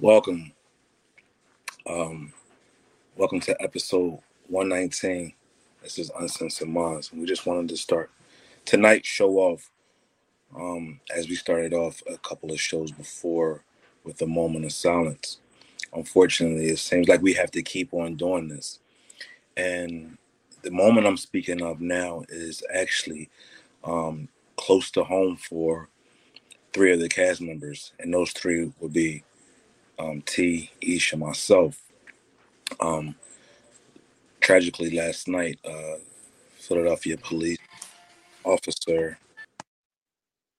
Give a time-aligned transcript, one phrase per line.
[0.00, 0.52] Welcome.
[1.86, 2.32] Um,
[3.18, 5.34] welcome to episode 119.
[5.82, 7.12] This is Uncensored Minds.
[7.12, 8.10] We just wanted to start
[8.64, 9.70] tonight show off
[10.56, 13.62] um, as we started off a couple of shows before
[14.02, 15.36] with a moment of silence.
[15.92, 18.78] Unfortunately, it seems like we have to keep on doing this.
[19.58, 20.16] And
[20.62, 23.28] the moment I'm speaking of now is actually
[23.84, 25.90] um, close to home for
[26.72, 29.24] three of the cast members, and those three would be
[30.00, 31.80] um, T, Ish, and myself.
[32.80, 33.14] Um,
[34.40, 35.96] tragically, last night, uh,
[36.56, 37.58] Philadelphia police
[38.44, 39.18] officer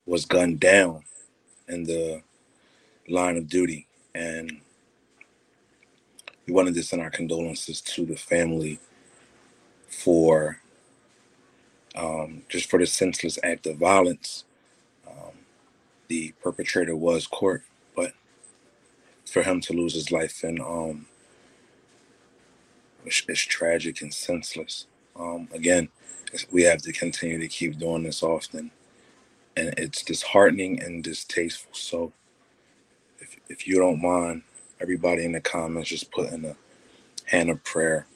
[0.06, 1.04] was gunned down
[1.68, 2.22] in the
[3.10, 4.62] line of duty, and
[6.48, 8.80] we wanted to send our condolences to the family
[9.88, 10.60] for
[11.96, 14.46] um, just for the senseless act of violence.
[15.08, 15.34] Um,
[16.08, 17.64] the perpetrator was court,
[19.32, 21.08] for him to lose his life and um,
[23.06, 24.88] it's, it's tragic and senseless.
[25.20, 25.90] Um, again,
[26.52, 28.72] we have to continue to keep doing this often,
[29.58, 31.74] and it's disheartening and distasteful.
[31.74, 32.14] So,
[33.20, 34.44] if if you don't mind,
[34.82, 36.56] everybody in the comments just put in a
[37.26, 38.08] hand of prayer,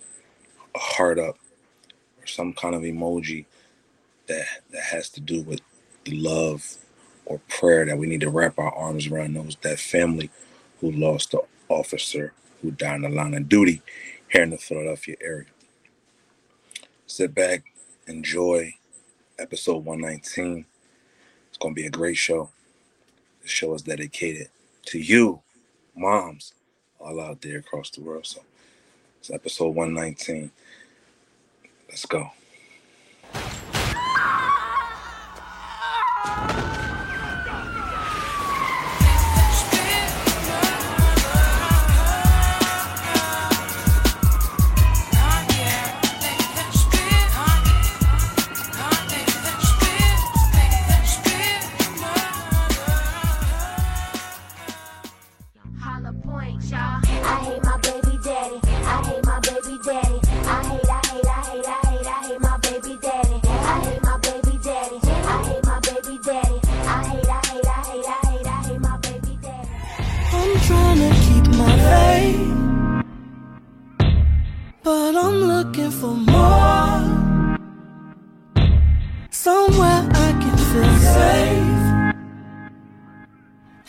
[0.76, 1.38] a heart up,
[2.22, 3.46] or some kind of emoji
[4.28, 5.62] that that has to do with
[6.10, 6.78] love
[7.26, 10.30] or prayer that we need to wrap our arms around those that family
[10.80, 13.82] who lost the officer who died in the line of duty
[14.30, 15.48] here in the Philadelphia area.
[17.08, 17.64] Sit back,
[18.08, 18.74] enjoy
[19.38, 20.66] episode 119.
[21.50, 22.50] It's going to be a great show.
[23.42, 24.50] The show is dedicated
[24.88, 25.42] to you,
[25.96, 26.54] moms,
[27.00, 28.26] all out there across the world.
[28.26, 28.42] So
[29.20, 30.52] it's episode 119.
[31.88, 32.32] Let's go.
[75.56, 77.00] Looking for more.
[79.30, 81.84] Somewhere I can feel safe,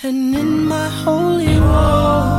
[0.05, 2.35] and in my holy war,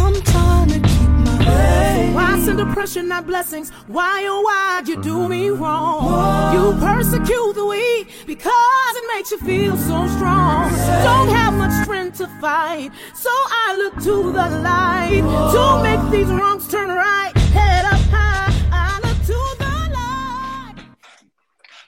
[0.00, 2.14] I'm trying to keep my faith.
[2.14, 3.70] Why send oppression, not blessings?
[3.86, 6.52] Why, oh, why you do me wrong?
[6.54, 10.70] You persecute the weak because it makes you feel so strong.
[11.08, 13.30] Don't have much strength to fight, so
[13.64, 16.32] I look to the light to make these
[16.68, 17.32] turn right.
[17.34, 20.74] Head up high, I look to the light.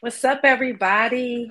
[0.01, 1.51] What's up, everybody?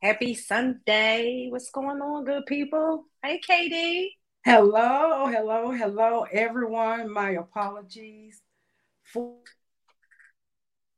[0.00, 1.48] Happy Sunday.
[1.50, 3.06] What's going on, good people?
[3.20, 4.16] Hey, Katie.
[4.44, 7.12] Hello, hello, hello, everyone.
[7.12, 8.40] My apologies
[9.02, 9.34] for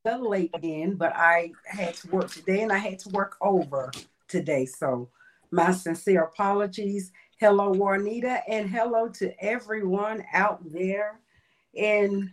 [0.05, 3.91] the late again, but I had to work today and I had to work over
[4.29, 4.67] today.
[4.67, 5.09] So,
[5.51, 7.11] my sincere apologies.
[7.41, 11.21] Hello, Juanita, and hello to everyone out there
[11.77, 12.33] in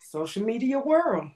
[0.00, 1.28] social media world.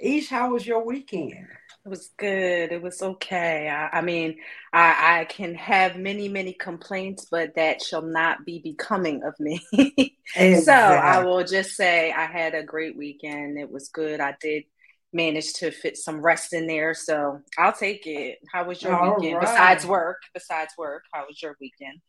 [0.00, 1.46] Ish, how was your weekend?
[1.84, 2.72] It was good.
[2.72, 3.68] It was okay.
[3.68, 4.38] I, I mean,
[4.72, 9.60] I, I can have many, many complaints, but that shall not be becoming of me.
[10.64, 13.58] So I will just say I had a great weekend.
[13.58, 14.18] It was good.
[14.18, 14.64] I did
[15.12, 16.94] manage to fit some rest in there.
[16.94, 18.38] So I'll take it.
[18.50, 19.36] How was your All weekend?
[19.36, 19.42] right.
[19.42, 22.00] Besides work, besides work, how was your weekend?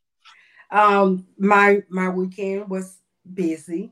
[0.71, 2.97] Um, my my weekend was
[3.31, 3.91] busy.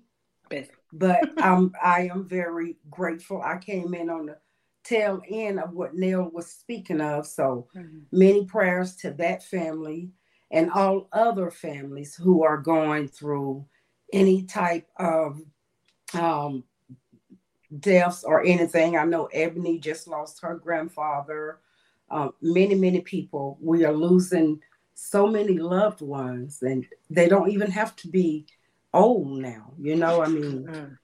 [0.94, 3.42] But um, I am very grateful.
[3.42, 4.38] I came in on the
[4.84, 7.28] tail end of what Nell was speaking of.
[7.28, 7.68] So
[8.12, 10.10] many prayers to that family
[10.52, 13.66] and all other families who are going through
[14.12, 15.42] any type of
[16.14, 16.64] um,
[17.80, 18.98] deaths or anything.
[18.98, 21.60] I know Ebony just lost her grandfather.
[22.10, 23.58] Um, many, many people.
[23.62, 24.60] We are losing
[24.94, 28.46] so many loved ones, and they don't even have to be
[28.94, 29.74] old now.
[29.80, 30.98] You know, I mean, Mm.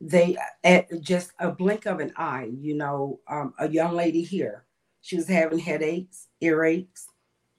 [0.00, 2.50] they at just a blink of an eye.
[2.60, 4.64] You know, um, a young lady here,
[5.00, 7.06] she was having headaches, earaches.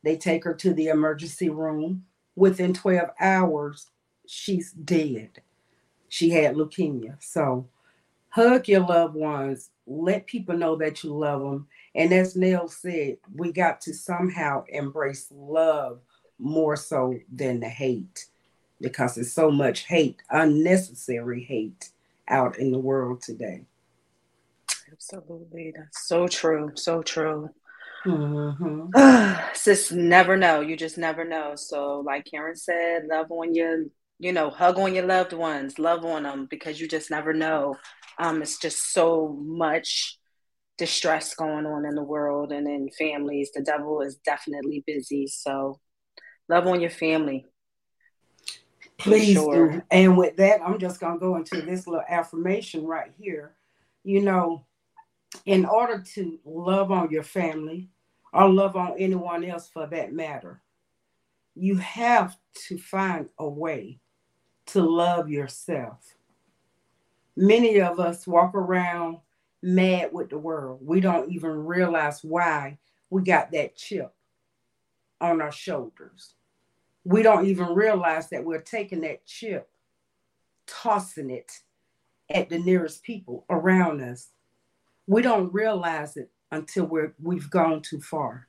[0.04, 2.06] They take her to the emergency room.
[2.36, 3.88] Within 12 hours,
[4.28, 5.42] she's dead.
[6.08, 7.22] She had leukemia.
[7.22, 7.68] So,
[8.30, 9.72] hug your loved ones.
[9.88, 11.68] Let people know that you love them.
[11.96, 16.00] And as Nell said, we got to somehow embrace love
[16.38, 18.28] more so than the hate
[18.82, 21.90] because there's so much hate, unnecessary hate
[22.28, 23.66] out in the world today.
[24.92, 25.74] Absolutely.
[25.76, 26.72] That's so true.
[26.76, 27.50] So true.
[28.06, 29.50] Mm-hmm.
[29.64, 30.62] Just never know.
[30.62, 31.56] You just never know.
[31.56, 33.86] So, like Karen said, love on your,
[34.20, 37.76] you know, hug on your loved ones, love on them because you just never know.
[38.20, 40.18] Um, it's just so much
[40.78, 43.52] distress going on in the world and in families.
[43.54, 45.28] The devil is definitely busy.
[45.28, 45.80] So,
[46.48, 47.46] love on your family.
[48.98, 49.72] Please sure.
[49.72, 49.82] do.
[49.92, 53.54] And with that, I'm just going to go into this little affirmation right here.
[54.04, 54.66] You know,
[55.46, 57.90] in order to love on your family
[58.34, 60.62] or love on anyone else for that matter,
[61.56, 64.00] you have to find a way
[64.68, 66.16] to love yourself.
[67.36, 69.18] Many of us walk around
[69.62, 70.80] mad with the world.
[70.84, 72.78] We don't even realize why
[73.10, 74.14] we got that chip
[75.20, 76.34] on our shoulders.
[77.08, 79.70] We don't even realize that we're taking that chip,
[80.66, 81.52] tossing it
[82.30, 84.32] at the nearest people around us
[85.08, 88.48] we don't realize it until we're we've gone too far.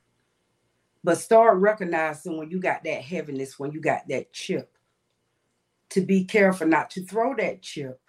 [1.03, 4.77] But start recognizing when you got that heaviness, when you got that chip,
[5.91, 8.01] to be careful not to throw that chip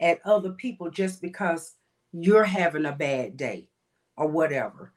[0.00, 1.74] at other people just because
[2.12, 3.68] you're having a bad day
[4.16, 4.92] or whatever.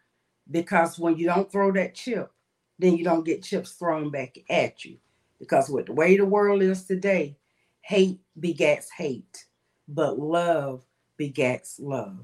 [0.49, 2.31] Because when you don't throw that chip,
[2.79, 4.97] then you don't get chips thrown back at you.
[5.39, 7.37] Because with the way the world is today,
[7.81, 9.45] hate begets hate,
[9.87, 10.83] but love
[11.17, 12.17] begets love.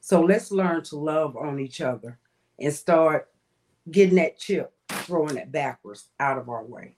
[0.00, 2.18] So let's learn to love on each other
[2.58, 3.28] and start
[3.90, 6.94] getting that chip, throwing it backwards out of our way.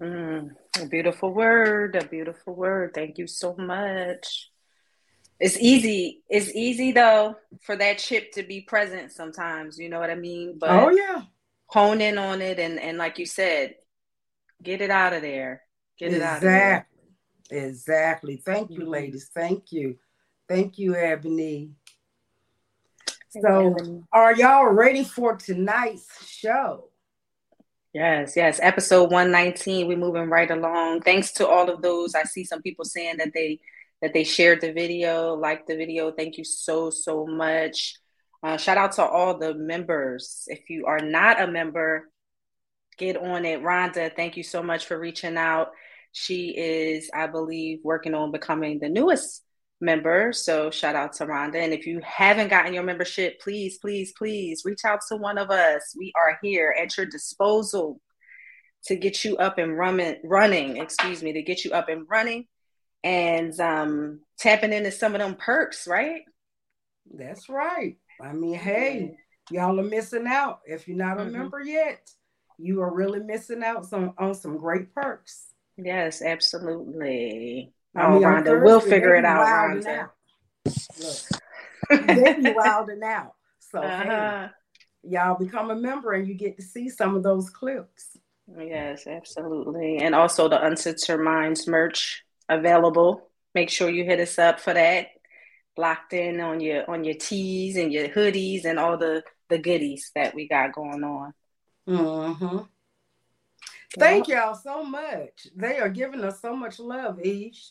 [0.00, 2.92] Mm, a beautiful word, a beautiful word.
[2.94, 4.50] Thank you so much.
[5.44, 6.22] It's easy.
[6.30, 9.78] It's easy though for that chip to be present sometimes.
[9.78, 10.56] You know what I mean?
[10.58, 11.20] But oh yeah,
[11.66, 13.74] hone in on it and and like you said,
[14.62, 15.60] get it out of there.
[15.98, 16.18] Get exactly.
[16.18, 16.88] it out of there.
[17.50, 18.36] Exactly.
[18.36, 18.88] Thank you, mm-hmm.
[18.88, 19.30] ladies.
[19.34, 19.98] Thank you.
[20.48, 21.72] Thank you, Ebony.
[23.28, 26.88] So, are y'all ready for tonight's show?
[27.92, 28.60] Yes, yes.
[28.62, 29.88] Episode 119.
[29.88, 31.02] We're moving right along.
[31.02, 32.14] Thanks to all of those.
[32.14, 33.60] I see some people saying that they
[34.04, 36.12] that they shared the video, liked the video.
[36.12, 37.94] Thank you so, so much.
[38.42, 40.44] Uh, shout out to all the members.
[40.46, 42.10] If you are not a member,
[42.98, 43.62] get on it.
[43.62, 45.68] Rhonda, thank you so much for reaching out.
[46.12, 49.42] She is, I believe, working on becoming the newest
[49.80, 50.34] member.
[50.34, 51.56] So shout out to Rhonda.
[51.56, 55.50] And if you haven't gotten your membership, please, please, please reach out to one of
[55.50, 55.94] us.
[55.98, 58.02] We are here at your disposal
[58.84, 62.48] to get you up and running, running, excuse me, to get you up and running
[63.04, 66.22] and um, tapping into some of them perks, right?
[67.12, 67.98] That's right.
[68.20, 69.16] I mean, hey,
[69.50, 70.60] y'all are missing out.
[70.64, 71.32] If you're not a mm-hmm.
[71.32, 72.10] member yet,
[72.58, 75.48] you are really missing out some, on some great perks.
[75.76, 77.74] Yes, absolutely.
[77.94, 80.08] I mean, oh, Rhonda, we'll figure it out, Rhonda.
[81.90, 83.34] Look, they be wilding out.
[83.58, 84.04] So uh-huh.
[84.04, 84.48] hey,
[85.02, 88.16] y'all become a member and you get to see some of those clips.
[88.58, 89.98] Yes, absolutely.
[89.98, 93.28] And also the Uncensored Minds merch available.
[93.54, 95.08] Make sure you hit us up for that.
[95.76, 100.10] Locked in on your on your tees and your hoodies and all the the goodies
[100.14, 101.34] that we got going on.
[101.88, 102.58] Mm-hmm.
[103.98, 105.48] Thank y'all so much.
[105.54, 107.70] They are giving us so much love, Ish.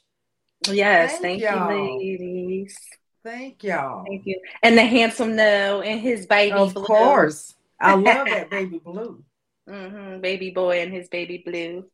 [0.69, 1.61] Yes, thank, thank
[2.01, 2.77] you, ladies.
[3.23, 4.05] Thank y'all.
[4.05, 4.39] Thank you.
[4.61, 6.83] And the handsome no and his baby of blue.
[6.83, 7.55] course.
[7.79, 9.23] I love that baby blue.
[9.69, 10.21] Mm-hmm.
[10.21, 11.85] Baby boy and his baby blue.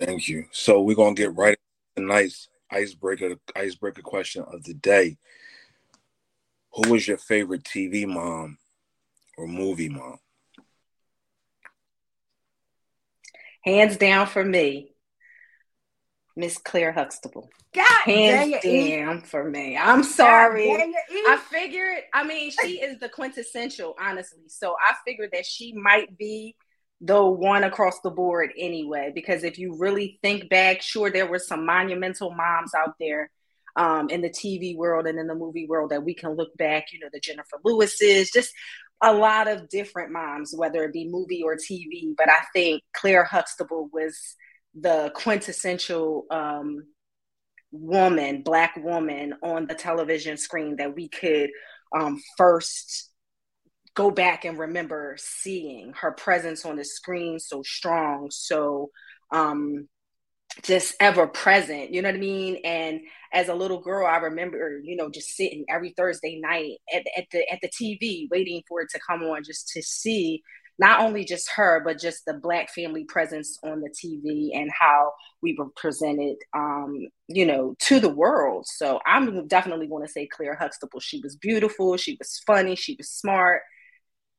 [0.00, 0.46] Thank you.
[0.50, 1.65] So we're gonna get right a
[2.00, 5.18] nice icebreaker icebreaker question of the day.
[6.72, 8.58] Who is your favorite TV mom
[9.36, 10.18] or movie mom?
[13.66, 14.92] hands down for me,
[16.36, 17.50] Miss Claire Huxtable.
[17.74, 19.76] God hands down for me.
[19.76, 20.70] I'm sorry.
[20.70, 21.98] I figured.
[22.14, 24.44] I mean, she is the quintessential, honestly.
[24.46, 26.56] So I figured that she might be
[27.00, 29.12] the one across the board anyway.
[29.14, 33.30] Because if you really think back, sure, there were some monumental moms out there
[33.76, 36.92] um, in the TV world and in the movie world that we can look back.
[36.92, 38.52] You know, the Jennifer Lewis's, just
[39.02, 42.14] a lot of different moms, whether it be movie or TV.
[42.16, 44.36] But I think Claire Huxtable was
[44.74, 46.84] the quintessential um,
[47.72, 51.50] woman, black woman on the television screen that we could
[51.94, 53.10] um, first
[53.96, 58.90] go back and remember seeing her presence on the screen so strong, so
[59.32, 59.88] um,
[60.62, 61.92] just ever present.
[61.92, 62.60] You know what I mean?
[62.64, 63.00] And
[63.32, 67.26] as a little girl, I remember, you know, just sitting every Thursday night at, at
[67.32, 70.42] the at the TV, waiting for it to come on, just to see
[70.78, 75.12] not only just her, but just the black family presence on the TV and how
[75.42, 78.66] we were presented, um, you know, to the world.
[78.66, 81.00] So I'm definitely going to say Claire Huxtable.
[81.00, 81.96] She was beautiful.
[81.96, 82.76] She was funny.
[82.76, 83.62] She was smart.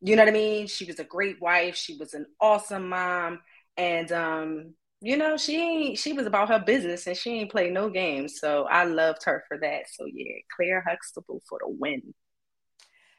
[0.01, 0.67] You know what I mean?
[0.67, 1.75] She was a great wife.
[1.75, 3.39] She was an awesome mom.
[3.75, 7.73] And, um, you know, she ain't, she was about her business and she ain't played
[7.73, 8.39] no games.
[8.39, 9.83] So I loved her for that.
[9.91, 12.13] So yeah, Claire Huxtable for the win.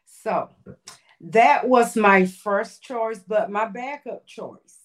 [0.06, 0.48] So
[1.20, 4.78] that was my first choice, but my backup choice,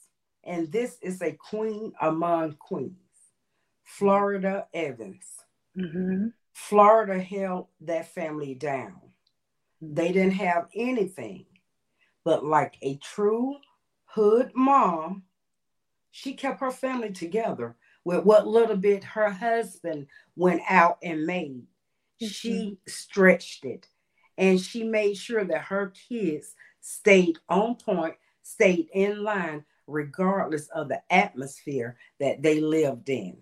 [0.44, 2.98] and this is a queen among queens,
[3.84, 5.26] Florida Evans.
[5.78, 6.28] Mm-hmm.
[6.54, 9.00] Florida held that family down.
[9.82, 11.46] They didn't have anything,
[12.24, 13.56] but like a true
[14.06, 15.24] hood mom,
[16.12, 17.76] she kept her family together
[18.06, 21.66] with what little bit her husband went out and made.
[22.22, 22.28] Mm-hmm.
[22.28, 23.88] She stretched it
[24.38, 30.90] and she made sure that her kids stayed on point, stayed in line, regardless of
[30.90, 33.38] the atmosphere that they lived in.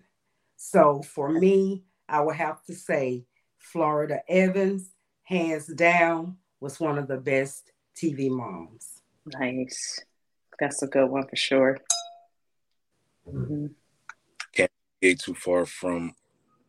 [0.56, 3.24] So for me, I would have to say
[3.58, 4.90] Florida Evans,
[5.24, 9.02] hands down, was one of the best TV moms.
[9.26, 10.00] Nice.
[10.58, 11.78] That's a good one for sure.
[13.28, 13.66] Mm-hmm.
[14.54, 14.70] Can't
[15.00, 16.14] get too far from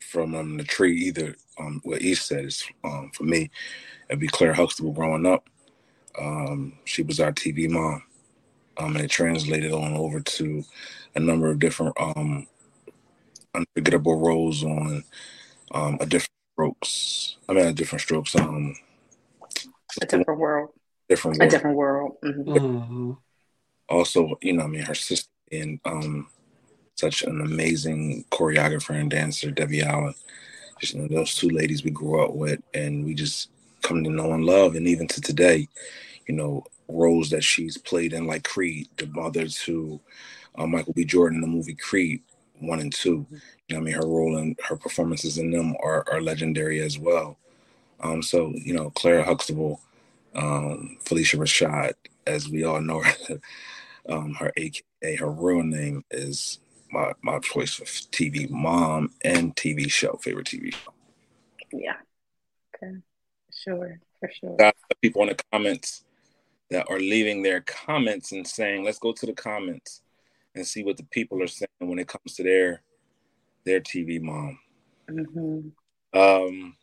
[0.01, 1.35] from um, the tree either.
[1.59, 3.49] Um, what Ish said is um, for me,
[4.09, 5.49] it'd be Claire Huxtable growing up.
[6.19, 8.03] Um, she was our TV mom.
[8.77, 10.63] Um, and it translated on over to
[11.15, 12.47] a number of different um,
[13.53, 15.03] unforgettable roles on
[15.71, 17.37] um, a different strokes.
[17.47, 18.35] I mean, a different strokes.
[18.35, 18.75] Um,
[20.01, 20.71] a different world.
[21.09, 21.47] Different world.
[21.47, 22.17] A different world.
[22.23, 22.51] Mm-hmm.
[22.51, 23.11] Mm-hmm.
[23.89, 26.27] Also, you know, I mean, her sister and um,
[26.95, 30.15] such an amazing choreographer and dancer, Debbie Allen.
[30.79, 33.49] Just you know, those two ladies we grew up with, and we just
[33.81, 34.75] come to know and love.
[34.75, 35.67] And even to today,
[36.27, 39.99] you know, roles that she's played in, like Creed, the mother to
[40.55, 41.05] uh, Michael B.
[41.05, 42.21] Jordan, in the movie Creed
[42.59, 43.35] one and 2 mm-hmm.
[43.69, 46.99] You know, I mean, her role and her performances in them are, are legendary as
[46.99, 47.37] well.
[48.01, 49.79] Um, so you know, Clara Huxtable,
[50.35, 51.93] um, Phylicia Rashad,
[52.25, 53.39] as we all know her,
[54.09, 56.59] um, her AKA, her real name is
[56.91, 60.93] my my choice for TV mom and TV show favorite TV show.
[61.71, 61.95] Yeah.
[62.75, 62.97] Okay.
[63.51, 63.99] Sure.
[64.19, 64.55] For sure.
[64.57, 66.05] Got people in the comments
[66.69, 70.01] that are leaving their comments and saying, "Let's go to the comments
[70.55, 72.81] and see what the people are saying when it comes to their
[73.65, 74.59] their TV mom."
[75.09, 76.17] Mm-hmm.
[76.17, 76.77] Um,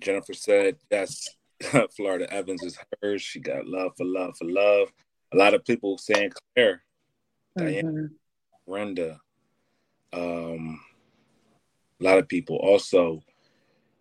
[0.00, 1.28] Jennifer said, "Yes,
[1.96, 3.22] Florida Evans is hers.
[3.22, 4.88] She got love for love for love."
[5.32, 6.82] A lot of people saying Claire,
[7.58, 7.66] mm-hmm.
[7.66, 8.10] Diane,
[8.66, 9.20] Brenda,
[10.12, 10.80] um,
[12.00, 12.56] a lot of people.
[12.56, 13.22] Also,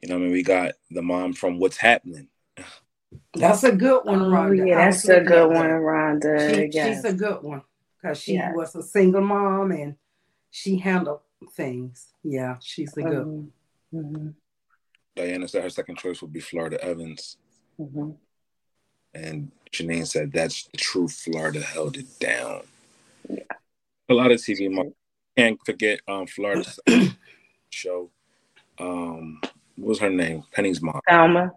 [0.02, 2.30] you know, I mean, we got the mom from What's Happening.
[3.34, 4.62] That's a good one, Rhonda.
[4.62, 6.56] Oh, yeah, that's a good one, Rhonda.
[6.56, 6.98] She, yes.
[6.98, 7.62] She's a good one
[8.02, 8.54] because she yes.
[8.56, 9.96] was a single mom and
[10.52, 11.22] she handled
[11.52, 12.08] things.
[12.24, 13.52] Yeah, she's a good one.
[13.94, 14.30] Mm-hmm.
[15.16, 17.38] Diana said her second choice would be Florida Evans.
[17.80, 18.12] Mm-hmm.
[19.14, 22.62] And Janine said that's the true Florida held it down.
[23.30, 23.44] Yeah
[24.10, 24.72] a lot of TV.
[24.72, 24.94] Mom.
[25.36, 26.68] Can't forget um, Florida
[27.70, 28.10] show.
[28.80, 29.40] Um,
[29.76, 30.44] what was her name?
[30.52, 31.00] Penny's mom.
[31.08, 31.52] Thelma.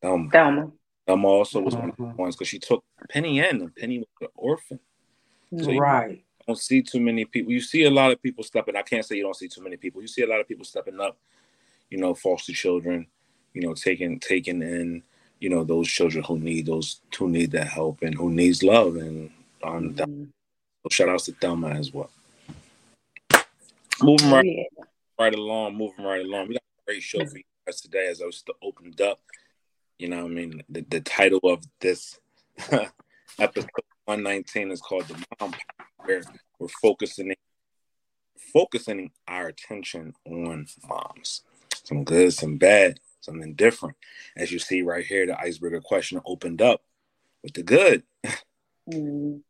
[0.00, 0.30] Thelma.
[0.30, 0.70] Thelma.
[1.06, 2.14] Thelma also was one of the uh-huh.
[2.16, 4.80] ones because she took Penny in, and Penny was an orphan.
[5.62, 6.22] So right.
[6.46, 7.52] don't see too many people.
[7.52, 8.76] You see a lot of people stepping.
[8.76, 10.00] I can't say you don't see too many people.
[10.00, 11.18] You see a lot of people stepping up.
[11.90, 13.06] You know, foster children.
[13.52, 15.02] You know, taking taking in.
[15.40, 18.96] You know, those children who need those who need that help and who needs love
[18.96, 19.30] and
[19.62, 20.24] um, mm-hmm.
[20.82, 22.10] So shout outs to Thelma as well.
[24.00, 24.84] Moving right, yeah.
[25.18, 26.48] right along, moving right along.
[26.48, 29.18] We got a great show for you guys today as I was opened up.
[29.98, 32.20] You know, I mean, the, the title of this
[33.40, 33.70] episode
[34.04, 35.52] 119 is called The Mom
[36.04, 36.22] where
[36.58, 37.34] we're focusing
[38.52, 41.42] focusing our attention on moms.
[41.84, 43.96] Some good, some bad, something different.
[44.36, 46.82] As you see right here, the icebreaker question opened up
[47.42, 48.02] with the good.
[48.90, 49.40] Mm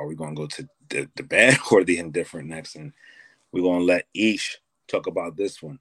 [0.00, 2.76] are we going to go to the, the bad or the indifferent next?
[2.76, 2.92] And
[3.52, 5.78] we're going to let each talk about this one.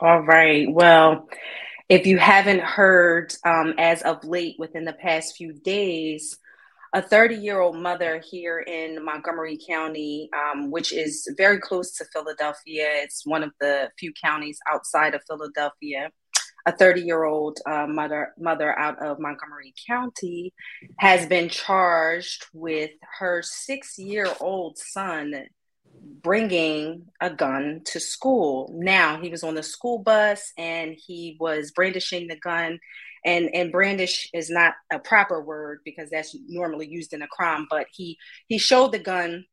[0.00, 0.70] All right.
[0.70, 1.28] Well,
[1.88, 6.38] if you haven't heard, um, as of late within the past few days,
[6.94, 12.04] a 30 year old mother here in Montgomery County, um, which is very close to
[12.12, 12.88] Philadelphia.
[13.02, 16.10] It's one of the few counties outside of Philadelphia
[16.68, 20.52] a 30 year old uh, mother mother out of Montgomery County
[20.98, 25.46] has been charged with her six year old son
[26.22, 28.70] bringing a gun to school.
[28.74, 32.78] Now he was on the school bus and he was brandishing the gun
[33.24, 37.66] and and brandish is not a proper word because that's normally used in a crime
[37.70, 39.44] but he he showed the gun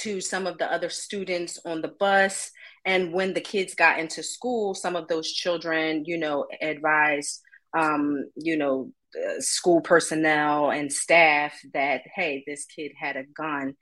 [0.00, 2.50] to some of the other students on the bus.
[2.86, 7.40] And when the kids got into school some of those children you know advised
[7.76, 8.92] um, you know
[9.38, 13.74] school personnel and staff that hey this kid had a gun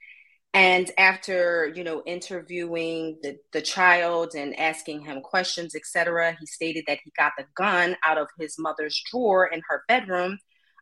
[0.58, 6.84] and after you know interviewing the, the child and asking him questions etc he stated
[6.88, 10.38] that he got the gun out of his mother's drawer in her bedroom.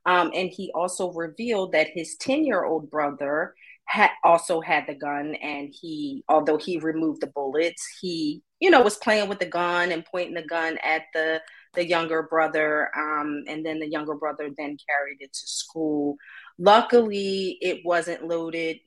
[0.06, 3.54] Um, and he also revealed that his 10 year old brother
[3.86, 5.34] had also had the gun.
[5.42, 9.92] And he although he removed the bullets he you know was playing with the gun
[9.92, 11.42] and pointing the gun at the
[11.74, 12.90] the younger brother.
[12.96, 16.16] Um, and then the younger brother then carried it to school.
[16.58, 18.78] Luckily it wasn't loaded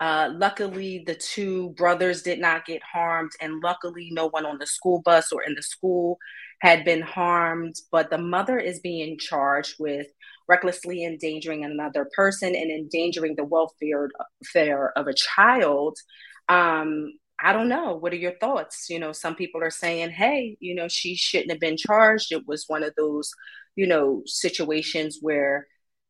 [0.00, 4.66] uh, luckily, the two brothers did not get harmed, and luckily, no one on the
[4.66, 6.18] school bus or in the school
[6.60, 7.74] had been harmed.
[7.90, 10.06] But the mother is being charged with
[10.48, 14.10] recklessly endangering another person and endangering the welfare
[14.96, 15.98] of a child.
[16.48, 17.94] Um, I don't know.
[17.94, 18.88] What are your thoughts?
[18.90, 22.32] You know, some people are saying, hey, you know, she shouldn't have been charged.
[22.32, 23.32] It was one of those,
[23.76, 25.66] you know, situations where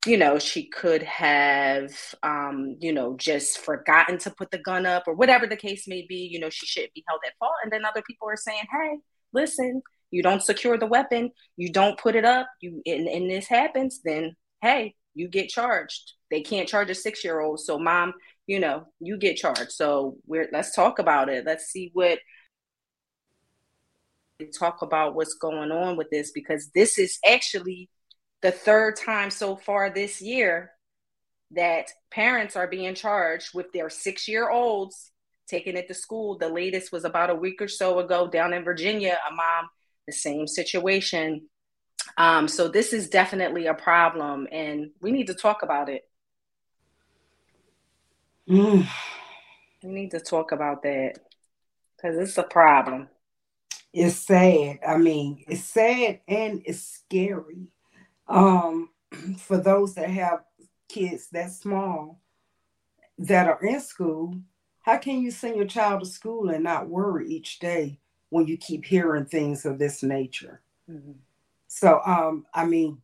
[0.07, 1.93] you know, she could have,
[2.23, 6.07] um, you know, just forgotten to put the gun up or whatever the case may
[6.09, 6.29] be.
[6.31, 7.53] You know, she shouldn't be held at fault.
[7.63, 8.99] And then other people are saying, hey,
[9.33, 13.47] listen, you don't secure the weapon, you don't put it up, you and, and this
[13.47, 16.15] happens, then hey, you get charged.
[16.31, 17.61] They can't charge a six year old.
[17.61, 18.15] So, mom,
[18.47, 19.73] you know, you get charged.
[19.73, 21.45] So, we're let's talk about it.
[21.45, 22.19] Let's see what
[24.59, 27.91] talk about what's going on with this because this is actually
[28.43, 30.73] the third time so far this year
[31.53, 35.11] that parents are being charged with their six year olds
[35.49, 36.39] taking it to school.
[36.39, 39.69] The latest was about a week or so ago down in Virginia, a mom,
[40.07, 41.49] the same situation.
[42.17, 46.09] Um, so this is definitely a problem, and we need to talk about it.
[48.49, 48.87] Mm.
[49.83, 51.15] We need to talk about that
[51.97, 53.09] because it's a problem.
[53.93, 54.79] It's sad.
[54.87, 57.69] I mean, it's sad and it's scary
[58.31, 58.89] um,
[59.39, 60.45] for those that have
[60.89, 62.21] kids that small
[63.19, 64.35] that are in school,
[64.83, 67.99] how can you send your child to school and not worry each day
[68.31, 70.63] when you keep hearing things of this nature?
[70.91, 71.13] Mm-hmm.
[71.69, 72.99] So, um, I mean,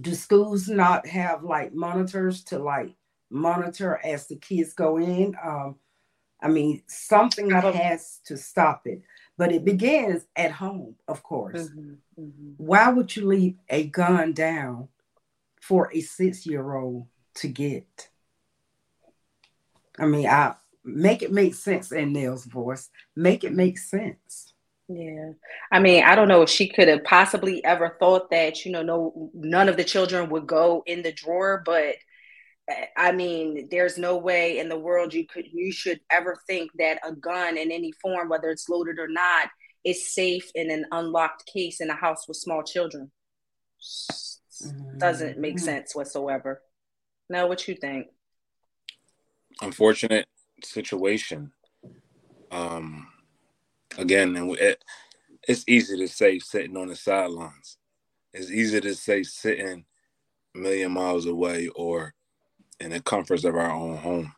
[0.00, 2.94] do schools not have like monitors to like
[3.28, 5.34] monitor as the kids go in?
[5.44, 5.76] Um,
[6.40, 9.02] I mean, something has to stop it
[9.40, 11.70] but it begins at home, of course.
[11.70, 12.50] Mm-hmm, mm-hmm.
[12.58, 14.88] Why would you leave a gun down
[15.62, 18.10] for a six year old to get?
[19.98, 22.90] I mean, I make it make sense in Nell's voice.
[23.16, 24.52] Make it make sense.
[24.88, 25.30] Yeah.
[25.72, 28.82] I mean, I don't know if she could have possibly ever thought that, you know,
[28.82, 31.94] no none of the children would go in the drawer, but
[32.96, 37.00] I mean, there's no way in the world you could you should ever think that
[37.06, 39.48] a gun in any form, whether it's loaded or not,
[39.84, 43.10] is safe in an unlocked case in a house with small children.
[44.98, 45.64] Doesn't make mm-hmm.
[45.64, 46.62] sense whatsoever.
[47.28, 48.08] Now, what you think?
[49.62, 50.26] Unfortunate
[50.62, 51.52] situation.
[52.50, 53.08] Um,
[53.96, 54.84] again, and it,
[55.48, 57.78] it's easy to say sitting on the sidelines.
[58.32, 59.84] It's easy to say sitting
[60.54, 62.14] a million miles away or
[62.80, 64.34] in the comforts of our own home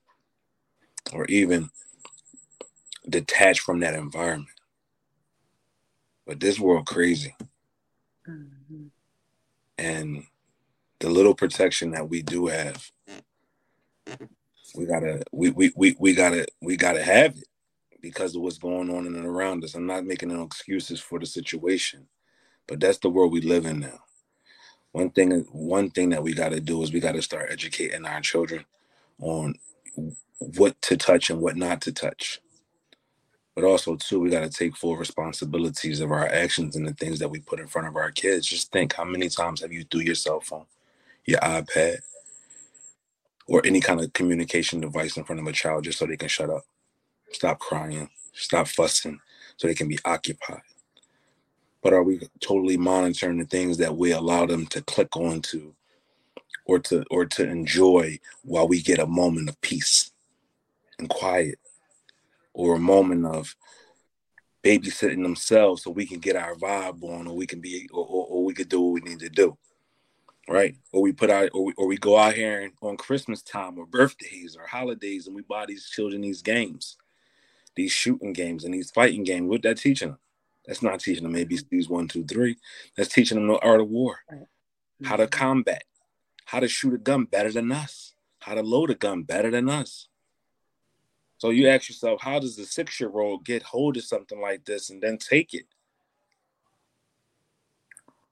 [1.13, 1.71] or even
[3.09, 4.49] detached from that environment.
[6.27, 7.35] But this world crazy.
[8.29, 8.87] Mm-hmm.
[9.79, 10.25] And
[11.01, 12.91] the little protection that we do have,
[14.77, 17.49] we gotta we, we we we gotta we gotta have it
[18.01, 19.75] because of what's going on in and around us.
[19.75, 22.07] I'm not making no excuses for the situation,
[22.69, 23.99] but that's the world we live in now
[24.93, 28.07] one thing one thing that we got to do is we got to start educating
[28.07, 28.67] our children
[29.21, 29.57] on
[30.39, 32.41] what to touch and what not to touch.
[33.57, 37.21] But also too we got to take full responsibilities of our actions and the things
[37.21, 38.47] that we put in front of our kids.
[38.47, 40.67] Just think how many times have you threw your cell phone
[41.27, 41.99] your ipad
[43.49, 46.29] or any kind of communication device in front of a child just so they can
[46.29, 46.65] shut up
[47.33, 49.21] stop crying stop fussing
[49.57, 50.63] so they can be occupied
[51.83, 55.75] but are we totally monitoring the things that we allow them to click onto
[56.65, 60.13] or to or to enjoy while we get a moment of peace
[60.99, 61.59] and quiet
[62.55, 63.57] or a moment of
[64.63, 68.27] babysitting themselves so we can get our vibe on or we can be or, or,
[68.29, 69.57] or we could do what we need to do
[70.49, 70.75] right?
[70.93, 73.79] Or we put out or we, or we go out here and, on christmas time
[73.79, 76.97] or birthdays or holidays and we buy these children these games
[77.75, 79.49] these shooting games and these fighting games.
[79.49, 80.19] What that teaching them
[80.67, 82.57] That's not teaching them ABCs one, two, three.
[82.97, 84.19] That's teaching them the art of war,
[85.05, 85.31] how to mm-hmm.
[85.31, 85.85] combat,
[86.45, 89.69] how to shoot a gun better than us, how to load a gun better than
[89.69, 90.09] us.
[91.39, 94.65] So you ask yourself, how does a six year old get hold of something like
[94.65, 95.67] this and then take it?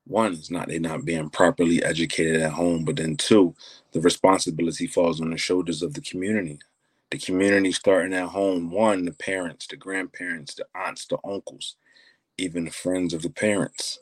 [0.06, 3.54] One is not they not being properly educated at home, but then two,
[3.92, 6.60] the responsibility falls on the shoulders of the community.
[7.10, 11.74] The community starting at home, one, the parents, the grandparents, the aunts, the uncles,
[12.40, 14.00] even friends of the parents.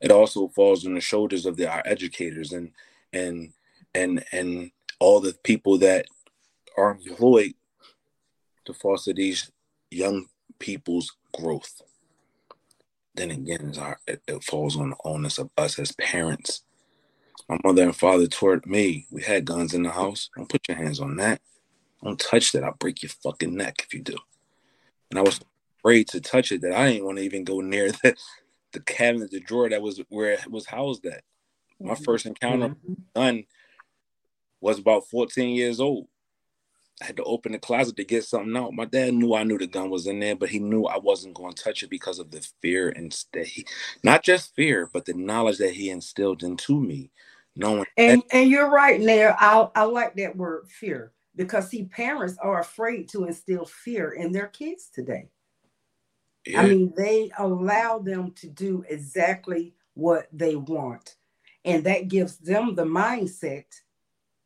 [0.00, 2.72] It also falls on the shoulders of the our educators and
[3.12, 3.52] and
[3.94, 6.06] and and all the people that
[6.76, 7.54] are employed
[8.64, 9.50] to foster these
[9.90, 10.26] young
[10.58, 11.82] people's growth.
[13.14, 16.62] Then again, our, it, it falls on the onus of us as parents.
[17.48, 20.30] My mother and father taught me we had guns in the house.
[20.36, 21.40] Don't put your hands on that.
[22.02, 22.64] Don't touch that.
[22.64, 24.16] I'll break your fucking neck if you do.
[25.10, 25.40] And I was
[25.82, 28.14] afraid to touch it that I didn't want to even go near the,
[28.72, 31.22] the cabinet, the drawer that was where it was housed at.
[31.80, 32.04] My mm-hmm.
[32.04, 32.94] first encounter mm-hmm.
[33.14, 33.44] gun
[34.60, 36.06] was about 14 years old.
[37.00, 38.74] I had to open the closet to get something out.
[38.74, 41.34] My dad knew I knew the gun was in there, but he knew I wasn't
[41.34, 43.66] going to touch it because of the fear and that he,
[44.04, 47.10] not just fear, but the knowledge that he instilled into me.
[47.54, 49.36] Knowing and that- and you're right, Nair.
[49.38, 54.32] I I like that word fear because see, parents are afraid to instill fear in
[54.32, 55.28] their kids today.
[56.46, 56.60] Yeah.
[56.62, 61.16] I mean, they allow them to do exactly what they want,
[61.64, 63.64] and that gives them the mindset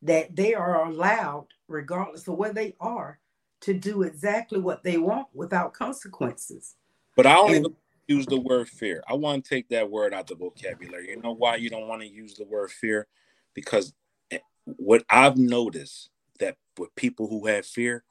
[0.03, 3.19] that they are allowed, regardless of where they are,
[3.63, 6.77] to do exactly what they want without consequences.
[7.17, 9.03] But I don't and, even use the word fear.
[9.09, 11.11] I want to take that word out the vocabulary.
[11.11, 13.07] You know why you don't want to use the word fear?
[13.55, 13.93] Because
[14.31, 18.05] eh, what I've noticed that with people who have fear,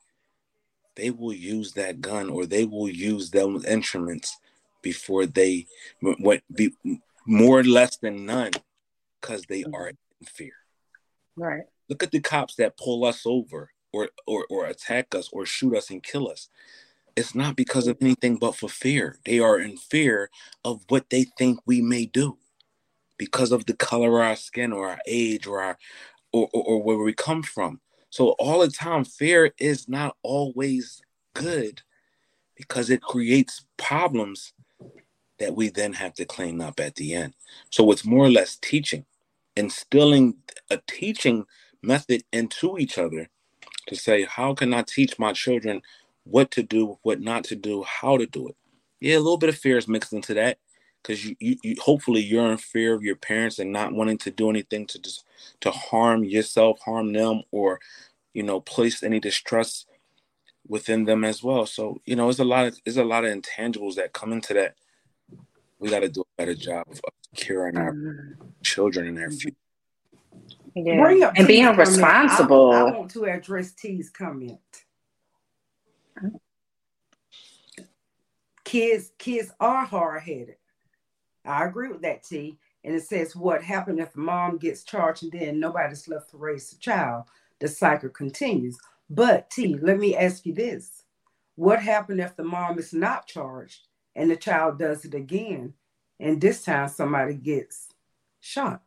[0.95, 4.37] they will use that gun or they will use those instruments
[4.81, 5.65] before they
[5.99, 6.71] what be
[7.25, 8.51] more or less than none
[9.19, 9.75] because they mm-hmm.
[9.75, 10.53] are in fear.
[11.35, 11.63] Right.
[11.89, 15.75] Look at the cops that pull us over or, or, or attack us or shoot
[15.75, 16.49] us and kill us.
[17.15, 19.17] It's not because of anything but for fear.
[19.25, 20.29] They are in fear
[20.63, 22.37] of what they think we may do
[23.17, 25.77] because of the color of our skin or our age or our
[26.33, 27.79] or, or, or where we come from.
[28.15, 31.01] So all the time, fear is not always
[31.33, 31.81] good
[32.55, 34.53] because it creates problems
[35.37, 37.33] that we then have to clean up at the end.
[37.71, 39.03] So it's more or less teaching,
[39.57, 40.35] instilling
[40.69, 41.43] a teaching
[41.83, 43.27] method into each other
[43.87, 45.81] to say, how can I teach my children
[46.23, 48.55] what to do, what not to do, how to do it?
[49.01, 50.57] Yeah, a little bit of fear is mixed into that
[51.05, 54.31] because you, you, you, hopefully you're in fear of your parents and not wanting to
[54.31, 55.23] do anything to just
[55.61, 57.79] to harm yourself, harm them, or
[58.33, 59.87] you know, place any distrust
[60.67, 61.67] within them as well.
[61.67, 64.53] So you know, it's a lot of there's a lot of intangibles that come into
[64.55, 64.75] that.
[65.77, 66.99] We got to do a better job of
[67.35, 68.43] caring our mm-hmm.
[68.63, 69.57] children and their future.
[70.73, 71.01] Yeah.
[71.01, 72.71] Bring up and being responsible.
[72.71, 74.59] I, I, want to address T's comment.
[78.63, 80.55] Kids, kids are hard headed.
[81.45, 82.57] I agree with that, T.
[82.83, 86.69] And it says what happened if mom gets charged and then nobody's left to raise
[86.69, 87.25] the child.
[87.59, 88.77] The cycle continues.
[89.09, 91.03] But T, let me ask you this:
[91.55, 95.73] What happened if the mom is not charged and the child does it again,
[96.19, 97.89] and this time somebody gets
[98.39, 98.81] shot?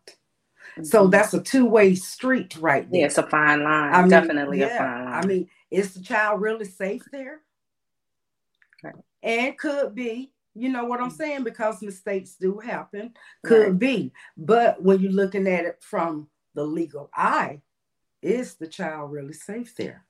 [0.83, 1.11] So mm-hmm.
[1.11, 3.01] that's a two-way street right there.
[3.01, 3.93] Yeah, it's a fine line.
[3.93, 5.25] I mean, Definitely yeah, a fine line.
[5.25, 7.41] I mean, is the child really safe there?
[8.85, 8.97] Okay.
[9.23, 11.17] And could be, you know what I'm mm-hmm.
[11.17, 11.45] saying?
[11.45, 13.13] Because mistakes do happen,
[13.45, 13.79] could right.
[13.79, 14.13] be.
[14.37, 17.63] But when you're looking at it from the legal eye,
[18.23, 20.05] is the child really safe there?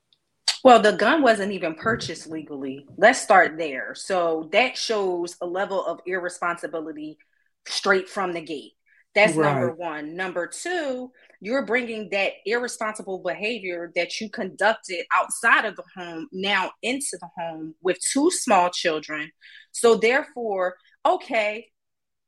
[0.64, 2.86] Well, the gun wasn't even purchased legally.
[2.96, 3.94] Let's start there.
[3.94, 7.18] So that shows a level of irresponsibility
[7.66, 8.72] straight from the gate.
[9.14, 9.52] That's right.
[9.52, 10.16] number one.
[10.16, 16.70] Number two, you're bringing that irresponsible behavior that you conducted outside of the home now
[16.82, 19.30] into the home with two small children.
[19.72, 21.66] So therefore, okay,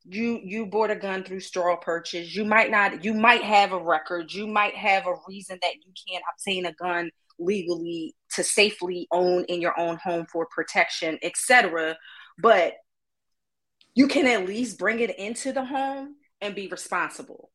[0.04, 2.34] you you bought a gun through straw purchase.
[2.34, 3.04] You might not.
[3.04, 4.32] You might have a record.
[4.32, 9.44] You might have a reason that you can't obtain a gun legally to safely own
[9.44, 11.96] in your own home for protection, etc.
[12.38, 12.74] But
[13.94, 17.50] you can at least bring it into the home and be responsible.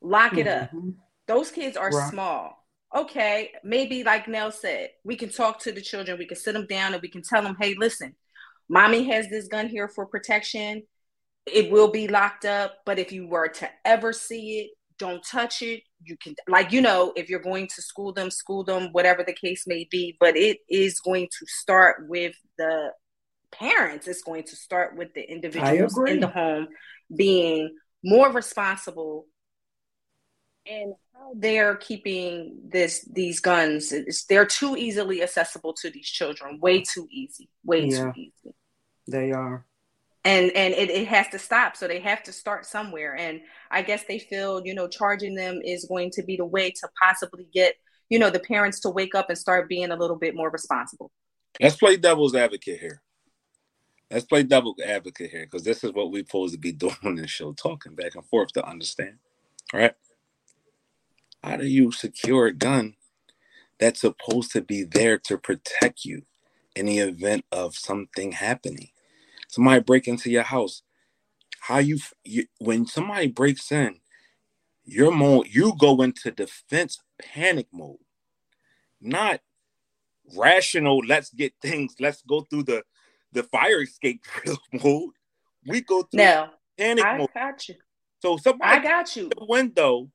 [0.00, 0.78] Lock it mm-hmm.
[0.78, 0.94] up.
[1.28, 2.10] Those kids are right.
[2.10, 2.58] small.
[2.94, 6.66] Okay, maybe like Nell said, we can talk to the children, we can sit them
[6.66, 8.14] down and we can tell them, hey, listen,
[8.68, 10.82] mommy has this gun here for protection.
[11.46, 15.62] It will be locked up, but if you were to ever see it, don't touch
[15.62, 15.82] it.
[16.04, 19.32] You can, like, you know, if you're going to school them, school them, whatever the
[19.32, 22.90] case may be, but it is going to start with the
[23.50, 24.06] parents.
[24.06, 26.68] It's going to start with the individuals in the home
[27.16, 29.26] being more responsible
[30.66, 33.92] and how they're keeping this these guns.
[33.92, 36.60] It's, they're too easily accessible to these children.
[36.60, 37.48] Way too easy.
[37.64, 38.54] Way yeah, too easy.
[39.08, 39.66] They are.
[40.24, 41.76] And and it, it has to stop.
[41.76, 43.16] So they have to start somewhere.
[43.16, 46.70] And I guess they feel, you know, charging them is going to be the way
[46.70, 47.74] to possibly get,
[48.08, 51.10] you know, the parents to wake up and start being a little bit more responsible.
[51.60, 53.02] Let's play devil's advocate here.
[54.12, 57.14] Let's play double advocate here because this is what we're supposed to be doing on
[57.14, 59.16] this show, talking back and forth to understand.
[59.72, 59.94] All right.
[61.42, 62.94] How do you secure a gun
[63.80, 66.22] that's supposed to be there to protect you
[66.76, 68.90] in the event of something happening?
[69.48, 70.82] Somebody break into your house.
[71.60, 73.96] How you, you when somebody breaks in,
[74.84, 77.98] your mode you go into defense panic mode,
[79.00, 79.40] not
[80.36, 80.98] rational.
[80.98, 81.94] Let's get things.
[81.98, 82.82] Let's go through the
[83.32, 85.14] the fire escape drill mode.
[85.66, 87.30] We go through no, panic I mode.
[87.34, 87.76] got you.
[88.20, 89.28] So somebody I got you.
[89.28, 90.10] The window,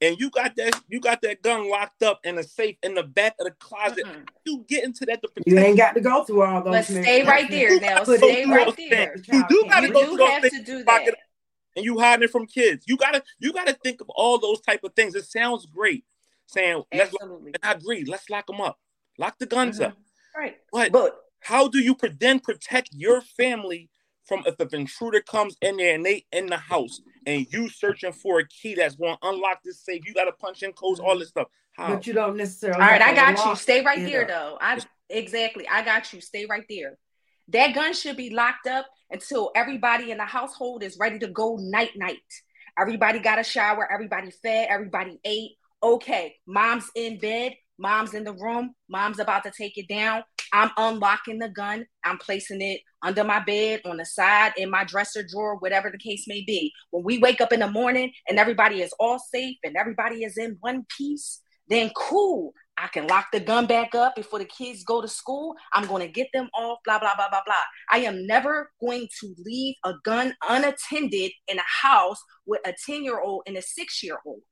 [0.00, 3.02] and you got that you got that gun locked up in a safe in the
[3.02, 4.04] back of the closet.
[4.04, 4.22] Mm-hmm.
[4.44, 5.22] You get into that.
[5.46, 6.72] You ain't got to go through all those.
[6.72, 8.04] But stay right there now.
[8.04, 9.16] Stay right there.
[9.32, 10.58] You do got to go through those things.
[10.58, 11.14] To do that.
[11.74, 12.84] And you hiding it from kids.
[12.86, 15.14] You gotta you gotta think of all those type of things.
[15.14, 16.04] It sounds great
[16.46, 17.52] saying Absolutely.
[17.52, 18.04] let's I agree.
[18.04, 18.78] Let's lock them up.
[19.18, 19.92] Lock the guns mm-hmm.
[19.92, 19.98] up.
[20.36, 20.56] Right.
[20.70, 23.90] But, but how do you then protect your family
[24.24, 28.12] from if an intruder comes in there and they in the house and you searching
[28.12, 30.02] for a key that's going to unlock this safe?
[30.06, 31.48] You got to punch in codes, all this stuff.
[31.72, 31.94] How?
[31.94, 32.80] But you don't necessarily.
[32.80, 33.56] All right, I got you.
[33.56, 34.58] Stay right there, though.
[34.60, 35.66] I exactly.
[35.68, 36.20] I got you.
[36.20, 36.98] Stay right there.
[37.48, 41.56] That gun should be locked up until everybody in the household is ready to go
[41.56, 42.18] night night.
[42.78, 43.90] Everybody got a shower.
[43.90, 44.68] Everybody fed.
[44.70, 45.52] Everybody ate.
[45.82, 47.54] Okay, mom's in bed.
[47.82, 48.74] Mom's in the room.
[48.88, 50.22] Mom's about to take it down.
[50.52, 51.84] I'm unlocking the gun.
[52.04, 55.98] I'm placing it under my bed, on the side, in my dresser drawer, whatever the
[55.98, 56.72] case may be.
[56.90, 60.38] When we wake up in the morning and everybody is all safe and everybody is
[60.38, 62.52] in one piece, then cool.
[62.78, 65.54] I can lock the gun back up before the kids go to school.
[65.72, 67.54] I'm going to get them off, blah, blah, blah, blah, blah.
[67.90, 73.04] I am never going to leave a gun unattended in a house with a 10
[73.04, 74.42] year old and a six year old.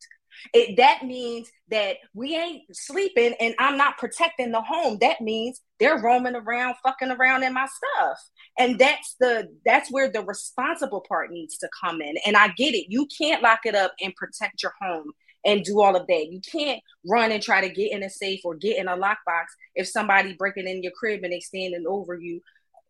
[0.52, 4.98] It, that means that we ain't sleeping and I'm not protecting the home.
[5.00, 8.18] That means they're roaming around, fucking around in my stuff.
[8.58, 12.16] And that's the that's where the responsible part needs to come in.
[12.26, 12.86] And I get it.
[12.88, 15.12] You can't lock it up and protect your home
[15.44, 16.26] and do all of that.
[16.30, 19.46] You can't run and try to get in a safe or get in a lockbox
[19.74, 22.40] if somebody breaking in your crib and they standing over you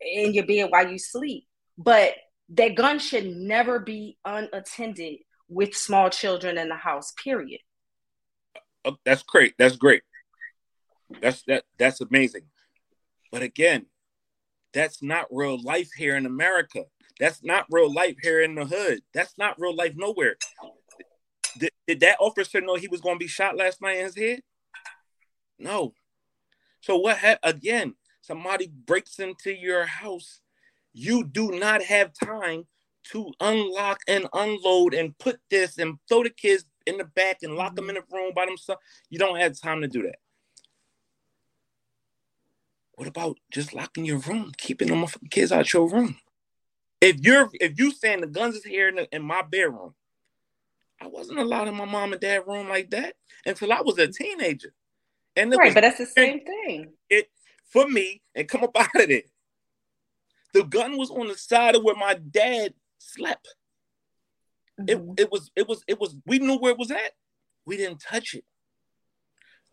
[0.01, 1.45] in your bed while you sleep.
[1.77, 2.13] But
[2.49, 5.19] that gun should never be unattended
[5.51, 7.59] with small children in the house period.
[8.85, 9.53] Oh, that's great.
[9.59, 10.01] That's great.
[11.21, 12.43] That's that that's amazing.
[13.31, 13.87] But again
[14.73, 16.85] that's not real life here in america.
[17.19, 19.01] That's not real life here in the hood.
[19.13, 20.37] That's not real life nowhere.
[21.59, 24.17] Did, did that officer know he was going to be shot last night in his
[24.17, 24.41] head?
[25.59, 25.93] No.
[26.79, 30.39] So what ha- again somebody breaks into your house.
[30.93, 32.65] You do not have time
[33.11, 37.55] to unlock and unload and put this and throw the kids in the back and
[37.55, 38.05] lock them in mm-hmm.
[38.09, 38.81] the room by themselves.
[39.09, 40.15] You don't have time to do that.
[42.95, 46.17] What about just locking your room, keeping them kids out your room?
[46.99, 49.95] If you're if you saying the guns is here in, the, in my bedroom,
[51.01, 54.07] I wasn't allowed in my mom and dad room like that until I was a
[54.07, 54.73] teenager.
[55.35, 56.91] And right, was, but that's the same thing.
[57.09, 57.31] It
[57.69, 59.25] for me and come up out of it.
[60.53, 63.47] The gun was on the side of where my dad slept.
[64.79, 65.11] Mm-hmm.
[65.13, 67.11] It, it was it was it was we knew where it was at.
[67.65, 68.43] We didn't touch it.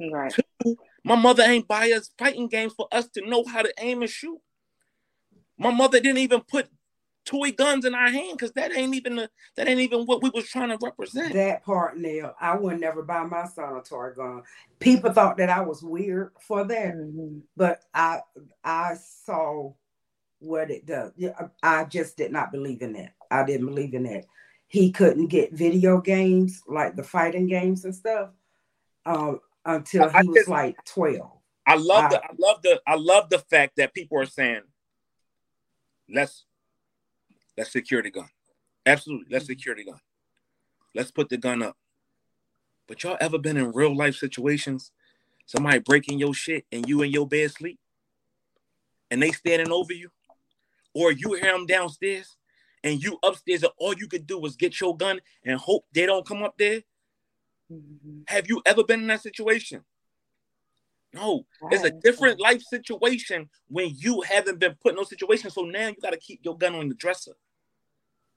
[0.01, 0.33] Right.
[0.63, 4.03] Two, my mother ain't buy us fighting games for us to know how to aim
[4.03, 4.41] and shoot.
[5.59, 6.69] My mother didn't even put
[7.25, 10.31] toy guns in our hand because that ain't even the, that ain't even what we
[10.31, 11.35] was trying to represent.
[11.35, 14.43] That part, Nell, I would never buy my son a toy gun.
[14.79, 17.41] People thought that I was weird for that, mm-hmm.
[17.57, 18.21] but I
[18.65, 19.73] I saw
[20.39, 21.13] what it does.
[21.63, 23.11] I just did not believe in it.
[23.31, 24.25] I didn't believe in that.
[24.67, 28.31] He couldn't get video games like the fighting games and stuff
[29.07, 31.31] um, until he was like twelve.
[31.67, 34.63] I love I, the I love the I love the fact that people are saying,
[36.09, 36.45] let's
[37.57, 38.29] let's secure the gun.
[38.85, 39.53] Absolutely, let's mm-hmm.
[39.53, 40.01] secure the gun.
[40.95, 41.77] Let's put the gun up.
[42.87, 44.93] But y'all ever been in real life situations?
[45.47, 47.79] Somebody breaking your shit and you in your bed sleep,
[49.11, 50.11] and they standing over you,
[50.95, 52.37] or you hear them downstairs
[52.85, 56.07] and you upstairs and all you could do was get your gun and hope they
[56.07, 56.83] don't come up there?
[57.73, 58.21] Mm-hmm.
[58.27, 59.83] Have you ever been in that situation?
[61.15, 65.55] No, it's a different life situation when you haven't been put in those situations.
[65.55, 67.33] So now you got to keep your gun on the dresser.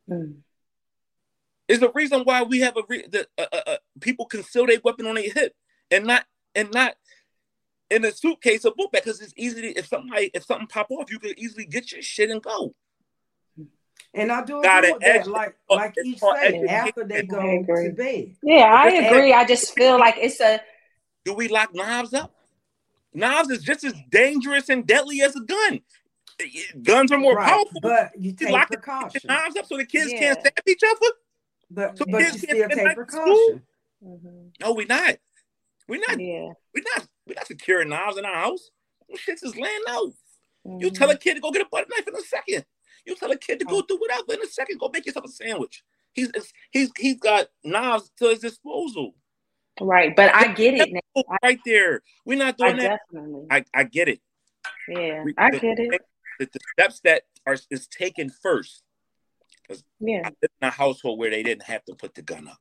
[0.09, 0.37] Mm.
[1.67, 4.79] Is the reason why we have a re- the, uh, uh, uh, people conceal their
[4.83, 5.53] weapon on their hip
[5.89, 6.25] and not
[6.55, 6.95] and not
[7.89, 10.87] in a suitcase or book bag because it's easy to, if something if something pop
[10.91, 12.73] off, you can easily get your shit and go.
[14.13, 15.27] And I do agree with that.
[15.27, 18.35] Like, like each say, after they go to bed.
[18.43, 19.33] Yeah, I agree.
[19.33, 20.59] I just feel like it's a.
[21.23, 22.33] Do we lock knives up?
[23.13, 25.81] Knives is just as dangerous and deadly as a gun.
[26.81, 27.79] Guns are more right, powerful.
[27.81, 29.21] But you take lock precaution.
[29.25, 30.19] knives up so the kids yeah.
[30.19, 31.13] can't stab each other.
[31.69, 33.61] But, so but you still take precaution.
[34.03, 34.47] Mm-hmm.
[34.59, 35.17] No, we're not.
[35.87, 36.19] We're not.
[36.19, 36.49] Yeah.
[36.73, 37.07] We're not.
[37.27, 38.71] We're not securing knives in our house.
[39.07, 40.13] Those shits is laying out.
[40.65, 40.81] Mm-hmm.
[40.81, 42.65] You tell a kid to go get a butter knife in a second.
[43.05, 43.83] You tell a kid to go oh.
[43.87, 44.79] do whatever in a second.
[44.79, 45.83] Go make yourself a sandwich.
[46.13, 46.31] He's
[46.71, 49.15] he's he's got knives to his disposal.
[49.79, 51.23] Right, but I get it now.
[51.41, 52.99] Right there, we're not doing I that.
[53.11, 53.47] Definitely.
[53.49, 54.19] I I get it.
[54.87, 56.01] Yeah, we, I get it.
[56.39, 58.83] The, the, steps that are is taken first.
[59.99, 62.57] Yeah, I lived in a household where they didn't have to put the gun up.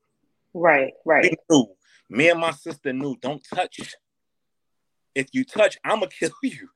[0.55, 1.37] Right, right.
[1.51, 1.67] Knew,
[2.09, 3.17] me and my sister knew.
[3.21, 3.81] Don't touch.
[5.15, 6.69] If you touch, I'm gonna kill you.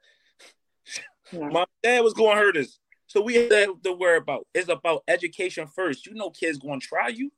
[1.32, 1.48] Yeah.
[1.48, 2.78] My dad was going to hurt us.
[3.14, 3.48] So we have
[3.82, 6.04] to worry about it's about education first.
[6.04, 7.30] You know, kids going to try you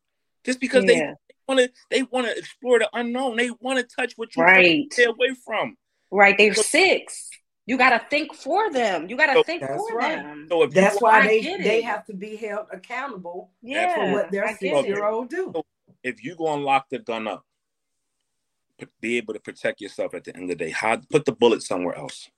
[0.42, 1.12] just because yeah.
[1.12, 1.14] they
[1.46, 1.70] want to.
[1.90, 3.36] They want to explore the unknown.
[3.36, 4.90] They want to touch what you right.
[4.90, 5.76] stay away from.
[6.10, 7.28] Right, they're so, six.
[7.66, 9.10] You got to think for them.
[9.10, 10.16] You got to so, think for right.
[10.16, 10.46] them.
[10.48, 14.86] So that's why they they have to be held accountable yeah, for what their six
[14.86, 15.52] year old do.
[15.54, 15.62] So
[16.02, 17.44] if you go and lock the gun up,
[19.02, 20.70] be able to protect yourself at the end of the day.
[20.70, 22.30] Hide, put the bullet somewhere else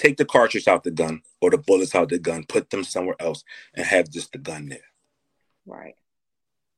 [0.00, 3.16] take the cartridge out the gun or the bullets out the gun, put them somewhere
[3.20, 4.78] else, and have just the gun there.
[5.66, 5.94] Right.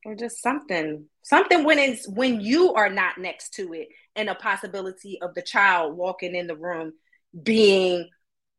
[0.05, 4.35] Or just something, something when it's when you are not next to it, and a
[4.35, 6.93] possibility of the child walking in the room
[7.41, 8.09] being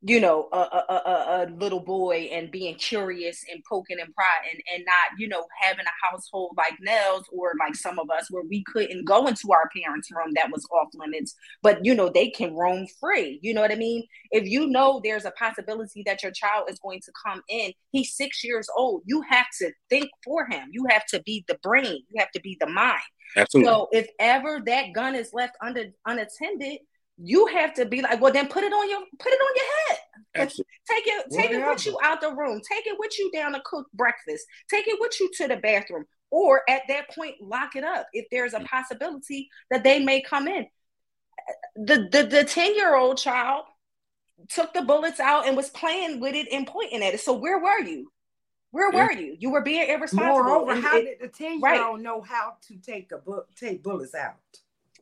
[0.07, 4.61] you know a, a, a, a, little boy and being curious and poking and prying
[4.73, 8.45] and not you know having a household like Nell's or like some of us where
[8.45, 12.29] we couldn't go into our parents room that was off limits but you know they
[12.29, 13.40] can roam free.
[13.43, 14.05] You know what i mean?
[14.31, 18.14] If you know there's a possibility that your child is going to come in he's
[18.14, 20.69] six years old you have to think for him.
[20.71, 22.03] You have to be the brain.
[22.11, 23.01] You have to be the mind.
[23.37, 23.73] Absolutely.
[23.73, 26.81] so if ever that gun is left under unattended
[27.16, 29.64] you have to be like, well, then put it on your put it on your
[29.88, 29.98] head.
[30.37, 30.72] Absolutely.
[30.90, 32.61] Take it, take it with you out the room.
[32.68, 34.46] Take it with you down to cook breakfast.
[34.68, 36.05] Take it with you to the bathroom.
[36.31, 40.48] Or at that point, lock it up if there's a possibility that they may come
[40.48, 40.66] in.
[41.77, 43.66] The the the 10-year-old child
[44.48, 47.20] took the bullets out and was playing with it and pointing at it.
[47.20, 48.11] So where were you?
[48.72, 49.37] Where were you?
[49.38, 50.42] You were being irresponsible.
[50.42, 52.03] Moreover, how it, did the 10 year old right.
[52.03, 54.35] know how to take a book take bullets out?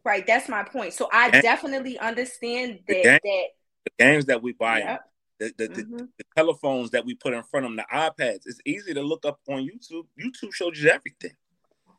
[0.04, 0.94] Right, that's my point.
[0.94, 3.48] So I definitely understand that the, game, that
[3.84, 5.00] the games that we buy, yep.
[5.38, 5.96] the, the, mm-hmm.
[5.96, 8.46] the, telephones that we put in front of them, the iPads.
[8.46, 10.06] It's easy to look up on YouTube.
[10.20, 11.36] YouTube shows you everything.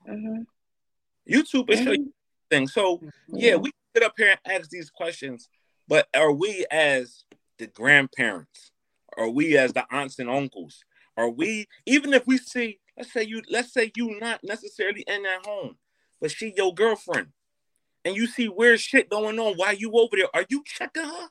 [0.10, 0.42] Mm-hmm.
[1.34, 1.86] YouTube is mm-hmm.
[1.86, 2.13] show you
[2.52, 2.68] everything.
[2.68, 5.48] So yeah, we sit up here and ask these questions,
[5.88, 7.24] but are we as
[7.58, 8.72] the grandparents?
[9.18, 10.84] Are we as the aunts and uncles?
[11.16, 15.24] Are we even if we see, let's say you, let's say you not necessarily in
[15.24, 15.78] that home,
[16.20, 17.28] but she your girlfriend
[18.06, 21.30] and you see weird shit going on while you over there, are you checking her?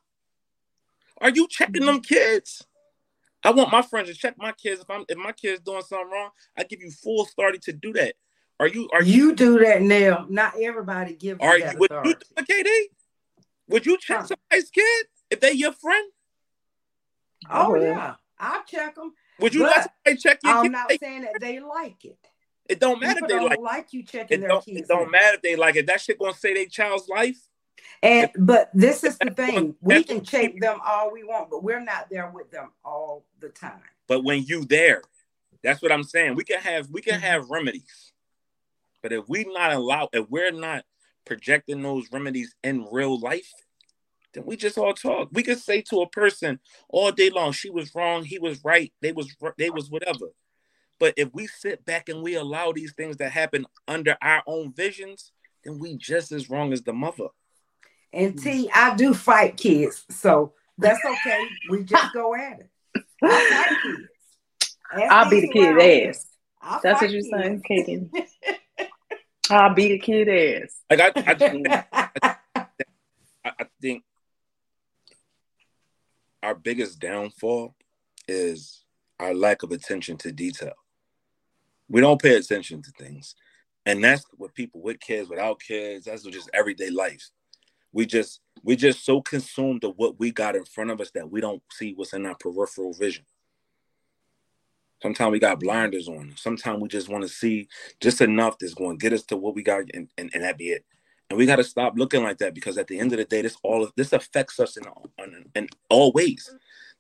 [1.21, 2.65] Are you checking them kids?
[3.45, 4.81] I want my friends to check my kids.
[4.81, 7.93] If I'm if my kids doing something wrong, I give you full authority to do
[7.95, 8.15] that.
[8.61, 10.27] Are you are you, you do that now?
[10.29, 12.69] Not everybody gives are you, would you KD?
[13.69, 14.27] Would you check huh.
[14.27, 16.11] somebody's kid if they your friend?
[17.51, 19.13] Oh yeah, I'll check them.
[19.41, 20.73] Would you let somebody check your I'm kid?
[20.73, 22.19] not saying that they like it.
[22.73, 24.41] It don't matter People if they don't like, like you checking it.
[24.41, 25.87] Their don't, it don't matter if they like it.
[25.87, 27.37] That shit gonna say their child's life.
[28.03, 31.85] And but this is the thing: we can check them all we want, but we're
[31.85, 33.83] not there with them all the time.
[34.09, 35.03] But when you there,
[35.63, 36.35] that's what I'm saying.
[36.35, 38.15] We can have we can have remedies,
[39.03, 40.85] but if we not allow, if we're not
[41.27, 43.53] projecting those remedies in real life,
[44.33, 45.29] then we just all talk.
[45.31, 46.59] We could say to a person
[46.89, 50.29] all day long, she was wrong, he was right, they was they was whatever.
[51.03, 54.73] But if we sit back and we allow these things to happen under our own
[54.73, 55.33] visions,
[55.65, 57.27] then we just as wrong as the mother.
[58.13, 61.45] And T, I do fight kids, so that's okay.
[61.69, 62.71] we just go at it.
[63.21, 65.11] I fight kids.
[65.11, 66.25] I'll beat the kid ass.
[66.63, 68.09] I'll that's what you're saying, KD.
[69.51, 70.29] I'll beat the kid
[70.63, 70.83] ass.
[70.89, 72.39] Like I, I,
[73.45, 74.05] I, I think
[76.45, 77.75] our biggest downfall
[78.29, 78.85] is
[79.19, 80.75] our lack of attention to detail.
[81.93, 83.35] We don't pay attention to things.
[83.85, 87.29] And that's what people with kids, without kids, that's just everyday life.
[87.93, 91.31] We just we just so consumed of what we got in front of us that
[91.31, 93.27] we don't see what's in our peripheral vision.
[95.03, 96.33] Sometimes we got blinders on.
[96.37, 97.69] Sometimes we just want to see
[98.01, 100.57] just enough that's going to get us to what we got, and, and, and that
[100.57, 100.87] be it.
[101.29, 103.43] And we got to stop looking like that because at the end of the day,
[103.43, 104.85] this all this affects us in,
[105.19, 106.49] in, in all ways.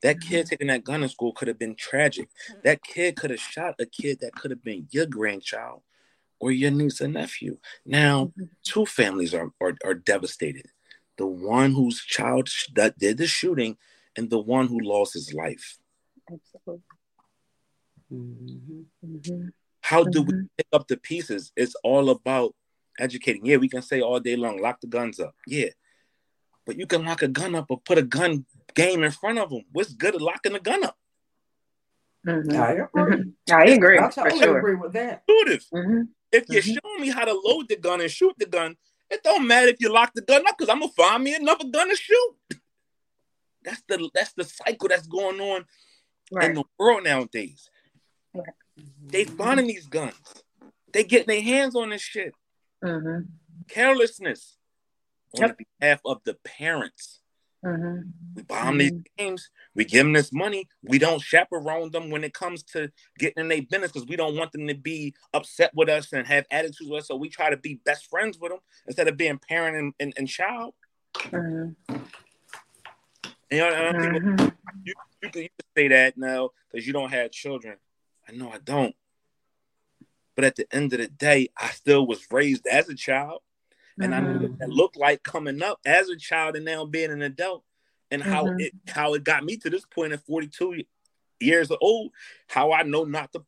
[0.03, 2.28] That kid taking that gun in school could have been tragic.
[2.64, 5.82] That kid could have shot a kid that could have been your grandchild
[6.40, 7.59] or your niece and nephew.
[7.86, 8.32] Now,
[8.64, 10.66] two families are, are, are devastated.
[11.18, 13.76] The one whose child that did the shooting
[14.16, 15.78] and the one who lost his life.
[16.30, 16.82] Absolutely.
[18.12, 18.84] Mhm.
[19.05, 19.48] Mm-hmm.
[19.80, 21.53] How do we pick up the pieces?
[21.57, 22.55] It's all about
[22.98, 23.46] educating.
[23.46, 25.34] Yeah, we can say all day long, lock the guns up.
[25.46, 25.70] Yeah.
[26.64, 29.50] But you can lock a gun up or put a gun game in front of
[29.50, 29.62] them.
[29.72, 30.96] What's good at locking the gun up?
[32.26, 32.54] Mhm.
[32.56, 33.02] I agree.
[33.02, 33.32] Mhm.
[33.50, 34.58] I agree I totally sure.
[34.58, 35.24] agree with that.
[35.26, 35.64] Intuitive.
[35.72, 36.08] Mhm.
[36.30, 36.78] If you're Mhm.
[36.82, 38.76] showing me how to load the gun and shoot the gun,
[39.10, 41.64] it don't matter if you lock the gun up because I'm gonna find me another
[41.68, 42.36] gun to shoot.
[43.64, 45.66] That's the that's the cycle that's going on
[46.40, 47.68] in the world nowadays.
[49.04, 50.14] They finding these guns.
[50.92, 52.34] They getting their hands on this shit.
[52.82, 53.26] Mhm.
[53.68, 54.58] Carelessness
[55.35, 55.59] on Yep.
[55.80, 57.20] behalf of the parents.
[57.64, 58.12] Mhm.
[58.35, 59.51] We buy them these games.
[59.74, 60.68] We give them this money.
[60.83, 64.37] We don't chaperone them when it comes to getting in their business because we don't
[64.37, 67.09] want them to be upset with us and have attitudes with us.
[67.09, 70.12] So we try to be best friends with them instead of being parent and, and,
[70.16, 70.74] and child.
[71.14, 71.76] Mhm.
[73.51, 74.57] You know, Mhm.
[74.85, 77.76] you, you, can, you can say that now because you don't have children.
[78.28, 78.97] I know I don't.
[80.35, 83.43] But at the end of the day, I still was raised as a child.
[84.01, 87.11] And I know what that looked like coming up as a child and now being
[87.11, 87.64] an adult,
[88.11, 88.61] and how Mhm.
[88.61, 90.84] it how it got me to this point at 42
[91.40, 92.12] years old.
[92.49, 93.45] How I know not to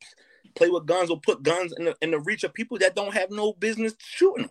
[0.55, 3.13] play with guns or put guns in the in the reach of people that don't
[3.13, 4.49] have no business shooting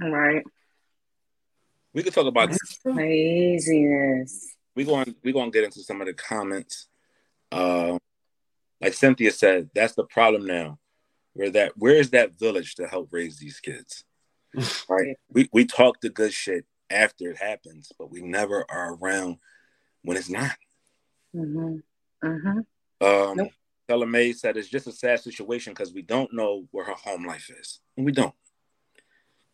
[0.00, 0.12] them.
[0.12, 0.44] Right.
[1.94, 2.94] We could talk about That's true.
[2.94, 4.56] Laziness.
[4.74, 6.88] we going we going to get into some of the comments.
[7.50, 7.98] Uh,
[8.80, 10.78] like Cynthia said, that's the problem now.
[11.34, 14.04] Where that where is that village to help raise these kids?
[14.88, 15.16] Right.
[15.30, 19.38] We we talk the good shit after it happens, but we never are around
[20.02, 20.56] when it's not.
[21.34, 21.82] Mhm.
[22.22, 22.66] Mhm.
[23.00, 23.52] Um, Nope.
[23.84, 27.24] Stella May said it's just a sad situation because we don't know where her home
[27.24, 28.34] life is, and we don't.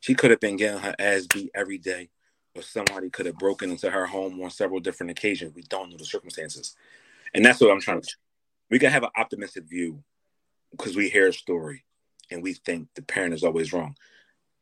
[0.00, 2.10] She could have been getting her ass beat every day,
[2.54, 5.54] or somebody could have broken into her home on several different occasions.
[5.54, 6.76] We don't know the circumstances,
[7.34, 8.16] and that's what I'm trying to.
[8.70, 10.02] We can have an optimistic view
[10.72, 11.84] because we hear a story
[12.30, 13.96] and we think the parent is always wrong,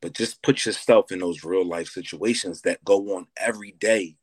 [0.00, 4.16] but just put yourself in those real life situations that go on every day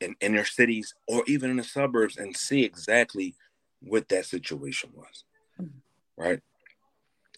[0.00, 3.34] in inner cities or even in the suburbs and see exactly
[3.80, 5.24] what that situation was.
[5.60, 6.22] Mm-hmm.
[6.22, 6.40] Right?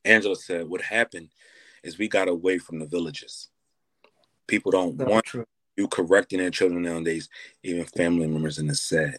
[0.05, 1.29] Angela said, What happened
[1.83, 3.49] is we got away from the villages.
[4.47, 5.47] People don't So want true.
[5.77, 7.29] you correcting their children nowadays,
[7.63, 9.19] even family members, and it's sad.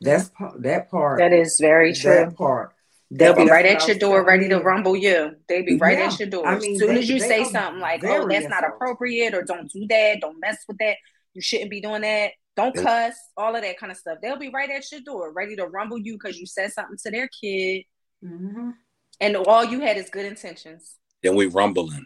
[0.00, 1.18] That's that part.
[1.18, 2.12] That is very true.
[2.12, 2.74] That part.
[3.10, 5.36] They'll be right at your door, ready to rumble you.
[5.48, 6.06] They'll be right Yeah.
[6.06, 6.46] at your door.
[6.46, 9.70] I as soon they- as you say something like, "Oh, that's not appropriate," or "Don't
[9.70, 10.98] do that," "Don't mess with that,"
[11.32, 12.82] "You shouldn't be doing that," "Don't Yeah.
[12.82, 14.18] cuss," all of that kind of stuff.
[14.20, 17.10] They'll be right at your door, ready to rumble you because you said something to
[17.10, 17.84] their kid,
[18.22, 18.74] Mhm.
[19.20, 20.96] and all you had is good intentions.
[21.22, 22.04] Then we rumbling.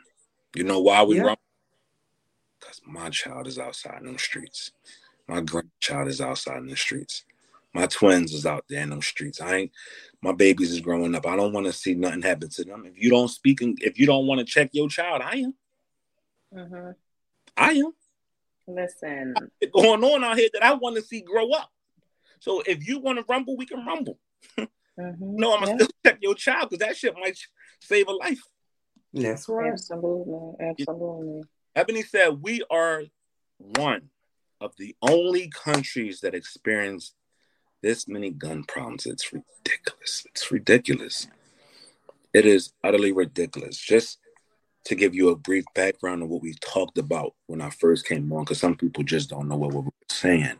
[0.55, 1.22] You know why we Yeah.
[1.22, 1.42] rumble?
[2.61, 4.70] Because my child is outside in the streets.
[5.26, 7.24] My grandchild is outside in the streets.
[7.74, 9.40] My twins is out there in them streets.
[9.40, 9.72] I ain't
[10.20, 11.26] my babies is growing up.
[11.26, 12.84] I don't want to see nothing happen to them.
[12.86, 15.54] If you don't speak and if you don't want to check your child, I am.
[16.52, 16.90] hmm
[17.56, 17.92] I am.
[18.68, 21.70] Listen, It's going on out here that I want to see grow up.
[22.40, 24.18] So if you want to rumble, we can rumble.
[24.58, 24.68] Mhm.
[25.20, 27.38] No, I'm gonna Yeah, still check your child because that shit might
[27.80, 28.42] save a life.
[29.12, 29.72] That's right.
[29.72, 31.42] absolutely, absolutely.
[31.74, 33.04] Ebony said, We are
[33.58, 34.10] one
[34.60, 37.14] of the only countries that experience
[37.83, 39.07] this many gun problems.
[39.07, 40.26] It's ridiculous.
[40.30, 41.26] It's ridiculous.
[42.33, 43.76] It is utterly ridiculous.
[43.76, 44.18] Just
[44.85, 48.33] to give you a brief background of what we talked about when I first came
[48.33, 50.57] on, because some people just don't know what we were saying.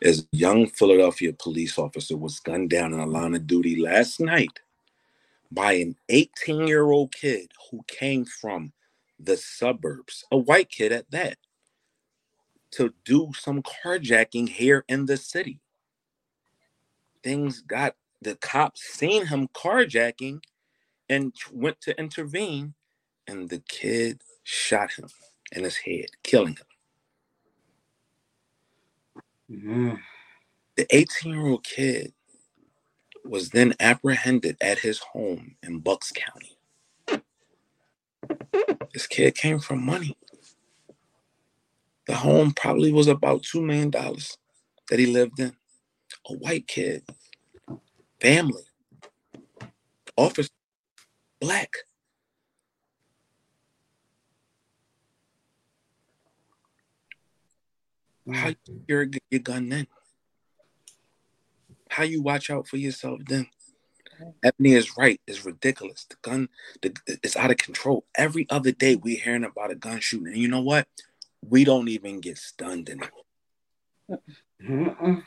[0.00, 4.20] Is a young Philadelphia police officer was gunned down in a line of duty last
[4.20, 4.60] night
[5.50, 8.72] by an 18 year old kid who came from
[9.20, 11.36] the suburbs, a white kid at that,
[12.72, 15.60] to do some carjacking here in the city.
[17.22, 20.42] Things got the cops seen him carjacking
[21.08, 22.74] and went to intervene,
[23.26, 25.08] and the kid shot him
[25.52, 26.66] in his head, killing him.
[29.50, 30.02] Mhm.
[30.76, 32.14] The 18 year old kid
[33.24, 36.58] was then apprehended at his home in Bucks County.
[38.92, 40.16] This kid came from money.
[42.06, 44.38] The home probably was about two million dollars
[44.90, 45.56] that he lived in.
[46.28, 47.02] A white kid,
[48.20, 48.62] family,
[50.16, 50.48] office,
[51.40, 51.72] black.
[58.26, 58.34] Mm.
[58.36, 59.86] How you secure your gun then?
[61.88, 63.48] How you watch out for yourself then?
[64.44, 65.20] Ebony is right.
[65.26, 66.06] It's ridiculous.
[66.08, 66.48] The gun,
[66.80, 68.04] the, it's out of control.
[68.16, 70.86] Every other day we're hearing about a gun shooting, and you know what?
[71.48, 73.08] We don't even get stunned anymore.
[74.62, 75.24] Mm-mm.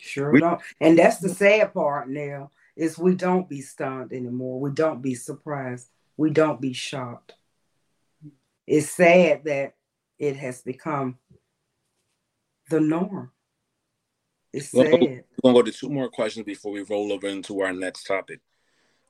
[0.00, 0.60] Sure we, don't.
[0.80, 4.60] And that's the sad part now is we don't be stunned anymore.
[4.60, 5.88] We don't be surprised.
[6.16, 7.34] We don't be shocked.
[8.66, 9.74] It's sad that
[10.18, 11.18] it has become
[12.68, 13.30] the norm.
[14.52, 14.92] It's we're sad.
[14.92, 15.22] Gonna, we're
[15.52, 18.40] gonna go to two more questions before we roll over into our next topic.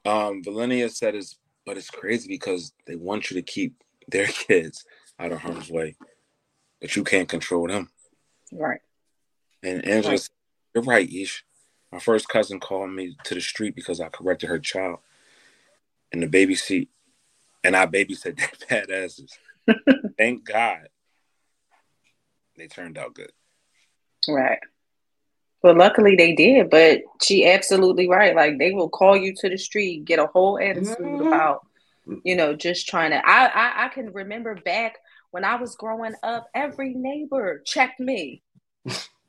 [0.05, 1.36] Um, Valenia said is
[1.66, 4.84] but it's crazy because they want you to keep their kids
[5.18, 5.97] out of harm's way,
[6.80, 7.91] but you can't control them.
[8.53, 8.80] Right.
[9.62, 10.28] And Angela right.
[10.75, 11.45] You're right, Ish.
[11.93, 15.01] My first cousin called me to the street because I corrected her child
[16.12, 16.89] in the baby seat.
[17.62, 18.37] And I babysat
[18.68, 19.33] their badasses.
[20.18, 20.89] Thank God
[22.57, 23.33] they turned out good.
[24.29, 24.59] Right.
[25.62, 28.35] Well, luckily they did, but she absolutely right.
[28.35, 31.27] Like they will call you to the street, get a whole attitude mm-hmm.
[31.27, 31.66] about,
[32.25, 33.16] you know, just trying to.
[33.27, 34.99] I, I I can remember back
[35.33, 38.43] when I was growing up, every neighbor checked me.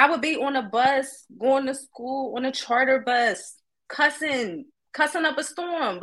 [0.00, 5.26] I would be on a bus going to school on a charter bus, cussing, cussing
[5.26, 6.00] up a storm.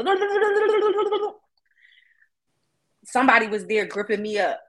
[3.06, 4.60] Somebody was there gripping me up.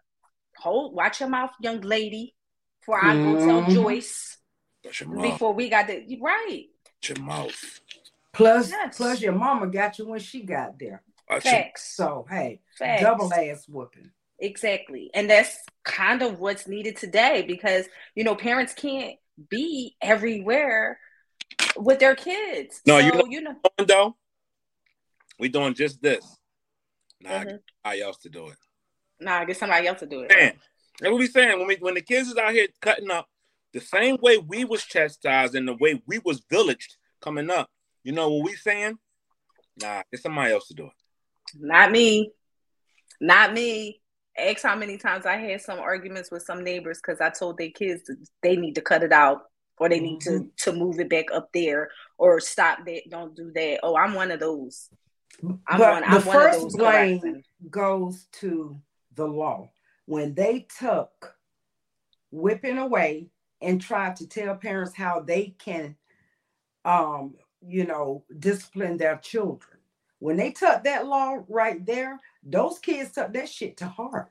[0.56, 2.34] Hold, watch your mouth, young lady,
[2.80, 3.74] before I go tell mm-hmm.
[3.74, 4.38] Joyce.
[4.82, 6.64] Before we got the right.
[7.06, 7.80] Your mouth.
[8.32, 8.96] Plus, yes.
[8.96, 11.02] plus your mama got you when she got there.
[11.42, 11.94] Facts.
[11.94, 13.02] So hey, Facts.
[13.02, 14.10] double ass whooping.
[14.38, 15.10] Exactly.
[15.14, 19.16] And that's kind of what's needed today because, you know, parents can't
[19.48, 20.98] be everywhere
[21.76, 22.80] with their kids.
[22.86, 24.16] No, so, you know, you know, though,
[25.38, 26.24] we doing just this.
[27.20, 27.56] Nah, mm-hmm.
[27.84, 28.56] somebody else to do it.
[29.20, 30.30] Nah, I get somebody else to do it.
[30.30, 30.54] Man,
[31.00, 31.58] that's what we saying.
[31.58, 33.28] When we when the kids is out here cutting up,
[33.72, 37.70] the same way we was chastised and the way we was villaged coming up.
[38.04, 38.98] You know what we saying?
[39.80, 40.92] Nah, get somebody else to do it.
[41.58, 42.32] Not me.
[43.20, 44.00] Not me.
[44.38, 47.70] Ask how many times I had some arguments with some neighbors because I told their
[47.70, 48.10] kids
[48.42, 49.42] they need to cut it out
[49.78, 50.44] or they need mm-hmm.
[50.44, 53.02] to to move it back up there or stop that.
[53.10, 53.80] Don't do that.
[53.82, 54.88] Oh, I'm one of those.
[55.42, 58.80] I'm but one, the I'm first blame goes to
[59.14, 59.70] the law
[60.06, 61.34] when they took
[62.30, 63.28] whipping away
[63.60, 65.96] and tried to tell parents how they can,
[66.84, 69.78] um, you know, discipline their children.
[70.20, 72.18] When they took that law right there,
[72.50, 74.30] those kids took that shit to heart.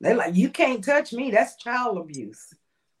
[0.00, 1.30] They're like, you can't touch me.
[1.30, 2.54] That's child abuse.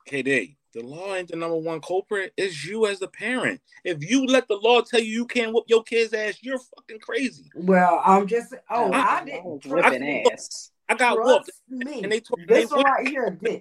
[0.08, 2.32] KD, the law ain't the number one culprit.
[2.36, 3.60] It's you as the parent.
[3.84, 7.00] If you let the law tell you you can't whoop your kid's ass, you're fucking
[7.00, 7.50] crazy.
[7.54, 10.70] Well, I'm just oh, I, I didn't whipping ass.
[10.88, 11.50] I got whooped.
[11.68, 12.02] Me.
[12.02, 13.60] And they told this one right here did.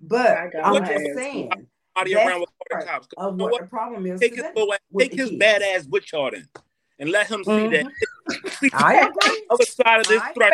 [0.00, 1.50] But I'm just saying.
[1.94, 3.08] Body around with cops.
[3.16, 4.20] Of what, what the problem is.
[4.20, 4.44] Take his,
[4.96, 6.46] take his badass with y'all then
[7.00, 7.72] and let him see mm-hmm.
[7.72, 7.92] that.
[8.72, 9.46] I agree.
[9.50, 10.52] Other side of this I, threat.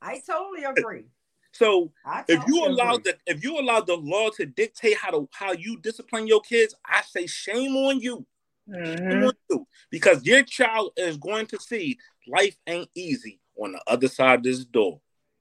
[0.00, 1.04] I totally agree.
[1.52, 1.92] So
[2.28, 5.78] if you allow the if you allow the law to dictate how to how you
[5.80, 8.26] discipline your kids, I say shame on you.
[8.68, 9.10] Mm-hmm.
[9.10, 9.66] Shame on you.
[9.90, 11.98] Because your child is going to see
[12.28, 15.00] life ain't easy on the other side of this door.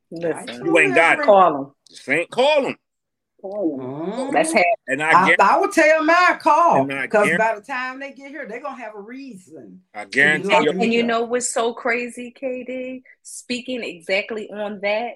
[0.10, 1.26] Listen, you ain't got it.
[1.26, 1.72] Call them.
[1.90, 2.78] Just ain't call them.
[3.44, 4.34] Mm-hmm.
[4.34, 4.66] That's have.
[4.88, 8.30] And I, I, I would tell them I call because by the time they get
[8.30, 9.82] here, they're gonna have a reason.
[9.94, 10.54] I guarantee.
[10.54, 13.04] And, and you know what's so crazy, KD?
[13.24, 15.16] Speaking exactly on that,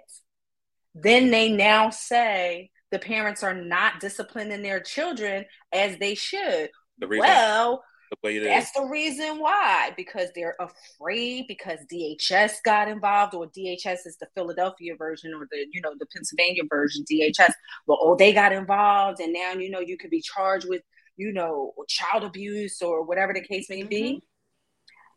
[0.93, 6.69] then they now say the parents are not disciplining their children as they should.
[6.99, 8.74] The well, the way it That's is.
[8.76, 14.95] the reason why, because they're afraid because DHS got involved, or DHS is the Philadelphia
[14.97, 17.53] version, or the you know the Pennsylvania version, DHS.
[17.88, 20.82] Well, oh, they got involved, and now you know you could be charged with
[21.16, 23.89] you know child abuse or whatever the case may mm-hmm.
[23.89, 24.24] be.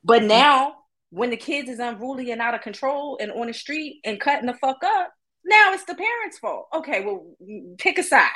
[0.05, 0.75] But now,
[1.11, 4.47] when the kids is unruly and out of control and on the street and cutting
[4.47, 5.13] the fuck up,
[5.45, 6.69] now it's the parents' fault.
[6.73, 7.35] Okay, well,
[7.79, 8.31] pick a side.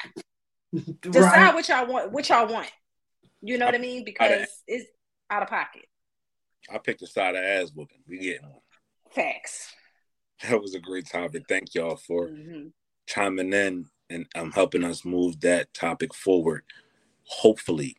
[1.01, 1.55] Decide right.
[1.55, 2.13] what y'all want.
[2.13, 2.71] What y'all want.
[3.41, 4.05] You know what I mean?
[4.05, 4.87] Because it's
[5.31, 5.87] out of pocket.
[6.73, 8.03] I picked a side of ass whooping.
[8.09, 8.61] We getting one.
[9.11, 9.73] Facts.
[10.43, 11.45] That was a great topic.
[11.49, 12.69] Thank y'all for mm-hmm.
[13.07, 16.63] chiming in and um, helping us move that topic forward.
[17.25, 17.97] Hopefully,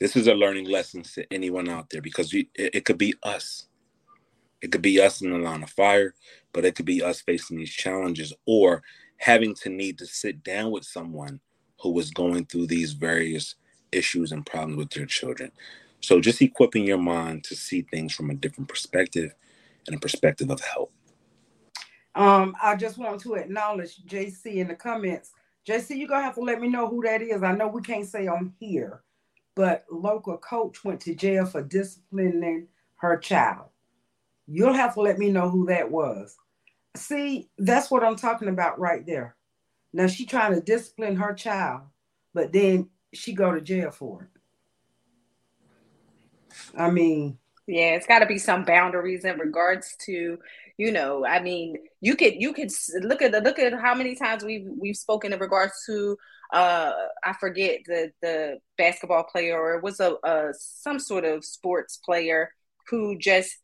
[0.00, 3.14] this is a learning lesson to anyone out there because we, it, it could be
[3.22, 3.66] us.
[4.60, 6.14] It could be us in the line of fire,
[6.52, 8.82] but it could be us facing these challenges, or
[9.18, 11.40] having to need to sit down with someone
[11.80, 13.54] who was going through these various
[13.92, 15.52] issues and problems with their children.
[16.00, 19.34] So just equipping your mind to see things from a different perspective
[19.86, 20.92] and a perspective of help.
[22.14, 25.32] Um, I just want to acknowledge JC in the comments.
[25.66, 27.42] JC, you're gonna have to let me know who that is.
[27.42, 29.02] I know we can't say on here,
[29.54, 33.66] but local coach went to jail for disciplining her child.
[34.46, 36.36] You'll have to let me know who that was.
[36.96, 39.36] See, that's what I'm talking about right there.
[39.92, 41.82] Now she trying to discipline her child,
[42.34, 44.28] but then she go to jail for it.
[46.76, 50.38] I mean, yeah, it's got to be some boundaries in regards to,
[50.78, 52.70] you know, I mean, you could you could
[53.02, 56.16] look at the look at how many times we've we've spoken in regards to
[56.52, 56.92] uh
[57.24, 61.98] I forget the the basketball player or it was a, a some sort of sports
[61.98, 62.50] player
[62.88, 63.56] who just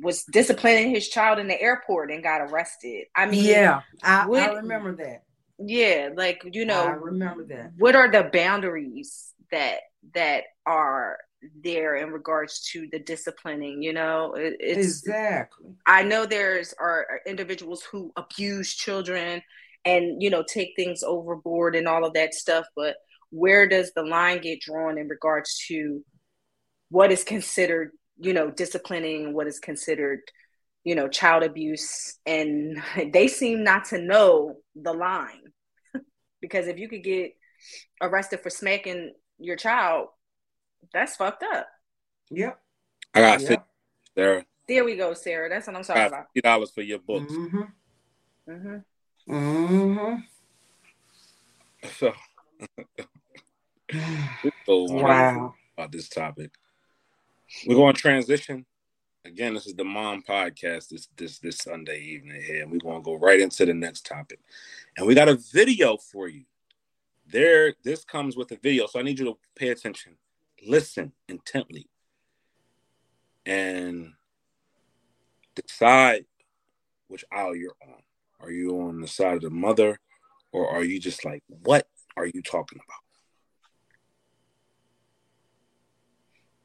[0.00, 3.06] was disciplining his child in the airport and got arrested.
[3.16, 5.24] I mean, yeah, I, I remember that.
[5.58, 7.72] Yeah, like you know, I remember that.
[7.78, 9.80] What are the boundaries that
[10.14, 11.18] that are
[11.62, 13.82] there in regards to the disciplining?
[13.82, 15.70] You know, it, it's exactly.
[15.86, 19.42] I know there's are individuals who abuse children
[19.84, 22.96] and you know take things overboard and all of that stuff, but
[23.30, 26.02] where does the line get drawn in regards to
[26.90, 30.20] what is considered you know disciplining what is considered
[30.84, 32.82] you know child abuse and
[33.12, 35.52] they seem not to know the line.
[36.40, 37.36] Because if you could get
[38.00, 40.08] arrested for smacking your child
[40.92, 41.66] that's fucked up.
[42.30, 42.58] Yep.
[43.14, 43.66] I got yep.
[44.16, 44.44] sarah.
[44.68, 45.48] There we go sarah.
[45.48, 46.26] That's what i'm talking about.
[46.36, 47.32] $50 for your books.
[47.32, 47.62] Mm-hmm.
[48.50, 50.14] Mm-hmm, mm-hmm.
[51.98, 52.12] so
[54.66, 55.54] wow.
[55.76, 56.50] about this topic.
[57.66, 58.64] We're going to transition.
[59.24, 63.00] Again, this is the Mom Podcast this this this Sunday evening here, and we're going
[63.00, 64.40] to go right into the next topic.
[64.96, 66.42] And we got a video for you.
[67.28, 70.16] There, this comes with a video, so I need you to pay attention,
[70.66, 71.88] listen intently,
[73.46, 74.14] and
[75.54, 76.24] decide
[77.06, 78.02] which aisle you're on.
[78.40, 80.00] Are you on the side of the mother,
[80.50, 82.80] or are you just like, what are you talking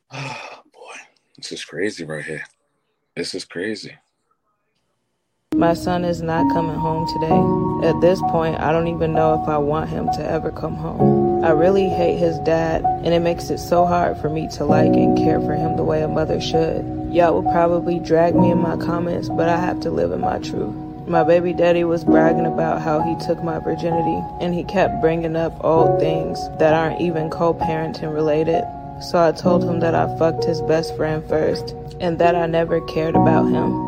[0.10, 0.42] about?
[1.38, 2.44] This is crazy right here.
[3.16, 3.96] This is crazy.
[5.56, 7.88] My son is not coming home today.
[7.88, 11.46] At this point, I don't even know if I want him to ever come home.
[11.46, 14.94] I really hate his dad, and it makes it so hard for me to like
[14.94, 16.84] and care for him the way a mother should.
[17.14, 20.40] Y'all will probably drag me in my comments, but I have to live in my
[20.40, 20.76] truth.
[21.08, 25.36] My baby daddy was bragging about how he took my virginity, and he kept bringing
[25.36, 28.64] up old things that aren't even co parenting related
[29.02, 32.82] so I told him that I fucked his best friend first and that I never
[32.82, 33.88] cared about him.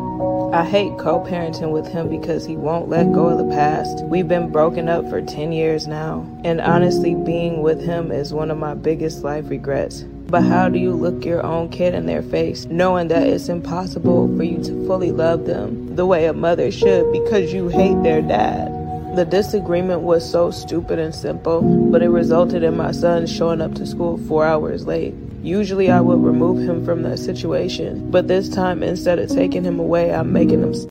[0.52, 4.04] I hate co parenting with him because he won't let go of the past.
[4.06, 8.50] We've been broken up for 10 years now, and honestly, being with him is one
[8.50, 10.02] of my biggest life regrets.
[10.26, 14.26] But how do you look your own kid in their face knowing that it's impossible
[14.36, 18.22] for you to fully love them the way a mother should because you hate their
[18.22, 18.79] dad?
[19.16, 23.74] The disagreement was so stupid and simple, but it resulted in my son showing up
[23.74, 25.14] to school four hours late.
[25.42, 29.80] Usually I would remove him from that situation, but this time instead of taking him
[29.80, 30.88] away, I'm making him.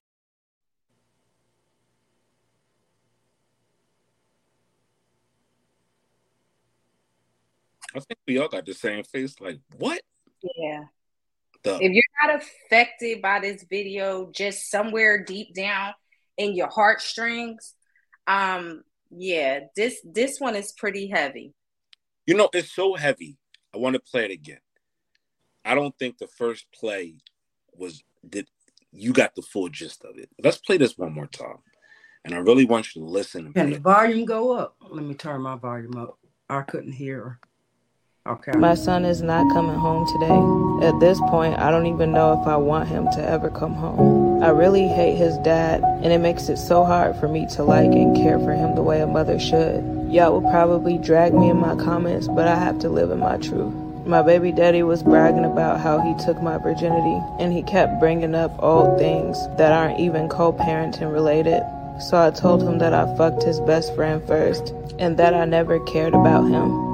[7.95, 9.39] I think we all got the same face.
[9.39, 10.01] Like, what?
[10.57, 10.83] Yeah.
[11.63, 15.93] The- if you're not affected by this video, just somewhere deep down
[16.37, 17.75] in your heartstrings,
[18.29, 21.53] um, yeah, this this one is pretty heavy.
[22.27, 23.37] You know, it's so heavy.
[23.73, 24.59] I want to play it again.
[25.65, 27.15] I don't think the first play
[27.75, 28.47] was did
[28.91, 30.29] you got the full gist of it.
[30.43, 31.57] Let's play this one more time.
[32.23, 33.51] And I really want you to listen.
[33.53, 34.75] Can the volume go up?
[34.89, 36.19] Let me turn my volume up.
[36.49, 37.39] I couldn't hear her.
[38.27, 38.51] Okay.
[38.51, 40.87] My son is not coming home today.
[40.87, 44.43] At this point, I don't even know if I want him to ever come home.
[44.43, 47.91] I really hate his dad, and it makes it so hard for me to like
[47.91, 49.83] and care for him the way a mother should.
[50.11, 53.37] Y'all will probably drag me in my comments, but I have to live in my
[53.37, 53.73] truth.
[54.05, 58.35] My baby daddy was bragging about how he took my virginity, and he kept bringing
[58.35, 61.63] up old things that aren't even co parenting related.
[62.01, 65.79] So I told him that I fucked his best friend first, and that I never
[65.85, 66.88] cared about him.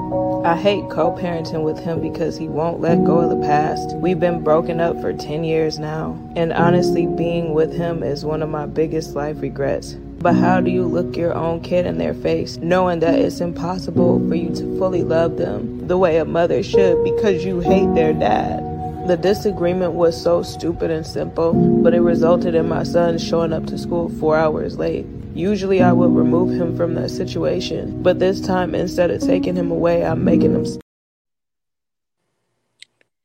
[0.46, 3.96] I hate co parenting with him because he won't let go of the past.
[3.96, 8.44] We've been broken up for 10 years now, and honestly, being with him is one
[8.44, 9.94] of my biggest life regrets.
[10.20, 14.20] But how do you look your own kid in their face knowing that it's impossible
[14.30, 18.14] for you to fully love them the way a mother should because you hate their
[18.14, 18.60] dad?
[19.08, 23.66] The disagreement was so stupid and simple, but it resulted in my son showing up
[23.66, 25.08] to school four hours late.
[25.36, 29.70] Usually I would remove him from that situation, but this time instead of taking him
[29.70, 30.66] away, I'm making him.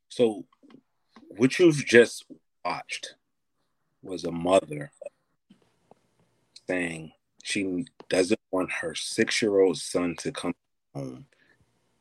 [0.08, 0.44] So,
[1.36, 2.26] what you've just
[2.64, 3.14] watched
[4.02, 4.90] was a mother
[6.66, 7.12] saying
[7.44, 10.54] she doesn't want her six year old son to come
[10.92, 11.26] home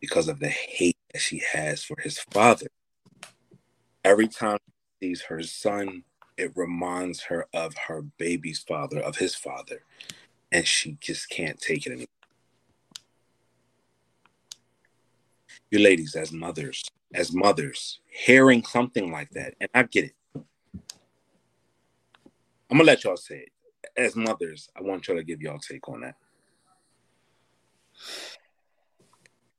[0.01, 2.65] because of the hate that she has for his father.
[4.03, 4.57] Every time
[4.99, 6.03] she sees her son,
[6.39, 9.83] it reminds her of her baby's father, of his father,
[10.51, 12.07] and she just can't take it anymore.
[15.69, 16.83] You ladies, as mothers,
[17.13, 20.13] as mothers, hearing something like that, and I get it.
[22.71, 23.49] I'm gonna let y'all say it.
[23.97, 26.15] As mothers, I want y'all to give y'all take on that.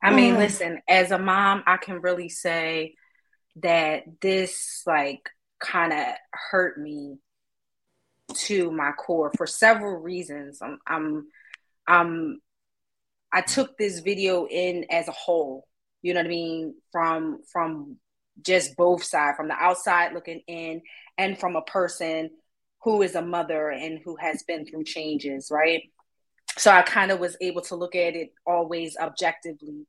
[0.02, 0.38] I mean, mm.
[0.38, 2.94] listen, as a mom, I can really say
[3.56, 5.28] that this like
[5.60, 7.18] kind of hurt me
[8.34, 10.60] to my core for several reasons.
[10.62, 11.26] I'm, I'm,
[11.86, 12.40] I'm,
[13.32, 15.66] I took this video in as a whole.
[16.02, 16.74] You know what I mean?
[16.92, 17.96] From from
[18.42, 20.82] just both sides, from the outside looking in,
[21.18, 22.30] and from a person
[22.82, 25.82] who is a mother and who has been through changes, right?
[26.56, 29.86] So I kind of was able to look at it always objectively.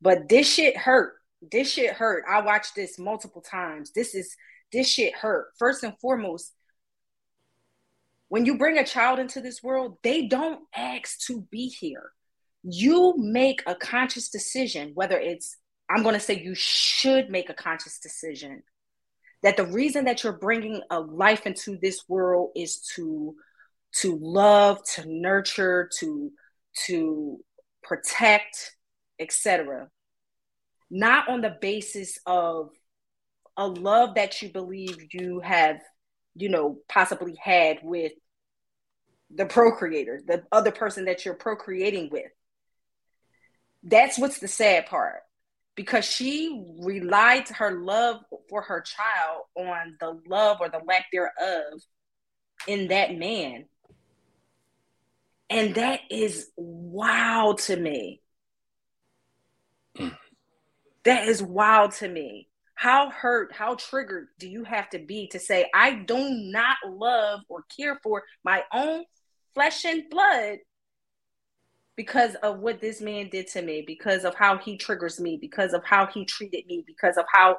[0.00, 1.14] But this shit hurt.
[1.52, 2.24] This shit hurt.
[2.28, 3.92] I watched this multiple times.
[3.92, 4.34] This is
[4.74, 5.46] this shit hurt.
[5.58, 6.52] First and foremost,
[8.28, 12.10] when you bring a child into this world, they don't ask to be here.
[12.62, 15.56] You make a conscious decision, whether it's,
[15.88, 18.62] I'm going to say you should make a conscious decision
[19.44, 23.36] that the reason that you're bringing a life into this world is to
[24.00, 26.32] to love to nurture to
[26.86, 27.38] to
[27.82, 28.72] protect
[29.20, 29.88] etc
[30.90, 32.70] not on the basis of
[33.56, 35.80] a love that you believe you have
[36.34, 38.12] you know possibly had with
[39.34, 42.30] the procreator the other person that you're procreating with
[43.82, 45.20] that's what's the sad part
[45.74, 51.80] because she relied her love for her child on the love or the lack thereof
[52.66, 53.66] in that man.
[55.50, 58.20] And that is wild to me.
[59.96, 60.08] Hmm.
[61.04, 62.48] That is wild to me.
[62.74, 67.40] How hurt, how triggered do you have to be to say, I do not love
[67.48, 69.04] or care for my own
[69.54, 70.58] flesh and blood
[71.96, 75.72] because of what this man did to me, because of how he triggers me, because
[75.72, 77.56] of how he treated me, because of how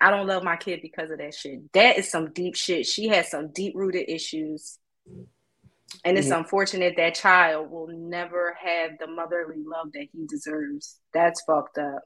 [0.00, 1.72] I don't love my kid because of that shit.
[1.72, 2.86] That is some deep shit.
[2.86, 4.78] She has some deep rooted issues.
[6.04, 10.98] And it's unfortunate that child will never have the motherly love that he deserves.
[11.14, 12.02] That's fucked up.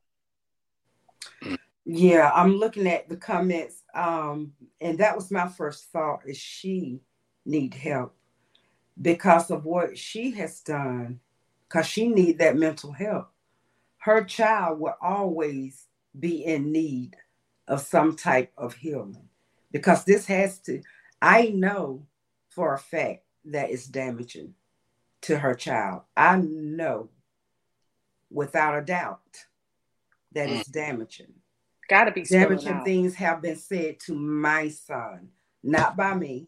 [1.84, 3.82] Yeah, I'm looking at the comments.
[3.94, 7.00] Um, and that was my first thought is she
[7.44, 8.14] need help
[9.00, 11.20] because of what she has done,
[11.68, 13.30] because she need that mental help.
[13.98, 15.86] Her child will always
[16.18, 17.16] be in need
[17.68, 19.28] of some type of healing
[19.72, 20.82] because this has to,
[21.22, 22.06] I know
[22.50, 24.54] for a fact that it's damaging
[25.22, 26.02] to her child.
[26.16, 27.10] I know
[28.30, 29.44] without a doubt
[30.32, 30.72] that mm.
[30.72, 31.32] damaging.
[31.88, 35.30] Gotta be damaging things have been said to my son,
[35.62, 36.46] not by me,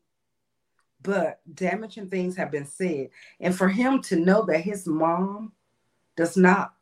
[1.02, 3.08] but damaging things have been said.
[3.40, 5.52] And for him to know that his mom
[6.16, 6.74] does not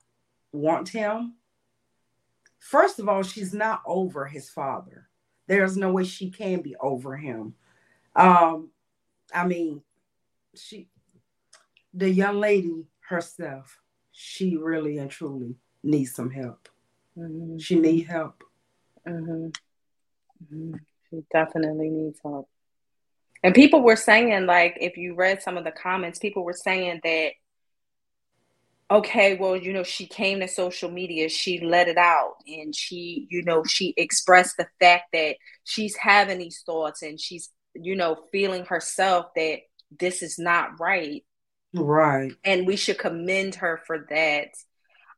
[0.52, 1.36] want him,
[2.58, 5.08] first of all, she's not over his father.
[5.46, 7.54] There's no way she can be over him.
[8.14, 8.70] Um,
[9.34, 9.82] I mean,
[10.54, 10.88] she,
[11.94, 13.80] the young lady herself,
[14.12, 16.68] she really and truly needs some help.
[17.20, 17.58] Mm-hmm.
[17.58, 18.42] She need help.
[19.06, 19.48] Mm-hmm.
[20.54, 20.74] Mm-hmm.
[21.10, 22.48] She definitely needs help.
[23.42, 27.00] And people were saying, like, if you read some of the comments, people were saying
[27.04, 27.32] that,
[28.90, 33.26] okay, well, you know, she came to social media, she let it out, and she,
[33.30, 38.16] you know, she expressed the fact that she's having these thoughts and she's, you know,
[38.32, 39.60] feeling herself that
[39.96, 41.24] this is not right.
[41.72, 42.32] Right.
[42.44, 44.48] And we should commend her for that.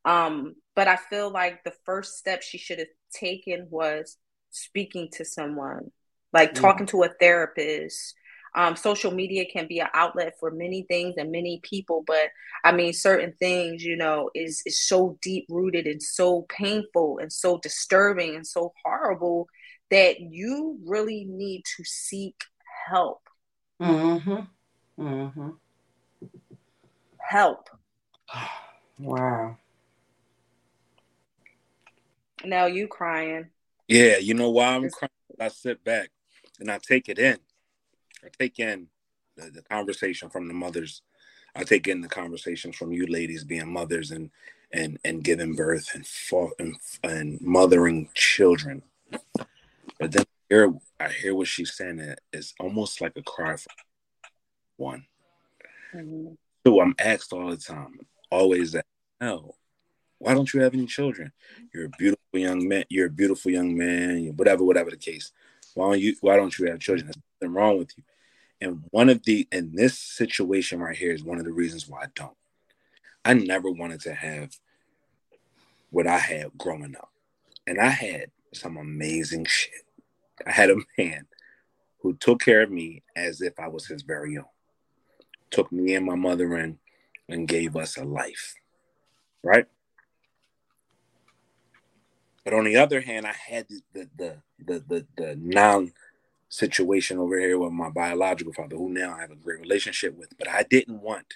[0.04, 4.16] Um, but I feel like the first step she should have taken was
[4.50, 5.90] speaking to someone
[6.32, 8.14] like talking to a therapist.
[8.54, 12.28] Um, social media can be an outlet for many things and many people, but
[12.64, 17.32] I mean, certain things, you know, is is so deep rooted and so painful and
[17.32, 19.48] so disturbing and so horrible
[19.90, 22.44] that you really need to seek
[22.88, 23.22] help.
[23.80, 25.02] Mm-hmm.
[25.02, 25.50] Mm-hmm.
[27.18, 27.68] Help.
[28.98, 29.56] Wow.
[32.44, 33.50] Now you crying.
[33.88, 35.10] Yeah, you know why I'm crying?
[35.40, 36.10] I sit back
[36.60, 37.38] and I take it in.
[38.24, 38.88] I take in
[39.36, 41.02] the, the conversation from the mothers.
[41.54, 44.30] I take in the conversations from you ladies being mothers and
[44.72, 46.06] and and giving birth and
[46.58, 48.82] and, and mothering children.
[49.98, 52.14] But then here I hear what she's saying.
[52.32, 53.70] It's almost like a cry for
[54.76, 55.06] one.
[55.94, 56.34] Mm-hmm.
[56.66, 57.98] So I'm asked all the time,
[58.30, 58.86] always that,
[59.20, 59.54] no,
[60.22, 61.32] why don't you have any children?
[61.74, 62.84] You're a beautiful young man.
[62.88, 64.32] You're a beautiful young man.
[64.36, 65.32] Whatever, whatever the case.
[65.74, 66.14] Why don't you?
[66.20, 67.06] Why don't you have children?
[67.06, 68.04] There's nothing wrong with you.
[68.60, 72.02] And one of the in this situation right here is one of the reasons why
[72.02, 72.36] I don't.
[73.24, 74.56] I never wanted to have
[75.90, 77.10] what I had growing up,
[77.66, 79.82] and I had some amazing shit.
[80.46, 81.26] I had a man
[82.00, 84.44] who took care of me as if I was his very own.
[85.50, 86.78] Took me and my mother in
[87.28, 88.54] and gave us a life.
[89.42, 89.66] Right?
[92.44, 95.92] But on the other hand, I had the the the the, the, non
[96.48, 100.36] situation over here with my biological father, who now I have a great relationship with.
[100.38, 101.34] But I didn't want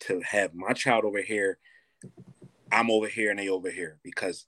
[0.00, 1.58] to have my child over here,
[2.72, 4.46] I'm over here, and they over here because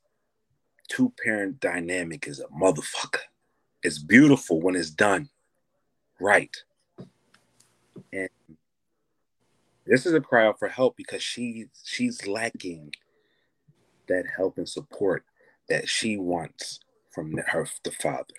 [0.88, 3.26] two parent dynamic is a motherfucker.
[3.82, 5.28] It's beautiful when it's done
[6.20, 6.56] right.
[8.12, 8.28] And
[9.86, 12.94] this is a cry out for help because she she's lacking
[14.08, 15.24] that help and support
[15.68, 18.34] that she wants from her the father.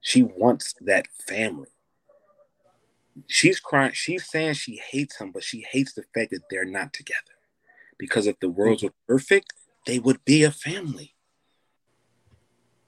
[0.00, 1.68] She wants that family.
[3.26, 3.92] She's crying.
[3.92, 7.20] She's saying she hates him, but she hates the fact that they're not together.
[7.98, 9.52] Because if the worlds were perfect,
[9.86, 11.14] they would be a family.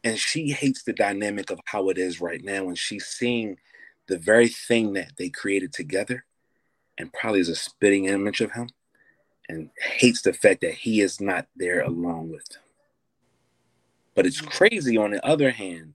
[0.03, 2.68] And she hates the dynamic of how it is right now.
[2.68, 3.59] And she's seeing
[4.09, 6.24] the very thing that they created together
[6.99, 8.68] and probably is a spitting image of him
[9.49, 12.62] and hates the fact that he is not there along with them.
[14.15, 15.95] But it's crazy on the other hand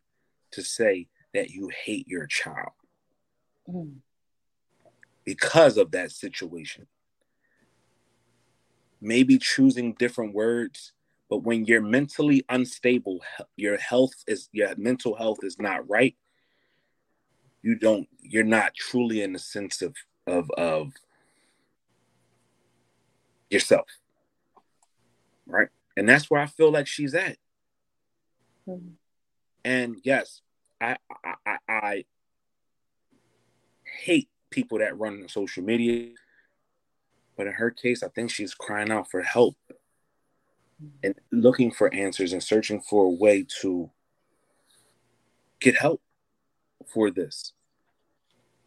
[0.51, 2.71] to say that you hate your child
[3.67, 3.95] mm.
[5.23, 6.87] because of that situation.
[9.01, 10.91] Maybe choosing different words,
[11.29, 13.21] but when you're mentally unstable,
[13.55, 16.15] your health is your mental health is not right.
[17.61, 18.07] You don't.
[18.21, 19.95] You're not truly in the sense of
[20.27, 20.91] of of
[23.49, 23.87] yourself,
[25.45, 25.69] right?
[25.95, 27.37] And that's where I feel like she's at.
[29.63, 30.41] And yes,
[30.81, 32.05] I, I, I, I
[34.01, 36.13] hate people that run social media,
[37.37, 39.55] but in her case, I think she's crying out for help
[41.03, 43.89] and looking for answers and searching for a way to
[45.59, 46.01] get help
[46.87, 47.53] for this.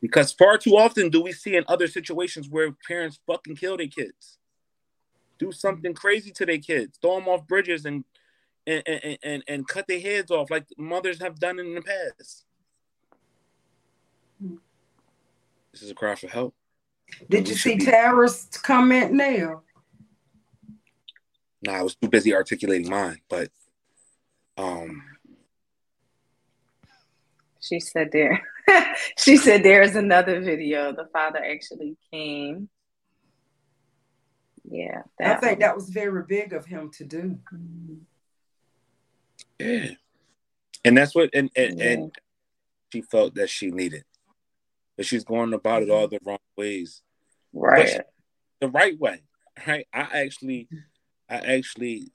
[0.00, 3.86] Because far too often do we see in other situations where parents fucking kill their
[3.86, 4.38] kids,
[5.38, 8.05] do something crazy to their kids, throw them off bridges and
[8.66, 12.44] and, and, and, and cut their heads off like mothers have done in the past.
[15.72, 16.54] This is a cry for help.
[17.28, 19.62] Did you see Tara's comment now?
[21.62, 23.50] Nah, I was too busy articulating mine, but
[24.58, 25.02] um
[27.60, 28.42] she said there
[29.18, 30.92] she said there's another video.
[30.92, 32.68] The father actually came.
[34.64, 35.02] Yeah.
[35.20, 35.58] I think one.
[35.60, 37.38] that was very big of him to do.
[37.52, 37.94] Mm-hmm.
[39.62, 39.90] Yeah.
[40.84, 41.90] And that's what and and, yeah.
[41.90, 42.12] and
[42.92, 44.02] she felt that she needed.
[44.96, 46.16] But she's going about it all mm-hmm.
[46.16, 47.02] the wrong ways.
[47.52, 47.88] Right.
[47.88, 47.98] She,
[48.60, 49.22] the right way.
[49.64, 49.86] Right.
[49.92, 50.68] I actually
[51.28, 52.10] I actually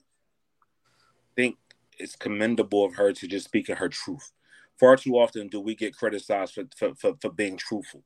[1.35, 1.55] think
[1.97, 4.33] it's commendable of her to just speak in her truth.
[4.77, 8.03] Far too often do we get criticized for for, for, for being truthful.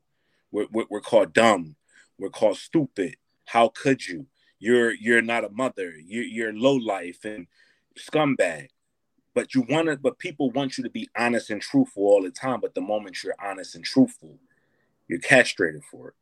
[0.51, 1.75] We're, we're, we're called dumb.
[2.19, 3.15] We're called stupid.
[3.45, 4.27] How could you?
[4.59, 5.91] You're you're not a mother.
[6.05, 7.47] You're you're low life and
[7.97, 8.67] scumbag
[9.33, 12.31] but you want to but people want you to be honest and truthful all the
[12.31, 14.37] time but the moment you're honest and truthful
[15.07, 16.13] you're castrated for it.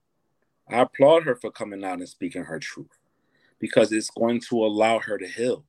[0.67, 2.97] I applaud her for coming out and speaking her truth
[3.59, 5.65] because it's going to allow her to heal.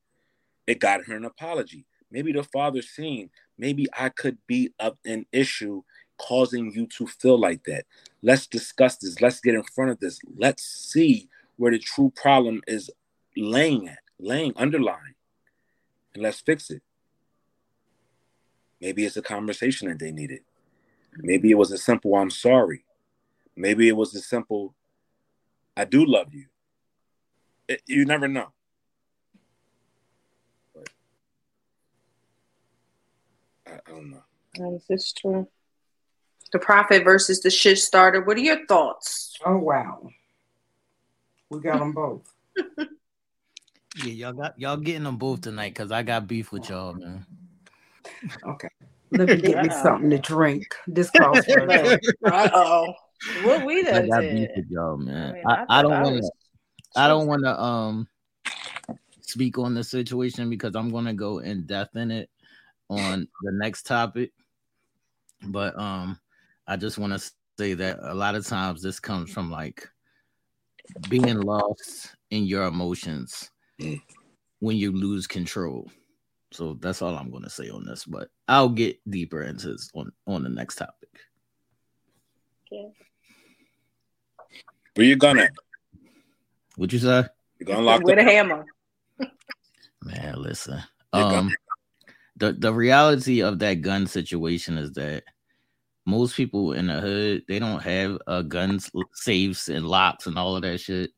[0.67, 1.85] It got her an apology.
[2.11, 5.83] Maybe the father's seen maybe i could be up an issue
[6.17, 7.85] causing you to feel like that.
[8.23, 9.21] Let's discuss this.
[9.21, 10.19] Let's get in front of this.
[10.37, 12.91] Let's see where the true problem is
[13.37, 15.15] laying at laying underlying
[16.15, 16.83] and let's fix it
[18.81, 20.41] Maybe it's a conversation that they needed.
[21.17, 22.85] Maybe it was a simple I'm sorry.
[23.57, 24.75] Maybe it was a simple
[25.77, 26.47] I do love you.
[27.69, 28.49] It, you never know.
[30.75, 30.89] But
[33.67, 34.23] I, I don't know.
[34.73, 35.49] This is true.
[36.53, 38.23] The prophet versus the shit starter.
[38.23, 39.37] What are your thoughts?
[39.47, 40.09] Oh wow,
[41.49, 42.23] we got them both.
[42.77, 47.25] yeah, y'all got y'all getting them both tonight because I got beef with y'all, man.
[48.47, 48.69] Okay.
[49.13, 50.65] Let me get me something to drink.
[50.87, 51.71] This calls for
[52.27, 52.95] Uh oh.
[53.43, 54.37] what we done I got did.
[54.37, 55.31] beef with y'all, man.
[55.31, 56.31] I mean, I, I I, don't want to.
[56.97, 58.09] I don't want to um
[59.21, 62.31] speak on the situation because I'm gonna go in depth in it
[62.89, 64.33] on the next topic.
[65.43, 66.19] But um,
[66.67, 69.89] I just want to say that a lot of times this comes from like
[71.09, 73.51] being lost in your emotions
[73.81, 73.99] Mm.
[74.59, 75.91] when you lose control.
[76.53, 78.05] So that's all I'm gonna say on this.
[78.05, 81.09] But I'll get deeper into this on on the next topic.
[84.95, 85.49] Where you gonna?
[86.77, 87.25] What you say?
[87.59, 88.27] You're gonna lock with up?
[88.27, 88.65] a hammer.
[90.03, 90.83] Man, listen.
[91.13, 91.51] Um
[92.37, 95.25] the the reality of that gun situation is that
[96.07, 100.57] most people in the hood they don't have uh guns safes and locks and all
[100.57, 101.11] of that shit.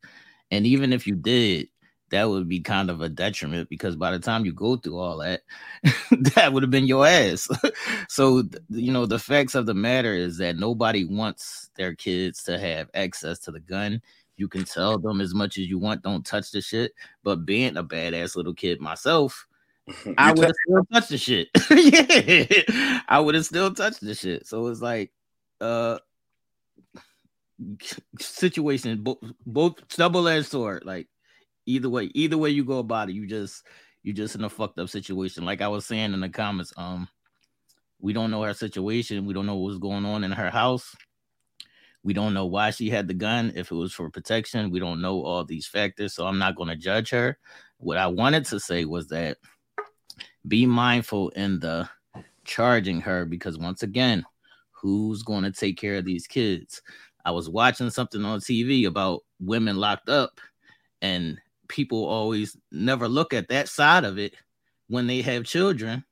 [0.51, 1.68] And even if you did,
[2.13, 5.17] that would be kind of a detriment because by the time you go through all
[5.19, 5.41] that,
[6.35, 7.49] that would have been your ass.
[8.09, 12.59] so you know the facts of the matter is that nobody wants their kids to
[12.59, 14.01] have access to the gun.
[14.37, 16.93] You can tell them as much as you want, don't touch the shit.
[17.25, 19.47] But being a badass little kid myself,
[20.19, 21.49] I would have still touched the shit.
[21.71, 24.47] yeah, I would have still touched the shit.
[24.47, 25.13] So it's like,
[25.61, 25.99] uh,
[28.19, 30.85] situation both both double edged sword.
[30.85, 31.09] Like
[31.67, 33.65] either way, either way you go about it, you just
[34.03, 35.45] you just in a fucked up situation.
[35.45, 37.09] Like I was saying in the comments, um,
[38.01, 39.27] we don't know her situation.
[39.27, 40.95] We don't know what's going on in her house.
[42.03, 43.53] We don't know why she had the gun.
[43.55, 46.15] If it was for protection, we don't know all these factors.
[46.15, 47.39] So I'm not going to judge her.
[47.79, 49.39] What I wanted to say was that
[50.49, 51.89] be mindful in the
[52.45, 54.25] charging her because once again,
[54.73, 56.83] who's going to take care of these kids?
[57.25, 60.41] I was watching something on TV about women locked up,
[61.01, 61.39] and
[61.73, 64.35] people always never look at that side of it
[64.89, 66.05] when they have children.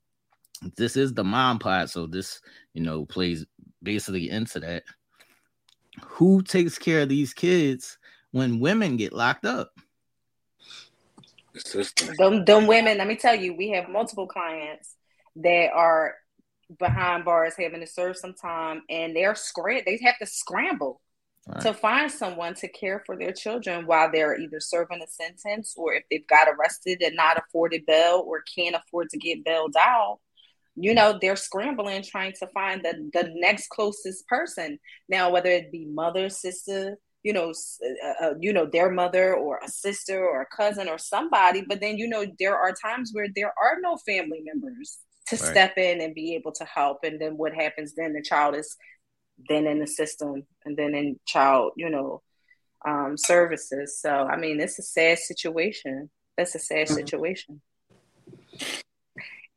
[0.75, 2.41] This is the mom part, so this
[2.73, 3.45] you know plays
[3.81, 4.83] basically into that.
[6.03, 7.97] Who takes care of these kids
[8.31, 9.71] when women get locked up?
[11.53, 12.15] the system.
[12.17, 14.95] Them, them women, let me tell you, we have multiple clients
[15.37, 16.15] that are
[16.79, 21.01] behind bars having to serve some time and they're scram they have to scramble
[21.53, 21.61] Right.
[21.63, 25.93] to find someone to care for their children while they're either serving a sentence or
[25.93, 30.19] if they've got arrested and not afforded bail or can't afford to get bailed out
[30.75, 34.79] you know they're scrambling trying to find the, the next closest person
[35.09, 37.51] now whether it be mother sister you know
[38.21, 41.81] uh, uh, you know their mother or a sister or a cousin or somebody but
[41.81, 45.51] then you know there are times where there are no family members to Right.
[45.51, 48.75] step in and be able to help and then what happens then the child is
[49.49, 52.21] then in the system and then in child you know
[52.85, 53.99] um, services.
[54.01, 56.09] So i mean it's a sad situation.
[56.37, 56.93] That's a sad Mhm.
[56.95, 57.61] situation.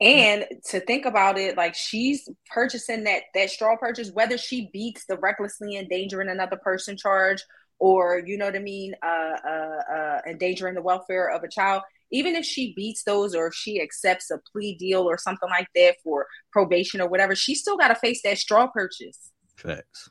[0.00, 5.06] And to think about it like she's purchasing that that straw purchase whether she beats
[5.06, 7.42] the recklessly endangering another person charge
[7.78, 11.82] or you know what i mean uh, uh, uh, endangering the welfare of a child
[12.10, 15.68] even if she beats those or if she accepts a plea deal or something like
[15.74, 20.10] that for probation or whatever she still got to face that straw purchase Facts.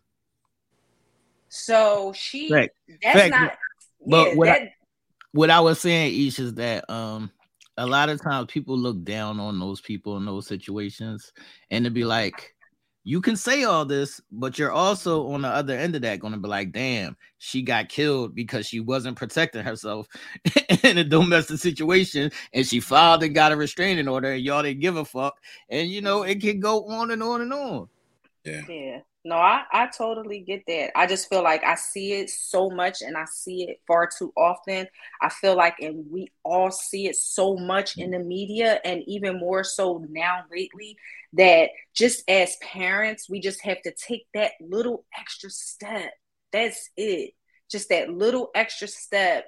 [1.49, 2.69] so she Right.
[3.01, 3.31] that's Fact.
[3.31, 3.57] not
[4.05, 4.73] But yeah, what I-
[5.31, 7.31] what I was saying, Ish, is that um
[7.77, 11.31] a lot of times people look down on those people in those situations
[11.71, 12.55] and to be like,
[13.03, 16.33] you can say all this, but you're also on the other end of that going
[16.33, 20.07] to be like, damn, she got killed because she wasn't protecting herself
[20.83, 24.79] in a domestic situation and she filed and got a restraining order and y'all didn't
[24.81, 25.35] give a fuck.
[25.69, 27.89] And you know, it can go on and on and on.
[28.43, 28.61] Yeah.
[28.69, 28.99] Yeah.
[29.25, 30.91] No, I, I totally get that.
[30.97, 34.33] I just feel like I see it so much and I see it far too
[34.35, 34.85] often.
[35.21, 39.39] I feel like, and we all see it so much in the media and even
[39.39, 40.97] more so now lately,
[41.33, 46.11] that just as parents, we just have to take that little extra step.
[46.51, 47.31] That's it.
[47.71, 49.45] Just that little extra step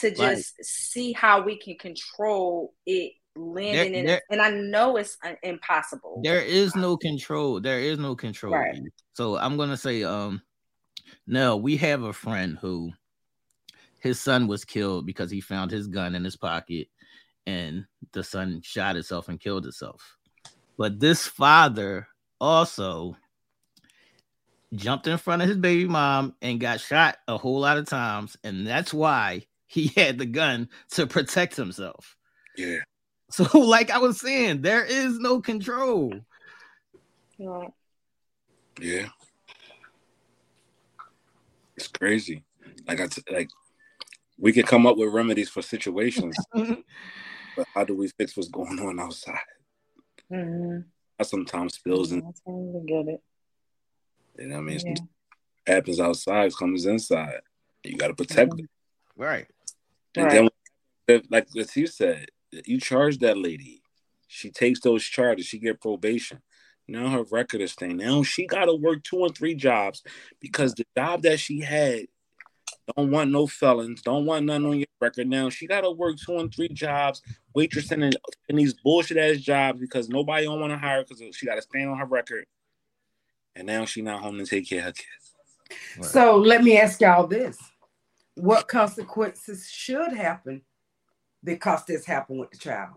[0.00, 0.54] to just Right.
[0.62, 4.22] see how we can control it landing in there- it.
[4.30, 6.20] And I know it's uh, impossible.
[6.22, 7.60] There is no control.
[7.60, 8.54] There is no control.
[8.54, 8.80] Right.
[9.14, 10.42] So I'm gonna say, um,
[11.26, 12.92] no, we have a friend who
[14.00, 16.88] his son was killed because he found his gun in his pocket
[17.46, 20.16] and the son shot himself and killed himself.
[20.76, 22.08] But this father
[22.40, 23.16] also
[24.74, 28.36] jumped in front of his baby mom and got shot a whole lot of times,
[28.42, 32.16] and that's why he had the gun to protect himself.
[32.56, 32.78] Yeah.
[33.34, 36.14] So, like I was saying, there is no control.
[37.36, 37.74] You know,
[38.80, 39.08] Yeah.
[41.76, 42.44] It's crazy.
[42.86, 43.50] Like I t- like
[44.38, 48.78] we can come up with remedies for situations, but how do we fix what's going
[48.78, 49.38] on outside?
[50.30, 50.84] mhm.
[51.18, 53.22] That sometimes spills in I totally get it.
[54.38, 54.80] you know what I mean?
[55.66, 55.74] Yeah.
[55.74, 57.40] happens outside comes inside.
[57.82, 58.60] You got to protect Mhm.
[58.60, 58.70] it.
[59.16, 59.48] Right.
[60.14, 60.50] And Right.
[61.08, 62.28] then, like as you said,
[62.66, 63.82] you charge that lady.
[64.26, 65.46] She takes those charges.
[65.46, 66.40] She get probation.
[66.86, 67.96] Now her record is staying.
[67.96, 70.02] Now she got to work two and three jobs
[70.40, 72.06] because the job that she had
[72.96, 75.28] don't want no felons, don't want none on your record.
[75.28, 77.22] Now she got to work two and three jobs,
[77.56, 78.12] waitressing in,
[78.48, 81.62] in these bullshit ass jobs because nobody don't want to hire because she got to
[81.62, 82.44] stand on her record.
[83.56, 85.34] And now she not home to take care of her kids.
[85.96, 86.06] Right.
[86.06, 87.58] So let me ask y'all this:
[88.34, 90.62] What consequences should happen
[91.44, 92.94] because this happened with the child?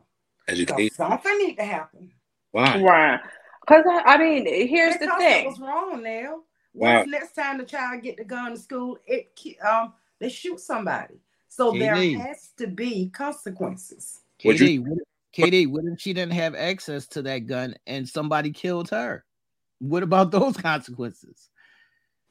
[0.47, 0.95] Because Education.
[0.95, 2.11] something need to happen.
[2.51, 2.81] Why?
[2.81, 3.19] Right.
[3.61, 5.45] Because I, I mean, here's the thing.
[5.45, 6.39] What's wrong, now?
[6.73, 6.93] Wow.
[6.93, 9.37] What if next time the child get the gun to school, it
[9.67, 11.15] um they shoot somebody?
[11.49, 14.21] So there has to be consequences.
[14.45, 14.99] Would KD, what,
[15.35, 19.25] KD, what if she didn't have access to that gun and somebody killed her?
[19.79, 21.49] What about those consequences?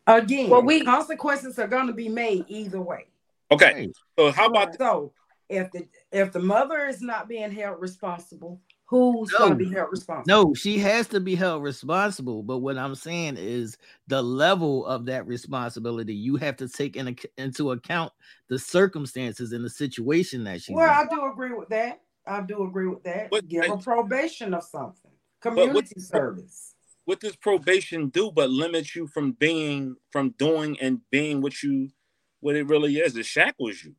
[0.07, 3.07] Again, Well, we- consequences are going to be made either way.
[3.51, 3.91] Okay.
[4.19, 5.12] So how about So
[5.49, 9.38] if the if the mother is not being held responsible, who's No.
[9.38, 10.44] going to be held responsible?
[10.49, 12.42] No, she has to be held responsible.
[12.42, 13.76] But what I'm saying is
[14.09, 18.12] the level of that responsibility, you have to take in, ac- into account
[18.49, 21.07] the circumstances and the situation that she's Well, in.
[21.07, 22.01] I do agree with that.
[22.26, 23.30] I do agree with that.
[23.30, 25.11] But- Give her probation or something.
[25.42, 26.74] what- Community service.
[27.05, 31.90] what does probation do but limit you from being from doing and being what you
[32.40, 33.16] what it really is?
[33.16, 33.94] It shackles you.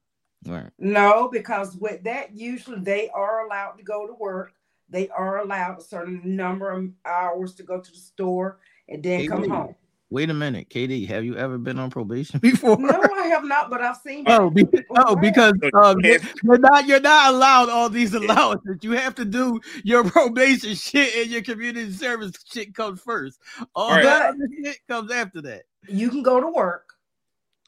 [0.45, 0.69] Right.
[0.79, 4.53] No, because with that, usually they are allowed to go to work.
[4.89, 9.27] They are allowed a certain number of hours to go to the store and then
[9.27, 9.75] come KD, home.
[10.09, 12.77] Wait a minute, KD, have you ever been on probation before?
[12.77, 14.23] No, I have not, but I've seen.
[14.27, 14.63] Oh, be,
[14.95, 16.11] oh, because um, you
[16.43, 18.77] you're, can't- you're not allowed all these allowances.
[18.81, 23.39] You have to do your probation shit and your community service shit comes first.
[23.75, 24.03] All Right.
[24.03, 25.63] that shit comes after that.
[25.89, 26.93] you can go to work.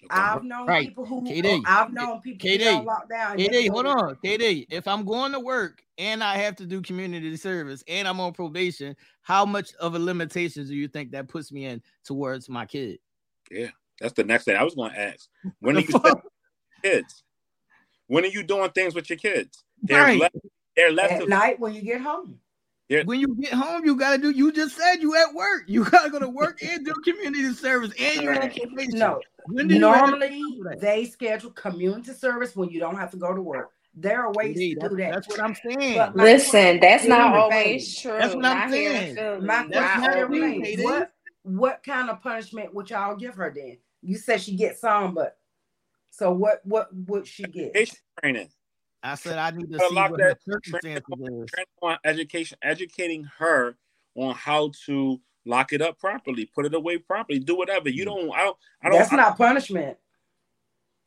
[0.06, 0.16] Okay.
[0.16, 0.88] I've known Right.
[0.88, 3.32] people who KD, I've known people KD, get on lockdown.
[3.32, 4.16] and they KD, hold on.
[4.24, 4.66] KD.
[4.70, 8.32] If I'm going to work and I have to do community service and I'm on
[8.34, 12.66] probation, how much of a limitation do you think that puts me in towards my
[12.66, 13.00] kid?
[13.52, 15.28] Yeah, that's the next thing I was going to ask.
[15.60, 16.00] When are you
[16.84, 17.24] kids?
[18.08, 19.64] When are you doing things with your kids?
[19.84, 20.20] They're Right.
[20.20, 20.36] left.
[20.76, 21.12] They're left.
[21.14, 22.40] At to- night when you get home.
[23.06, 24.32] When you get home, you gotta do.
[24.32, 25.64] You just said you at work.
[25.68, 28.90] You gotta go to work and do community service, and you're on Right.
[28.90, 30.80] No, When do you to normally do that?
[30.82, 33.72] they schedule community service when you don't have to go to work.
[33.96, 35.14] There are ways Indeed, to do that.
[35.14, 35.98] that's what I'm saying.
[35.98, 38.12] But- Listen, that's not always true.
[38.14, 39.46] That's what I'm not saying.
[39.46, 40.78] My question is, every always.
[40.78, 40.84] day.
[40.84, 41.12] what
[41.44, 43.78] what kind of punishment would y'all give her then?
[44.02, 45.38] You said she gets some, but
[46.12, 47.72] so what what would she get?
[47.76, 48.50] Education training.
[49.02, 51.50] I said I need to Gotta see lock what her that- circumstances is.
[51.82, 53.76] On education, educating her
[54.16, 57.90] on how to lock it up properly, put it away properly, do whatever.
[57.90, 58.08] You mm.
[58.08, 58.32] don't.
[58.34, 58.58] I don't.
[58.84, 59.00] I don't.
[59.00, 59.98] That's I- not punishment.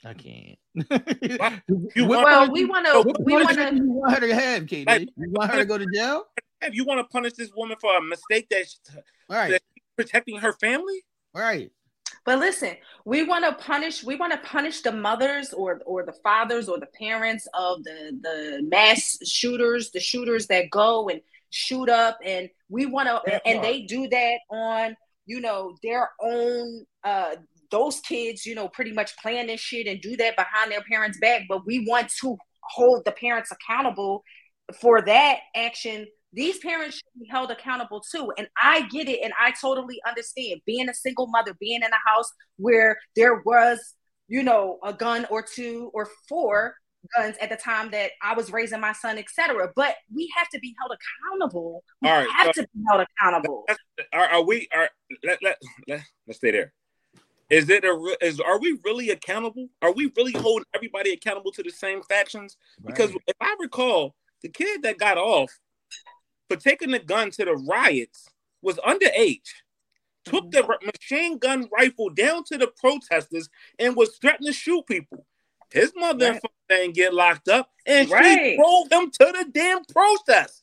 [0.04, 0.58] I can't.
[1.24, 1.62] You want-
[1.96, 3.02] Well, punishment- we want to.
[3.08, 3.74] what We want to.
[3.74, 4.86] you want her to have, KD?
[4.86, 6.24] Like- you want her to go to jail?
[6.62, 8.80] If you want to punish this woman for a mistake that she's
[9.28, 9.60] Right,
[9.96, 11.70] protecting her family, right.
[12.24, 14.04] But listen, we want to punish.
[14.04, 18.18] We want to punish the mothers or or the fathers or the parents of the
[18.22, 21.20] the mass shooters, the shooters that go and
[21.50, 23.46] shoot up, and we want to.
[23.46, 24.96] And they do that on
[25.26, 26.86] you know their own.
[27.04, 27.36] uh
[27.70, 31.18] those kids, you know, pretty much plan this shit and do that behind their parents'
[31.18, 31.42] back.
[31.48, 34.22] But we want to hold the parents accountable
[34.80, 36.06] for that action.
[36.32, 38.32] These parents should be held accountable too.
[38.38, 42.10] And I get it and I totally understand being a single mother, being in a
[42.10, 43.94] house where there was,
[44.28, 46.74] you know, a gun or two or four
[47.16, 49.70] guns at the time that I was raising my son, etc.
[49.76, 51.84] But we have to be held accountable.
[52.00, 53.64] We All right, have so- to be held accountable.
[54.12, 54.68] are, are we?
[54.74, 54.88] Are
[55.24, 56.72] let, let let let's stay there.
[57.50, 59.68] Is it a re- is are we really accountable?
[59.82, 62.56] Are we really holding everybody accountable to the same factions?
[62.86, 65.50] Because if I recall, the kid that got off
[66.52, 68.28] for taking the gun to the riots
[68.60, 69.48] was underage.
[70.24, 70.86] Took the mm-hmm.
[70.86, 73.48] machine gun rifle down to the protesters
[73.78, 75.26] and was threatening to shoot people.
[75.72, 76.42] His mother and Right.
[76.42, 78.56] father didn't get locked up, and she Right.
[78.56, 80.62] drove them to the damn protest.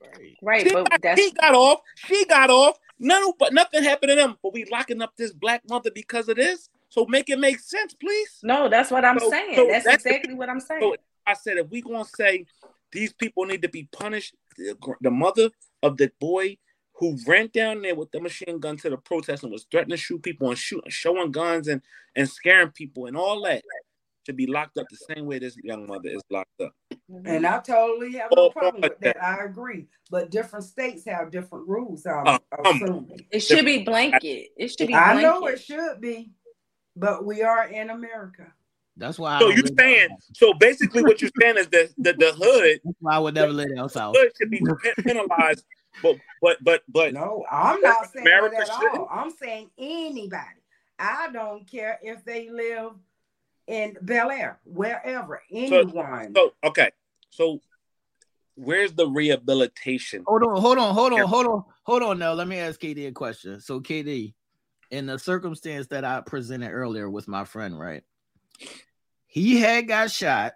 [0.00, 0.36] right.
[0.42, 1.80] Right, She but got, he got off.
[1.94, 2.78] She got off.
[2.98, 4.36] None, but nothing happened to them.
[4.42, 6.68] But we locking up this black mother because of this.
[6.88, 8.40] So make it make sense, please.
[8.42, 9.54] no, that's what I'm So- saying.
[9.54, 10.80] so that's, that's- exactly what I'm saying.
[10.80, 10.96] So
[11.26, 12.46] I said, if we gonna say
[12.92, 15.50] these people need to be punished, the, the mother
[15.82, 16.56] of the boy
[16.94, 20.02] who ran down there with the machine gun to the protest and was threatening to
[20.02, 21.82] shoot people and shooting, showing guns and
[22.16, 23.62] and scaring people and all that
[24.26, 26.72] should be locked up the same way this young mother is locked up.
[27.24, 29.22] And I totally have no problem with that.
[29.22, 29.86] I agree.
[30.10, 32.06] But different states have different rules.
[32.06, 33.26] I'm Uh, um, assuming.
[33.30, 34.50] It should be blanket.
[34.56, 34.94] It should be.
[34.94, 35.22] I Blanket.
[35.22, 36.32] know it should be,
[36.96, 38.52] but we are in America.
[39.00, 39.38] That's why.
[39.40, 43.14] So you're saying so basically what you're saying is that the, the hood That's why
[43.14, 44.14] I would never let else out.
[44.14, 44.62] hood should be
[45.04, 45.64] penalized,
[46.02, 49.08] but but but but No, I'm not saying America that at all.
[49.10, 50.44] I'm saying anybody.
[50.98, 52.92] I don't care if they live
[53.66, 56.34] in Bel Air, wherever, anyone.
[56.36, 56.90] so okay.
[57.30, 57.60] So
[58.54, 60.24] where's the rehabilitation?
[60.26, 62.18] Hold on, hold on, hold on, hold on, hold on.
[62.18, 63.60] Now, let me ask KD a question.
[63.62, 64.34] So, KD,
[64.90, 68.02] in the circumstance that I presented earlier with my friend, right?
[69.30, 70.54] He had got shot.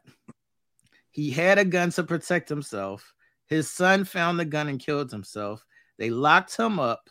[1.11, 3.15] He had a gun to protect himself.
[3.47, 5.65] His son found the gun and killed himself.
[5.97, 7.09] They locked him up,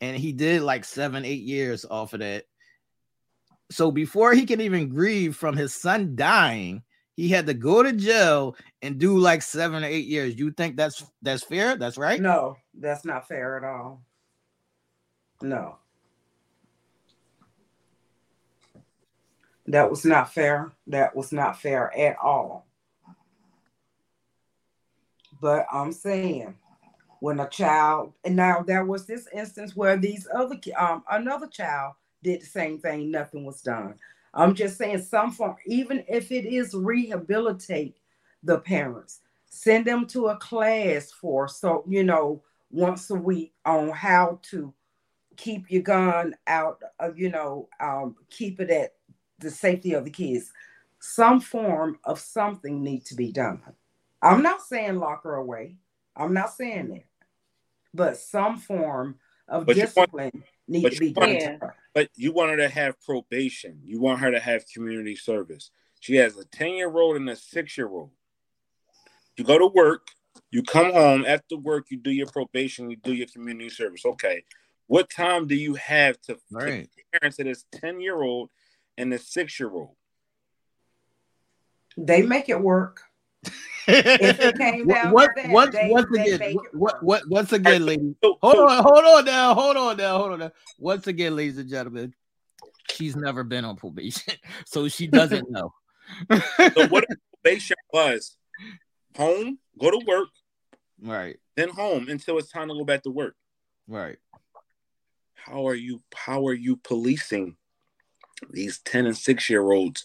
[0.00, 2.44] and he did like seven, eight years off of that.
[3.70, 6.82] So before he can even grieve from his son dying,
[7.16, 10.38] he had to go to jail and do like seven or eight years.
[10.38, 11.76] You think that's that's fair?
[11.76, 12.20] That's right.
[12.20, 14.02] no, that's not fair at all.
[15.42, 15.76] No.
[19.66, 20.72] That was not fair.
[20.86, 22.66] That was not fair at all.
[25.40, 26.54] But I'm saying
[27.20, 31.94] when a child and now there was this instance where these other um another child
[32.22, 33.94] did the same thing, nothing was done.
[34.32, 37.96] I'm just saying some form, even if it is rehabilitate
[38.42, 43.90] the parents, send them to a class for so you know once a week on
[43.90, 44.74] how to
[45.36, 48.94] keep your gun out of you know um keep it at
[49.44, 50.52] the safety of the kids
[51.00, 53.60] some form of something need to be done
[54.22, 55.76] i'm not saying lock her away
[56.16, 57.04] i'm not saying that
[57.92, 59.16] but some form
[59.48, 61.58] of But you want- discipline need to be you done to
[61.92, 63.78] But you want her to have probation.
[63.84, 65.70] You want her to have community service.
[66.00, 68.10] She has a 10 year old and a six year old.
[69.36, 70.08] You go to work,
[70.50, 74.04] you come home after work, you do your probation, you do your community service.
[74.04, 74.42] Okay.
[74.86, 76.88] What time do you have to Right.
[77.12, 78.50] parents of this 10 year old
[78.96, 79.96] and the six year old?
[81.96, 83.02] they make it work
[83.86, 88.14] it came down what, that, what, they- once they again, what, what, once again, ladies.
[88.22, 90.52] Hold on, hold on now, hold on now, hold on now.
[90.78, 92.14] Once again, ladies and gentlemen,
[92.90, 94.34] she's never been on probation,
[94.66, 95.72] so she doesn't know.
[96.74, 98.36] so what if probation was
[99.16, 100.28] home, go to work,
[101.00, 103.36] right, then home until it's time to go back to work?
[103.86, 104.16] right.
[105.34, 107.56] how are you how are you policing
[108.50, 110.04] these 10 and 6 year olds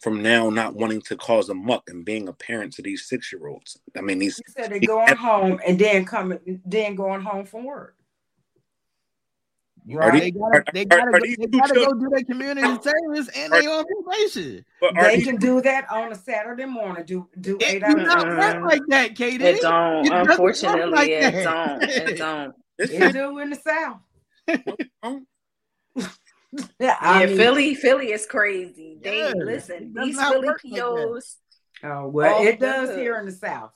[0.00, 3.32] from now not wanting to cause a muck and being a parent to these six
[3.32, 7.20] year olds i mean these You said they're going home and then coming, then going
[7.20, 7.96] home from work.
[9.84, 12.22] You- Are they these- gotta, are- they gotta, are go, they gotta go do their
[12.24, 14.64] community service and Are- they on probation.
[14.82, 17.04] but They these, can do that on a Saturday morning.
[17.06, 18.06] Do do It eight hours.
[18.06, 18.64] not work mm.
[18.68, 19.40] like that, KD.
[19.40, 20.06] It don't.
[20.06, 21.42] It doesn't work Unfortunately, like it that.
[21.80, 21.82] don't.
[21.90, 22.54] It don't.
[22.76, 24.00] this It is- do in the south.
[26.80, 28.98] Yeah, Yeah, Philly, Philly is crazy.
[29.02, 29.94] They Yeah, listen.
[29.94, 30.74] These Philly work like.
[30.74, 31.36] POs
[31.82, 32.98] Oh well, it does hook.
[32.98, 33.72] here in the south.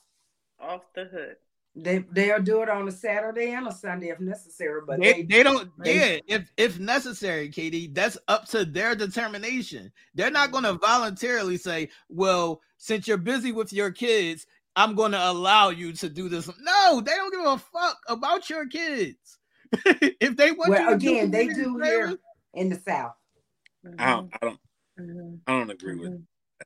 [0.59, 1.35] off the hood.
[1.75, 5.23] They they'll do it on a Saturday and a Sunday if necessary, but they, they,
[5.23, 10.51] they don't they- yeah if if necessary KD that's up to their determination they're not
[10.51, 10.85] going to mm-hmm.
[10.85, 14.45] voluntarily say well since you're busy with your kids
[14.75, 18.49] i'm going to allow you to do this no they don't give a fuck about
[18.49, 19.39] your kids
[19.85, 22.17] if they want well you to do again they do here service,
[22.53, 23.13] in the south.
[23.99, 24.59] I, don't, I don't
[24.99, 25.39] Mhm.
[25.47, 26.21] i don't agree with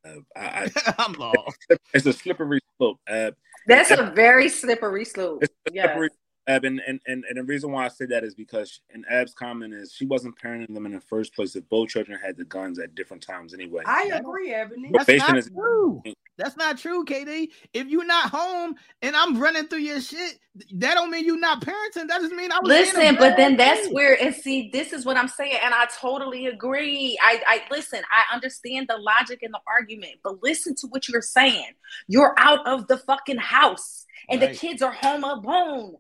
[0.06, 3.32] uh, I, I, i'm lost it's a slippery slope uh,
[3.66, 5.44] That's a very slippery slope.
[5.44, 6.10] it's a Yes.
[6.48, 9.04] Slippery Ab, and, and, and, and the reason why I say that is because in
[9.10, 12.38] Ab's comment is she wasn't parenting them in the first place if both children had
[12.38, 13.84] the guns at different times anyway.
[13.86, 14.90] I agree, Ebony.
[14.94, 16.04] that's Probation not is- true
[16.40, 20.38] that's not true KD if you're not home and i'm running through your shit
[20.76, 23.58] that don't mean you're not parenting that just mean i was being Listen, but then
[23.58, 27.18] that's where and see, this is what I'm saying, and I totally agree.
[27.24, 31.22] I, I listen, I understand the logic and the argument, but listen to what you're
[31.24, 31.72] saying.
[32.08, 34.52] You're out of the fucking house, and Right.
[34.52, 35.96] the kids are home alone.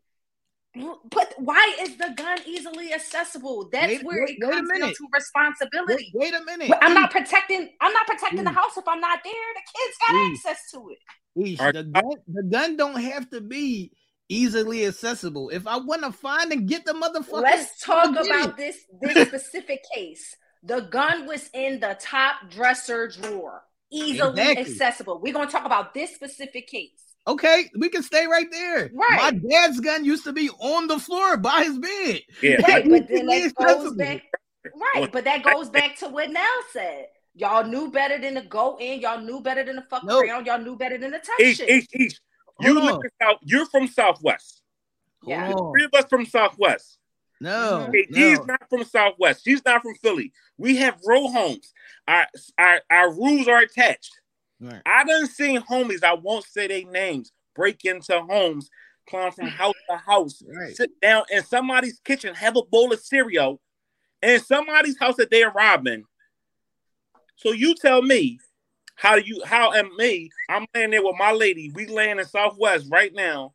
[1.10, 3.70] But why is the gun easily accessible?
[3.72, 6.12] That's Wait- where wait- it wait comes down to responsibility.
[6.14, 7.70] wait, wait a minute I'm not protecting.
[7.82, 9.34] I'm not protecting the house if I'm not there.
[9.56, 10.99] The kids got access to it.
[11.38, 13.91] Eesh, the gun, the gun don't have to be
[14.30, 15.49] easily accessible.
[15.49, 19.82] If I want to find and get the motherfucker, Let's talk about this this specific
[19.94, 20.36] case.
[20.64, 24.58] The gun was in the top dresser drawer, easily Exactly.
[24.74, 25.20] accessible.
[25.22, 27.07] We're gonna talk about this specific case.
[27.28, 28.90] Okay, we can stay right there.
[28.94, 29.18] Right.
[29.20, 32.22] My dad's gun used to be on the floor by his bed.
[32.41, 34.24] Yeah, Right, but then that goes back.
[34.95, 37.08] Right, but that goes back to what Nell said.
[37.36, 39.02] Y'all knew better than to go in.
[39.02, 40.26] Y'all knew better than to fuck Nope.
[40.26, 40.45] around.
[40.48, 41.70] Y'all knew better than to touch Each, shit.
[41.70, 42.20] each, each.
[42.62, 43.02] You Hold live on.
[43.22, 43.38] South.
[43.44, 44.64] You're from Southwest.
[45.24, 45.48] Yeah.
[45.48, 45.74] Hold on.
[45.74, 46.98] Three of us from Southwest.
[47.40, 47.90] No, mm-hmm.
[47.90, 49.44] Okay, he's not from Southwest.
[49.45, 50.34] She's not from Philly.
[50.58, 51.72] We have row homes.
[52.08, 52.26] Our
[52.58, 54.20] our, our rules are attached.
[54.60, 54.82] Right.
[54.86, 56.04] I done seen homies.
[56.04, 57.32] I won't say their names.
[57.56, 58.70] Break into homes,
[59.10, 60.76] climb from house to house, Right.
[60.76, 63.60] sit down in somebody's kitchen, have a bowl of cereal,
[64.22, 66.04] in somebody's house that they're robbing.
[67.36, 68.40] So you tell me,
[68.96, 69.44] how do you?
[69.46, 70.30] How am me?
[70.50, 71.72] I'm laying there with my lady.
[71.74, 73.54] We laying in Southwest right now,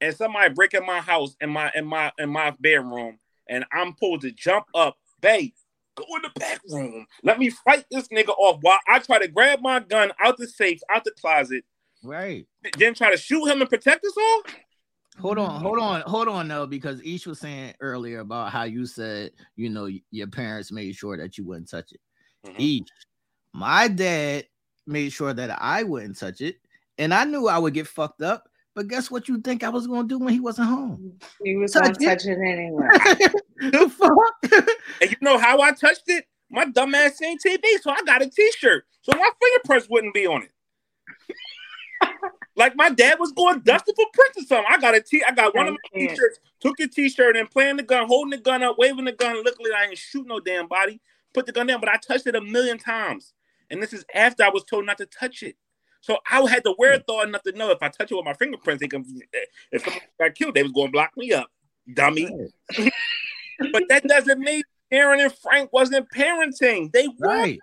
[0.00, 4.22] and somebody breaking my house in my in my in my bedroom, and I'm supposed
[4.22, 5.52] to jump up, babe.
[5.96, 7.06] Go in the back room.
[7.22, 10.46] Let me fight this nigga off while I try to grab my gun out the
[10.46, 11.64] safe, out the closet,
[12.02, 12.46] Right.
[12.78, 14.42] then try to shoot him and protect us all.
[15.18, 15.62] Hold on, mm-hmm.
[15.62, 19.68] hold on, hold on, though, because Ish was saying earlier about how you said, you
[19.68, 22.00] know, your parents made sure that you wouldn't touch it.
[22.46, 22.60] Mm-hmm.
[22.84, 22.88] Ish,
[23.52, 24.46] my dad
[24.86, 26.56] made sure that I wouldn't touch it,
[26.96, 28.48] and I knew I would get fucked up.
[28.74, 29.28] But guess what?
[29.28, 31.18] You think I was gonna do when he wasn't home?
[31.44, 32.04] He was Touch gonna it.
[32.04, 32.86] touch it anyway.
[33.72, 34.64] the fuck?
[35.00, 36.26] And you know how I touched it?
[36.50, 40.26] My dumb ass seen TV, so I got a T-shirt, so my fingerprints wouldn't be
[40.26, 40.50] on it.
[42.56, 44.66] like my dad was going dusting for prints or something.
[44.68, 45.22] I got a T.
[45.26, 46.00] I got one of my.
[46.00, 46.40] T-shirts.
[46.60, 49.44] Took the T-shirt and playing the gun, holding the gun up, waving the gun.
[49.44, 51.00] Luckily, I ain't shoot no damn body.
[51.34, 53.34] Put the gun down, but I touched it a million times.
[53.70, 55.56] And this is after I was told not to touch it.
[56.00, 58.24] So I had to wear the wherewithal enough to know if I touch it with
[58.24, 59.04] my fingerprints, they can,
[59.70, 61.50] if someone got killed, they was going to block me up,
[61.92, 62.28] dummy.
[63.72, 66.92] but that doesn't mean Aaron and Frank wasn't parenting.
[66.92, 67.58] They were, right,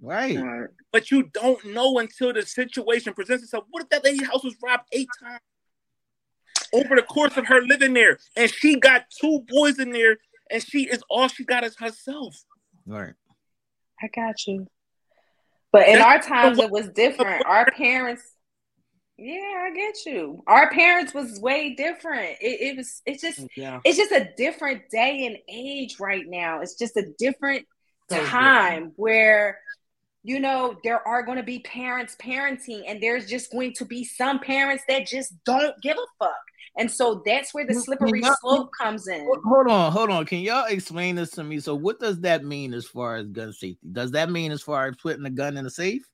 [0.00, 0.38] right.
[0.38, 0.68] Right.
[0.92, 3.64] but you don't know until the situation presents itself.
[3.70, 5.40] What if that lady's house was robbed eight times
[6.72, 10.18] over the course of her living there, and she got two boys in there,
[10.50, 12.36] and she is all she got is herself.
[12.86, 13.14] Right.
[14.02, 14.66] I got you.
[15.72, 17.44] But in That's our times, it was different.
[17.44, 18.22] Our parents,
[19.18, 20.44] yeah, I get you.
[20.46, 22.36] Our parents was way different.
[22.40, 23.02] It, it was.
[23.04, 23.40] It's just.
[23.40, 23.80] Oh, yeah.
[23.84, 26.60] It's just a different day and age right now.
[26.60, 27.66] It's just a different
[28.08, 29.58] So time where,
[30.22, 34.04] you know, there are going to be parents parenting, and there's just going to be
[34.04, 36.36] some parents that just don't give a fuck.
[36.76, 39.28] And so that's where the slippery slope comes in.
[39.44, 40.24] Hold on, hold on.
[40.26, 41.58] Can y'all explain this to me?
[41.58, 43.80] So, what does that mean as far as gun safety?
[43.90, 46.08] Does that mean as far as putting a gun in a safe?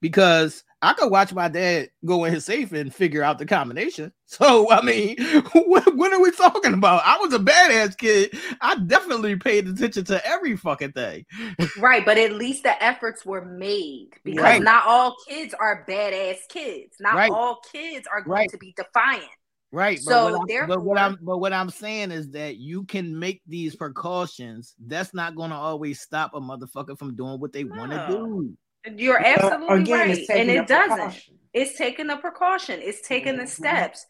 [0.00, 4.12] Because I could watch my dad go in his safe and figure out the combination.
[4.28, 5.16] So, I mean,
[5.52, 7.00] what, what are we talking about?
[7.04, 8.36] I was a badass kid.
[8.60, 11.24] I definitely paid attention to every fucking thing.
[11.78, 14.62] Right, but at least the efforts were made because Right.
[14.62, 16.96] not all kids are badass kids.
[16.98, 17.30] Not Right.
[17.30, 18.50] all kids are going Right.
[18.50, 19.30] to be defiant.
[19.70, 20.00] Right.
[20.00, 23.16] So, but, what I'm, but what I'm but what I'm saying is that you can
[23.16, 24.74] make these precautions.
[24.84, 28.56] That's not gonna always stop a motherfucker from doing what they want to do.
[28.94, 30.96] You're absolutely again, right, and it doesn't.
[30.96, 31.34] precaution.
[31.52, 32.80] It's taking the precaution.
[32.82, 33.48] It's taking the Mhm.
[33.48, 34.06] steps.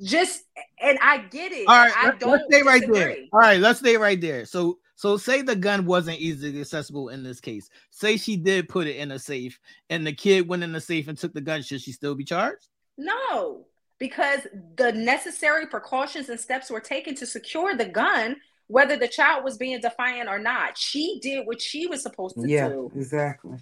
[0.00, 0.44] Just
[0.80, 1.66] and I get it.
[1.66, 3.16] All and right, I let, don't us stay right there.
[3.32, 4.44] All right, let's stay right there.
[4.44, 7.68] So, so say the gun wasn't easily accessible in this case.
[7.90, 9.58] Say she did put it in a safe,
[9.90, 11.62] and the kid went in the safe and took the gun.
[11.62, 12.68] Should she still be charged?
[12.96, 13.66] No,
[13.98, 14.46] because
[14.76, 18.36] the necessary precautions and steps were taken to secure the gun,
[18.68, 20.78] whether the child was being defiant or not.
[20.78, 22.92] She did what she was supposed to Yeah, do.
[22.94, 23.58] exactly.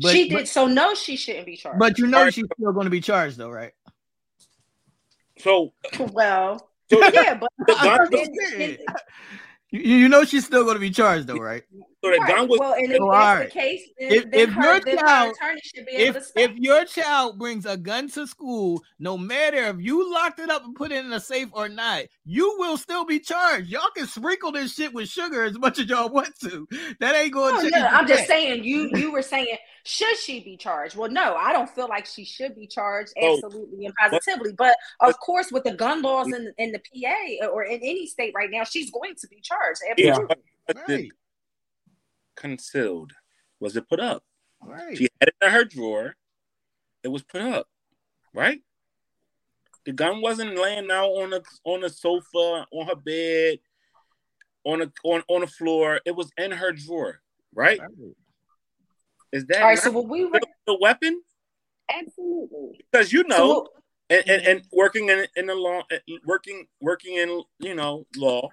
[0.00, 0.66] But, she did but, so.
[0.66, 1.78] No, she shouldn't be charged.
[1.78, 2.34] but you know Alright.
[2.34, 3.72] she's still going to be charged, though, right?
[5.38, 8.78] So, well, so yeah, but the gun, I'm just saying.
[9.70, 11.62] You, you know she's still going to be charged, though, right?
[12.04, 12.28] So the Right.
[12.36, 14.80] gun was well, and if Oh, that's the case, then, If- then if her, your
[14.80, 16.42] then child- attorney should be able If to stop.
[16.42, 20.64] if your child brings a gun to school, no matter if you locked it up
[20.64, 23.68] and put it in a safe or not, you will still be charged.
[23.68, 26.68] Y'all can sprinkle this shit with sugar as much as y'all want to.
[27.00, 27.92] That ain't going Oh, to no, change.
[27.92, 30.96] I'm just saying you you were saying should she be charged?
[30.96, 33.34] Well, no, I don't feel like she should be charged Oh.
[33.34, 34.52] absolutely and positively.
[34.52, 38.32] But of course, with the gun laws in, in the PA or in any state
[38.36, 39.80] right now, she's going to be charged.
[39.96, 40.10] Yeah.
[40.10, 40.36] Absolutely.
[40.68, 41.10] was it Right,
[42.38, 43.12] concealed?
[43.60, 44.22] Was it put up?
[44.62, 44.96] right.
[44.96, 46.14] She had it in her drawer.
[47.02, 47.68] It was put up,
[48.34, 48.60] right?
[49.84, 53.58] The gun wasn't laying out on the on the sofa, on her bed,
[54.64, 56.00] on the on, on the floor.
[56.04, 57.20] It was in her drawer,
[57.54, 57.80] right?
[57.80, 57.90] right.
[59.32, 59.78] Is that All right.
[59.78, 61.22] So what we were the weapon?
[61.88, 62.84] absolutely.
[62.90, 63.68] Because you know, So,
[64.10, 68.48] and, and, and working in in the law, eh, working working in you know law.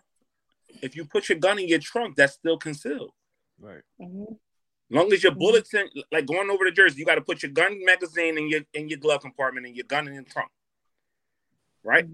[0.82, 3.12] If you put your gun in your trunk, that's still concealed.
[3.60, 3.82] Right.
[4.00, 4.38] Mhm.
[4.90, 7.52] long as your bullets in, like going over to Jersey, you got to put your
[7.52, 10.52] gun magazine in your in your glove compartment and your gun in your trunk.
[11.84, 12.06] Right?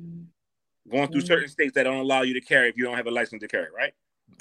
[0.89, 1.27] Going through Mhm.
[1.27, 3.47] certain states that don't allow you to carry if you don't have a license to
[3.47, 3.93] carry, right?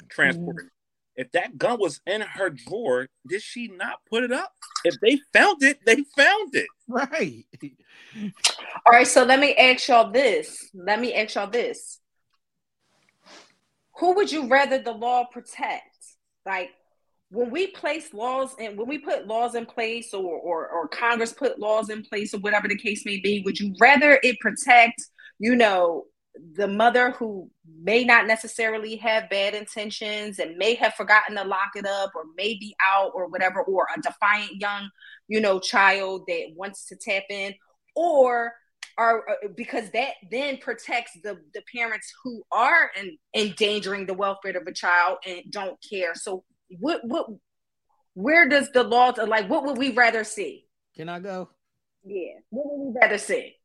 [0.09, 0.67] Transporting.
[0.67, 0.75] Mm-hmm.
[1.17, 4.55] if that gun was in her drawer, did she not put it up?
[4.85, 6.67] If they found it, they found it.
[6.87, 7.45] Right.
[8.85, 10.71] All right, so let me ask y'all this.
[10.73, 11.99] Let me ask y'all this.
[13.97, 15.95] Who would you rather the law protect?
[16.45, 16.71] Like
[17.31, 21.31] when we place laws and when we put laws in place or, or or Congress
[21.31, 25.01] put laws in place or whatever the case may be, would you rather it protect,
[25.39, 26.03] you know,
[26.55, 27.49] the mother who
[27.81, 32.23] may not necessarily have bad intentions and may have forgotten to lock it up or
[32.35, 34.89] may be out or whatever, or a defiant young,
[35.29, 37.53] you know, child that wants to tap in,
[37.95, 38.51] or
[38.97, 44.57] are uh, because that then protects the the parents who are in, endangering the welfare
[44.57, 46.13] of a child and don't care.
[46.13, 46.43] So
[46.79, 47.27] what what
[48.13, 50.65] where does the law like what would we rather see?
[50.95, 51.49] Can I go?
[52.03, 53.55] Yeah, what would we rather see?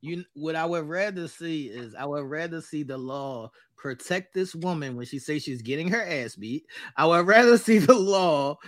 [0.00, 4.54] You what I would rather see is I would rather see the law protect this
[4.54, 6.64] woman when she says she's getting her ass beat.
[6.96, 8.58] I would rather see the law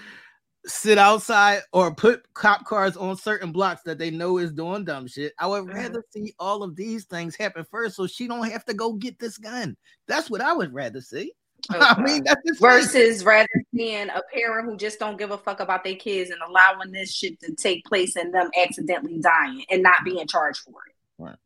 [0.64, 5.06] sit outside or put cop cars on certain blocks that they know is doing dumb
[5.06, 5.32] shit.
[5.38, 5.78] I would uh-huh.
[5.78, 9.18] rather see all of these things happen first so she don't have to go get
[9.18, 9.76] this gun.
[10.06, 11.32] That's what I would rather see.
[11.70, 15.84] I mean, that's versus rather than a parent who just don't give a fuck about
[15.84, 20.04] their kids and allowing this shit to take place and them accidentally dying and not
[20.04, 20.94] being charged for it.
[21.18, 21.36] Right.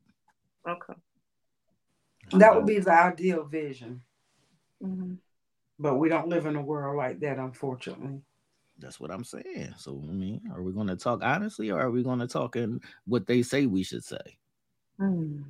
[0.68, 0.94] Okay.
[2.32, 4.02] That would be the ideal vision.
[4.82, 5.14] Mm-hmm.
[5.78, 8.20] But we don't live in a world like that, unfortunately.
[8.78, 9.74] That's what I'm saying.
[9.78, 12.56] So I mean, are we going to talk honestly, or are we going to talk
[12.56, 14.38] in what they say we should say?
[15.01, 15.44] Mm.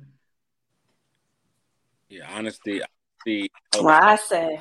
[2.09, 2.81] Yeah, honesty.
[3.25, 4.59] Honesty Well, I say.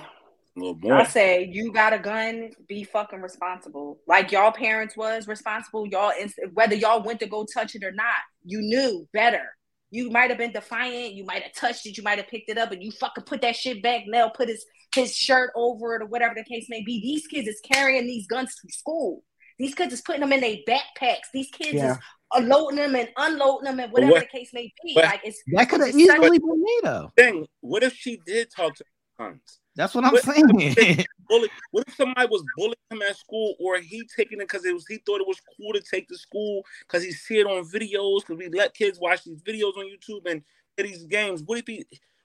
[0.91, 3.99] I say, you got a gun, be fucking responsible.
[4.07, 5.87] Like y'all parents was responsible.
[5.87, 6.13] Y'all,
[6.55, 9.55] whether y'all went to go touch it or not, you knew better.
[9.91, 11.13] You might have been defiant.
[11.13, 11.99] You might have touched it.
[11.99, 14.05] You might have picked it up, and you fucking put that shit back.
[14.07, 14.65] Nell put his
[14.95, 17.03] his shirt over it or whatever the case may be.
[17.03, 19.23] These kids is carrying these guns to school.
[19.59, 21.31] These kids is putting them in their backpacks.
[21.33, 21.93] These kids Yeah.
[22.39, 24.95] is loading them and unloading them and whatever what- the case may be.
[24.95, 27.11] but- like it's That could have easily been me though.
[27.17, 28.85] Thing, what if she did talk to
[29.19, 29.41] her?
[29.75, 31.05] That's what I'm What- saying.
[31.29, 34.73] Bully, what if somebody was bullying him at school, or he taking it because it
[34.73, 37.65] was he thought it was cool to take to school because he see it on
[37.69, 40.43] videos because we let kids watch these videos on YouTube and
[40.77, 41.43] play these games.
[41.43, 41.85] What if he?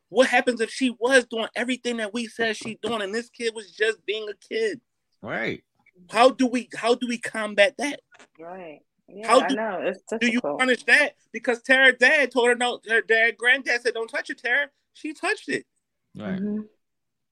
[0.09, 3.55] What happens if she was doing everything that we said she doing, and this kid
[3.55, 4.79] was just being a kid?
[5.23, 5.63] right.
[6.09, 6.69] How do we?
[6.75, 8.01] How do we combat that?
[8.39, 8.79] right.
[9.13, 10.59] Yeah, How I do- know it's Do you difficult.
[10.59, 11.15] punish that?
[11.33, 12.79] Because Tara dad told her no.
[12.87, 15.65] Her dad, granddad said, "Don't touch it, Tara." She touched it.
[16.15, 16.39] Right.
[16.39, 16.69] Mhm.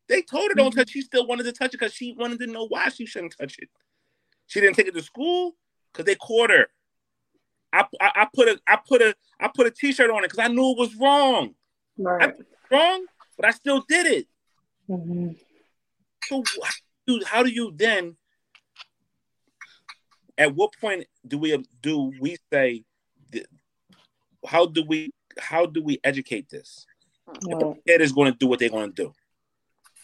[0.08, 0.90] They told her don't touch.
[0.90, 3.60] She still wanted to touch it because she wanted to know why she shouldn't touch
[3.60, 3.70] it.
[4.48, 5.56] She didn't take it to school
[5.92, 6.68] because they caught her.
[7.72, 10.40] I, I I put a I put a I put a T-shirt on it because
[10.40, 11.56] I knew it was wrong.
[11.98, 12.36] Right.
[12.72, 13.06] Wrong,
[13.38, 14.28] but I still did it.
[14.90, 15.40] Mhm.
[16.26, 16.72] So how
[17.08, 18.18] do, how do you then?
[20.40, 22.86] At what point do we do we say?
[24.48, 26.86] How do we how do we educate this?
[27.28, 27.60] Right.
[27.60, 29.14] the kid is going to do what they're going to do.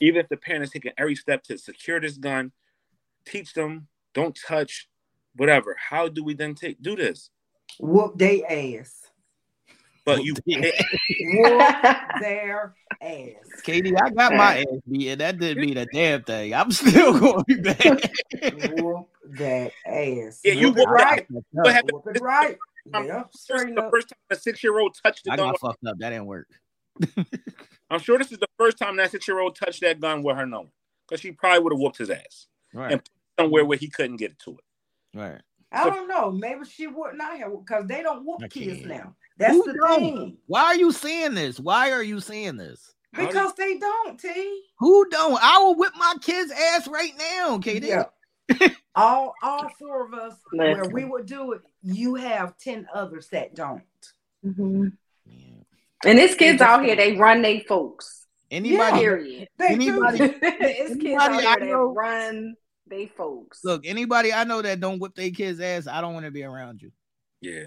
[0.02, 2.52] Even if the parent is taking every step to secure this gun,
[3.26, 4.90] teach them, don't touch,
[5.36, 5.78] whatever.
[5.90, 7.30] How do we then take do this?
[7.80, 9.05] Whoop they ass.
[10.06, 10.74] But you, Whoop
[12.22, 13.62] their ass.
[13.64, 16.54] KD, I got my ass beat, and that didn't mean a damn thing.
[16.54, 17.84] I'm still going to be back.
[18.82, 20.42] Whoop that ass.
[20.44, 21.26] Yeah, you Whoop whoop right.
[21.52, 21.92] what happened?
[22.04, 22.58] Whoop it right.
[22.94, 23.92] Yeah, This is straight the up.
[23.92, 25.50] first time a six year old touched the I gun.
[25.52, 25.98] got fucked up.
[25.98, 26.48] That didn't work.
[27.90, 30.36] I'm sure this is the first time that six year old touched that gun with
[30.38, 30.70] her knowing,
[31.08, 32.92] because she probably would have whooped his ass Right.
[32.92, 33.10] And- put
[33.44, 35.18] somewhere where he couldn't get to it.
[35.18, 35.42] Right.
[35.76, 36.32] I don't know.
[36.32, 39.16] Maybe she would not have because they don't whoop kids now.
[39.38, 40.00] That's Who the don't?
[40.00, 40.38] thing.
[40.48, 41.60] Why are you saying this?
[41.60, 42.94] Why are you saying this?
[43.14, 44.64] How do- Because they don't, T.
[44.80, 45.38] Who don't?
[45.42, 47.88] I will whip my kid's ass right now, KD.
[47.88, 48.06] Yeah.
[48.96, 53.56] all all four of us where we would do it, you have 10 others that
[53.56, 53.82] don't.
[54.46, 54.94] Mhm.
[55.26, 55.36] Yeah.
[56.06, 58.28] And these kids out here, they run their folks.
[58.52, 59.00] Anybody?
[59.00, 59.48] Period.
[59.58, 60.34] They Anybody- do.
[60.42, 62.56] it's Anybody out I here know- run
[62.88, 63.62] they folks.
[63.64, 66.44] Look, anybody I know that don't whip their kids' ass, I don't want to be
[66.44, 66.92] around you.
[67.42, 67.66] Yeah.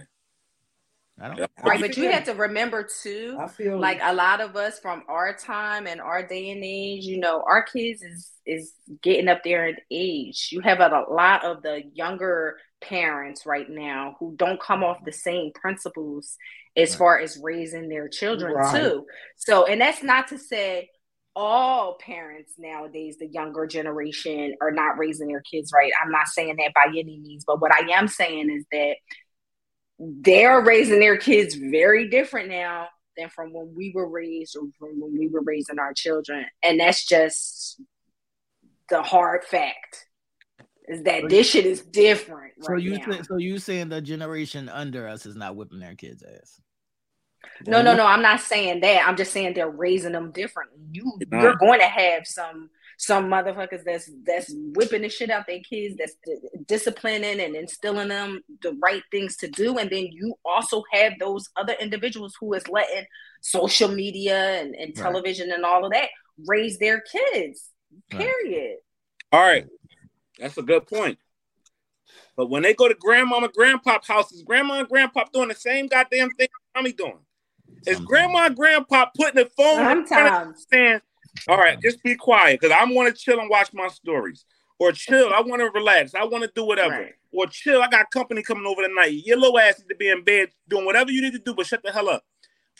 [1.20, 1.38] I don't.
[1.38, 1.46] Yeah.
[1.64, 5.02] right, but you have to remember too, I feel like a lot of us from
[5.08, 8.72] our time and our day and age, you know, our kids is is
[9.02, 10.50] getting up there in age.
[10.52, 14.98] You have a, a lot of the younger parents right now who don't come off
[15.04, 16.36] the same principles
[16.76, 16.98] as Right.
[16.98, 18.80] far as raising their children Right.
[18.80, 19.04] too.
[19.36, 20.88] So, and that's not to say
[21.40, 25.92] all parents nowadays, the younger generation, are not raising their kids right.
[26.02, 28.96] I'm not saying that by any means, but what I am saying is that
[30.00, 35.00] they're raising their kids very different now than from when we were raised or from
[35.00, 36.44] when we were raising our children.
[36.64, 37.80] And that's just
[38.90, 40.06] the hard fact
[40.88, 42.54] is that this shit is different.
[42.62, 43.12] So right you now.
[43.12, 46.60] say, so you saying the generation under us is not whipping their kids' ass?
[47.66, 48.06] No, no, no.
[48.06, 49.06] I'm not saying that.
[49.06, 50.78] I'm just saying they're raising them differently.
[50.92, 51.42] You Nah.
[51.42, 52.70] you're going to have some
[53.00, 58.08] some motherfuckers that's that's whipping the shit out their kids, that's di- disciplining and instilling
[58.08, 62.52] them the right things to do, and then you also have those other individuals who
[62.54, 63.04] is letting
[63.40, 64.96] social media and, and Right.
[64.96, 66.08] television and all of that
[66.46, 67.70] raise their kids.
[68.10, 68.78] Period.
[69.30, 69.66] All right,
[70.38, 71.18] that's a good point.
[72.36, 75.86] But when they go to grandmama and grandpop houses, grandma and grandpa doing the same
[75.86, 77.18] goddamn thing mommy doing.
[77.86, 80.66] Is grandma and grandpa putting the phone in front of Sometimes.
[80.70, 81.00] saying,
[81.48, 84.44] "All right, just be quiet," because I want to chill and watch my stories,
[84.78, 85.32] or chill.
[85.32, 86.14] I want to relax.
[86.14, 87.14] I want to do whatever, Right.
[87.32, 87.80] or chill.
[87.82, 89.12] I got company coming over tonight.
[89.24, 91.66] Your little ass need to be in bed doing whatever you need to do, but
[91.66, 92.24] shut the hell up.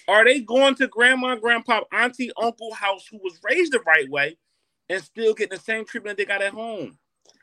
[0.07, 4.37] Are they going to grandma, grandpa, auntie, uncle house who was raised the right way
[4.89, 6.99] and still getting the same treatment they got at home?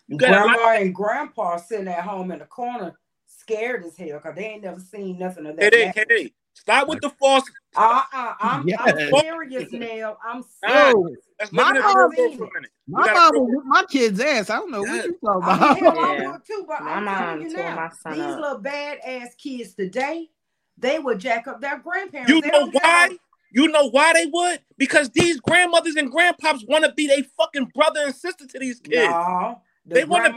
[0.08, 2.98] You got a lot- Grandma and grandpa sitting at home in the corner,
[3.28, 5.74] scared as hell, because they ain't never seen nothing of that.
[5.74, 6.06] hey, nature.
[6.10, 7.44] hey, stop with the false.
[7.76, 8.80] Uh, uh, I'm, Yes.
[8.86, 10.18] I'm serious, Nell.
[10.26, 11.18] I'm serious.
[11.40, 12.72] Let's My live mom- real world for a minute.
[12.88, 14.50] We My gotta mom feel- my kid's ass.
[14.50, 15.76] I don't know what you talking about.
[15.76, 16.32] mean, I Yeah.
[16.32, 18.40] would too, but My I'm mom telling you now, my son these up.
[18.42, 20.30] little badass kids today,
[20.78, 22.32] they would jack up their grandparents.
[22.32, 23.06] You They know why?
[23.08, 23.18] about-
[23.52, 24.60] You know why they would?
[24.78, 28.80] Because these grandmothers and grandpops want to be their fucking brother and sister to these
[28.82, 29.08] kids.
[29.10, 30.32] No, the They want to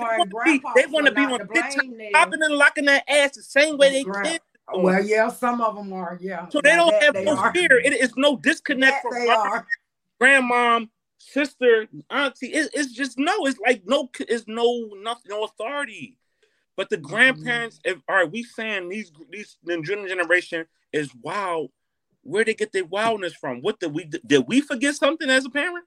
[0.45, 3.77] be, they want to be on to TikTok, popping and locking their ass the same
[3.77, 4.39] way they Grand- kids.
[4.39, 4.45] do.
[4.75, 6.49] Well, yeah, some of them are, yeah.
[6.49, 7.53] So they Now don't have they no are.
[7.53, 7.79] fear.
[7.79, 9.67] It is no disconnect That from they mother, are.
[10.21, 10.89] grandmom,
[11.19, 12.49] sister, auntie.
[12.49, 13.47] It, it's just no.
[13.47, 14.11] It's like no.
[14.21, 15.31] It's no nothing.
[15.31, 16.19] No authority.
[16.77, 17.07] But the Mm-hmm.
[17.07, 21.71] grandparents, if are we saying these these the new generation is wild?
[22.23, 23.63] Where they get their wildness from?
[23.63, 25.87] What did we did we forget something as a parent?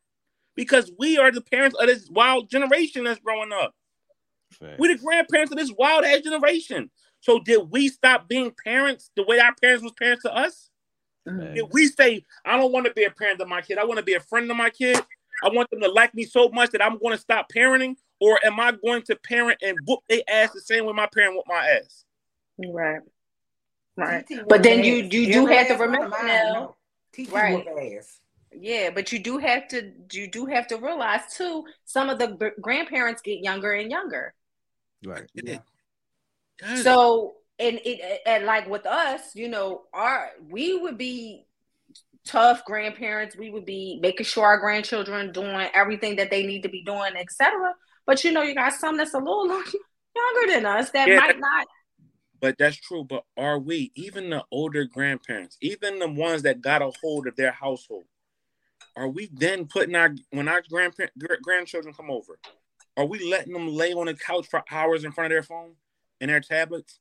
[0.56, 3.74] Because we are the parents of this wild generation that's growing up.
[4.78, 6.90] We're the grandparents of this wild ass generation.
[7.22, 10.70] So did we stop being parents the way our parents was parents to us?
[11.28, 11.54] Mm-hmm.
[11.54, 13.78] Did we say, I don't want to be a parent to my kid.
[13.78, 15.00] I want to be a friend to my kid.
[15.44, 18.40] I want them to like me so much that I'm going to stop parenting, or
[18.44, 21.48] am I going to parent and whoop their ass the same way my parent whooped
[21.48, 22.06] my ass?
[22.58, 23.02] Right.
[23.98, 24.26] Right.
[24.48, 26.76] But then you you do have to last one of remember now.
[27.30, 28.02] Right.
[28.54, 31.66] Yeah, but you do have to you do have to realize too.
[31.86, 34.34] Some of the grandparents get younger and younger.
[35.04, 35.30] Right.
[35.34, 35.60] Yeah.
[36.84, 41.46] So and it and like with us, you know, our we would be
[42.26, 43.36] tough grandparents.
[43.36, 47.16] We would be making sure our grandchildren doing everything that they need to be doing,
[47.16, 47.74] etc.
[48.06, 49.48] But you know, you got some that's a little
[50.16, 51.18] younger than us that Yeah.
[51.20, 51.68] might not.
[52.40, 53.04] But that's true.
[53.04, 57.36] But are we, even the older grandparents, even the ones that got a hold of
[57.36, 58.06] their household,
[58.96, 61.14] are we then putting our, when our grandparent,
[61.44, 62.40] grandchildren come over,
[62.98, 65.76] are we letting them lay on the couch for hours in front of their phone
[66.22, 67.00] and their tablets?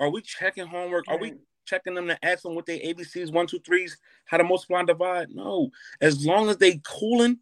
[0.00, 1.04] Are we checking homework?
[1.08, 1.34] Are we
[1.64, 4.88] checking them to ask them what they ABCs, one, two, threes, how to multiply and
[4.88, 5.30] divide?
[5.30, 5.70] No.
[6.00, 7.38] As long as they cooling,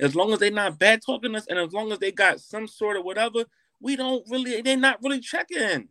[0.00, 2.66] as long as they not bad talking us, and as long as they got some
[2.66, 3.44] sort of whatever,
[3.80, 5.88] we don't really, they're not really checking.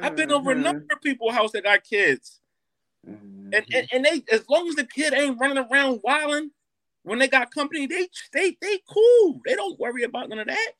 [0.00, 0.62] I've been over a Mhm.
[0.62, 2.40] number of people's house that got kids,
[3.06, 3.54] Mhm.
[3.54, 6.50] and, and and they as long as the kid ain't running around wilding,
[7.02, 9.40] when they got company, they they they cool.
[9.46, 10.72] They don't worry about none of that.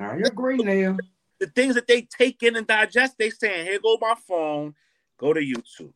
[0.00, 0.98] I agree, Nell.
[1.40, 4.74] The things that they take in and digest, they saying, "Here go my phone,
[5.18, 5.92] go to YouTube.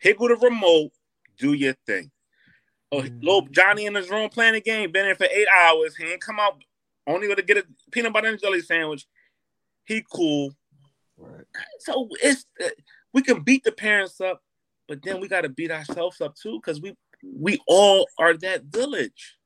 [0.00, 0.92] Here go the remote,
[1.36, 2.10] do your thing."
[2.90, 5.94] Oh, little Johnny in his room playing a game, been in for eight hours.
[5.96, 6.62] He ain't come out
[7.06, 9.06] only to get a peanut butter and jelly sandwich.
[9.84, 10.54] He cool.
[11.18, 11.44] Right.
[11.80, 12.68] So it's uh,
[13.12, 14.42] we can beat the parents up,
[14.86, 18.64] but then we got to beat ourselves up too because we we all are that
[18.64, 19.36] village.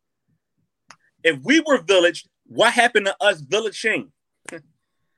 [1.24, 4.12] If we were village, what happened to us villaging?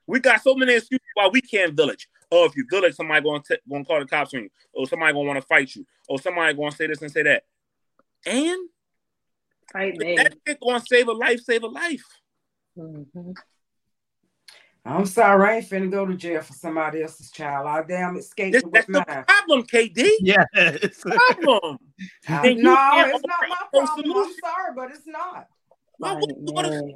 [0.06, 2.08] we got so many excuses why we can't village.
[2.30, 4.50] Oh, if you village, somebody going to going to call the cops on you.
[4.76, 5.86] Oh, somebody going to want to fight you.
[6.08, 7.44] Oh, somebody going to say this and say that.
[8.26, 8.68] And
[9.72, 10.16] Fight me.
[10.16, 12.04] that shit going to save a life, save a life.
[12.78, 13.34] Mhm.
[14.86, 17.66] I'm sorry, I ain't finna go to jail for somebody else's child.
[17.66, 20.10] I damn escaped This, it that's with the problem, KD.
[20.20, 21.00] Yes.
[21.00, 21.78] Problem.
[22.28, 22.76] I- Then no,
[23.06, 24.12] it's not my offer no problem.
[24.16, 25.48] I'm sorry, but it's not.
[25.96, 26.94] Why would you go to- Right.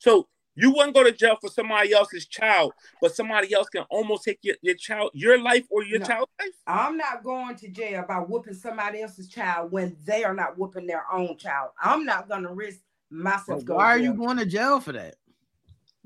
[0.00, 0.28] So
[0.58, 4.38] you wouldn't go to jail for somebody else's child, but somebody else can almost take
[4.42, 6.06] your, your child, your life or your No.
[6.06, 6.50] child's life.
[6.66, 10.86] I'm not going to jail by whooping somebody else's child when they are not whooping
[10.86, 11.70] their own child.
[11.82, 12.80] I'm not gonna risk
[13.10, 13.60] myself.
[13.60, 15.14] But going why are you going to jail for that?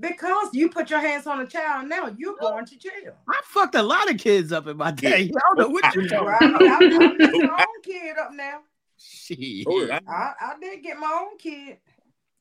[0.00, 3.14] Because you put your hands on a child now, you're going to jail.
[3.28, 5.22] I fucked a lot of kids up in my day.
[5.32, 6.62] Y'all know what you Well, talking I, about.
[6.62, 8.60] I, I messed my own kid up now.
[8.98, 9.64] Shit.
[9.66, 11.78] Oh, I- I, I did get my own kid.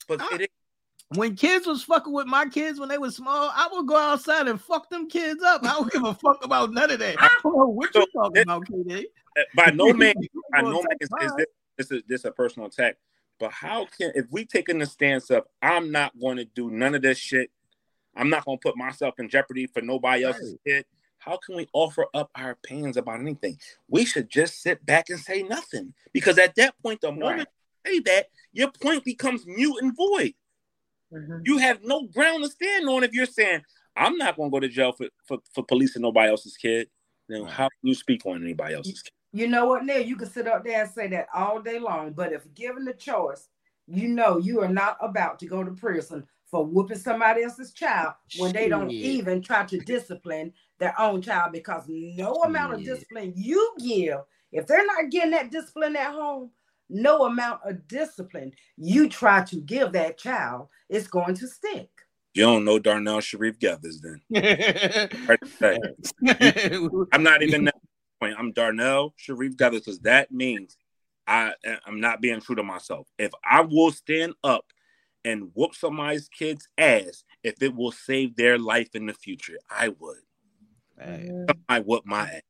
[0.08, 0.30] but ah.
[0.36, 0.48] it is,
[1.16, 4.48] when kids was fucking with my kids when they were small, I would go outside
[4.48, 5.62] and fuck them kids up.
[5.64, 7.16] I don't give a fuck about none of that.
[7.20, 9.04] I don't know what you talking about, KD.
[9.38, 10.16] Uh, by no means,
[10.54, 11.46] by no means is this,
[11.78, 12.98] this is this a personal attack.
[13.40, 16.96] But how can if we taking the stance of I'm not going to do none
[16.96, 17.50] of this shit,
[18.16, 20.76] I'm not going to put myself in jeopardy for nobody else's right.
[20.76, 20.86] kid.
[21.18, 23.58] How can we offer up our opinions about anything?
[23.88, 27.50] We should just sit back and say nothing because at that point, the moment
[27.86, 27.94] right.
[27.94, 30.34] you say that, your point becomes mute and void.
[31.14, 31.40] Mm-hmm.
[31.44, 33.62] You have no ground to stand on if you're saying,
[33.96, 36.90] I'm not going to go to jail for, for, for policing nobody else's kid.
[37.28, 39.12] Then how can you speak on anybody else's kid?
[39.34, 40.02] You know what, Nell?
[40.02, 42.94] You can sit up there and say that all day long, but if given the
[42.94, 43.48] choice,
[43.88, 48.14] you know you are not about to go to prison for whooping somebody else's child
[48.38, 53.34] when they don't even try to discipline their own child because no amount of discipline
[53.36, 54.20] you give,
[54.52, 56.52] if they're not getting that discipline at home,
[56.92, 61.90] no amount of discipline you try to give that child is going to stick.
[62.34, 64.22] You don't know Darnell Sharif Gathers then.
[67.12, 67.76] I'm not even that
[68.22, 68.36] point.
[68.38, 70.78] I'm Darnell Sharif Gathers because that means
[71.28, 71.54] I
[71.86, 73.08] I'm not being true to myself.
[73.18, 74.66] If I will stand up
[75.26, 79.90] and whoop somebody's kid's ass, if it will save their life in the future, I
[79.90, 80.18] would.
[81.68, 82.42] I whoop my ass.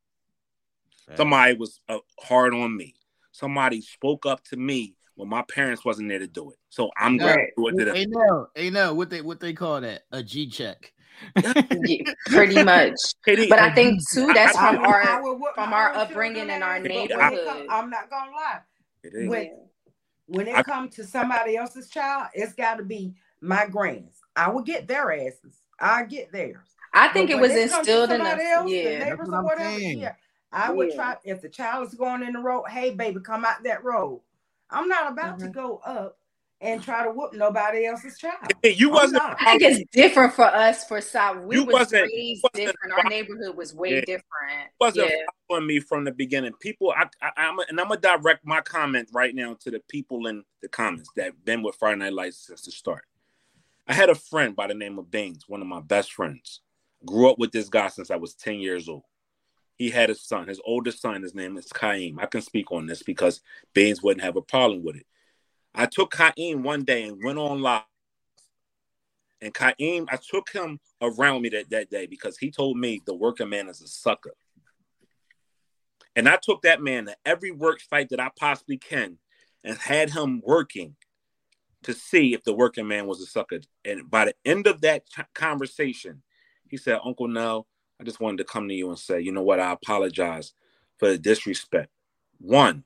[1.17, 2.95] Somebody was uh, hard on me
[3.41, 6.57] somebody spoke up to me when my parents wasn't there to do it.
[6.69, 7.95] So I'm going to do it.
[7.95, 10.03] Hey, no, hey, no, what they what they call that?
[10.11, 10.93] A G check.
[12.25, 12.93] pretty much.
[13.25, 15.03] But I think too that's from our
[15.53, 17.67] from our upbringing and our neighborhood.
[17.69, 18.61] I'm not gonna lie.
[19.27, 19.49] When
[20.27, 24.17] when it comes to somebody else's child, it's got to be my grands.
[24.35, 25.57] I will get their asses.
[25.79, 26.57] I get theirs.
[26.93, 28.39] I think but it was instilled in us.
[28.67, 29.79] Yeah, neighbors or whatever.
[29.79, 30.13] Yeah,
[30.51, 33.63] I would try if the child is going in the road, hey baby, come out
[33.63, 34.21] that road.
[34.69, 35.47] I'm not about mm-hmm.
[35.47, 36.17] to go up
[36.61, 38.51] and try to whoop nobody else's child.
[38.63, 39.21] You wasn't.
[39.23, 41.43] I think it's different for us for South.
[41.43, 42.93] We you was wasn't, raised wasn't different.
[42.93, 44.01] Our neighborhood was way yeah.
[44.01, 44.69] different.
[44.79, 45.15] Wasn't yeah.
[45.47, 46.53] following me from the beginning.
[46.59, 50.27] People, I, I, am and I'm gonna direct my comment right now to the people
[50.27, 53.05] in the comments that been with Friday Night Lights since the start.
[53.87, 56.61] I had a friend by the name of Baines, one of my best friends.
[57.03, 59.03] Grew up with this guy since I was 10 years old
[59.81, 61.23] he had his son, his oldest son.
[61.23, 62.19] His name is Kaim.
[62.19, 63.41] I can speak on this because
[63.73, 65.07] Baines wouldn't have a problem with it.
[65.73, 67.81] I took Kaim one day and went on live.
[69.41, 73.15] And Kaim, I took him around me that, that day because he told me the
[73.15, 74.35] working man is a sucker.
[76.15, 79.17] And I took that man to every work site that I possibly can
[79.63, 80.95] and had him working
[81.85, 83.61] to see if the working man was a sucker.
[83.83, 86.21] And by the end of that conversation,
[86.69, 87.65] he said, Uncle Nell,
[88.01, 89.59] I just wanted to come to you and say, you know what?
[89.59, 90.53] I apologize
[90.97, 91.91] for the disrespect.
[92.39, 92.83] One,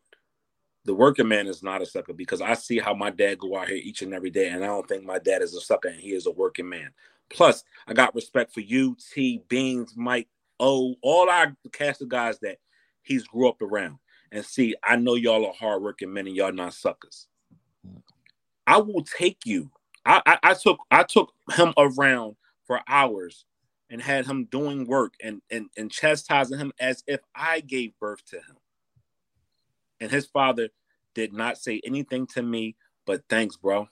[0.83, 3.69] the working man is not a sucker because I see how my dad go out
[3.69, 6.01] here each and every day, and I don't think my dad is a sucker and
[6.01, 6.91] he is a working man.
[7.29, 10.27] Plus, I got respect for you, T, Beans, Mike,
[10.59, 12.57] O, all our cast of guys that
[13.01, 13.97] he's grew up around.
[14.33, 17.27] And see, I know y'all are hardworking men and y'all not suckers.
[18.67, 19.71] I will take you.
[20.05, 22.35] I, I, I took I took him around
[22.67, 23.45] for hours
[23.89, 28.25] and had him doing work and, and, and chastising him as if I gave birth
[28.27, 28.57] to him.
[29.99, 30.69] And his father
[31.13, 32.75] did not say anything to me
[33.05, 33.87] but thanks, bro.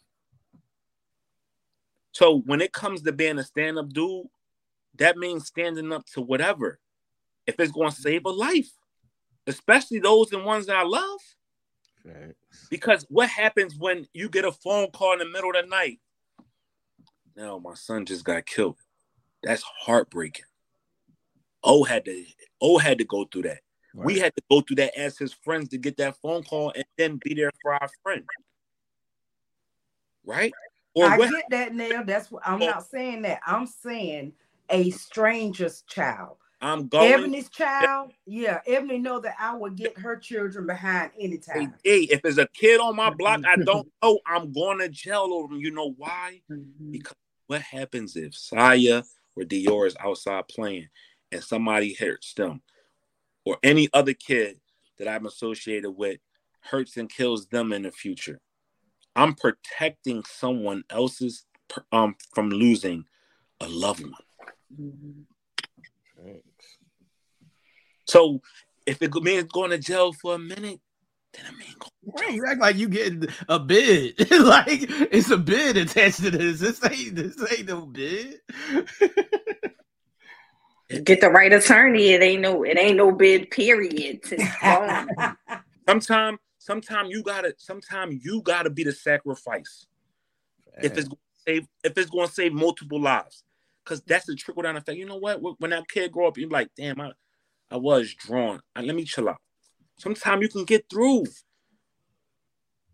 [2.11, 4.27] So when it comes to being a stand up dude,
[4.97, 6.79] that means standing up to whatever.
[7.47, 8.71] If it's going to save a life,
[9.47, 11.19] especially those and ones that I love.
[12.05, 12.35] Right.
[12.69, 15.99] Because what happens when you get a phone call in the middle of the night?
[17.35, 18.77] No, my son just got killed.
[19.43, 20.45] That's heartbreaking.
[21.63, 22.25] O had to
[22.61, 23.59] O had to go through that.
[23.93, 24.05] Right.
[24.05, 26.85] We had to go through that as his friends to get that phone call and
[26.97, 28.23] then be there for our friend.
[30.25, 30.53] Right?
[30.95, 32.03] Or I get that now.
[32.03, 33.39] That's what I'm not saying that.
[33.45, 34.33] I'm saying
[34.69, 36.37] a stranger's child.
[36.61, 37.11] I'm going.
[37.11, 38.61] Ebony's child, yeah.
[38.65, 41.73] Ebony know that I would get her children behind anytime.
[41.83, 45.27] Hey, if there's a kid on my block I don't know, I'm going to jail
[45.31, 45.61] over them.
[45.61, 46.41] You know why?
[46.49, 46.91] Mm-hmm.
[46.91, 47.15] Because
[47.47, 49.03] what happens if Saya
[49.33, 50.87] where Dior is outside playing
[51.31, 52.61] and somebody hurts them,
[53.45, 54.59] or any other kid
[54.99, 56.19] that I'm associated with
[56.61, 58.39] hurts and kills them in the future.
[59.15, 61.45] I'm protecting someone else's
[61.91, 63.05] um from losing
[63.59, 65.25] a loved one.
[68.05, 68.41] So
[68.85, 70.79] if it means going to jail for a minute,
[71.33, 71.75] then I mean,
[72.19, 74.19] right, you act like you getting a bid.
[74.31, 76.59] like it's a bid attached to this.
[76.59, 78.39] This ain't this ain't no bid.
[81.03, 82.09] Get the right attorney.
[82.09, 83.49] It ain't no it ain't no bid.
[83.49, 84.21] Period.
[85.87, 87.55] sometimes, sometimes you gotta.
[87.57, 89.87] Sometimes you gotta be the sacrifice.
[90.75, 90.85] Man.
[90.85, 91.09] If it's
[91.45, 93.43] save if it's going to save multiple lives,
[93.83, 94.97] because that's the trickle down effect.
[94.97, 95.41] You know what?
[95.59, 97.11] When that kid grow up, you're like, damn, I,
[97.69, 98.61] I was drawn.
[98.75, 99.37] Let me chill out.
[99.97, 101.25] Sometimes you can get through.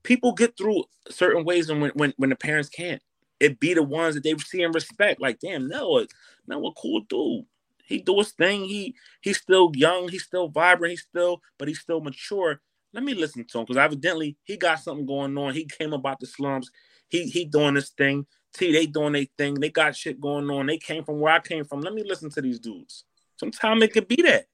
[0.04, 3.02] People get through certain ways, and when, when when the parents can't,
[3.40, 5.22] it be the ones that they see and respect.
[5.22, 6.06] Like, damn, no,
[6.48, 7.46] no, a cool dude.
[7.86, 8.66] He do his thing.
[8.66, 10.10] He he's still young.
[10.10, 10.92] He's still vibrant.
[10.92, 12.62] He's still, but he's still mature.
[12.94, 15.54] Let me listen to him because evidently he got something going on.
[15.54, 16.72] He came about the slums.
[17.08, 18.26] He he doing this thing.
[18.54, 19.56] T they doing their thing.
[19.56, 20.68] They got shit going on.
[20.68, 21.82] They came from where I came from.
[21.82, 23.06] Let me listen to these dudes.
[23.38, 24.46] Sometimes it could be that.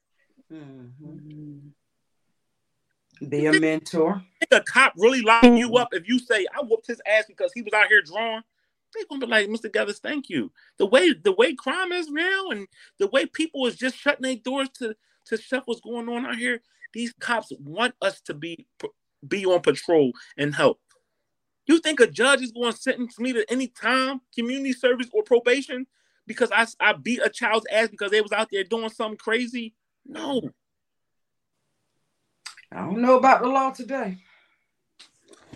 [0.51, 1.69] Mm-hmm.
[3.29, 4.23] Be a mentor.
[4.39, 7.51] Think a cop really locking you up if you say I whooped his ass because
[7.53, 8.41] he was out here drawing?
[8.93, 9.71] They gonna be like, Mr.
[9.71, 10.51] Gathers, thank you.
[10.77, 12.67] The way the way crime is real and
[12.97, 16.37] the way people is just shutting their doors to to stuff what's going on out
[16.37, 16.61] here.
[16.93, 18.67] These cops want us to be
[19.27, 20.79] be on patrol and help.
[21.67, 25.23] You think a judge is going to sentence me to any time, community service or
[25.23, 25.87] probation
[26.27, 29.73] because I, I beat a child's ass because they was out there doing something crazy?
[30.05, 30.41] No.
[32.71, 34.17] I don't know about the law today.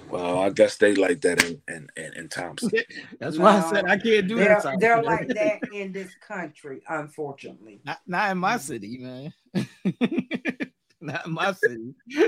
[0.09, 2.71] Well, I guess they like that in in, in, in Thompson.
[3.19, 4.79] That's no, why I said I can't do they're, that.
[4.79, 7.81] They're like that in this country, unfortunately.
[7.85, 8.59] Not, not in my mm.
[8.59, 9.33] city, man.
[11.01, 11.93] not in my city.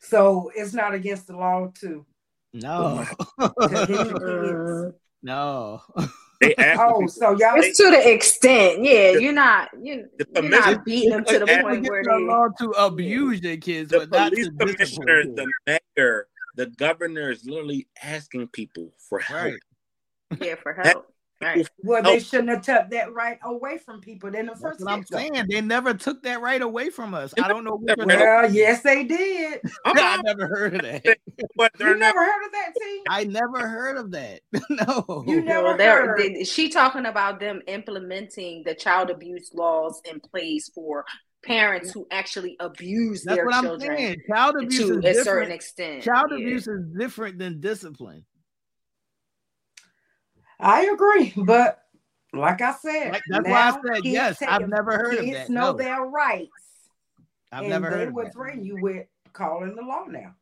[0.00, 2.04] so it's not against the law too.
[2.52, 3.06] no.
[5.22, 5.80] no.
[6.78, 9.10] oh, so y'all it's to the extent, yeah.
[9.10, 13.40] You're not you you're not beating them to the point where they're allowed to abuse
[13.40, 18.92] their kids, the but not police commissioner, the mayor, the governor is literally asking people
[18.98, 19.52] for help.
[20.30, 20.40] Right.
[20.40, 21.06] Yeah, for help.
[21.40, 21.68] Right.
[21.84, 24.92] Well, they shouldn't have took that right away from people in the That's first what
[24.92, 25.30] I'm place.
[25.32, 25.46] saying.
[25.48, 27.32] They never took that right away from us.
[27.40, 27.76] I don't know.
[27.76, 29.60] What we're Well, yes, they did.
[29.84, 31.04] I never heard of that.
[31.54, 33.02] But You they're never heard of that, T?
[33.08, 34.40] I never heard of that.
[34.70, 35.24] no.
[35.28, 36.18] You never Well, heard.
[36.18, 41.04] they, she talking about them implementing the child abuse laws in place for
[41.44, 44.16] parents who actually abuse That's their what I'm children saying.
[44.28, 45.24] Child abuse to is a different.
[45.24, 46.02] certain extent.
[46.02, 46.36] Child Yeah.
[46.38, 48.24] abuse is different than discipline.
[50.60, 51.82] I agree, but
[52.32, 54.38] like I said, Like, that's why I said yes.
[54.38, 55.50] take- I've never heard of kids that.
[55.50, 55.78] know No.
[55.78, 56.50] their rights,
[57.52, 58.32] I've and never they heard of would that.
[58.34, 60.34] threaten you with calling the law now.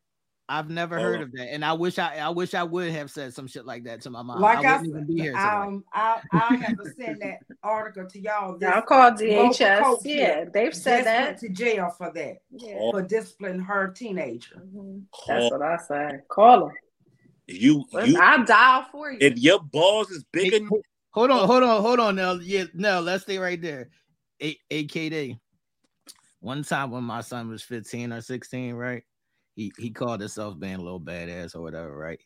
[0.48, 1.02] I've never Oh.
[1.02, 3.66] heard of that, and I wish I, I wish I would have said some shit
[3.66, 4.40] like that to my mom.
[4.40, 5.36] like I I, wouldn't even be here.
[5.36, 8.56] um, I I have to send that article to y'all.
[8.56, 10.02] This I'll call local DHS.
[10.05, 11.38] Yeah, they've said just went that.
[11.40, 12.90] to jail for that Yeah.
[12.93, 14.62] for disciplining her teenager.
[14.72, 15.02] Mhm.
[15.26, 16.20] That's what I say.
[16.28, 16.76] Call them.
[17.47, 19.18] You you I'll dial for you.
[19.20, 20.73] if your balls is big Hey, enough,
[21.12, 22.16] Hold on, hold on, hold on.
[22.16, 23.89] Now, yeah, no, let's stay right there.
[24.43, 25.39] A- AKD.
[26.40, 29.02] One time when my son was 15 or 16, right?
[29.55, 32.20] He he called himself being a little badass or whatever, right?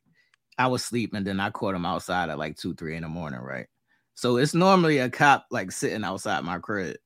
[0.58, 3.40] I was sleeping, then I caught him outside at like two, three in the morning,
[3.40, 3.66] right?
[4.14, 6.96] So it's normally a cop like sitting outside my crib.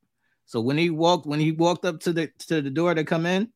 [0.46, 3.26] So when he walked, when he walked up to the to the door to come
[3.26, 3.52] in,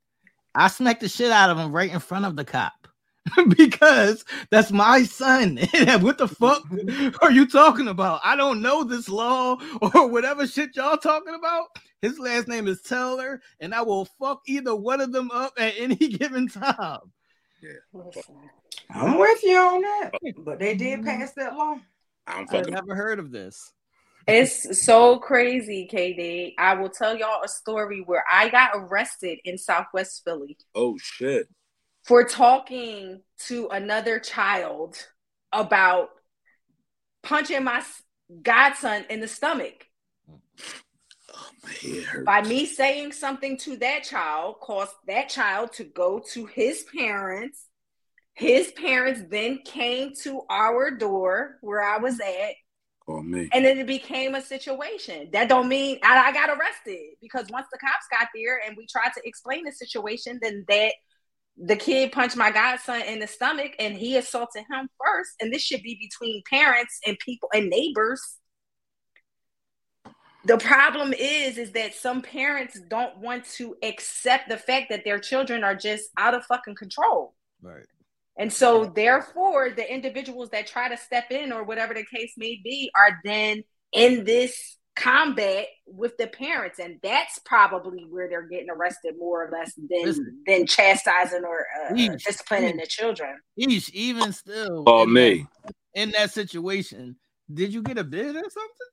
[0.55, 2.73] I smacked the shit out of him right in front of the cop.
[3.57, 5.57] because that's my son.
[6.01, 6.63] what the fuck
[7.23, 8.21] are you talking about?
[8.25, 9.57] I don't know this law
[9.95, 11.67] or whatever shit y'all talking about.
[12.03, 15.75] His last name is Taylor, and I will fuck either one of them up at
[15.77, 17.01] any given time.
[17.93, 18.37] Listen.
[18.91, 20.79] I'm with you on that, but they Mm-hmm.
[20.79, 21.79] did pass that law.
[22.27, 23.73] I'm I've never heard of this.
[24.27, 26.55] It's so crazy, KD.
[26.59, 31.49] I will tell y'all a story where I got arrested in Southwest Philly Oh shit.
[32.09, 34.97] For talking to another child
[35.53, 36.09] about
[37.23, 37.85] punching my
[38.43, 39.87] godson in the stomach.
[40.31, 40.41] Oh,
[41.63, 42.23] my.
[42.25, 47.67] By me saying something to that child, caused that child to go to his parents.
[48.33, 52.55] His parents then came to our door where I was at,
[53.05, 53.51] Call me.
[53.53, 55.29] and then it became a situation.
[55.35, 58.87] That don't mean I, I got arrested because once the cops got there and we
[58.87, 60.95] tried to explain the situation, then that
[61.61, 65.31] the kid punched my godson in the stomach and he assaulted him first.
[65.41, 68.39] And this should be between parents and people and neighbors.
[70.45, 75.19] The problem is, is that some parents don't want to accept the fact that their
[75.19, 77.35] children are just out of fucking control.
[77.61, 77.85] Right.
[78.39, 82.61] And so, therefore, the individuals that try to step in or whatever the case may
[82.63, 88.71] be are then in this combat with the parents, and that's probably where they're getting
[88.71, 90.43] arrested more or less than Listen.
[90.47, 92.25] than chastising or uh, Yeesh.
[92.25, 93.37] disciplining the children.
[93.57, 95.47] Each even still Call in me.
[95.65, 97.17] That, in that situation,
[97.53, 98.89] did you get a bid or something?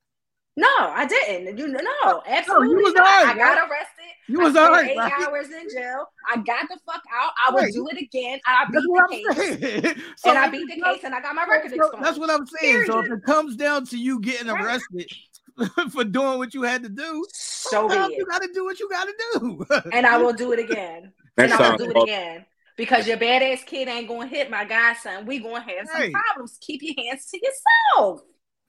[0.57, 1.57] No, I didn't.
[1.57, 3.05] You no, absolutely was not.
[3.05, 3.69] all right, I got right?
[3.69, 5.11] arrested You was I all spent eight right?
[5.27, 6.05] hours in jail.
[6.31, 7.31] I got the fuck out.
[7.45, 7.73] I would Right.
[7.73, 8.39] do it again.
[8.45, 9.83] I beat That's the what I'm case.
[9.83, 9.95] saying.
[10.17, 12.05] So and I beat the case and I got my record so expunged.
[12.05, 12.83] That's what I'm saying.
[12.85, 15.11] So if it comes down to you getting arrested
[15.91, 18.89] for doing what you had to do, So sometimes you got to do what you
[18.89, 19.65] got to do.
[19.91, 21.13] And I will do it again.
[21.37, 22.45] Next and I will do it again.
[22.77, 25.25] Because your badass kid ain't gonna hit my godson.
[25.25, 26.13] We gonna have some Right.
[26.13, 26.57] problems.
[26.59, 28.21] Keep your hands to yourself.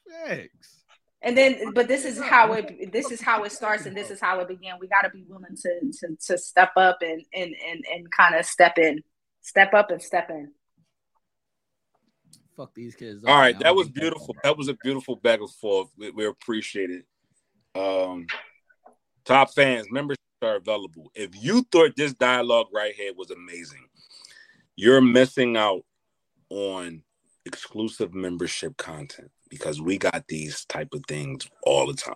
[0.09, 0.85] Thanks.
[1.23, 2.93] And then, but this is how it.
[2.93, 4.75] This is how it starts, and this is how it began.
[4.81, 8.37] We got to be willing to to to step up and and and and kind
[8.37, 9.03] of step in,
[9.41, 10.53] step up and step in.
[12.57, 13.23] Fuck these kids.
[13.25, 14.33] All right, that was beautiful.
[14.35, 14.43] back.
[14.45, 15.89] That was a beautiful back and forth.
[15.99, 17.05] We, we appreciate it.
[17.79, 18.27] Um,
[19.27, 21.11] top fans, memberships are available.
[21.15, 23.87] If you thought this dialogue right here was amazing,
[24.75, 25.83] you're missing out
[26.49, 27.03] on
[27.45, 32.15] exclusive membership content because we got these type of things all the time.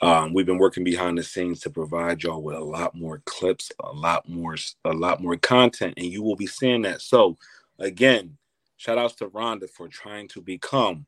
[0.00, 3.70] Um, we've been working behind the scenes to provide y'all with a lot more clips,
[3.82, 7.00] a lot more, a lot more content, and you will be seeing that.
[7.00, 7.38] So,
[7.78, 8.36] again,
[8.76, 11.06] shout outs to Rhonda for trying to become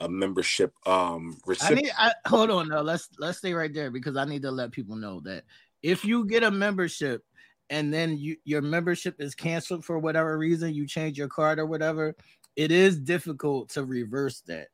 [0.00, 1.82] a membership um I recipient.
[1.82, 1.92] need.
[1.98, 2.80] I, hold on, though.
[2.80, 5.44] Let's let's stay right there because I need to let people know that
[5.82, 7.22] if you get a membership
[7.68, 11.66] and then you your membership is canceled for whatever reason, you change your card or
[11.66, 12.14] whatever,
[12.56, 14.68] it is difficult to reverse that.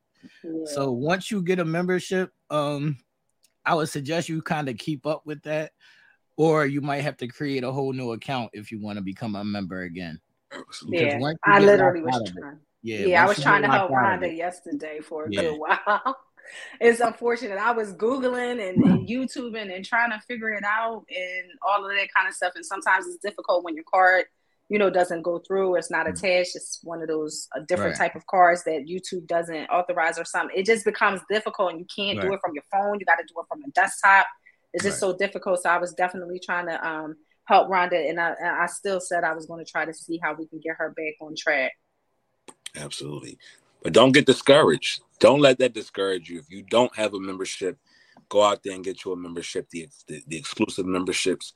[0.64, 2.96] So once you get a membership, um,
[3.64, 5.72] I would suggest you kind of keep up with that,
[6.36, 9.36] or you might have to create a whole new account if you want to become
[9.36, 10.20] a member again.
[10.88, 12.58] Yeah, I literally was out of it- trying.
[12.82, 15.40] Yeah, Yeah, I was trying to help Rhonda yesterday for a Yeah.
[15.42, 16.16] good while.
[16.80, 17.58] it's unfortunate.
[17.58, 21.90] I was Googling and, and YouTubing and trying to figure it out and all of
[21.90, 22.52] that kind of stuff.
[22.54, 24.26] And sometimes it's difficult when your card,
[24.68, 26.54] you know, doesn't go through it's not attached.
[26.54, 27.98] It's one of those a different Mm.
[27.98, 28.06] Right.
[28.12, 30.56] type of cards that YouTube doesn't authorize or something.
[30.56, 33.00] It just becomes difficult and you can't do it from your phone.
[33.00, 34.26] You got to do it from a desktop.
[34.74, 35.10] It's just Right.
[35.12, 35.60] so difficult.
[35.62, 37.16] So I was definitely trying to um,
[37.46, 40.20] help Rhonda, and I, and I still said I was going to try to see
[40.22, 41.72] how we can get her back on track.
[42.76, 43.38] Absolutely.
[43.82, 45.02] But don't get discouraged.
[45.20, 46.38] Don't let that discourage you.
[46.38, 47.78] If you don't have a membership,
[48.28, 49.70] go out there and get you a membership.
[49.70, 51.52] The the, the exclusive memberships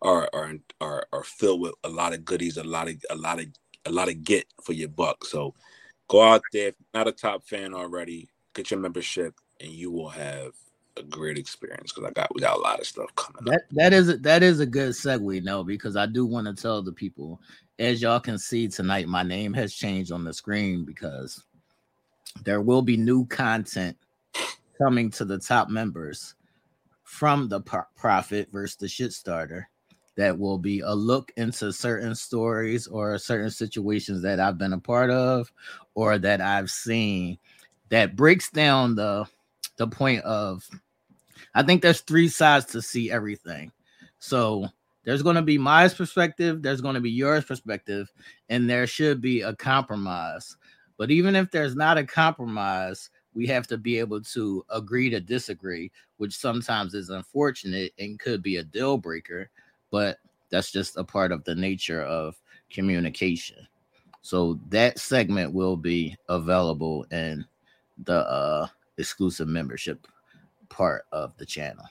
[0.00, 3.40] are, are are are filled with a lot of goodies, a lot of a lot
[3.40, 3.46] of
[3.84, 5.24] a lot of get for your buck.
[5.24, 5.54] So
[6.08, 6.68] go out there.
[6.68, 10.52] If you're not a top fan already, get your membership and you will have
[10.96, 13.44] a great experience because I got we got a lot of stuff coming up.
[13.44, 16.82] That that is that is a good segue, no, because I do want to tell
[16.82, 17.40] the people,
[17.78, 21.42] as y'all can see tonight, my name has changed on the screen because
[22.44, 23.96] there will be new content
[24.78, 26.34] coming to the top members
[27.04, 29.68] from the pro- prophet versus the shit starter.
[30.16, 34.78] That will be a look into certain stories or certain situations that I've been a
[34.78, 35.50] part of
[35.94, 37.38] or that I've seen
[37.88, 39.26] that breaks down the
[39.76, 40.68] the point of
[41.54, 43.72] I think there's three sides to see everything.
[44.18, 44.68] So
[45.04, 48.10] there's going to be my perspective, there's going to be yours perspective,
[48.48, 50.56] and there should be a compromise.
[50.96, 55.20] But even if there's not a compromise, we have to be able to agree to
[55.20, 59.50] disagree, which sometimes is unfortunate and could be a deal breaker,
[59.90, 60.18] but
[60.50, 62.36] that's just a part of the nature of
[62.70, 63.66] communication.
[64.20, 67.44] So that segment will be available in
[68.04, 68.68] the uh,
[69.02, 70.06] exclusive membership
[70.68, 71.84] part of the channel.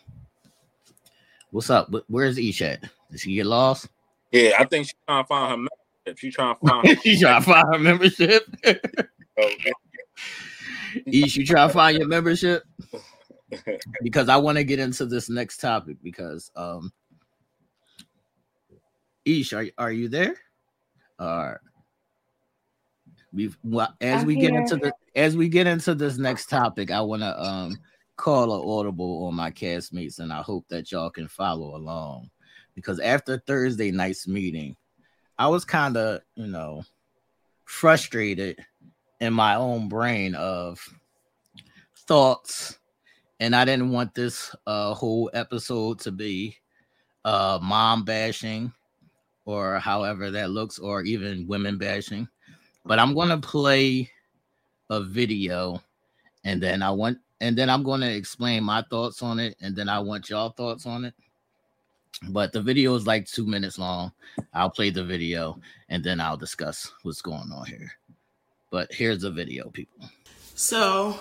[1.51, 1.93] What's up?
[2.07, 2.81] Where's Ish at?
[3.11, 3.89] Did she get lost?
[4.31, 6.17] Yeah, I think she's trying to find her membership.
[6.17, 8.43] She's trying to find her she trying to find her membership.
[8.63, 9.73] membership.
[11.05, 12.63] Ish, you try to find your membership
[14.01, 16.91] because I want to get into this next topic because um
[19.25, 20.35] Ish, are are you there?
[21.19, 21.57] All right.
[23.33, 26.91] We've well, as I'm we get into the as we get into this next topic,
[26.91, 27.79] I want to um
[28.17, 32.29] call an audible on my castmates, and I hope that y'all can follow along.
[32.75, 34.75] Because after Thursday night's meeting,
[35.37, 36.83] I was kind of you know
[37.63, 38.59] frustrated
[39.21, 40.79] in my own brain of
[42.07, 42.79] thoughts,
[43.39, 46.57] and I didn't want this uh whole episode to be
[47.23, 48.73] uh mom bashing
[49.45, 52.27] or however that looks, or even women bashing.
[52.85, 54.09] But I'm gonna play
[54.89, 55.81] a video
[56.43, 59.89] and then I want and then I'm gonna explain my thoughts on it, and then
[59.89, 61.15] I want y'all thoughts on it.
[62.29, 64.11] But the video is like two minutes long.
[64.53, 65.59] I'll play the video
[65.89, 67.91] and then I'll discuss what's going on here.
[68.69, 70.07] But here's the video, people.
[70.53, 71.19] So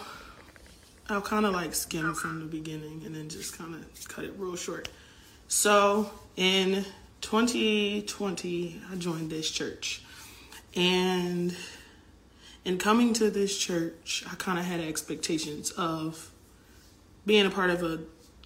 [1.08, 4.34] I'll kind of like skim from the beginning and then just kind of cut it
[4.36, 4.90] real short.
[5.48, 6.84] So in
[7.22, 10.02] 2020, I joined this church.
[10.74, 11.56] And
[12.64, 16.30] in coming to this church, I kind of had expectations of
[17.26, 18.00] being a part of a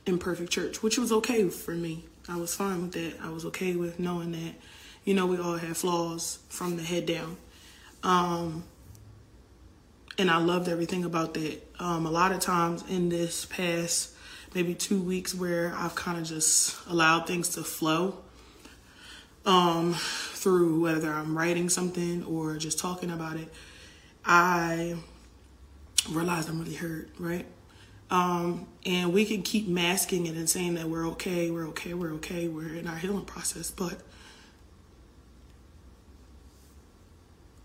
[0.07, 2.05] imperfect church, which was okay for me.
[2.29, 3.15] I was fine with that.
[3.23, 4.55] I was okay with knowing that,
[5.05, 7.37] you know, we all have flaws from the head down.
[8.03, 8.65] Um,
[10.17, 11.61] and I loved everything about that.
[11.79, 14.15] Um, a lot of times in this past
[14.55, 18.24] maybe two weeks where I've kind of just allowed things to flow
[19.45, 23.49] um, through whether I'm writing something or just talking about it,
[24.25, 24.97] I
[26.11, 27.47] realized I'm really hurt, right?
[28.11, 32.13] Um, and we can keep masking it and saying that we're okay, we're okay, we're
[32.15, 34.01] okay, we're in our healing process, but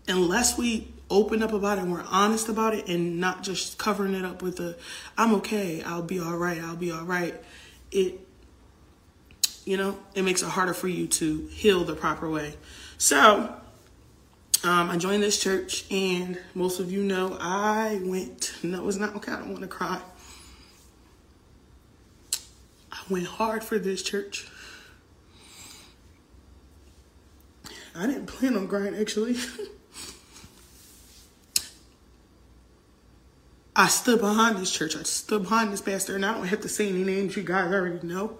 [0.08, 4.14] unless we open up about it and we're honest about it and not just covering
[4.14, 4.76] it up with a
[5.16, 7.34] I'm okay, I'll be all right, I'll be all right,
[7.90, 8.26] it
[9.70, 12.54] you know, it makes it harder for you to heal the proper way.
[12.98, 13.54] So,
[14.64, 18.52] um, I joined this church, and most of you know I went.
[18.64, 19.30] No, it's not okay.
[19.30, 20.00] I don't want to cry.
[22.90, 24.48] I went hard for this church.
[27.94, 29.36] I didn't plan on crying actually.
[33.76, 34.96] I stood behind this church.
[34.96, 37.36] I stood behind this pastor, and I don't have to say any names.
[37.36, 38.36] You guys already know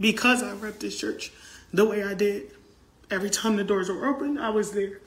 [0.00, 1.32] because I rep this church
[1.72, 2.50] the way I did.
[3.10, 5.00] Every time the doors were open, I was there.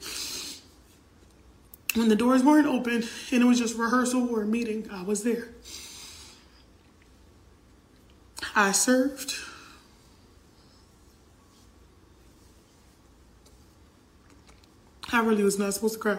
[1.94, 5.22] When the doors weren't open and it was just rehearsal or a meeting, I was
[5.22, 5.48] there.
[8.54, 9.34] I served.
[15.12, 16.18] I really was not supposed to cry.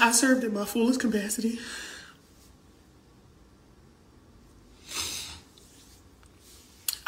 [0.00, 1.58] I served in my fullest capacity.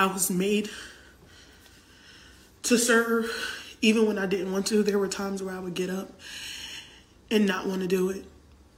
[0.01, 0.71] I was made
[2.63, 4.83] to serve even when I didn't want to.
[4.83, 6.19] There were times where I would get up
[7.31, 8.25] and not want to do it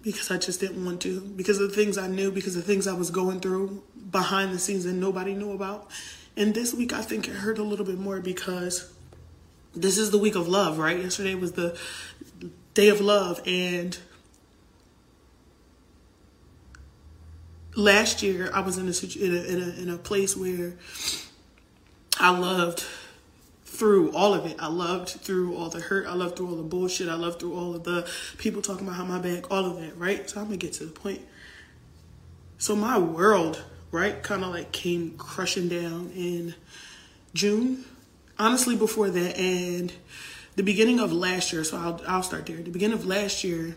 [0.03, 2.66] because I just didn't want to, because of the things I knew, because of the
[2.66, 5.89] things I was going through behind the scenes that nobody knew about.
[6.36, 8.93] And this week, I think it hurt a little bit more because
[9.77, 10.99] this is the week of love, right?
[10.99, 11.78] Yesterday was the
[12.74, 13.97] day of love, and
[17.74, 20.74] last year I was in a, in a, in a, in a place where
[22.19, 22.85] I loved
[23.65, 24.57] through all of it.
[24.61, 26.07] I loved through all the hurt.
[26.07, 27.09] I loved through all the bullshit.
[27.09, 28.09] I loved through all of the
[28.39, 30.28] people talking behind my back, all of that, right?
[30.28, 31.23] So I'm gonna get to the point.
[32.59, 36.55] So my world, right, kind of like came crushing down in
[37.35, 37.85] June.
[38.39, 39.93] Honestly, before that, and
[40.57, 41.65] the beginning of last year.
[41.65, 42.59] So I'll I'll start there.
[42.59, 43.77] The beginning of last year,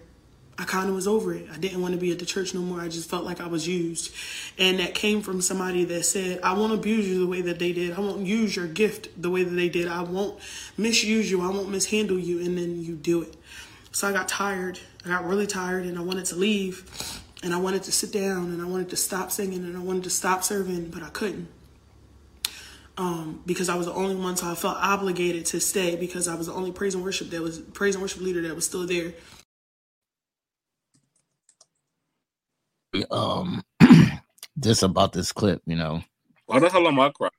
[0.58, 1.48] I kind of was over it.
[1.52, 2.80] I didn't want to be at the church no more.
[2.80, 4.14] I just felt like I was used.
[4.58, 7.74] And that came from somebody that said, I won't abuse you the way that they
[7.74, 7.92] did.
[7.92, 9.90] I won't use your gift the way that they did.
[9.90, 10.40] I won't
[10.78, 11.42] misuse you.
[11.42, 12.40] I won't mishandle you.
[12.40, 13.36] And then you do it.
[13.92, 14.80] So I got tired.
[15.04, 17.22] I got really tired and I wanted to leave.
[17.44, 20.06] And I wanted to sit down and I wanted to stop singing and I wanted
[20.06, 21.50] to stop serving, but I couldn't.
[22.98, 26.36] Um, because I was the only one, so I felt obligated to stay because I
[26.36, 28.88] was the only praise and worship that was praise and worship leader that was still
[28.88, 29.14] there.
[33.12, 33.64] Um
[34.56, 36.02] this about this clip, you know.
[36.46, 37.32] Why the hell am I crying?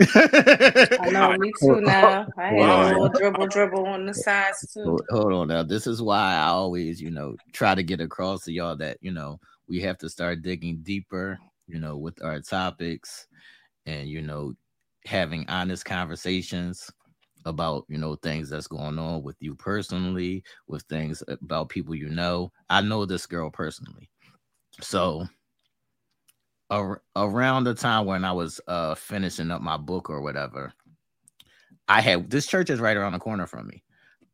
[0.00, 2.26] I know, me too now.
[2.36, 4.84] I had a little dribble dribble on the sides too.
[4.84, 5.62] Hold, hold on now.
[5.62, 9.10] This is why I always, you know, try to get across to y'all that, you
[9.10, 13.26] know, we have to start digging deeper, you know, with our topics
[13.86, 14.54] and, you know,
[15.04, 16.90] having honest conversations
[17.44, 22.08] about you know things that's going on with you personally with things about people you
[22.08, 24.10] know i know this girl personally
[24.80, 25.26] so
[26.70, 30.72] ar- around the time when I was uh finishing up my book or whatever,
[31.88, 33.82] I had this church is right around the corner from me.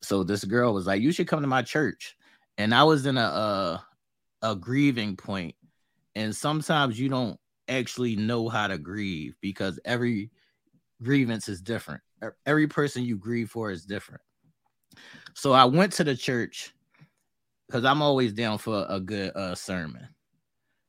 [0.02, 2.16] So this girl was like, "You should come to my church,"
[2.58, 3.86] and I was in a a,
[4.42, 5.54] a grieving point,
[6.14, 7.38] and sometimes you don't
[7.68, 10.30] actually know how to grieve because every
[11.02, 12.02] grievance is different.
[12.46, 14.22] Every person you grieve for is different.
[15.34, 16.72] So I went to the church
[17.66, 20.08] because I'm always down for a good uh, sermon.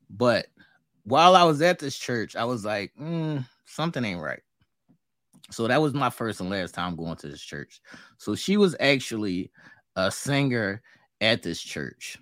[0.10, 0.48] But
[1.04, 4.42] while I was at this church, I was like, mm, something ain't right.
[5.52, 7.80] So that was my first and last time going to this church.
[8.18, 9.52] So she was actually
[9.96, 10.82] a singer
[11.22, 12.18] at this church.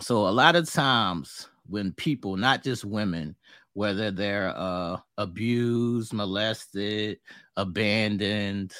[0.00, 3.36] So a lot of times when people, not just women,
[3.74, 7.18] whether they're uh, abused, molested,
[7.56, 8.72] abandoned,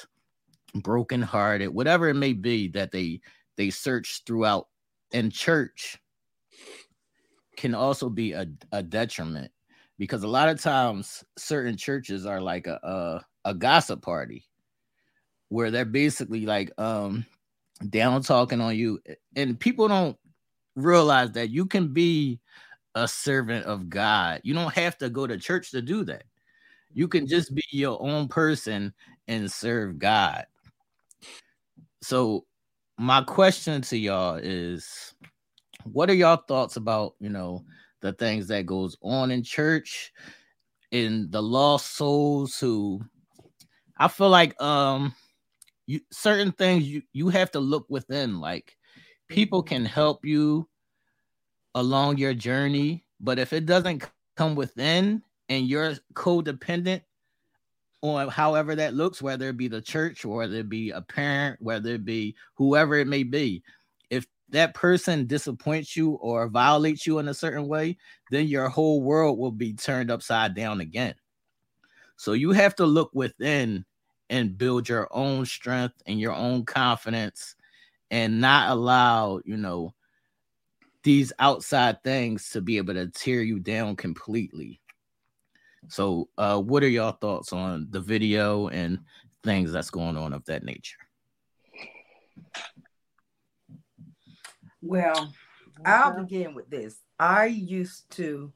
[0.75, 3.21] brokenhearted, whatever it may be that they
[3.55, 4.67] they search throughout
[5.11, 5.97] in church,
[7.57, 9.51] can also be a, a detriment
[9.97, 14.45] because a lot of times certain churches are like a, a, a gossip party
[15.49, 17.25] where they're basically like um
[17.89, 18.99] down talking on you
[19.35, 20.17] and people don't
[20.75, 22.39] realize that you can be
[22.95, 24.41] a servant of God.
[24.43, 26.23] You don't have to go to church to do that.
[26.93, 28.93] You can just be your own person
[29.27, 30.45] and serve God.
[32.01, 32.45] So
[32.97, 35.13] my question to y'all is
[35.93, 37.63] what are y'all thoughts about, you know,
[38.01, 40.11] the things that goes on in church
[40.91, 43.01] in the lost souls who
[43.97, 45.13] I feel like um
[45.85, 48.77] you certain things you you have to look within like
[49.27, 50.67] people can help you
[51.75, 57.01] along your journey but if it doesn't come within and you're codependent
[58.01, 61.95] on however that looks whether it be the church whether it be a parent whether
[61.95, 63.63] it be whoever it may be
[64.49, 67.97] that person disappoints you or violates you in a certain way
[68.31, 71.15] then your whole world will be turned upside down again
[72.17, 73.85] so you have to look within
[74.29, 77.55] and build your own strength and your own confidence
[78.11, 79.93] and not allow, you know,
[81.03, 84.81] these outside things to be able to tear you down completely.
[85.87, 88.99] So, uh, what are your thoughts on the video and
[89.43, 90.97] things that's going on of that nature?
[94.87, 95.33] Well,
[95.85, 96.99] I'll begin with this.
[97.19, 98.51] I used to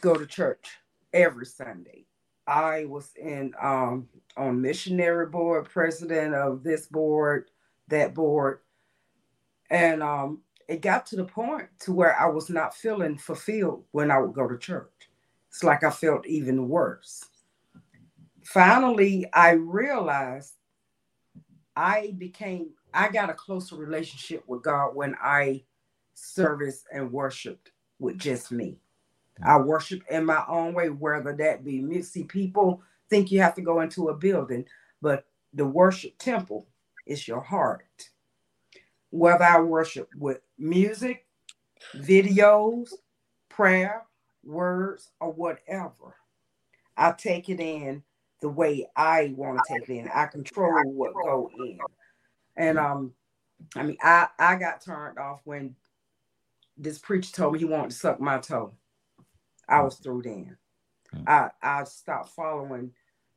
[0.00, 0.78] go to church
[1.12, 2.06] every Sunday.
[2.46, 7.50] I was in um, on missionary board, president of this board,
[7.88, 8.60] that board,
[9.70, 14.10] and um, it got to the point to where I was not feeling fulfilled when
[14.10, 15.10] I would go to church.
[15.48, 17.24] It's like I felt even worse.
[18.44, 20.52] Finally, I realized
[21.74, 25.64] I became I got a closer relationship with God when I
[26.14, 28.78] serviced and worshiped with just me.
[29.44, 32.02] I worship in my own way, whether that be.
[32.02, 34.64] See, people think you have to go into a building,
[35.02, 36.68] but the worship temple
[37.04, 38.10] is your heart.
[39.10, 41.26] Whether I worship with music,
[41.96, 42.90] videos,
[43.48, 44.04] prayer,
[44.44, 46.16] words, or whatever,
[46.96, 48.04] I take it in
[48.40, 50.08] the way I want to take it in.
[50.14, 51.78] I control what go in.
[52.56, 53.12] And um,
[53.76, 55.76] I mean, I I got turned off when
[56.76, 58.74] this preacher told me he wanted to suck my toe.
[59.68, 60.56] I was through then.
[61.14, 61.24] Mm.
[61.28, 62.92] I I stopped following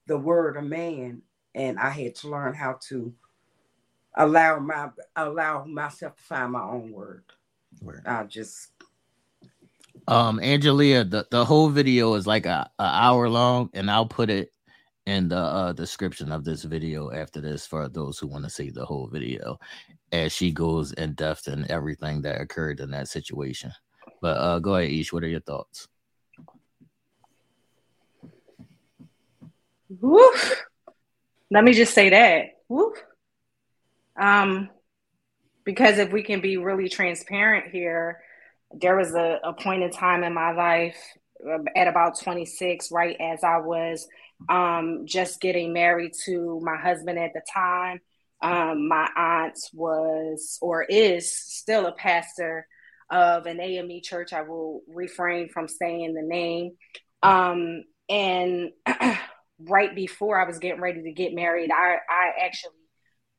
[0.08, 1.22] the word of man,
[1.56, 3.14] and I had to learn how to
[4.16, 7.24] allow my allow myself to find my own word.
[7.82, 8.04] word.
[8.06, 8.70] I just
[10.08, 14.30] um Angelia, the, the whole video is like a, a hour long, and I'll put
[14.30, 14.52] it
[15.08, 18.70] in the uh, description of this video after this for those who want to see
[18.70, 19.58] the whole video
[20.12, 23.72] as she goes in depth in everything that occurred in that situation.
[24.22, 25.14] But uh, go ahead, Ish.
[25.14, 25.88] What are your thoughts?
[30.02, 30.66] Woof.
[31.50, 32.58] Let me just say that.
[32.68, 32.98] Woof.
[34.20, 34.70] Um,
[35.64, 38.20] because if we can be really transparent here,
[38.74, 40.98] there was a, a point in time in my life
[41.50, 44.06] uh, at about 26, right as I was
[44.50, 48.00] um, just getting married to my husband at the time.
[48.42, 52.68] Um, my aunt was or is still a pastor
[53.10, 54.34] of an AME church.
[54.34, 56.74] I will refrain from saying the name.
[57.24, 58.72] Um, and
[59.60, 62.74] right before I was getting ready to get married, I, I actually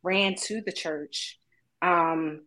[0.02, 1.38] ran to the church.
[1.80, 2.42] Um,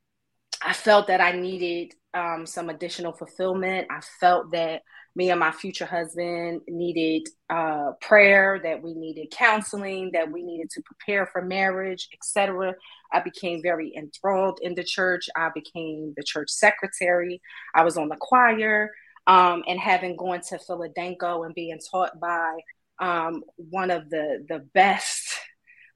[0.62, 3.88] I felt that I needed um, some additional fulfillment.
[3.90, 4.82] I felt that
[5.16, 10.70] me and my future husband needed uh, prayer, that we needed counseling, that we needed
[10.72, 12.74] to prepare for marriage, etc.
[13.12, 15.30] I became very enthralled in the church.
[15.36, 17.42] I became the church secretary.
[17.76, 18.92] I was on the choir.
[19.28, 22.58] Um, and having gone to Philadelphia and being taught by
[23.00, 25.36] um, one of the the best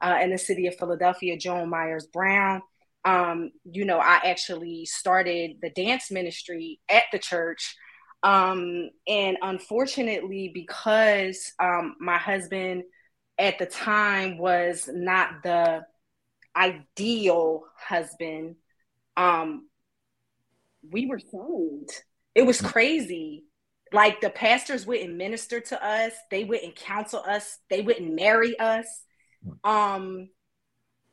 [0.01, 2.61] uh, in the city of Philadelphia, Joan Myers Brown.
[3.05, 7.75] Um, you know, I actually started the dance ministry at the church.
[8.26, 12.84] Um, and unfortunately, because um, my husband
[13.38, 15.85] at the time was not the
[16.56, 18.56] ideal husband,
[19.15, 19.68] um,
[20.89, 21.91] we were sold.
[22.34, 23.43] It was crazy
[23.93, 28.88] like the pastors wouldn't minister to us, they wouldn't counsel us, they wouldn't marry us.
[29.64, 30.30] Um,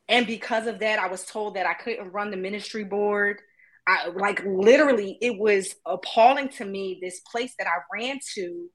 [0.08, 3.42] and because of that, I was told that I couldn't run the ministry board.
[3.86, 8.68] I like literally it was appalling to me this place that I ran to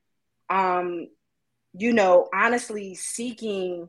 [0.50, 1.08] um
[1.74, 3.88] you know honestly seeking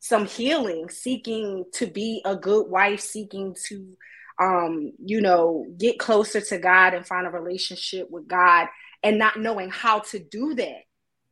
[0.00, 3.96] some healing seeking to be a good wife seeking to
[4.40, 8.68] um you know get closer to God and find a relationship with God
[9.02, 10.82] and not knowing how to do that.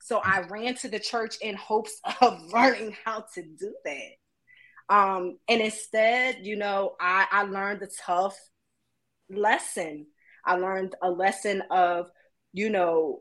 [0.01, 4.11] So I ran to the church in hopes of learning how to do that.
[4.89, 8.39] Um, and instead, you know, I, I learned the tough
[9.31, 10.07] lesson.
[10.45, 12.11] I learned a lesson of
[12.57, 13.21] you know,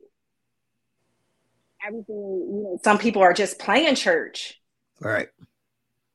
[1.86, 2.16] everything,
[2.50, 4.62] you know, some people are just playing church.
[5.02, 5.28] Right.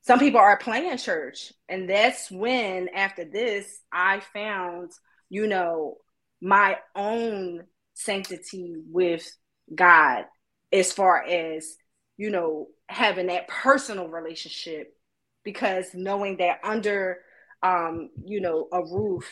[0.01, 1.53] Some people are playing church.
[1.69, 4.91] And that's when, after this, I found,
[5.29, 5.97] you know,
[6.41, 9.31] my own sanctity with
[9.73, 10.25] God
[10.73, 11.75] as far as,
[12.17, 14.95] you know, having that personal relationship
[15.43, 17.19] because knowing that under
[17.63, 19.25] um, you know, a roof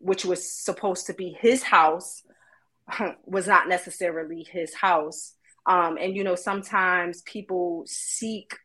[0.00, 2.22] which was supposed to be his house
[3.26, 5.34] was not necessarily his house.
[5.66, 8.56] Um, and you know, sometimes people seek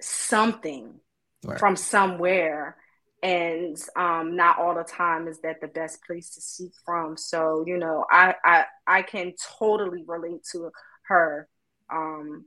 [0.00, 1.00] something
[1.44, 1.58] right.
[1.58, 2.76] from somewhere
[3.22, 7.64] and um, not all the time is that the best place to seek from so
[7.66, 10.70] you know i i, I can totally relate to
[11.08, 11.48] her
[11.92, 12.44] um,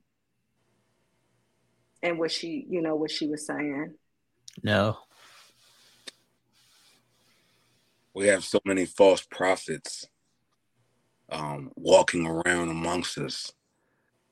[2.03, 3.95] and what she you know what she was saying
[4.63, 4.97] no
[8.13, 10.07] we have so many false prophets
[11.31, 13.53] um, walking around amongst us.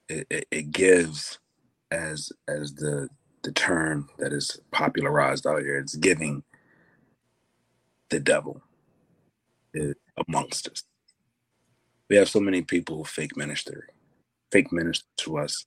[0.09, 1.39] It, it, it, gives,
[1.91, 3.09] as as the
[3.43, 6.43] the term that is popularized out here, it's giving
[8.09, 8.61] the devil
[10.27, 10.83] amongst us.
[12.09, 13.89] We have so many people who fake minister,
[14.51, 15.65] fake minister to us,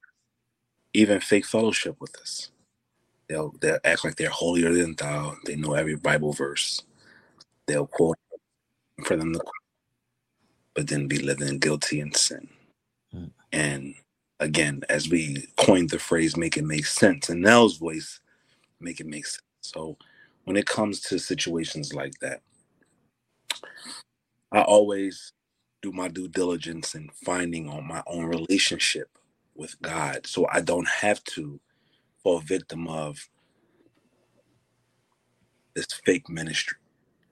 [0.94, 2.50] even fake fellowship with us.
[3.28, 5.36] They'll they'll act like they're holier than thou.
[5.44, 6.82] They know every Bible verse
[7.70, 8.18] they'll quote
[9.06, 9.40] for them to
[10.74, 12.48] but then be living guilty in sin.
[13.14, 13.30] Mm.
[13.52, 13.94] And
[14.40, 18.20] again, as we coined the phrase, make it make sense, And Nell's voice,
[18.80, 19.42] make it make sense.
[19.62, 19.96] So
[20.44, 22.42] when it comes to situations like that,
[24.52, 25.32] I always
[25.82, 29.08] do my due diligence in finding on my own relationship
[29.54, 31.60] with God so I don't have to
[32.22, 33.28] fall victim of
[35.74, 36.78] this fake ministry.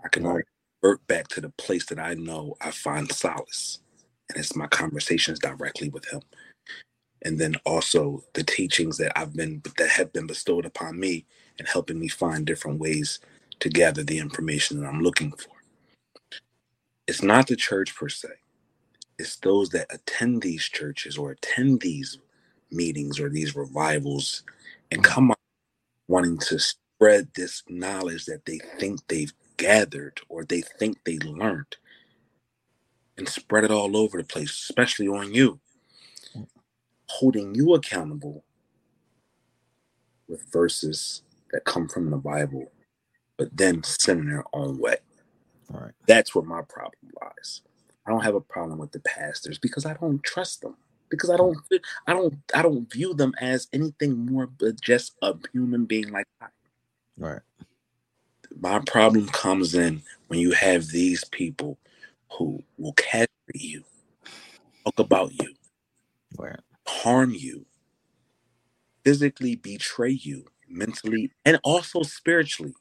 [0.04, 3.80] I can revert back to the place that I know I find solace,
[4.28, 6.22] and it's my conversations directly with Him.
[7.22, 11.26] And then also the teachings that I've been that have been bestowed upon me
[11.58, 13.20] and helping me find different ways
[13.60, 15.54] to gather the information that I'm looking for.
[17.08, 18.28] It's not the church per se.
[19.18, 22.18] It's those that attend these churches or attend these
[22.70, 24.44] meetings or these revivals
[24.92, 25.38] and come out
[26.08, 31.76] wanting to spread this knowledge that they think they've gathered or they think they learned
[33.18, 35.60] and spread it all over the place, especially on you,
[37.08, 38.44] holding you accountable
[40.28, 41.22] with verses
[41.52, 42.72] that come from the Bible,
[43.36, 44.96] but then sending their own way.
[45.74, 45.92] All right.
[46.06, 47.62] That's where my problem lies.
[48.06, 50.76] I don't have a problem with the pastors because I don't trust them.
[51.10, 51.56] Because I don't
[52.06, 56.26] I don't I don't view them as anything more but just a human being like
[56.40, 56.48] I.
[57.16, 57.40] Right
[58.60, 61.78] my problem comes in when you have these people
[62.32, 63.84] who will castrate you,
[64.84, 65.54] talk about you,
[66.86, 67.66] harm you,
[69.04, 72.74] physically betray you, mentally, and also spiritually,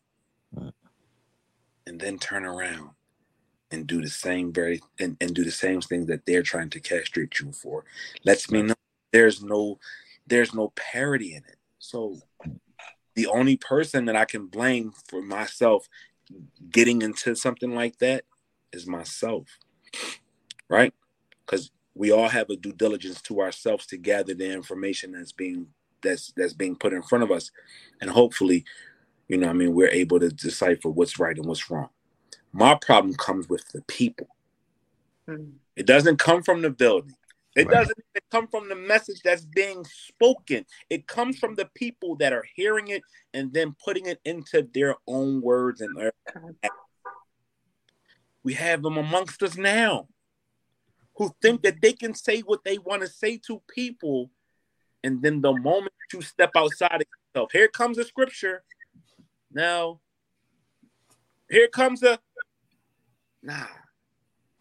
[1.85, 2.91] and then turn around
[3.72, 6.80] and do the same very and, and do the same things that they're trying to
[6.80, 7.85] castrate you for.
[8.26, 8.76] Lets me know
[9.11, 9.80] there's no
[10.27, 11.57] there's no parity in it.
[11.80, 12.60] So mm.
[13.18, 15.89] The only person that I can blame for myself
[16.69, 18.26] getting into something like that
[18.72, 19.48] is myself.
[20.69, 20.94] Right?
[21.44, 25.65] Because we all have a due diligence to ourselves to gather the information that's being
[26.03, 27.49] that's that's being put in front of us.
[27.99, 28.65] And hopefully,
[29.27, 31.89] you know, I mean, we're able to decipher what's right and what's wrong.
[32.53, 34.27] My problem comes with the people.
[35.27, 35.57] Mm-hmm.
[35.76, 37.15] It doesn't come from the building.
[37.58, 37.74] It right.
[37.74, 37.98] doesn't
[38.30, 40.64] come from the message that's being spoken.
[40.92, 43.02] It comes from the people that are hearing it
[43.34, 46.14] and then putting it into their own words and their
[48.44, 50.08] we have them amongst us now
[51.16, 54.30] who think that they can say what they want to say to people
[55.04, 58.64] and then the moment you step outside of yourself here comes a scripture
[59.52, 60.00] now
[61.50, 62.20] here comes a
[63.42, 63.66] nah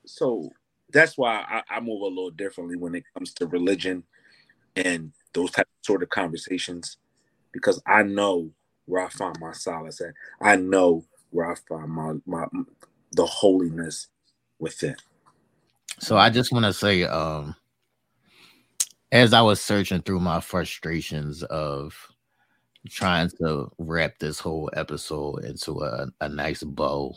[0.05, 0.51] so
[0.93, 4.05] that's why I, I, move a little differently when it comes to religion
[4.77, 6.99] and those type of sort of conversations
[7.53, 8.51] because I know
[8.85, 10.15] where I find my solace at.
[10.41, 12.47] I know where I find my my
[13.13, 14.09] the holiness
[14.59, 14.97] within.
[15.99, 17.57] So I just want to say, um,
[19.11, 21.95] as I was searching through my frustrations of
[22.89, 27.17] trying to wrap this whole episode into a, a nice bow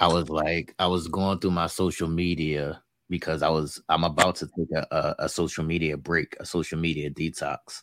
[0.00, 4.36] I was like, I was going through my social media because I was I'm about
[4.36, 7.82] to take a, a, a, social media break, a social media detox.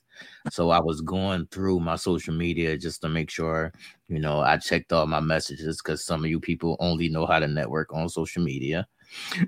[0.52, 3.72] So I was going through my social media just to make sure,
[4.10, 7.40] you know, I checked all my messages because some of you people only know how
[7.40, 8.86] to network on social media.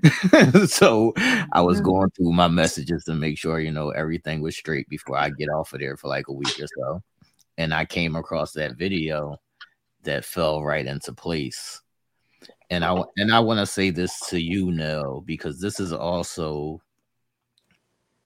[0.66, 1.12] so
[1.52, 1.84] I was mm-hmm.
[1.84, 5.48] going through my messages to make sure, you know, everything was straight before I get
[5.48, 7.02] off of there for like a week or so.
[7.58, 9.36] And I came across that video
[10.04, 11.82] that fell right into place
[12.70, 16.80] and I and I want to say this to you, Nell, because this is also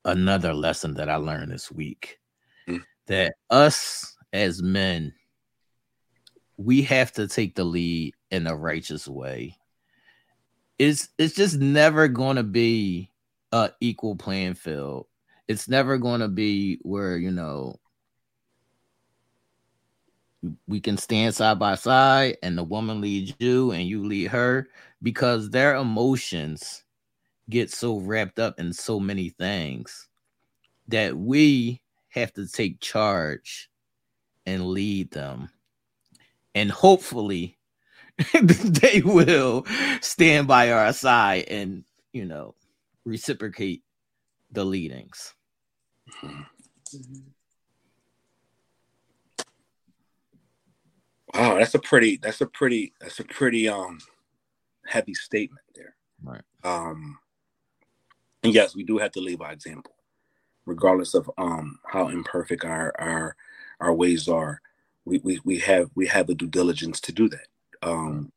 [0.05, 2.19] another lesson that I learned this week.
[2.69, 2.83] Mm.
[3.07, 5.13] That us as men,
[6.57, 9.57] we have to take the lead in a righteous way.
[10.79, 13.11] It's it's just never going to be
[13.53, 15.07] a equal playing field.
[15.49, 17.77] It's never going to be where you know
[20.67, 24.69] we can stand side by side and the woman leads you and you lead her
[25.03, 26.85] because their emotions
[27.49, 30.09] get so wrapped up in so many things
[30.89, 33.71] that we have to take charge
[34.47, 35.51] and lead them.
[36.55, 37.59] And hopefully
[38.43, 39.65] they will
[40.01, 42.55] stand by our side and you know
[43.05, 43.83] reciprocate
[44.51, 45.35] the leadings.
[46.23, 47.40] Mm-hmm.
[51.35, 53.99] Wow, that's a pretty that's a pretty that's a pretty um
[54.87, 55.95] heavy statement there.
[56.23, 56.43] Right.
[56.65, 57.19] Um
[58.43, 59.95] and yes, we do have to lead by example,
[60.67, 63.37] regardless of um how imperfect our our
[63.81, 64.61] our ways are.
[65.05, 67.47] We we, we have we have the due diligence to do that.
[67.83, 68.33] Um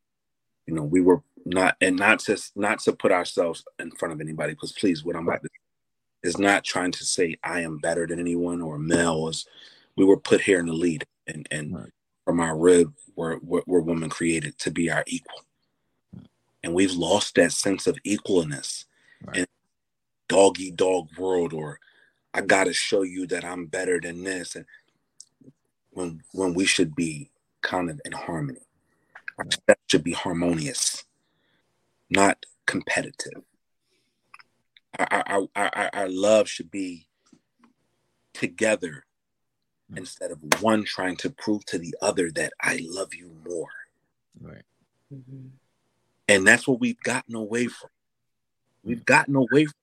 [0.68, 4.22] you know, we were not and not to not to put ourselves in front of
[4.22, 5.49] anybody, because please what I'm about to
[6.24, 9.45] is not trying to say I am better than anyone or male is
[9.98, 11.91] we were put here in the lead and and right
[12.25, 15.41] from our rib were, were, were women created to be our equal.
[16.63, 18.85] And we've lost that sense of equalness
[19.25, 19.37] right.
[19.37, 19.45] in
[20.29, 21.79] dog eat dog world, or
[22.33, 24.55] I gotta show you that I'm better than this.
[24.55, 24.65] And
[25.91, 27.29] when when we should be
[27.63, 28.59] kind of in harmony.
[29.39, 31.05] Our steps should be harmonious,
[32.09, 33.41] not competitive.
[34.99, 37.07] Our, our, our, our, love should be
[38.33, 39.05] together.
[39.98, 43.70] Instead of one trying to prove to the other that I love you more.
[44.41, 44.64] Right.
[45.14, 45.48] Mm-hmm.
[46.28, 47.90] And that's what we've gotten away from.
[48.84, 49.74] We've gotten away from.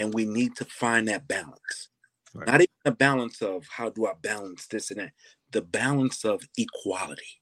[0.00, 1.88] And we need to find that balance.
[2.34, 2.46] Right.
[2.46, 5.12] Not even the balance of how do I balance this and that,
[5.50, 7.40] the balance of equality.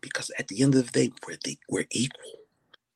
[0.00, 2.40] Because at the end of the day, we're, the, we're equal.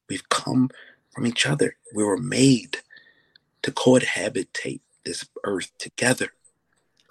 [0.09, 0.70] We've come
[1.12, 1.77] from each other.
[1.95, 2.78] We were made
[3.62, 6.31] to cohabitate this earth together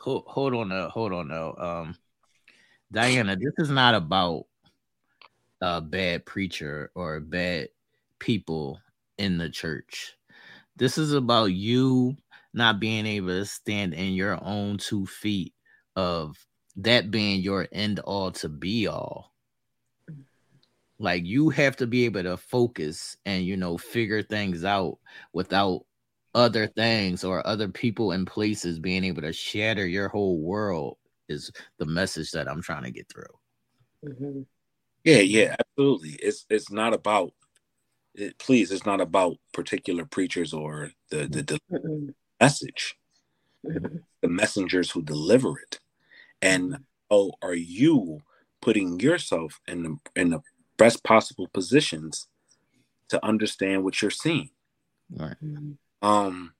[0.03, 1.55] hold, on now, hold on now.
[1.55, 1.95] Um,
[2.91, 4.45] Diana, this is not about
[5.61, 7.69] a bad preacher or bad
[8.19, 8.79] people
[9.17, 10.13] in the church.
[10.75, 12.17] This is about you
[12.53, 15.53] not being able to stand in your own two feet
[15.95, 16.37] of
[16.75, 19.31] that being your end all to be all.
[20.99, 24.99] Like you have to be able to focus and you know figure things out
[25.33, 25.85] without
[26.33, 30.97] other things or other people and places being able to shatter your whole world
[31.29, 33.25] is the message that I'm trying to get through.
[34.05, 34.41] Mm-hmm.
[35.03, 36.11] Yeah, yeah, absolutely.
[36.11, 37.33] It's it's not about
[38.15, 42.09] it, please, it's not about particular preachers or the the, the mm-hmm.
[42.39, 42.95] message.
[43.65, 43.97] Mm-hmm.
[44.21, 45.79] The messengers who deliver it.
[46.41, 46.79] And
[47.09, 48.21] oh, are you
[48.61, 50.41] putting yourself in the in the
[50.77, 52.27] best possible positions
[53.09, 54.49] to understand what you're seeing?
[55.09, 55.35] Right.
[56.03, 56.53] Um,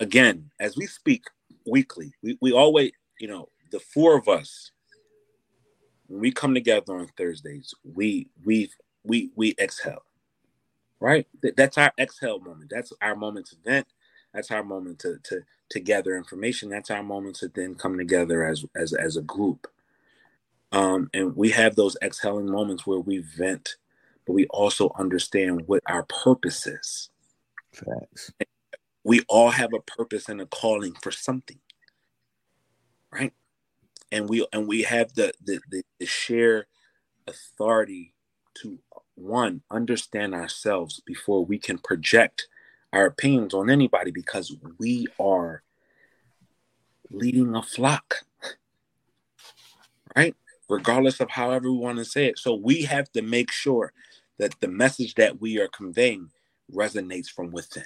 [0.00, 1.24] again, as we speak
[1.66, 4.72] weekly, we, we always, you know, the four of us,
[6.06, 8.70] when we come together on Thursdays, we we
[9.04, 10.02] we we exhale.
[10.98, 11.26] Right?
[11.56, 12.70] That's our exhale moment.
[12.70, 13.86] That's our moment to vent.
[14.32, 16.70] That's our moment to to to gather information.
[16.70, 19.66] That's our moment to then come together as as as a group.
[20.72, 23.76] Um, and we have those exhaling moments where we vent,
[24.26, 27.10] but we also understand what our purpose is.
[27.76, 28.32] Facts.
[29.04, 31.58] We all have a purpose and a calling for something.
[33.12, 33.32] Right?
[34.10, 36.66] And we and we have the the, the, the share
[37.26, 38.14] authority
[38.62, 38.78] to
[39.14, 42.48] one understand ourselves before we can project
[42.92, 45.62] our opinions on anybody because we are
[47.10, 48.16] leading a flock
[50.16, 50.34] right
[50.68, 53.92] regardless of however we want to say it so we have to make sure
[54.38, 56.30] that the message that we are conveying
[56.72, 57.84] resonates from within.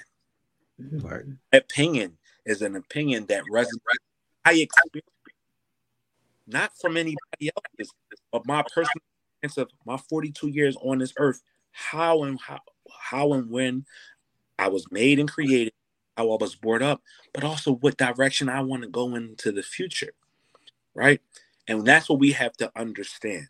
[0.81, 1.07] Mm-hmm.
[1.07, 1.23] Right.
[1.53, 3.97] Opinion is an opinion that resonates.
[4.43, 5.07] I experience
[6.47, 7.91] not from anybody else,
[8.31, 9.03] but my personal
[9.41, 11.41] experience of my 42 years on this earth.
[11.71, 12.59] How and how
[12.91, 13.85] how and when
[14.59, 15.73] I was made and created,
[16.17, 17.01] how I was brought up,
[17.33, 20.13] but also what direction I want to go into the future.
[20.93, 21.21] Right.
[21.67, 23.47] And that's what we have to understand.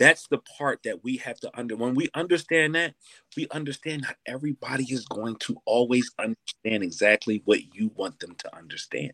[0.00, 1.76] That's the part that we have to under.
[1.76, 2.94] When we understand that,
[3.36, 8.56] we understand not everybody is going to always understand exactly what you want them to
[8.56, 9.12] understand.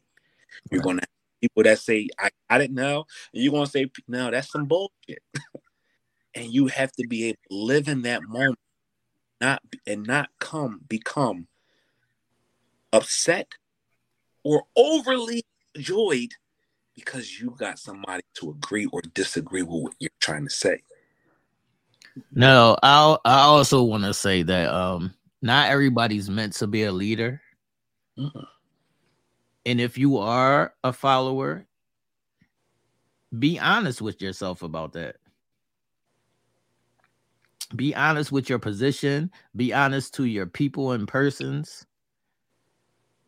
[0.70, 3.04] You're going to have people that say, "I got it now,"
[3.34, 5.18] and you're going to say, "No, that's some bullshit."
[6.36, 8.60] and you have to be able to live in that moment,
[9.40, 11.48] not and not come become
[12.92, 13.48] upset
[14.44, 15.42] or overly
[15.76, 16.30] joyed
[16.94, 20.82] because you got somebody to agree or disagree with what you're trying to say.
[22.32, 26.92] No, I I also want to say that um not everybody's meant to be a
[26.92, 27.40] leader.
[28.18, 28.40] Mm-hmm.
[29.66, 31.66] And if you are a follower,
[33.38, 35.16] be honest with yourself about that.
[37.74, 41.84] Be honest with your position, be honest to your people and persons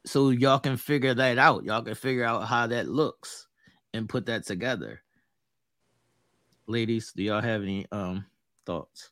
[0.07, 1.65] so y'all can figure that out.
[1.65, 3.49] Y'all can figure out how that looks
[3.93, 5.03] and put that together.
[6.71, 8.27] Ladies, do y'all have any um
[8.67, 9.09] thoughts?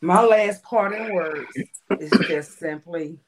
[0.00, 1.54] My last parting words
[2.00, 3.18] is just simply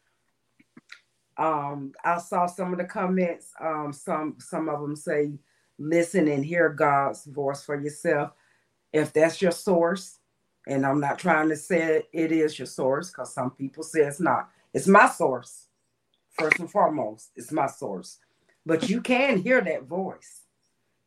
[1.37, 5.33] um I saw some of the comments um some some of them say
[5.79, 8.31] listen and hear God's voice for yourself.
[8.91, 10.21] If that's your source
[10.67, 14.21] and I'm not trying to say it is your source cuz some people say it's
[14.21, 14.49] not.
[14.73, 15.67] It's my source
[16.31, 18.21] first and foremost it's my source.
[18.65, 20.44] But you can hear that voice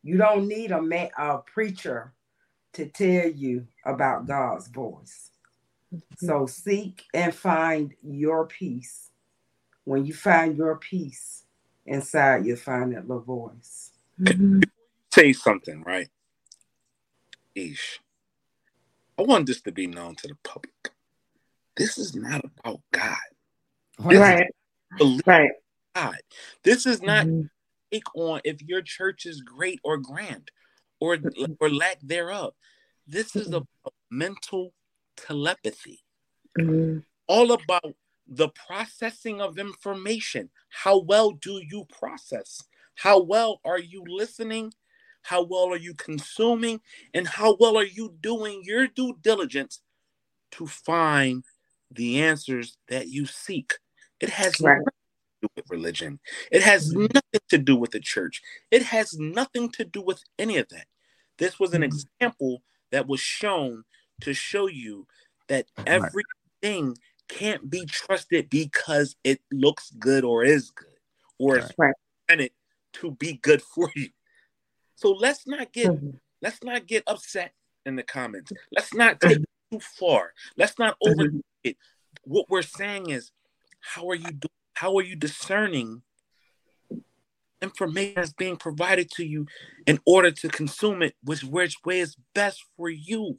[0.08, 2.14] you don't need a, man, a preacher
[2.72, 5.30] to tell you about God's voice.
[6.16, 9.10] So seek and find your peace.
[9.84, 11.44] When you find your peace
[11.84, 13.92] inside, you'll find that little voice.
[14.18, 14.60] Mm-hmm.
[15.12, 16.08] Say something, right?
[17.54, 18.00] Ish.
[19.18, 20.90] I want this to be known to the public.
[21.76, 23.16] This is not about God.
[23.98, 24.46] Right.
[25.26, 25.50] Right.
[25.94, 26.16] God.
[26.62, 27.42] This is not mm-hmm
[27.92, 30.50] take on if your church is great or grand
[31.00, 31.18] or
[31.60, 32.54] or lack thereof.
[33.06, 33.62] This is a
[34.10, 34.74] mental
[35.16, 36.04] telepathy.
[36.58, 37.00] Mm-hmm.
[37.26, 37.94] All about
[38.26, 40.50] the processing of information.
[40.68, 42.62] How well do you process?
[42.94, 44.72] How well are you listening?
[45.22, 46.80] How well are you consuming?
[47.14, 49.80] And how well are you doing your due diligence
[50.52, 51.44] to find
[51.90, 53.74] the answers that you seek?
[54.20, 54.82] It has right
[55.42, 56.20] do with religion.
[56.50, 57.06] It has mm-hmm.
[57.14, 58.42] nothing to do with the church.
[58.70, 60.86] It has nothing to do with any of that.
[61.38, 61.96] This was an mm-hmm.
[62.20, 63.84] example that was shown
[64.22, 65.06] to show you
[65.48, 66.96] that everything
[67.28, 70.86] can't be trusted because it looks good or is good
[71.38, 71.94] or is right.
[72.94, 74.08] to be good for you.
[74.96, 76.16] So let's not get mm-hmm.
[76.42, 77.52] let's not get upset
[77.86, 78.52] in the comments.
[78.74, 80.32] Let's not take it too far.
[80.56, 81.38] Let's not over mm-hmm.
[81.62, 81.76] it.
[82.24, 83.30] What we're saying is,
[83.80, 86.02] how are you doing how are you discerning
[87.60, 89.44] information that's being provided to you
[89.88, 93.38] in order to consume it, which which way is best for you,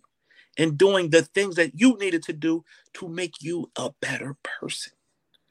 [0.58, 4.92] and doing the things that you needed to do to make you a better person.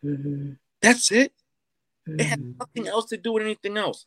[0.04, 0.52] Mm-hmm.
[0.82, 1.32] That's it.
[2.06, 2.20] Mm-hmm.
[2.20, 2.58] It has mm-hmm.
[2.58, 4.04] nothing else to do with anything else.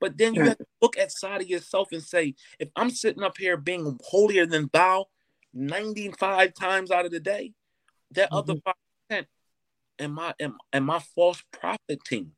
[0.00, 3.22] But then you have to look at side of yourself and say, if I'm sitting
[3.22, 5.06] up here being holier than thou
[5.52, 7.52] 95 times out of the day,
[8.12, 8.38] that mm-hmm.
[8.38, 8.54] other
[9.98, 12.32] am I am am I false profiting?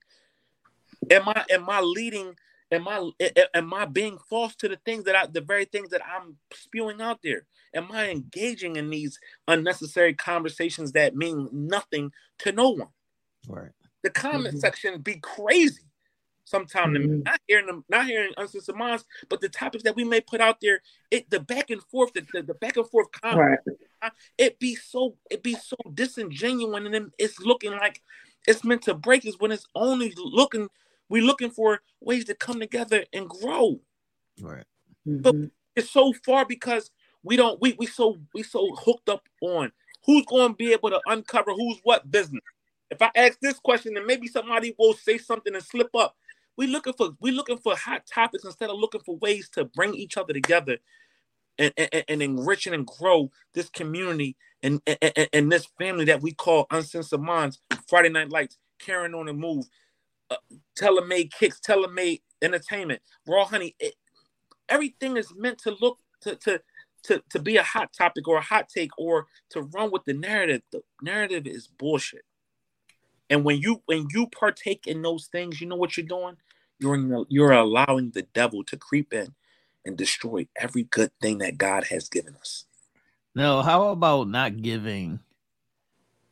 [1.11, 2.35] Am I am I leading?
[2.73, 3.11] Am I
[3.55, 7.01] am I being false to the things that I the very things that I'm spewing
[7.01, 7.47] out there?
[7.75, 9.19] Am I engaging in these
[9.49, 12.89] unnecessary conversations that mean nothing to no one?
[13.49, 13.73] Right.
[14.03, 14.59] The comment mm-hmm.
[14.59, 15.90] section be crazy
[16.45, 17.23] sometimes mm-hmm.
[17.23, 20.61] not hearing them, not hearing uncensored minds, but the topics that we may put out
[20.61, 23.61] there, it the back and forth, the, the, the back and forth comment,
[24.03, 24.13] right.
[24.39, 28.03] it be so it be so disingenuous, and then it's looking like
[28.47, 30.69] it's meant to break us when it's only looking
[31.09, 33.81] we looking for ways to come together and grow.
[34.41, 34.65] Right.
[35.07, 35.23] Mm-hmm.
[35.23, 35.35] But
[35.77, 36.91] it's so far because
[37.23, 39.73] we don't we we so we so hooked up on
[40.07, 42.43] who's going to be able to uncover who's what business.
[42.91, 46.17] If I ask this question, then maybe somebody will say something and slip up.
[46.61, 49.95] We looking for we looking for hot topics instead of looking for ways to bring
[49.95, 50.77] each other together
[51.57, 56.33] and, and, and enrich and grow this community and, and, and this family that we
[56.33, 59.71] call Uncensored Minds, Friday Night Lights, Carrying on the Move,
[60.29, 60.37] uh,
[60.79, 63.75] TaylorMade Kicks, TaylorMade Entertainment, Raw Honey.
[63.81, 63.95] It,
[64.69, 66.61] everything is meant to look to, to
[67.05, 70.13] to to be a hot topic or a hot take or to run with the
[70.13, 70.61] narrative.
[70.73, 72.27] The narrative is bullshit.
[73.31, 76.37] And when you when you partake in those things, you know what you're doing?
[76.81, 79.35] You're you're allowing the devil to creep in
[79.85, 82.65] and destroy every good thing that God has given us.
[83.35, 85.21] No, how about not giving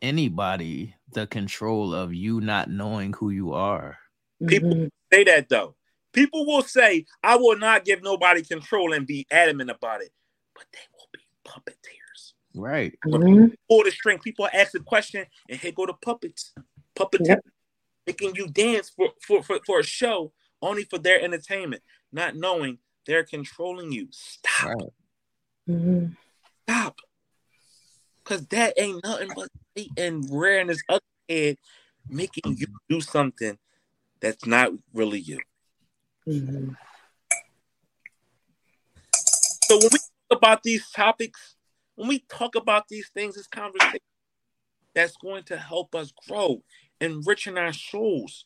[0.01, 3.99] anybody the control of you not knowing who you are?
[4.47, 4.91] People Mhm.
[5.12, 5.77] say that though.
[6.12, 10.12] People will say, I will not give nobody control and be adamant about it,
[10.55, 12.33] but they will be puppeteers.
[12.55, 12.99] Right.
[13.05, 13.55] Mhm.
[13.69, 14.19] Pull the string.
[14.19, 16.55] People ask the question, and here go the puppets.
[16.97, 17.47] Puppeteers Yep.
[18.07, 21.82] making you dance for, for, for, for a show only for their entertainment,
[22.12, 24.09] not knowing they're controlling you.
[24.10, 24.66] Stop.
[24.66, 24.93] Right.
[25.68, 26.16] Mhm.
[26.64, 26.98] Stop.
[28.22, 31.56] Because that ain't nothing but hate and rare his other head
[32.09, 33.59] making you do something
[34.20, 35.40] that's not really you.
[36.26, 36.76] Mhm.
[39.62, 41.56] So when we talk about these topics,
[41.94, 44.01] when we talk about these things, this conversation
[44.94, 46.62] that's going to help us grow,
[47.01, 48.44] enriching our souls,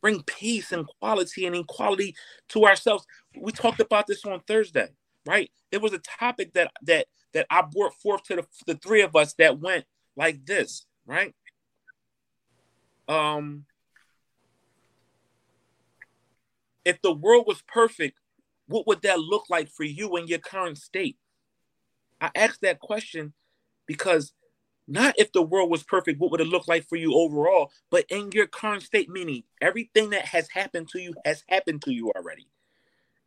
[0.00, 2.14] bring peace and quality and equality
[2.50, 3.04] to ourselves.
[3.36, 4.88] We talked about this on Thursday,
[5.26, 5.50] right?
[5.70, 9.14] It was a topic that that that I brought forth to the, the three of
[9.14, 9.84] us that went
[10.16, 11.34] like this, right?
[13.06, 13.64] Um,
[16.84, 18.18] if the world was perfect,
[18.66, 21.16] what would that look like for you in your current state?
[22.20, 23.32] I asked that question
[23.86, 24.32] because
[24.88, 28.06] not if the world was perfect, what would it look like for you overall, but
[28.08, 32.10] in your current state, meaning everything that has happened to you has happened to you
[32.16, 32.48] already.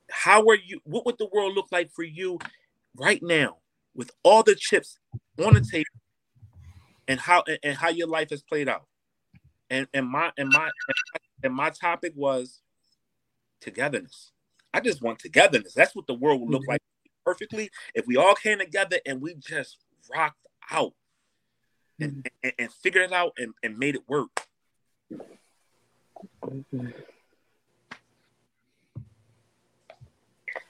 [0.10, 0.82] How are you?
[0.84, 2.40] What would the world look like for you
[2.98, 3.58] right now
[3.96, 4.98] with all the chips
[5.38, 5.86] on the table
[7.08, 8.88] and how and how your life has played out?
[9.70, 10.70] And and my and my
[11.44, 12.62] and my topic was
[13.62, 14.32] togetherness.
[14.74, 15.74] I just want togetherness.
[15.76, 16.72] That's what the world would look mm-hmm.
[16.72, 16.82] like
[17.24, 19.78] perfectly if we all came together and we just
[20.12, 20.94] rocked out
[22.02, 24.30] and, and, and figured it out and, and made it work.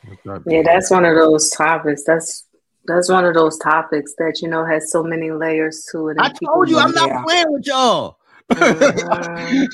[0.06, 2.03] What's up, Yeah, that's one of those topics.
[2.03, 2.45] That's
[2.86, 6.18] that's one of those topics that you know has so many layers to it.
[6.20, 7.24] I told you I'm not Yeah.
[7.24, 8.18] playing with y'all.
[8.49, 9.68] I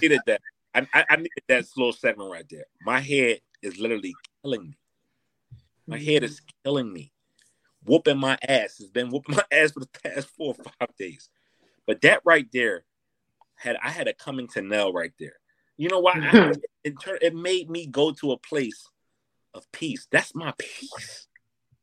[0.00, 0.40] needed that.
[0.74, 2.64] I, I, I needed that slow segment right there.
[2.82, 4.78] My head is literally killing me.
[5.86, 6.48] My head is mm-hmm.
[6.64, 7.12] killing me.
[7.84, 8.80] Whooping my ass.
[8.80, 11.28] It's been whooping my ass for the past four or five days.
[11.86, 12.84] But that right there
[13.56, 15.34] had I had a coming to nail right there.
[15.76, 16.12] You know why?
[16.14, 16.52] I,
[16.84, 18.88] it, tur- it made me go to a place
[19.54, 20.06] of peace.
[20.10, 21.26] That's my peace.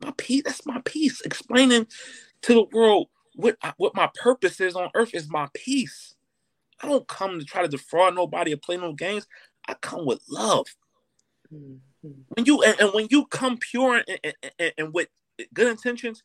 [0.02, 0.44] My peace.
[0.46, 1.22] That's my peace.
[1.22, 1.88] Explaining
[2.44, 6.16] to the world what what my purpose is on earth is my peace.
[6.82, 9.28] I don't come to try to defraud nobody or play no games.
[9.68, 10.68] I come with love.
[11.54, 11.80] Mhm.
[12.30, 15.10] When you and, and when you come pure and, and, and with
[15.54, 16.24] good intentions,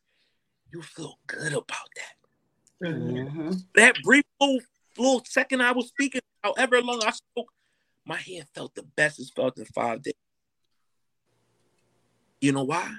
[0.71, 2.87] you feel good about that.
[2.89, 3.65] Mhm.
[3.75, 4.59] That brief little,
[4.97, 7.51] little second I was speaking, however long I spoke,
[8.05, 10.13] my hand felt the best it's felt in five days.
[12.41, 12.91] You know why?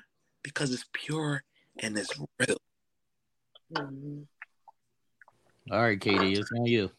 [0.42, 1.44] Because it's pure
[1.78, 2.56] and it's real.
[3.72, 4.26] Mhm.
[5.70, 6.90] All right, KD, it's on you.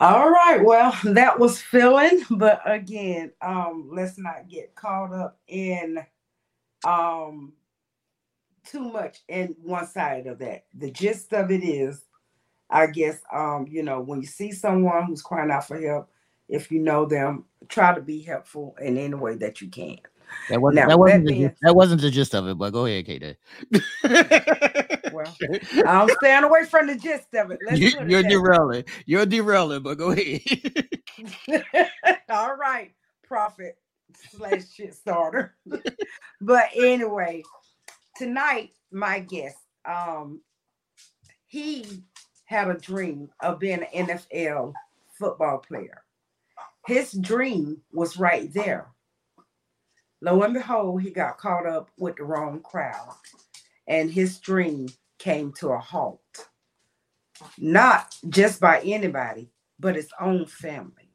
[0.00, 0.62] All right.
[0.64, 5.98] Well, that was filling, but again, um, let's not get caught up in
[6.84, 7.52] um
[8.64, 10.64] too much in one side of that.
[10.74, 12.04] The gist of it is,
[12.70, 16.10] I guess, um, you know, when you see someone who's crying out for help,
[16.48, 19.98] if you know them, try to be helpful in any way that you can.
[20.50, 22.86] That wasn't Now, that wasn't that the, that wasn't the gist of it, but go
[22.86, 23.36] ahead, KD.
[25.10, 25.34] Well,
[25.86, 27.58] I'm staying away from the gist of it.
[27.64, 28.84] Let's you, you're that derailing.
[29.06, 30.42] You're derailing, but go ahead.
[32.28, 32.92] All right,
[33.26, 33.78] prophet
[34.30, 35.56] slash shit starter.
[36.40, 37.42] but anyway,
[38.16, 40.40] tonight my guest, um,
[41.46, 42.02] he
[42.44, 44.72] had a dream of being an NFL
[45.18, 46.02] football player.
[46.86, 48.88] His dream was right there.
[50.20, 53.14] Lo and behold, he got caught up with the wrong crowd,
[53.86, 54.88] and his dream
[55.18, 56.20] came to a halt.
[57.56, 61.07] Not just by anybody, but his own family.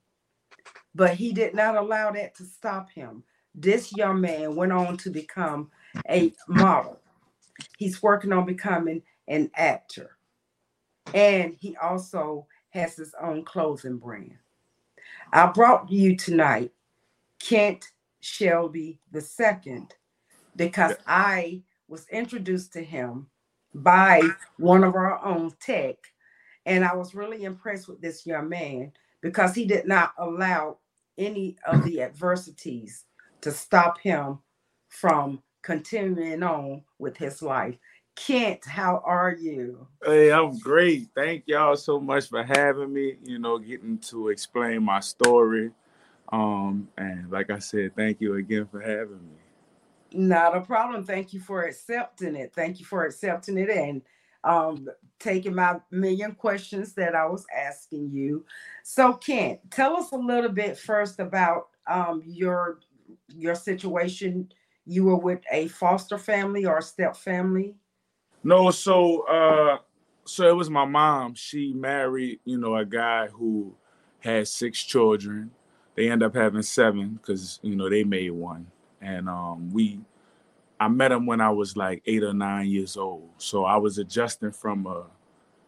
[0.95, 3.23] But he did not allow that to stop him.
[3.55, 5.71] This young man went on to become
[6.09, 6.99] a model.
[7.77, 10.17] He's working on becoming an actor.
[11.13, 14.37] And he also has his own clothing brand.
[15.31, 16.71] I brought you tonight
[17.39, 17.91] Kent
[18.21, 19.87] Shelby II
[20.55, 23.27] because I was introduced to him
[23.75, 24.21] by
[24.57, 25.95] one of our own tech.
[26.65, 30.77] And I was really impressed with this young man because he did not allow
[31.17, 33.05] any of the adversities
[33.41, 34.39] to stop him
[34.89, 37.77] from continuing on with his life.
[38.15, 39.87] Kent, how are you?
[40.05, 41.07] Hey, I'm great.
[41.15, 43.15] Thank y'all so much for having me.
[43.23, 45.71] You know, getting to explain my story.
[46.31, 49.37] Um, and like I said, thank you again for having me.
[50.13, 51.03] Not a problem.
[51.03, 52.53] Thank you for accepting it.
[52.53, 54.03] Thank you for accepting it and
[54.43, 54.87] um,
[55.19, 58.45] taking my million questions that I was asking you.
[58.83, 62.79] So, Kent, tell us a little bit first about um, your
[63.27, 64.51] your situation.
[64.85, 67.75] You were with a foster family or a step family?
[68.43, 69.77] No, so uh,
[70.25, 71.35] so it was my mom.
[71.35, 73.75] She married, you know, a guy who
[74.19, 75.51] had six children.
[75.95, 78.67] They end up having seven because you know they made one,
[79.01, 80.01] and um, we.
[80.83, 83.97] I met him when I was like eight or nine years old, so I was
[83.97, 85.05] adjusting from a,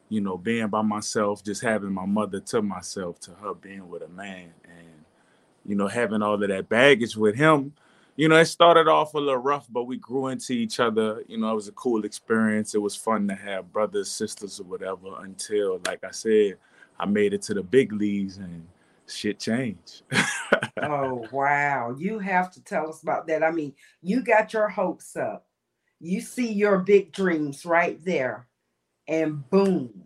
[0.09, 4.03] you know, being by myself, just having my mother to myself, to her being with
[4.03, 5.05] a man, and
[5.65, 7.73] you know, having all of that baggage with him
[8.17, 11.23] you know, it started off a little rough, but we grew into each other.
[11.27, 12.73] You know, it was a cool experience.
[12.73, 16.57] It was fun to have brothers, sisters, or whatever until, like I said,
[16.97, 18.65] I made it to the big leagues and
[19.07, 20.03] shit changed.
[20.81, 21.95] oh, wow.
[21.97, 23.43] You have to tell us about that.
[23.43, 25.45] I mean, you got your hopes up,
[25.99, 28.47] you see your big dreams right there,
[29.07, 30.03] and boom,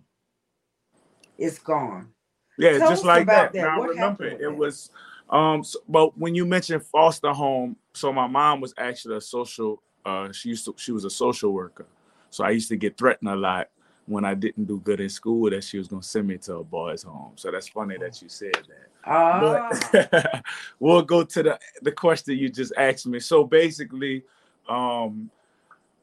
[1.37, 2.09] it's gone.
[2.57, 3.53] Yeah, tell just like that.
[3.53, 3.61] that.
[3.61, 4.57] Now, remember, it that?
[4.57, 4.91] was
[5.29, 9.81] um, so, but when you mentioned foster home, so my mom was actually a social.
[10.05, 10.75] Uh, she used to.
[10.77, 11.85] She was a social worker.
[12.31, 13.69] So I used to get threatened a lot
[14.09, 16.63] when I didn't do good in school that she was gonna send me to a
[16.63, 17.33] boys' home.
[17.35, 18.89] So that's funny that you said that.
[19.05, 19.69] Ah.
[19.91, 20.43] But
[20.79, 23.19] we'll go to the the question you just asked me.
[23.19, 24.23] So basically,
[24.67, 25.29] um,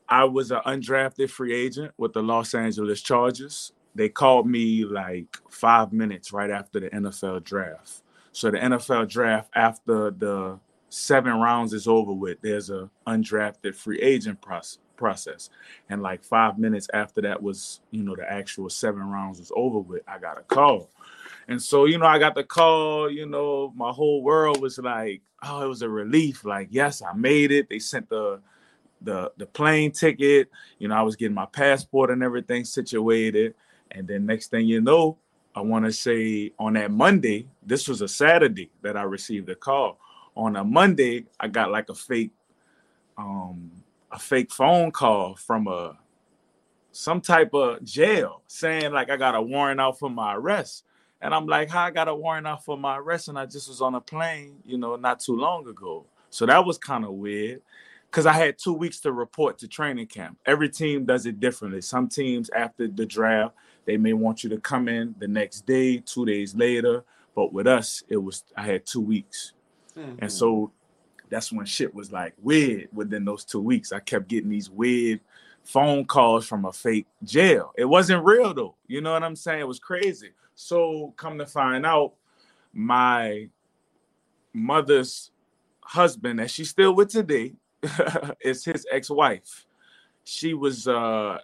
[0.09, 3.73] I was an undrafted free agent with the Los Angeles Chargers.
[3.95, 8.03] They called me like five minutes right after the NFL draft.
[8.31, 10.61] So the NFL draft after the
[10.91, 15.51] seven rounds is over with, there's a undrafted free agent process process.
[15.89, 19.79] And like five minutes after that was, you know, the actual seven rounds was over
[19.79, 20.91] with, I got a call.
[21.49, 25.23] And so, you know, I got the call, you know, my whole world was like,
[25.43, 26.45] oh, it was a relief.
[26.45, 27.69] Like, yes, I made it.
[27.69, 28.41] They sent the
[29.03, 33.55] the the plane ticket, you know, I was getting my passport and everything situated.
[33.91, 35.19] And then next thing you know,
[35.55, 39.55] I want to say on that Monday, this was a Saturday that I received a
[39.55, 39.99] call.
[40.35, 42.33] On a Monday, I got like a fake
[43.17, 43.71] um
[44.17, 45.97] a fake phone call from a
[46.91, 50.85] some type of jail saying like I got a warrant out for my arrest.
[51.21, 53.29] And I'm like, how I got a warrant out for my arrest?
[53.29, 56.07] And I just was on a plane, you know, not too long ago.
[56.31, 57.61] So that was kind of weird
[58.11, 60.39] because I had two weeks to report to training camp.
[60.47, 61.83] Every team does it differently.
[61.83, 63.55] Some teams after the draft,
[63.85, 67.05] they may want you to come in the next day, two days later.
[67.35, 69.53] But with us, it was I had two weeks.
[69.95, 70.17] Mm-hmm.
[70.21, 70.73] And so
[71.29, 73.93] that's when shit was like weird within those two weeks.
[73.93, 75.21] I kept getting these weird
[75.65, 77.73] phone calls from a fake jail.
[77.77, 78.75] It wasn't real though.
[78.87, 79.61] You know what I'm saying?
[79.61, 80.31] It was crazy.
[80.55, 82.15] So come to find out,
[82.73, 83.49] my
[84.53, 85.31] mother's
[85.81, 87.55] husband, that she's still with today,
[88.41, 89.67] is his ex-wife.
[90.25, 91.39] She was uh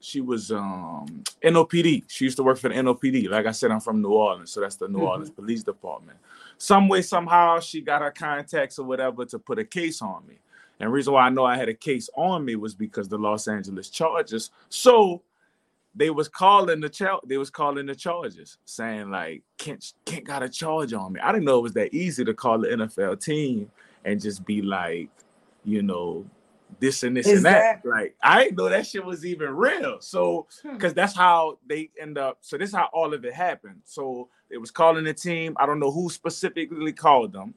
[0.00, 2.04] she was um NOPD.
[2.08, 3.30] She used to work for the NOPD.
[3.30, 5.06] Like I said, I'm from New Orleans, so that's the New mm-hmm.
[5.06, 6.18] Orleans Police Department.
[6.62, 10.38] Some way, somehow, she got her contacts or whatever to put a case on me.
[10.78, 13.48] And reason why I know I had a case on me was because the Los
[13.48, 14.52] Angeles Chargers.
[14.68, 15.22] So
[15.92, 20.44] they was calling the ch- they was calling the charges, saying like Kent Kent got
[20.44, 21.20] a charge on me.
[21.20, 23.68] I didn't know it was that easy to call the NFL team
[24.04, 25.10] and just be like,
[25.64, 26.24] you know,
[26.82, 27.92] this and this exactly.
[27.92, 28.02] and that.
[28.02, 30.00] Like I didn't know that shit was even real.
[30.00, 30.96] So because hmm.
[30.96, 32.38] that's how they end up.
[32.40, 33.80] So this is how all of it happened.
[33.84, 35.56] So it was calling the team.
[35.58, 37.54] I don't know who specifically called them,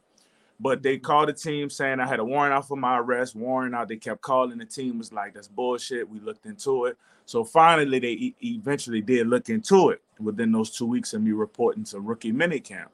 [0.60, 1.06] but they mm-hmm.
[1.06, 3.36] called the team saying I had a warrant out for my arrest.
[3.36, 3.88] Warrant out.
[3.88, 4.60] They kept calling.
[4.60, 6.96] The team was like, "That's bullshit." We looked into it.
[7.26, 11.32] So finally, they e- eventually did look into it within those two weeks of me
[11.32, 12.90] reporting to rookie minicamp.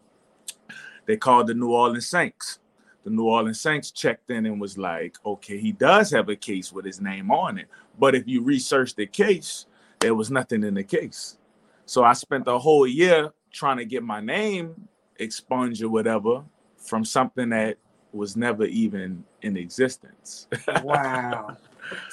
[1.06, 2.60] They called the New Orleans Saints
[3.04, 6.72] the New Orleans Saints checked in and was like, okay, he does have a case
[6.72, 7.68] with his name on it.
[8.00, 9.66] But if you research the case,
[10.00, 11.38] there was nothing in the case.
[11.86, 16.44] So I spent the whole year trying to get my name expunged or whatever
[16.78, 17.78] from something that
[18.14, 20.48] was never even in existence.
[20.84, 21.58] wow.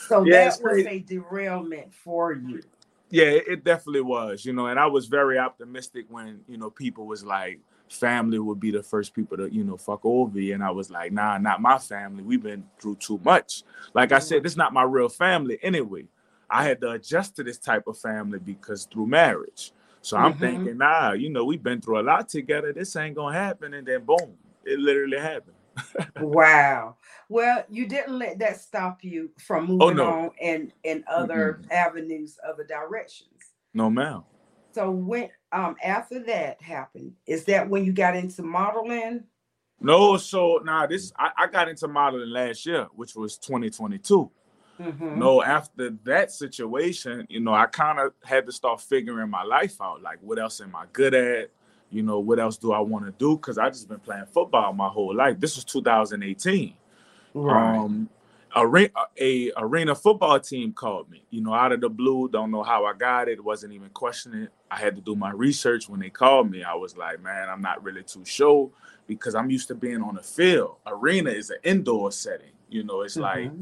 [0.08, 2.62] So yeah, that was a derailment for you.
[3.10, 7.07] Yeah, it definitely was, you know, and I was very optimistic when, you know, people
[7.07, 7.58] was like,
[7.91, 10.55] family would be the first people to, you know, fuck over you.
[10.55, 12.23] And I was like, nah, not my family.
[12.23, 13.62] We've been through too much.
[13.94, 16.05] Like I said, this is not my real family anyway.
[16.50, 19.73] I had to adjust to this type of family because through marriage.
[20.00, 20.41] So I'm mm-hmm.
[20.41, 22.73] thinking, nah, you know, we've been through a lot together.
[22.73, 23.75] This ain't gonna happen.
[23.75, 24.34] And then boom,
[24.65, 25.57] it literally happened.
[26.20, 26.97] wow.
[27.28, 30.05] Well, you didn't let that stop you from oh, moving oh, no.
[30.05, 31.73] on and in other mm-hmm.
[31.73, 33.28] avenues, other directions.
[33.75, 34.25] No, ma'am.
[34.73, 39.25] So when um after that happened, is that when you got into modeling?
[39.81, 44.31] No, so now this I, I got into modeling last year, which was 2022.
[44.81, 45.19] Mm-hmm.
[45.19, 49.81] No, after that situation, you know, I kind of had to start figuring my life
[49.81, 50.03] out.
[50.03, 51.51] Like, what else am I good at?
[51.91, 53.37] You know, what else do I want to do?
[53.37, 55.41] Because I just been playing football my whole life.
[55.41, 56.75] This was 2018.
[57.35, 57.77] Right.
[57.77, 58.09] Um,
[58.62, 61.23] a, a arena football team called me.
[61.31, 62.28] You know, out of the blue.
[62.28, 63.43] Don't know how I got it.
[63.43, 64.49] Wasn't even questioning.
[64.70, 66.62] I had to do my research when they called me.
[66.62, 68.70] I was like, man, I'm not really too sure
[69.07, 70.77] because I'm used to being on the field.
[70.87, 72.53] Arena is an indoor setting.
[72.69, 73.23] You know, it's mm-hmm.
[73.23, 73.53] like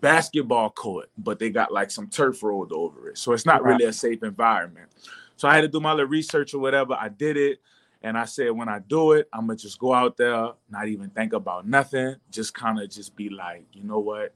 [0.00, 3.18] basketball court, but they got like some turf rolled over it.
[3.18, 3.72] So it's not right.
[3.72, 4.88] really a safe environment.
[5.36, 6.94] So I had to do my little research or whatever.
[6.94, 7.60] I did it.
[8.02, 11.10] And I said, when I do it, I'm gonna just go out there, not even
[11.10, 14.34] think about nothing, just kind of just be like, you know what?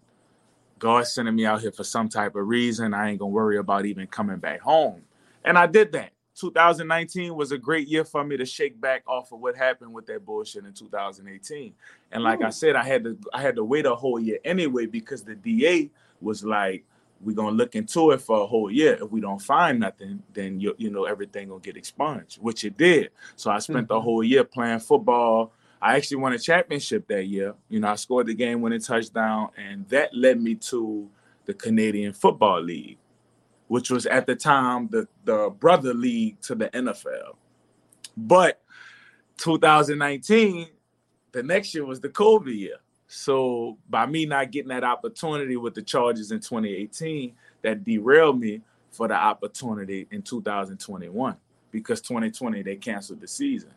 [0.79, 2.95] God's sending me out here for some type of reason.
[2.95, 5.03] I ain't gonna worry about even coming back home.
[5.45, 6.13] And I did that.
[6.37, 10.07] 2019 was a great year for me to shake back off of what happened with
[10.07, 11.75] that bullshit in 2018.
[12.13, 12.47] And like Ooh.
[12.47, 15.35] I said, I had to I had to wait a whole year anyway because the
[15.35, 15.91] DA
[16.21, 16.85] was like,
[17.23, 18.99] we're gonna look into it for a whole year.
[19.01, 22.77] If we don't find nothing, then you you know everything gonna get expunged, which it
[22.77, 23.11] did.
[23.37, 23.95] So I spent mm-hmm.
[23.95, 25.53] the whole year playing football.
[25.83, 27.55] I actually won a championship that year.
[27.69, 31.09] You know, I scored the game winning touchdown, and that led me to
[31.47, 32.99] the Canadian Football League,
[33.69, 37.37] which was at the time the the brother league to the NFL.
[38.17, 38.63] But
[39.39, 40.69] 2019,
[41.33, 42.77] the next year was the COVID year.
[43.13, 48.61] So by me not getting that opportunity with the Chargers in 2018, that derailed me
[48.93, 51.37] for the opportunity in 2021
[51.73, 53.73] because 2020 they canceled the season.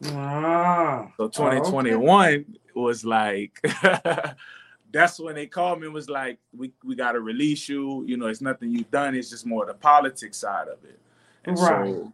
[0.00, 1.10] Wow.
[1.16, 2.44] So 2021 okay.
[2.72, 3.60] was like
[4.92, 8.04] that's when they called me and was like, we, we gotta release you.
[8.06, 11.00] You know, it's nothing you've done, it's just more the politics side of it.
[11.44, 11.86] And right.
[11.88, 12.12] so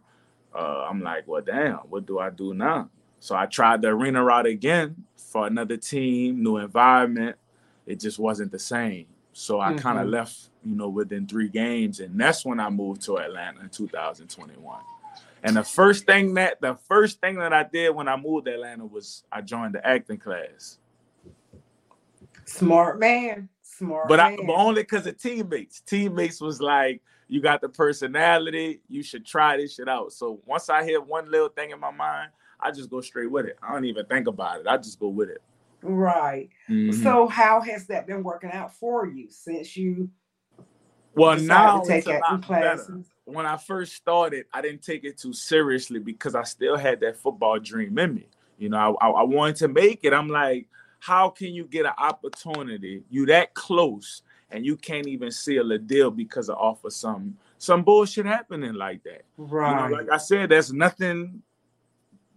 [0.55, 2.89] uh, I'm like, well, damn, what do I do now?
[3.23, 7.37] So I tried the arena route again for another team, new environment.
[7.85, 9.05] It just wasn't the same.
[9.31, 9.77] So I mm-hmm.
[9.77, 13.61] kind of left, you know, within three games, and that's when I moved to Atlanta
[13.61, 14.77] in 2021.
[15.41, 18.55] And the first thing that the first thing that I did when I moved to
[18.55, 20.79] Atlanta was I joined the acting class.
[22.43, 24.09] Smart man, smart.
[24.09, 24.33] But man.
[24.33, 25.79] I, but only because of teammates.
[25.79, 28.81] Teammates was like, "You got the personality.
[28.89, 31.91] You should try this shit out." So once I hit one little thing in my
[31.91, 32.29] mind,
[32.63, 33.57] I just go straight with it.
[33.61, 34.67] I don't even think about it.
[34.67, 35.41] I just go with it.
[35.81, 36.49] Right.
[36.69, 37.03] Mm-hmm.
[37.03, 40.09] So how has that been working out for you since you
[41.13, 42.87] well now to take acting classes?
[42.87, 43.03] Better.
[43.25, 47.17] When I first started, I didn't take it too seriously because I still had that
[47.17, 48.27] football dream in me.
[48.57, 50.13] You know, I, I wanted to make it.
[50.13, 50.67] I'm like,
[50.99, 53.03] how can you get an opportunity?
[53.09, 57.37] You that close and you can't even seal a deal because of off of some
[57.57, 59.23] some bullshit happening like that.
[59.37, 59.83] Right.
[59.83, 61.41] You know, like I said, there's nothing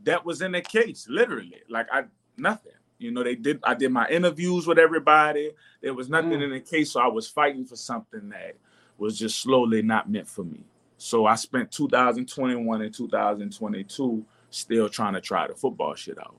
[0.06, 1.62] that was in the case, literally.
[1.68, 2.04] Like I
[2.36, 2.72] nothing.
[2.98, 5.52] You know, they did I did my interviews with everybody.
[5.82, 6.44] There was nothing mm.
[6.44, 6.92] in the case.
[6.92, 8.56] So I was fighting for something that
[8.96, 10.64] was just slowly not meant for me.
[10.96, 16.36] So I spent 2021 and 2022 still trying to try the football shit out.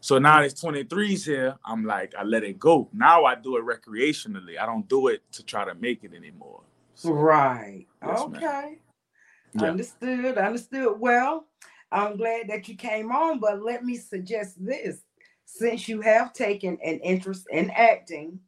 [0.00, 1.56] So now it's 23s here.
[1.64, 2.88] I'm like, I let it go.
[2.92, 4.58] Now I do it recreationally.
[4.58, 6.62] I don't do it to try to make it anymore.
[6.94, 7.86] So, right.
[8.04, 8.78] Yes, okay.
[9.54, 9.62] Yeah.
[9.62, 10.38] Understood.
[10.38, 11.00] Understood.
[11.00, 11.46] Well,
[11.92, 15.02] I'm glad that you came on, but let me suggest this.
[15.44, 18.38] Since you have taken an interest in acting,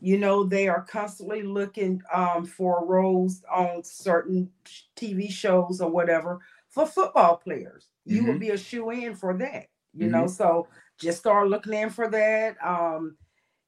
[0.00, 4.50] you know, they are constantly looking um, for roles on certain
[4.96, 7.88] TV shows or whatever for football players.
[8.04, 8.28] You mm-hmm.
[8.28, 10.10] would be a shoe in for that, you mm-hmm.
[10.10, 10.26] know.
[10.26, 10.68] So
[11.00, 12.56] just start looking in for that.
[12.62, 13.16] Um,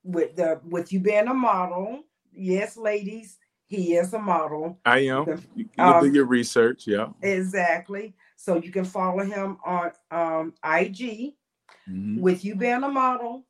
[0.05, 4.79] with the with you being a model, yes, ladies, he is a model.
[4.85, 5.27] I am.
[5.55, 7.07] You, you um, do your research, yeah.
[7.23, 8.15] Exactly.
[8.37, 11.35] So you can follow him on um, IG
[11.89, 12.21] mm-hmm.
[12.21, 13.47] with you being a model,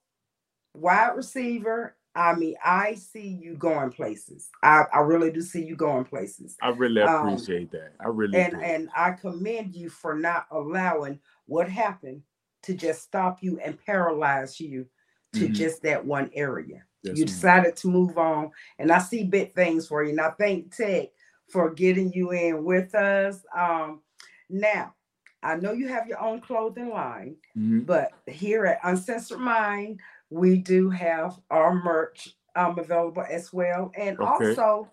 [0.74, 1.96] wide receiver.
[2.14, 4.48] I mean, I see you going places.
[4.62, 6.56] I, I really do see you going places.
[6.62, 7.92] I really um, appreciate um, that.
[8.00, 8.60] I really and do.
[8.60, 12.22] and I commend you for not allowing what happened
[12.62, 14.86] to just stop you and paralyze you
[15.34, 15.52] to mm-hmm.
[15.52, 16.82] just that one area.
[17.02, 20.10] Yes, you decided to move on, and I see big things for you.
[20.10, 21.08] And I thank Tech
[21.50, 23.44] for getting you in with us.
[23.54, 24.00] Um,
[24.48, 24.94] now,
[25.42, 27.80] I know you have your own clothing line, mm-hmm.
[27.80, 30.00] but here at Uncensored Mind,
[30.30, 33.92] we do have our merch um, available as well.
[33.96, 34.48] And okay.
[34.48, 34.88] also,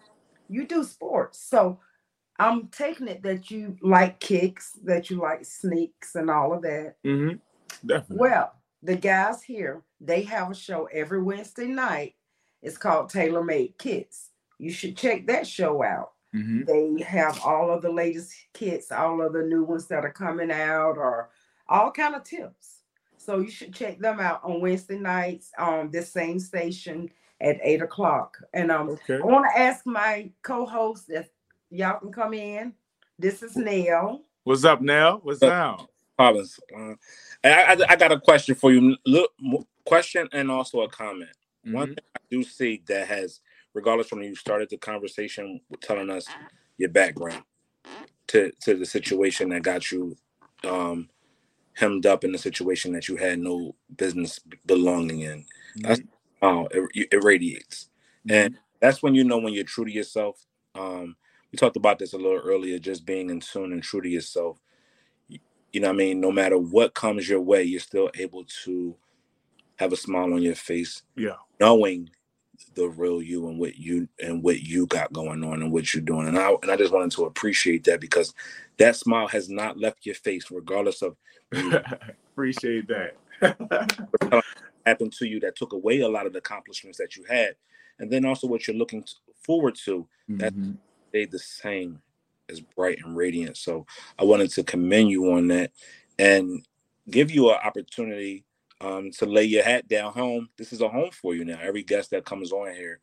[0.50, 1.40] you do sports.
[1.40, 1.80] So
[2.40, 6.96] I'm taking it that you like kicks, that you like sneaks, and all of that.
[7.06, 7.38] Mm-hmm.
[7.88, 8.18] Definitely.
[8.18, 12.16] Well, the guys here, they have a show every Wednesday night.
[12.62, 14.30] It's called TaylorMade Kicks.
[14.60, 16.12] You should check that show out.
[16.34, 16.64] Mm-hmm.
[16.98, 20.52] They have all of the latest kits, all of the new ones that are coming
[20.52, 21.30] out, or
[21.68, 22.82] all kind of tips.
[23.18, 27.82] So you should check them out on Wednesday nights on this same station at eight
[27.82, 28.38] o'clock.
[28.54, 29.16] And um, okay.
[29.16, 31.30] I want to ask my co-host if
[31.70, 32.74] y'all can come in.
[33.20, 34.24] This is Nell.
[34.44, 35.20] What's up, Nell?
[35.24, 35.88] What's down?
[36.18, 36.60] Problems.
[36.76, 36.96] Uh,
[37.44, 38.96] I, I, I, got a question for you.
[39.06, 39.32] Look,
[39.86, 41.32] question and also a comment.
[41.66, 41.76] Mm-hmm.
[41.76, 43.40] One thing I do see that has,
[43.74, 46.26] regardless from when you started the conversation, telling us
[46.78, 47.44] your background
[48.28, 50.16] to to the situation that got you
[50.64, 51.10] um
[51.76, 55.40] hemmed up in the situation that you had no business belonging in.
[55.40, 55.82] Mm-hmm.
[55.82, 56.02] That's
[56.42, 57.90] how it, it radiates,
[58.28, 58.36] mm-hmm.
[58.36, 60.46] and that's when you know when you're true to yourself.
[60.76, 61.16] Um,
[61.52, 64.60] we talked about this a little earlier, just being in tune and true to yourself.
[65.72, 68.96] You know, I mean, no matter what comes your way, you're still able to
[69.78, 71.02] have a smile on your face.
[71.16, 72.10] Yeah, knowing
[72.76, 76.04] the real you and what you and what you got going on and what you're
[76.04, 76.28] doing.
[76.28, 78.34] And I and I just wanted to appreciate that because
[78.78, 81.16] that smile has not left your face, regardless of
[82.34, 83.16] appreciate that
[84.86, 87.56] happened to you that took away a lot of the accomplishments that you had,
[88.00, 89.04] and then also what you're looking
[89.44, 90.38] forward to mm-hmm.
[90.38, 90.54] that
[91.10, 92.02] stayed the same
[92.50, 93.58] as bright and radiant.
[93.58, 93.86] So
[94.20, 95.72] I wanted to commend you on that
[96.20, 96.66] and
[97.10, 98.46] give you an opportunity
[98.82, 100.50] um, to lay your hat down home.
[100.58, 101.60] This is a home for you now.
[101.62, 103.00] Every guest that comes on here,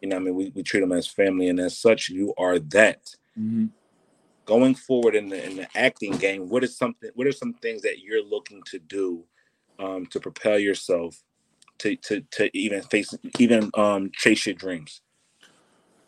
[0.00, 2.58] you know, I mean, we, we treat them as family, and as such, you are
[2.58, 3.14] that.
[3.38, 3.66] Mm-hmm.
[4.44, 7.10] Going forward in the in the acting game, what is something?
[7.14, 9.24] What are some things that you're looking to do
[9.78, 11.22] um, to propel yourself
[11.78, 15.00] to to to even face even um, chase your dreams?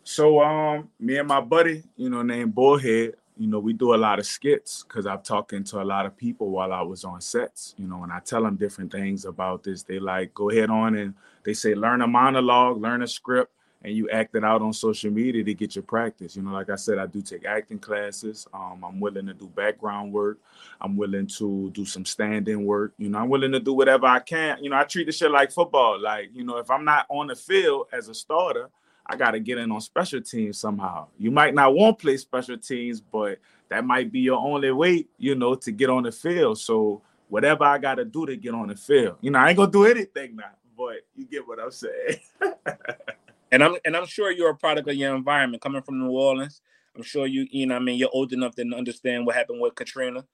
[0.03, 3.97] So um, me and my buddy, you know, named Bullhead, you know, we do a
[3.97, 7.19] lot of skits because I've talking to a lot of people while I was on
[7.21, 9.83] sets, you know, and I tell them different things about this.
[9.83, 13.51] They like, go ahead on and they say, learn a monologue, learn a script,
[13.83, 16.35] and you act it out on social media to get your practice.
[16.35, 18.47] You know, like I said, I do take acting classes.
[18.53, 20.39] Um, I'm willing to do background work.
[20.81, 22.93] I'm willing to do some stand-in work.
[22.97, 24.63] You know, I'm willing to do whatever I can.
[24.63, 26.01] You know, I treat the shit like football.
[26.01, 28.69] Like, you know, if I'm not on the field as a starter,
[29.07, 31.07] I got to get in on special teams somehow.
[31.19, 35.05] You might not want to play special teams, but that might be your only way,
[35.17, 36.59] you know, to get on the field.
[36.59, 39.57] So whatever I got to do to get on the field, you know, I ain't
[39.57, 42.19] gonna do anything now, but you get what I'm saying.
[43.51, 46.61] and I'm and I'm sure you're a product of your environment coming from New Orleans.
[46.95, 49.75] I'm sure you, you know, I mean, you're old enough to understand what happened with
[49.75, 50.25] Katrina.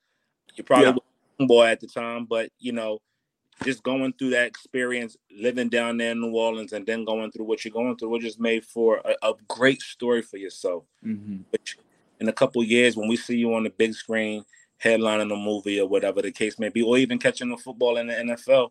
[0.54, 1.02] You probably
[1.38, 1.46] yeah.
[1.46, 3.00] boy at the time, but you know,
[3.64, 7.44] just going through that experience, living down there in New Orleans, and then going through
[7.44, 10.84] what you're going through, it just made for a, a great story for yourself.
[11.04, 11.42] Mm-hmm.
[11.50, 11.78] Which,
[12.20, 14.44] in a couple years, when we see you on the big screen,
[14.82, 18.08] headlining a movie or whatever the case may be, or even catching the football in
[18.08, 18.70] the NFL,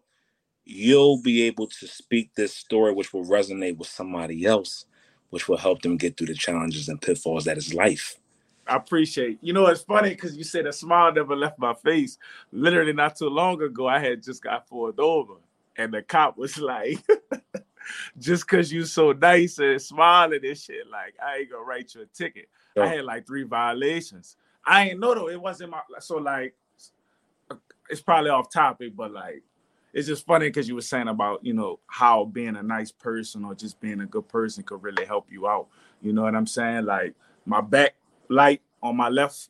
[0.65, 4.85] you'll be able to speak this story, which will resonate with somebody else,
[5.29, 8.17] which will help them get through the challenges and pitfalls that is life.
[8.67, 9.39] I appreciate.
[9.41, 12.17] You know, it's funny because you said a smile never left my face.
[12.51, 15.35] Literally, not too long ago, I had just got pulled over,
[15.77, 16.99] and the cop was like,
[18.19, 22.01] "Just because you so nice and smiling and shit, like I ain't gonna write you
[22.01, 22.83] a ticket." Yeah.
[22.83, 24.37] I had like three violations.
[24.65, 25.29] I ain't know though.
[25.29, 26.55] It wasn't my so like.
[27.89, 29.43] It's probably off topic, but like
[29.93, 33.43] it's just funny because you were saying about you know how being a nice person
[33.43, 35.67] or just being a good person could really help you out.
[36.01, 36.85] You know what I'm saying?
[36.85, 37.13] Like
[37.45, 37.95] my back
[38.31, 39.49] light on my left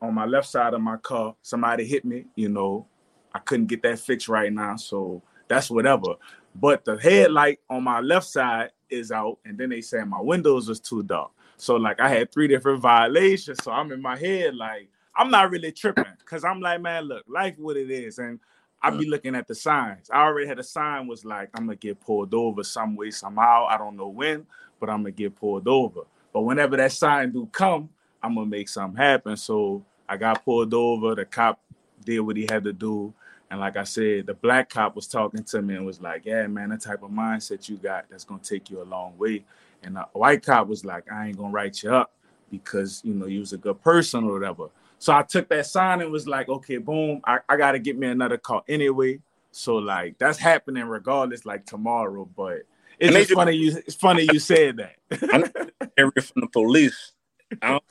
[0.00, 1.34] on my left side of my car.
[1.42, 2.86] Somebody hit me, you know.
[3.34, 6.14] I couldn't get that fixed right now, so that's whatever.
[6.54, 10.68] But the headlight on my left side is out, and then they say my windows
[10.68, 11.30] was too dark.
[11.56, 13.62] So like I had three different violations.
[13.62, 17.24] So I'm in my head like I'm not really tripping because I'm like, man, look,
[17.28, 18.38] life what it is, and
[18.82, 20.10] I be looking at the signs.
[20.10, 23.66] I already had a sign was like I'm gonna get pulled over some way somehow.
[23.66, 24.46] I don't know when,
[24.78, 26.02] but I'm gonna get pulled over.
[26.32, 27.88] But whenever that sign do come,
[28.24, 29.36] I'm gonna make something happen.
[29.36, 31.14] So I got pulled over.
[31.14, 31.60] The cop
[32.04, 33.12] did what he had to do.
[33.50, 36.46] And like I said, the black cop was talking to me and was like, Yeah,
[36.46, 39.44] man, the type of mindset you got, that's gonna take you a long way.
[39.82, 42.12] And the white cop was like, I ain't gonna write you up
[42.50, 44.68] because you know you was a good person or whatever.
[44.98, 48.06] So I took that sign and was like, okay, boom, I, I gotta get me
[48.06, 49.20] another car anyway.
[49.52, 52.28] So like that's happening regardless, like tomorrow.
[52.36, 52.62] But
[52.98, 54.96] it's just funny you it's funny you said that.
[55.32, 57.12] I'm from the police.
[57.60, 57.84] I don't.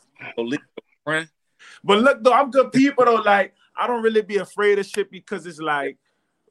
[1.83, 3.15] But look though, I'm good people though.
[3.15, 5.97] Like I don't really be afraid of shit because it's like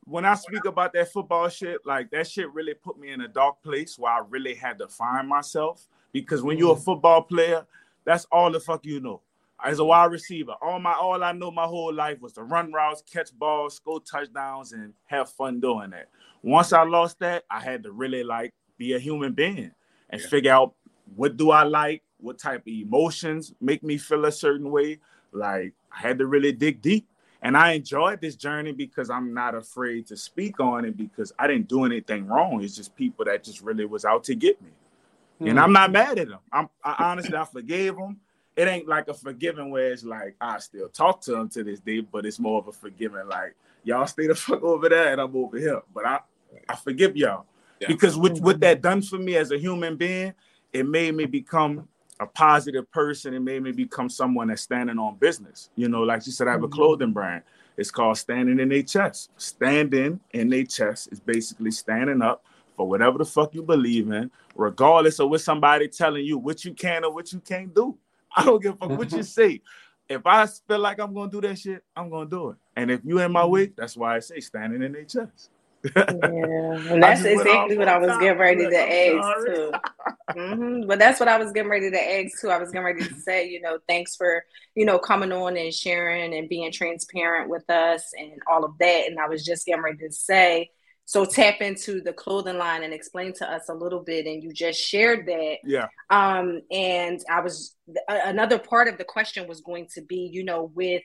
[0.05, 3.29] when I speak about that football shit, like that shit really put me in a
[3.29, 5.87] dark place where I really had to find myself.
[6.13, 6.85] Because when you're a mm.
[6.85, 7.65] football player,
[8.05, 9.21] that's all the fuck you know.
[9.65, 12.73] As a wide receiver, all my all I know my whole life was to run
[12.73, 16.09] routes, catch balls, score touchdowns, and have fun doing that.
[16.43, 19.71] Once I lost that, I had to really like be a human being
[20.11, 20.27] and yeah.
[20.27, 20.75] figure out
[21.15, 25.01] what do I like, what type of emotions make me feel a certain way.
[25.33, 27.09] Like I had to really dig deep.
[27.45, 31.49] And I enjoyed this journey because I'm not afraid to speak on it because I
[31.49, 32.63] didn't do anything wrong.
[32.63, 34.71] It's just people that just really was out to get me.
[34.71, 35.49] Mm-hmm.
[35.49, 36.39] And I'm not mad at them.
[36.53, 38.19] I'm I honestly I forgave them.
[38.55, 41.81] It ain't like a forgiving where it's like I still talk to them to this
[41.81, 45.21] day, but it's more of a forgiving like y'all stay the fuck over there and
[45.21, 45.83] I'm over here.
[45.93, 46.21] But I
[46.69, 47.47] I forgive y'all.
[47.81, 47.89] Yeah.
[47.89, 50.33] Because with what that done for me as a human being,
[50.73, 51.89] it made me become
[52.21, 53.35] a positive person.
[53.35, 55.71] It made me become someone that's standing on business.
[55.77, 56.75] You know, like you said, I have a mm-hmm.
[56.75, 57.43] clothing brand.
[57.77, 59.31] It's called Standing in a Chest.
[59.37, 62.45] Standing in a chest is basically standing up
[62.77, 66.75] for whatever the fuck you believe in, regardless of what somebody telling you what you
[66.75, 67.97] can or what you can't do.
[68.37, 69.23] I don't give a fuck what you mm-hmm.
[69.23, 69.63] say.
[70.09, 72.57] If I feel like I'm gonna do that shit, I'm gonna do it.
[72.77, 73.75] And if you in my way, mm-hmm.
[73.81, 75.51] that's why I say standing in a chest
[75.85, 79.73] yeah, and that's exactly what I was getting ready to ask too.
[80.31, 80.87] Mm-hmm.
[80.87, 82.49] But that's what I was getting ready to ask too.
[82.49, 84.45] I was getting ready to say, you know, thanks for
[84.75, 89.09] you know coming on and sharing and being transparent with us and all of that.
[89.09, 90.71] And I was just getting ready to say,
[91.05, 94.27] so tap into the clothing line and explain to us a little bit.
[94.27, 95.57] And you just shared that.
[95.65, 95.89] Yeah.
[96.09, 97.77] Um, and I was
[98.09, 101.03] another part of the question was going to be, you know, with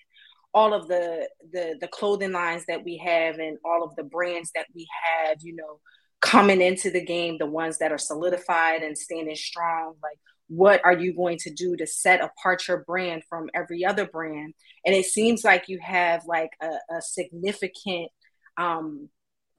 [0.58, 4.52] all of the the the clothing lines that we have and all of the brands
[4.56, 5.80] that we have you know
[6.20, 10.98] coming into the game the ones that are solidified and standing strong like what are
[10.98, 14.54] you going to do to set apart your brand from every other brand?
[14.86, 18.10] And it seems like you have like a, a significant
[18.58, 19.10] um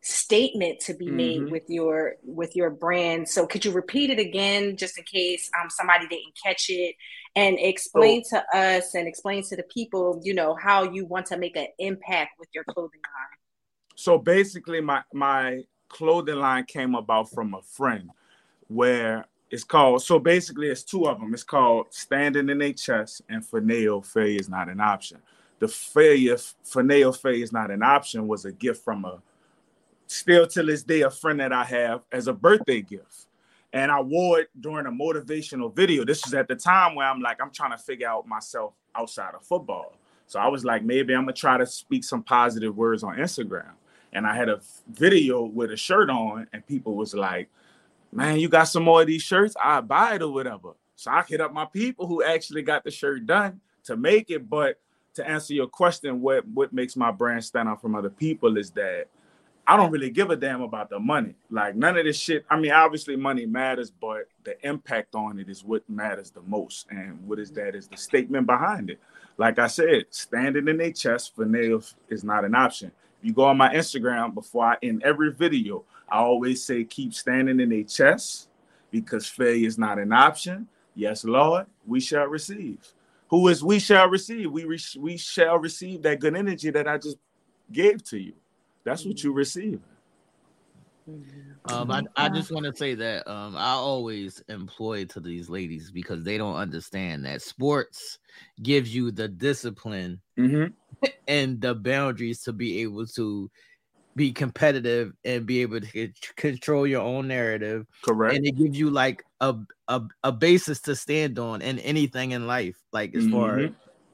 [0.01, 1.17] statement to be mm-hmm.
[1.17, 3.29] made with your with your brand.
[3.29, 6.95] So could you repeat it again just in case um, somebody didn't catch it
[7.39, 11.25] and explain so, to us and explain to the people you know how you want
[11.25, 13.39] to make an impact with your clothing line.
[13.95, 18.11] So basically my my clothing line came about from a friend
[18.67, 23.23] where it's called so basically it's two of them it's called standing in a chest
[23.31, 25.19] and finale failure is not an option.
[25.61, 29.23] The failure finale failure is not an option was a gift from a
[30.09, 33.28] still to this day a friend that I have as a birthday gift.
[33.73, 36.05] And I wore it during a motivational video.
[36.05, 39.35] This was at the time where I'm like, I'm trying to figure out myself outside
[39.35, 39.95] of football.
[40.27, 43.73] So I was like, maybe I'm gonna try to speak some positive words on Instagram.
[44.13, 47.51] And I had a video with a shirt on, and people was like,
[48.11, 49.55] Man, you got some more of these shirts?
[49.63, 50.73] I buy it or whatever.
[50.97, 54.49] So I hit up my people who actually got the shirt done to make it.
[54.49, 54.81] But
[55.15, 58.71] to answer your question, what what makes my brand stand out from other people is
[58.73, 59.09] that
[59.71, 61.35] I don't really give a damn about the money.
[61.51, 62.47] Like none of this shit.
[62.49, 66.87] I mean, obviously money matters, but the impact on it is what matters the most.
[66.91, 67.75] And what is that?
[67.75, 68.99] Is the statement behind it.
[69.37, 72.91] Like I said, standing in a chest for nails is not an option.
[73.21, 77.13] If you go on my Instagram before I in every video, I always say keep
[77.13, 78.49] standing in a chest
[78.91, 80.67] because failure is not an option.
[80.95, 82.79] Yes, Lord, we shall receive.
[83.29, 84.51] Who is we shall receive?
[84.51, 87.19] We re- we shall receive that good energy that I just
[87.71, 88.33] gave to you.
[88.89, 89.81] That's what you receive.
[91.71, 95.91] Um, I, I just want to say that um, I always employ to these ladies
[95.91, 98.19] because they don't understand that sports
[98.63, 100.73] gives you the discipline mm-hmm.
[101.27, 103.51] and the boundaries to be able to
[104.17, 107.87] be competitive and be able to control your own narrative.
[108.03, 108.35] Correct.
[108.35, 109.57] And it gives you like a
[109.89, 113.33] a, a basis to stand on in anything in life, like as mm-hmm.
[113.33, 113.71] far as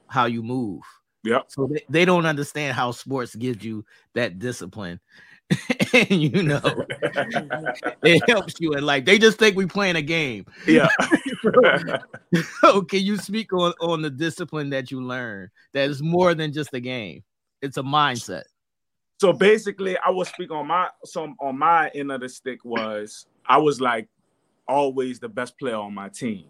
[0.09, 0.83] how you move.
[1.25, 1.41] Yeah.
[1.49, 5.01] So they, they don't understand how sports gives you that discipline.
[5.93, 6.61] and you know
[8.03, 9.05] it helps you in life.
[9.05, 10.47] They just think we playing a game.
[10.67, 10.89] Yeah.
[12.61, 16.53] so can you speak on, on the discipline that you learn that is more than
[16.53, 17.25] just a game?
[17.61, 18.45] It's a mindset.
[19.21, 23.27] So basically, I will speak on my some on my end of the stick was
[23.47, 24.09] I was like
[24.67, 26.47] always the best player on my team.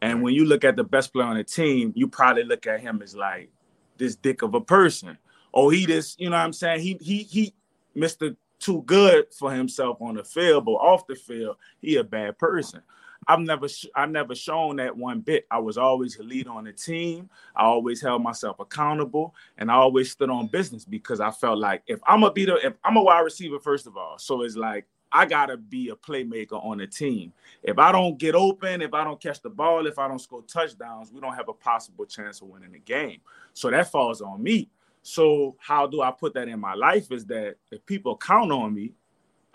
[0.00, 2.80] And when you look at the best player on the team, you probably look at
[2.80, 3.50] him as like
[3.98, 5.18] this dick of a person.
[5.52, 6.80] Oh, he just, you know what I'm saying?
[6.80, 7.54] He he he
[7.96, 8.36] Mr.
[8.60, 12.82] Too good for himself on the field, but off the field, he a bad person.
[13.28, 15.46] I've never sh- I never shown that one bit.
[15.50, 17.28] I was always a lead on the team.
[17.54, 21.82] I always held myself accountable, and I always stood on business because I felt like
[21.86, 24.86] if I'm a beater, if I'm a wide receiver, first of all, so it's like
[25.10, 27.32] I gotta be a playmaker on the team.
[27.62, 30.42] If I don't get open, if I don't catch the ball, if I don't score
[30.42, 33.20] touchdowns, we don't have a possible chance of winning the game.
[33.54, 34.68] So that falls on me.
[35.02, 37.10] So how do I put that in my life?
[37.10, 38.92] Is that if people count on me,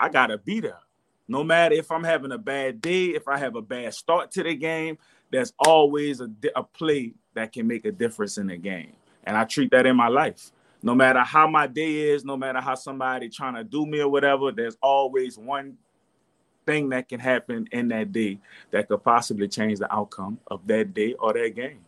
[0.00, 0.80] I gotta be there.
[1.28, 4.42] No matter if I'm having a bad day, if I have a bad start to
[4.42, 4.98] the game,
[5.30, 8.92] there's always a, a play that can make a difference in the game.
[9.24, 10.52] And I treat that in my life
[10.84, 14.08] no matter how my day is, no matter how somebody trying to do me or
[14.08, 15.78] whatever, there's always one
[16.66, 18.38] thing that can happen in that day
[18.70, 21.80] that could possibly change the outcome of that day or that game.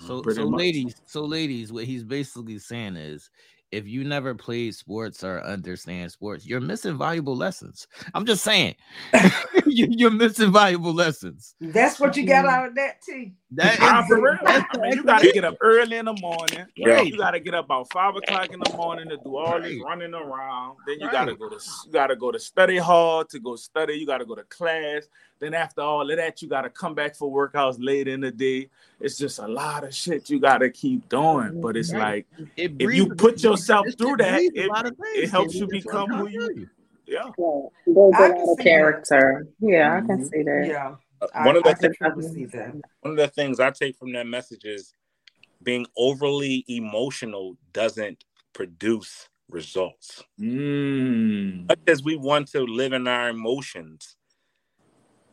[0.00, 0.58] So, so much.
[0.58, 3.28] ladies, so ladies, what he's basically saying is,
[3.72, 7.86] if you never played sports or understand sports, you're missing valuable lessons.
[8.14, 8.76] I'm just saying,
[9.66, 11.54] you're missing valuable lessons.
[11.60, 12.54] That's what you got mm-hmm.
[12.54, 13.30] out of that too.
[13.52, 14.38] That is for real.
[14.44, 16.66] I mean, you got to get up early in the morning.
[16.76, 17.02] Yeah.
[17.02, 19.80] You got to get up about five o'clock in the morning to do all this
[19.84, 20.76] running around.
[20.86, 21.12] Then you right.
[21.12, 23.94] got to go to you got to go to study hall to go study.
[23.94, 25.06] You got to go to class.
[25.38, 28.30] Then after all of that, you got to come back for workouts late in the
[28.30, 28.70] day.
[29.00, 31.60] It's just a lot of shit you got to keep doing.
[31.60, 32.26] But it's right.
[32.38, 36.42] like it if you put yourself through that, it, it helps you become who you.
[36.42, 36.70] Are.
[37.06, 39.46] Yeah, there's a lot of character.
[39.60, 39.68] That.
[39.68, 40.04] Yeah, mm-hmm.
[40.04, 40.26] I can mm-hmm.
[40.26, 40.66] see that.
[40.66, 41.96] Yeah, uh, one of the things,
[43.00, 44.92] one of the things I take from that message is
[45.62, 50.22] being overly emotional doesn't produce results.
[50.40, 51.70] Mm.
[51.86, 54.16] As we want to live in our emotions,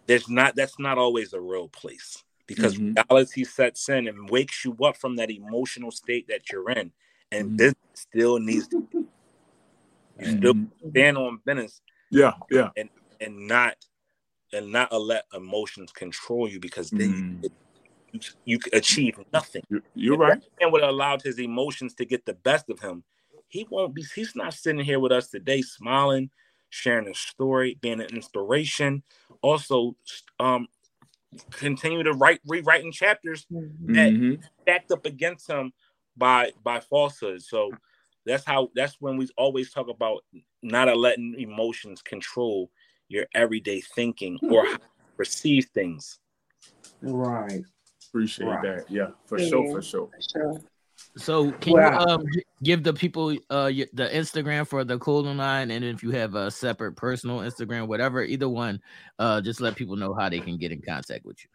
[0.05, 2.93] there's not that's not always a real place because mm-hmm.
[3.09, 6.91] reality sets in and wakes you up from that emotional state that you're in
[7.31, 7.55] and mm-hmm.
[7.57, 9.07] business still needs to you
[10.19, 10.37] mm-hmm.
[10.37, 10.55] still
[10.89, 12.89] stand on business yeah yeah and
[13.21, 13.75] and not
[14.51, 17.49] and not let emotions control you because then mm.
[18.11, 19.63] you, you achieve nothing
[19.95, 23.03] you're, right and would have allowed his emotions to get the best of him
[23.47, 26.29] he won't be he's not sitting here with us today smiling
[26.73, 29.03] sharing a story, being an inspiration.
[29.43, 29.95] Also,
[30.39, 30.67] um,
[31.51, 33.93] continue to write, rewriting chapters mm-hmm.
[33.93, 35.71] that stacked up against him
[36.17, 37.43] by by falsehood.
[37.43, 37.71] So
[38.25, 40.23] that's how that's when we always talk about
[40.63, 42.71] not letting emotions control
[43.07, 44.65] your everyday thinking or
[45.15, 46.19] perceive things.
[47.01, 47.61] Right.
[48.09, 48.63] Appreciate right.
[48.63, 48.85] that.
[48.89, 49.47] Yeah, for yeah.
[49.47, 50.07] sure, for sure.
[50.07, 50.61] For sure.
[51.15, 51.91] So can wow.
[51.91, 52.25] you um
[52.63, 56.49] give the people uh the Instagram for the clothing line, and if you have a
[56.49, 58.81] separate personal Instagram, whatever, either one,
[59.19, 61.49] uh, just let people know how they can get in contact with you.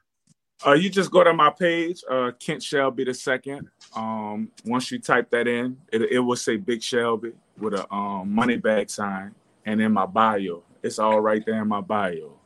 [0.66, 3.68] Uh, you just go to my page, uh, Kent Shelby the second.
[3.94, 8.32] Um, once you type that in, it, it will say Big Shelby with a um
[8.32, 9.34] money bag sign,
[9.66, 12.38] and in my bio, it's all right there in my bio.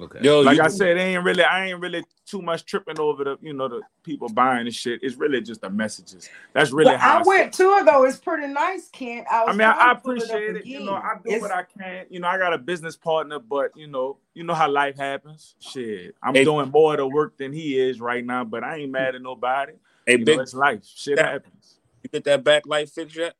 [0.00, 0.20] Okay.
[0.22, 3.38] Yo, like you, I said, ain't really I ain't really too much tripping over the
[3.40, 5.00] you know the people buying the shit.
[5.02, 6.28] It's really just the messages.
[6.52, 8.04] That's really but how I, I went to it though.
[8.04, 9.26] It's pretty nice, Kent.
[9.30, 10.66] I, I mean, I, I appreciate it.
[10.66, 12.06] You know, I do it's, what I can.
[12.08, 15.56] You know, I got a business partner, but you know, you know how life happens.
[15.58, 18.76] Shit, I'm hey, doing more of the work than he is right now, but I
[18.76, 19.72] ain't mad at nobody.
[20.06, 20.84] Hey, you big, know, it's life.
[20.84, 21.78] Shit that, happens.
[22.02, 23.34] You get that backlight fixed yet?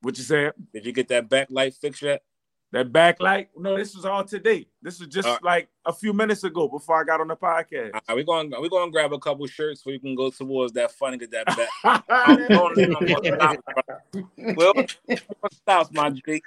[0.00, 0.52] What you saying?
[0.72, 2.22] Did you get that backlight fixed yet?
[2.74, 4.66] That backlight, no, this was all today.
[4.82, 7.92] This was just uh, like a few minutes ago before I got on the podcast.
[8.08, 8.52] Are we going?
[8.52, 11.12] Are we going to grab a couple shirts so we can go towards that fun
[11.12, 12.04] and get that back?
[14.56, 14.74] well,
[15.52, 16.42] stops, my G.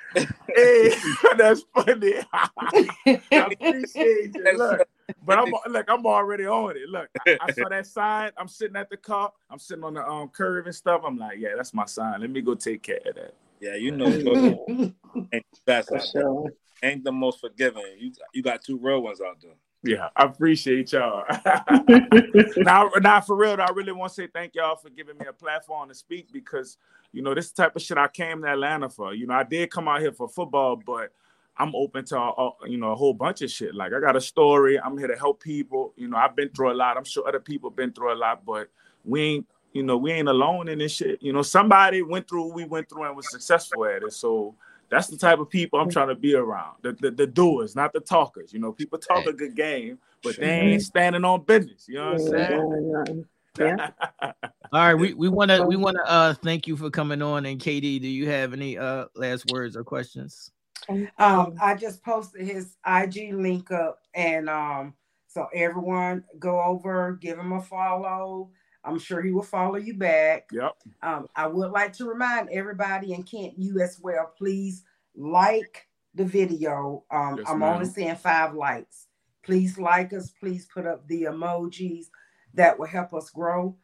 [0.53, 0.93] hey,
[1.37, 2.15] that's funny.
[2.33, 4.57] I appreciate you.
[4.57, 4.85] Look,
[5.25, 6.89] but I'm look, I'm already on it.
[6.89, 8.31] Look, I, I, saw that sign.
[8.37, 9.31] I'm sitting at the car.
[9.49, 11.03] I'm sitting on the um curve and stuff.
[11.05, 12.19] I'm like, yeah, that's my sign.
[12.19, 13.33] Let me go take care of that.
[13.59, 14.65] Yeah, you know,
[15.33, 16.51] ain't best sure.
[16.83, 17.83] ain't the most forgiving.
[17.97, 19.55] You you got two real ones out there.
[19.83, 21.23] Yeah, I appreciate y'all.
[22.57, 25.33] now, now for real, I really want to say thank y'all for giving me a
[25.33, 26.77] platform to speak because
[27.13, 29.13] you know this type of shit I came to Atlanta for.
[29.13, 31.11] You know, I did come out here for football, but
[31.57, 33.73] I'm open to a, you know a whole bunch of shit.
[33.75, 34.79] Like I got a story.
[34.79, 35.93] I'm here to help people.
[35.95, 36.97] You know, I've been through a lot.
[36.97, 38.69] I'm sure other people been through a lot, but
[39.05, 39.47] we ain't
[39.77, 41.21] you know, we ain't alone in this shit.
[41.21, 44.13] You know, somebody went through we went through and was successful at it.
[44.13, 44.55] So
[44.89, 46.77] that's the type of people I'm trying to be around.
[46.81, 48.51] The the, the doers, not the talkers.
[48.51, 51.87] You know, people talk a good game, but they ain't standing on business.
[51.87, 53.25] You know what I'm saying?
[53.59, 53.89] Yeah.
[54.73, 57.45] All right, we we want to we want to uh thank you for coming on.
[57.45, 60.51] And Katie, do you have any uh last words or questions?
[60.89, 64.93] Um, I just posted his IG link up, and um,
[65.27, 68.49] so everyone go over, give him a follow.
[68.83, 70.47] I'm sure he will follow you back.
[70.51, 70.71] Yep.
[71.01, 74.83] Um, I would like to remind everybody and Kent you as well, please
[75.15, 77.03] like the video.
[77.11, 77.75] Um, yes, I'm ma'am.
[77.75, 79.07] only seeing five likes.
[79.43, 80.31] Please like us.
[80.39, 82.05] Please put up the emojis
[82.53, 83.75] that will help us grow.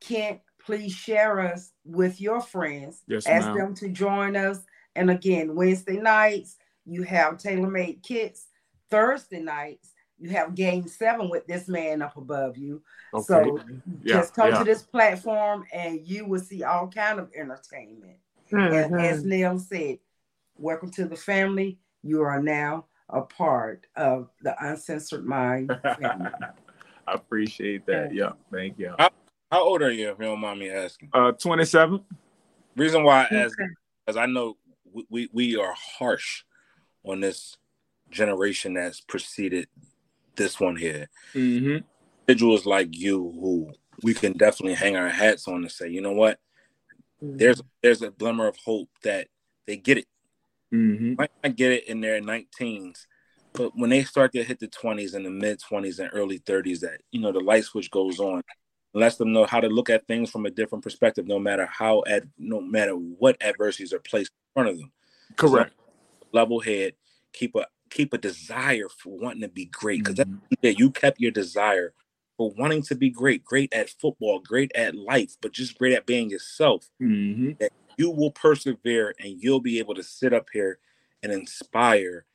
[0.00, 3.02] Kent, please share us with your friends.
[3.06, 3.56] Yes, Ask ma'am.
[3.56, 4.60] them to join us.
[4.94, 8.46] And again, Wednesday nights, you have TaylorMade Kicks.
[8.90, 12.82] Thursday nights, you have game seven with this man up above you.
[13.12, 13.24] Okay.
[13.24, 13.60] So
[14.02, 14.58] yeah, just come yeah.
[14.58, 18.16] to this platform and you will see all kind of entertainment.
[18.50, 18.94] Mm-hmm.
[18.94, 19.98] And as Nell said,
[20.56, 21.78] welcome to the family.
[22.02, 25.68] You are now a part of the uncensored mind
[26.00, 26.30] family.
[27.06, 28.14] I appreciate that.
[28.14, 28.94] Yeah, thank you.
[28.98, 29.10] How,
[29.50, 31.10] how, old are you, if you don't mind me asking?
[31.12, 32.00] Uh, 27.
[32.76, 33.56] Reason why I ask,
[34.04, 34.56] because I know
[34.92, 36.42] we, we, we are harsh
[37.04, 37.56] on this
[38.10, 39.68] generation that's preceded
[40.36, 41.08] this one here.
[41.34, 41.78] Mm-hmm.
[42.28, 46.12] Individuals like you who we can definitely hang our hats on and say, you know
[46.12, 46.38] what,
[47.22, 47.36] mm-hmm.
[47.36, 49.28] there's there's a glimmer of hope that
[49.66, 50.06] they get it.
[50.72, 51.14] Mm-hmm.
[51.18, 53.06] Might not get it in their 19s,
[53.52, 56.80] but when they start to hit the 20s and the mid 20s and early 30s,
[56.80, 58.42] that you know the light switch goes on,
[58.92, 62.02] lets them know how to look at things from a different perspective, no matter how
[62.06, 64.92] ad, no matter what adversities are placed in front of them.
[65.36, 65.72] Correct.
[65.76, 66.94] So, level head,
[67.32, 70.36] keep a keep a desire for wanting to be great because mm-hmm.
[70.62, 71.92] that you kept your desire
[72.36, 76.06] for wanting to be great, great at football, great at life, but just great at
[76.06, 76.90] being yourself.
[77.00, 77.52] Mm-hmm.
[77.60, 80.78] That you will persevere and you'll be able to sit up here
[81.22, 82.26] and inspire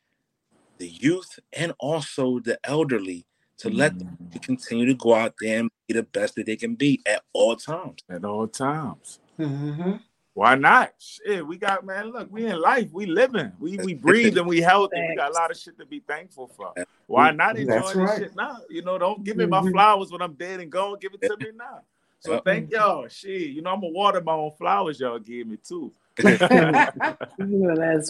[0.79, 3.25] the youth and also the elderly
[3.59, 4.39] to let them mm-hmm.
[4.39, 7.55] continue to go out there and be the best that they can be at all
[7.55, 7.99] times.
[8.09, 9.19] At all times.
[9.39, 9.97] Mm-hmm.
[10.33, 10.93] Why not?
[10.97, 12.11] Shit, we got man.
[12.11, 12.89] Look, we in life.
[12.93, 13.51] We living.
[13.59, 15.05] We we breathe and we healthy.
[15.09, 16.73] we got a lot of shit to be thankful for.
[17.07, 18.19] Why not enjoy That's this right.
[18.19, 18.57] shit now?
[18.69, 19.71] You know, don't give me my mm-hmm.
[19.71, 20.97] flowers when I'm dead and gone.
[21.01, 21.81] Give it to me now.
[22.19, 22.45] So yep.
[22.45, 23.07] thank y'all.
[23.09, 24.99] Shit, you know I'm gonna water my own flowers.
[24.99, 25.91] Y'all give me too.
[26.15, 26.51] that's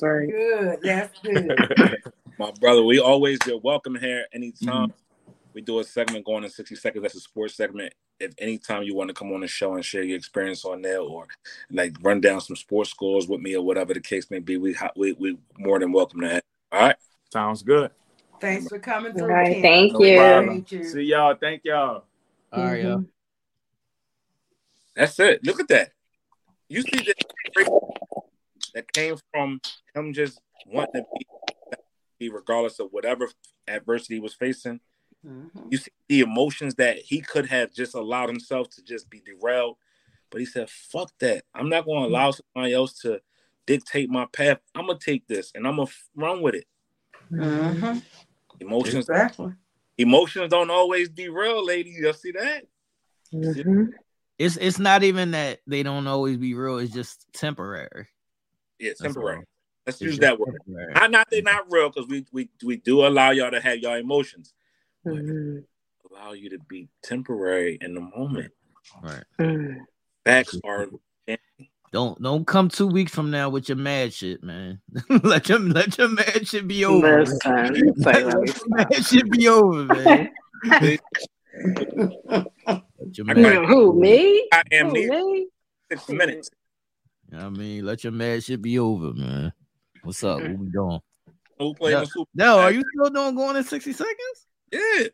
[0.02, 0.30] right.
[0.30, 0.80] Good.
[0.84, 2.04] That's good.
[2.38, 4.90] my brother, we always get welcome here anytime.
[4.90, 4.98] Mm-hmm
[5.54, 7.02] we do a segment going in 60 seconds.
[7.02, 7.94] That's a sports segment.
[8.20, 11.00] If anytime you want to come on the show and share your experience on there
[11.00, 11.28] or
[11.72, 14.76] like run down some sports scores with me or whatever the case may be, we
[14.96, 16.44] we we more than welcome to that.
[16.72, 16.96] All right.
[17.32, 17.92] Sounds good.
[18.40, 19.30] Thanks for coming through.
[19.30, 20.18] All right, thank, no you.
[20.18, 20.84] thank you.
[20.84, 21.36] See y'all.
[21.40, 22.06] Thank y'all.
[22.52, 23.04] All right, mm-hmm.
[24.96, 25.46] That's it.
[25.46, 25.92] Look at that.
[26.68, 27.16] You see that
[28.74, 29.62] that came from
[29.94, 31.78] him just wanting to
[32.20, 33.30] be, regardless of whatever
[33.68, 34.80] adversity he was facing
[35.26, 35.68] Mm-hmm.
[35.70, 39.78] You see the emotions that he could have just allowed himself to just be derailed,
[40.30, 41.44] but he said, "Fuck that!
[41.54, 43.22] I'm not going to allow somebody else to
[43.68, 44.58] dictate my path.
[44.74, 46.66] I'm gonna take this and I'm gonna run with it."
[47.32, 48.00] Mm-hmm.
[48.60, 49.54] Emotions, exactly.
[49.98, 52.00] Emotions don't always derail, ladies.
[52.00, 52.64] Y'all see that?
[53.32, 53.86] Mm-hmm.
[54.40, 56.80] It's it's not even that they don't always be real.
[56.80, 58.08] It's just temporary.
[58.80, 59.44] Yeah, temporary.
[59.86, 60.58] Let's use that word.
[60.68, 63.96] Not, not they're not real because we, we we do allow y'all to have y'all
[63.96, 64.54] emotions
[65.06, 65.60] mm-hmm.
[66.12, 68.52] allow you to be temporary in the moment.
[69.02, 69.24] Right.
[69.40, 69.78] Mm.
[70.26, 70.88] Facts are.
[71.92, 74.80] Don't don't come two weeks from now with your mad shit, man.
[75.24, 77.20] let your let your mad shit be over.
[77.20, 80.30] Last time, let your mad shit be over, man.
[83.68, 84.48] Who me?
[84.54, 85.48] I am Who, me?
[85.90, 86.50] Six minutes.
[87.34, 89.52] I mean, let your mad shit be over, man.
[90.04, 90.42] What's up?
[90.42, 91.00] What we doing?
[91.60, 94.48] Who playing no, Super no, are you still doing going in 60 seconds?
[94.72, 95.08] Yeah.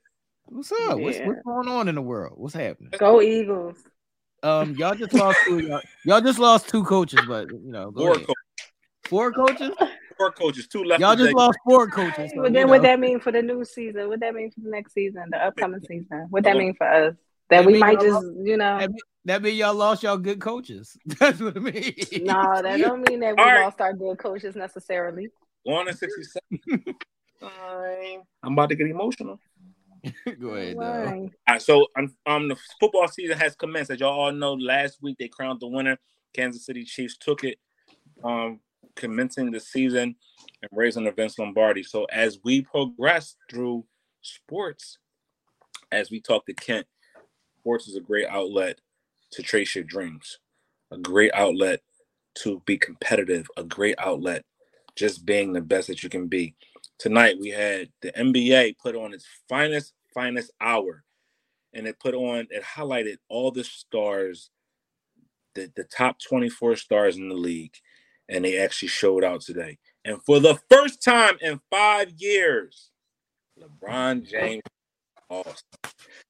[0.46, 0.80] What's up?
[0.80, 0.94] Yeah.
[0.96, 2.34] What's, what's going on in the world?
[2.38, 2.92] What's happening?
[2.98, 3.78] Go Eagles.
[4.44, 5.60] Um, y'all just lost two.
[5.60, 8.34] Y'all, y'all just lost two coaches, but you know, four, co-
[9.06, 9.72] four coaches.
[10.18, 11.02] Four coaches, two left.
[11.02, 12.32] Y'all just lost four coaches.
[12.34, 14.08] So, but then, what that mean for the new season?
[14.10, 16.28] What that mean for the next season, the upcoming season?
[16.30, 17.16] What that mean for us?
[17.50, 18.80] That, that we might just, lost, you know.
[18.80, 20.98] That mean, that mean y'all lost y'all good coaches.
[21.06, 22.10] That's what it means.
[22.24, 23.64] No, that don't mean that we right.
[23.64, 25.28] lost our good coaches necessarily.
[25.64, 26.96] One and sixty-seven.
[27.42, 29.40] I'm about to get emotional.
[30.40, 30.78] Go ahead.
[30.78, 33.92] All right, so um, um, the football season has commenced.
[33.92, 35.98] As y'all all know, last week they crowned the winner.
[36.34, 37.58] Kansas City Chiefs took it,
[38.24, 38.60] um,
[38.96, 40.16] commencing the season
[40.62, 41.84] and raising the Vince Lombardi.
[41.84, 43.86] So as we progress through
[44.22, 44.98] sports,
[45.92, 46.86] as we talk to Kent,
[47.60, 48.80] sports is a great outlet
[49.32, 50.40] to trace your dreams,
[50.92, 51.82] a great outlet
[52.36, 54.44] to be competitive, a great outlet
[54.96, 56.56] just being the best that you can be
[57.00, 61.04] tonight we had the NBA put on its finest, finest hour.
[61.74, 64.50] And it put on, it highlighted all the stars,
[65.54, 67.76] the, the top 24 stars in the league.
[68.30, 69.78] And they actually showed out today.
[70.04, 72.90] And for the first time in five years,
[73.60, 74.64] LeBron James
[75.30, 75.56] awesome.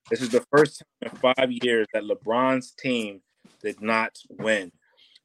[0.09, 3.21] This is the first time in five years that LeBron's team
[3.61, 4.71] did not win.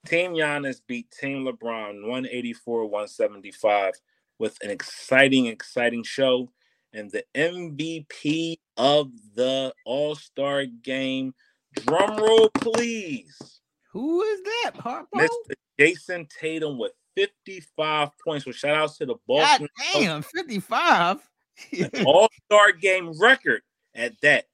[0.07, 3.95] Team Giannis beat Team LeBron 184 175
[4.43, 6.51] with an exciting, exciting show.
[6.93, 11.33] And the MVP of the All Star game,
[11.75, 13.61] drum roll, please.
[13.93, 14.73] Who is that?
[14.75, 15.07] Harpo?
[15.15, 15.55] Mr.
[15.79, 18.45] Jayson Tatum with 55 points.
[18.45, 19.69] So shout outs to the Boston.
[19.79, 21.19] God damn, 55.
[22.05, 23.63] All Star game record
[23.95, 24.47] at that.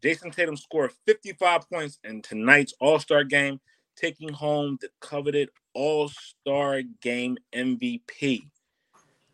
[0.00, 3.60] Jayson Tatum scored 55 points in tonight's All Star game,
[3.96, 8.44] taking home the coveted All Star game MVP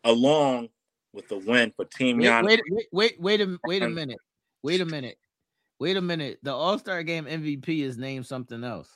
[0.09, 0.71] along
[1.13, 2.45] with the win for Team Giannis.
[2.45, 4.19] Wait, wait, wait, wait a wait a minute.
[4.63, 5.19] Wait a minute.
[5.79, 6.39] Wait a minute.
[6.43, 8.91] The All Star Game MVP is named something else.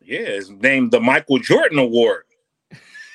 [0.00, 2.24] Yeah, it's named the Michael Jordan Award.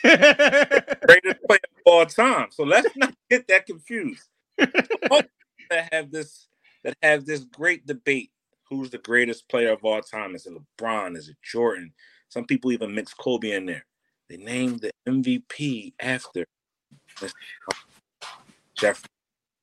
[0.04, 2.48] Greatest player of all time.
[2.52, 4.30] So let's not get that confused.
[4.58, 6.48] to have this
[6.84, 8.32] that have this great debate
[8.70, 10.36] who's the greatest player of all time?
[10.36, 11.18] Is it LeBron?
[11.18, 11.92] Is it Jordan?
[12.30, 13.86] Some people even mix Kobe in there.
[14.30, 16.46] They named the MVP after
[18.76, 19.04] Jeff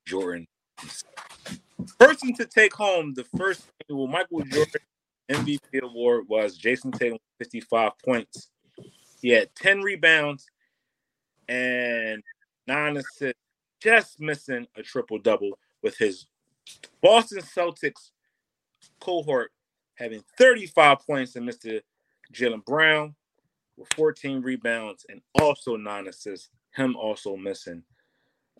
[0.06, 0.46] Jordan.
[1.98, 4.80] Person to take home the first annual Michael Jordan
[5.30, 8.50] MVP award was Jayson Tatum, 55 points.
[9.20, 10.46] He had 10 rebounds
[11.48, 12.22] and
[12.66, 13.40] nine assists,
[13.80, 16.26] just missing a triple double with his
[17.02, 18.10] Boston Celtics
[19.00, 19.50] cohort
[19.94, 21.80] having 35 points and Mr.
[22.32, 23.14] Jaylen Brown
[23.76, 27.82] with 14 rebounds and also nine assists, him also missing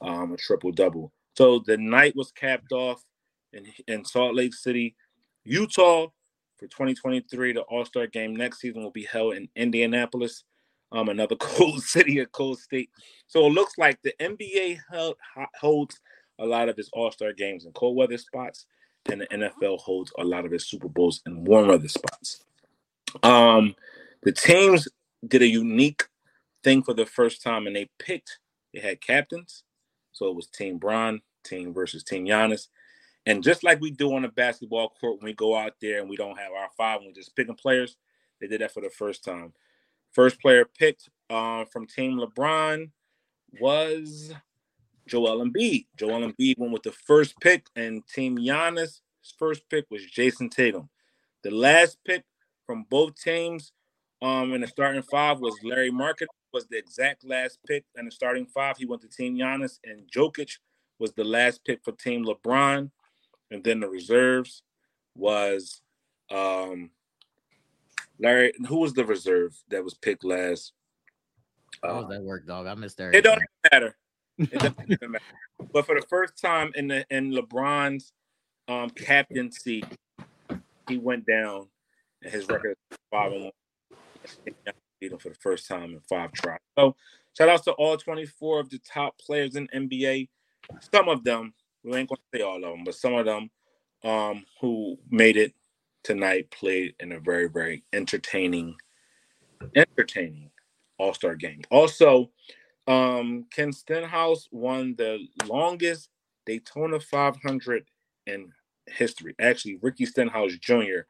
[0.01, 1.13] um, a triple double.
[1.37, 3.03] So the night was capped off
[3.53, 4.97] in, in Salt Lake City,
[5.45, 6.09] Utah
[6.57, 7.55] for 2023.
[7.55, 10.45] The All Star game next season will be held in Indianapolis,
[10.93, 12.91] um, another cold city, a cold state.
[13.27, 15.17] So it looks like the NBA held,
[15.59, 16.01] holds
[16.39, 18.67] a lot of its All Star games in cold weather spots,
[19.11, 22.45] and the NFL holds a lot of its Super Bowls in warm weather spots.
[23.23, 23.75] Um,
[24.23, 24.89] the teams
[25.27, 26.05] did a unique
[26.65, 28.39] thing for the first time, and they picked.
[28.73, 29.65] They had captains,
[30.13, 32.69] so it was Team Bron, team versus Team Giannis.
[33.27, 36.09] And just like we do on the basketball court when we go out there and
[36.09, 37.97] we don't have our five and we just picking players,
[38.41, 39.53] they did that for the first time.
[40.11, 42.91] First player picked uh, from Team LeBron
[43.61, 44.33] was
[45.07, 45.87] Joel Embiid.
[45.97, 49.01] Joel Embiid went with the first pick, and Team Giannis'
[49.39, 50.89] first pick was Jayson Tatum.
[51.43, 52.25] The last pick
[52.67, 53.73] from both teams
[54.23, 58.11] um, in the starting five was Lauri Markkanen, was the exact last pick and the
[58.13, 58.77] starting five.
[58.77, 60.59] He went to Team Giannis, and Jokic
[61.01, 62.91] was the last pick for Team LeBron.
[63.51, 64.63] And then the reserves
[65.17, 65.83] was
[66.31, 66.91] um,
[68.21, 68.53] Larry.
[68.69, 70.73] Who was the reserve that was picked last?
[71.83, 72.69] How does that work, dog?
[72.69, 73.15] I missed that.
[73.15, 73.43] It doesn't
[73.73, 73.97] matter.
[74.39, 75.25] It doesn't matter.
[75.73, 78.13] But for the first time in the in LeBron's
[78.69, 79.83] um, captaincy,
[80.89, 81.67] he went down,
[82.23, 83.53] and his record is five and one.
[85.21, 86.61] For the first time in five tries.
[86.79, 86.95] So
[87.37, 90.29] shout out to all 24 of the top players in NBA.
[90.93, 93.51] Some of them, we ain't gonna say all of them, but some of them
[94.05, 95.55] um, who made it
[96.05, 98.77] tonight played in a very, very entertaining,
[99.75, 100.51] entertaining
[100.99, 101.63] all-star game.
[101.71, 102.31] Also,
[102.87, 106.11] um, Ken Stenhouse won the longest
[106.47, 107.85] Daytona 500
[108.27, 108.53] in
[108.87, 109.35] history.
[109.41, 111.03] Actually, Ricky Stenhouse Jr.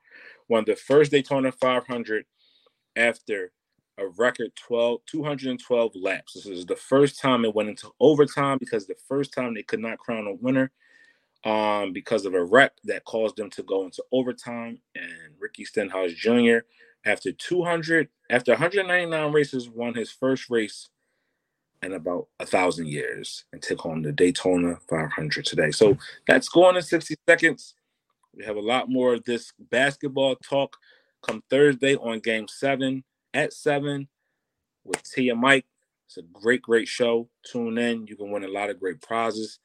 [0.48, 2.24] won the first Daytona 500
[2.96, 3.52] after
[3.98, 6.34] a record 12 212 laps.
[6.34, 9.80] This is the first time it went into overtime because the first time they could
[9.80, 10.70] not crown a winner
[11.44, 14.80] um, because of a wreck that caused them to go into overtime.
[14.94, 16.58] And Ricky Stenhouse Jr.
[17.04, 20.88] after 200 after 199 races won his first race
[21.82, 25.70] in about a thousand years and took home the Daytona 500 today.
[25.70, 27.74] So that's going in 60 seconds.
[28.34, 30.76] We have a lot more of this basketball talk
[31.22, 34.08] come Thursday on Game Seven at seven
[34.84, 35.66] with Tia Mike.
[36.06, 37.28] It's a great, great show.
[37.50, 38.06] Tune in.
[38.06, 39.58] You can win a lot of great prizes.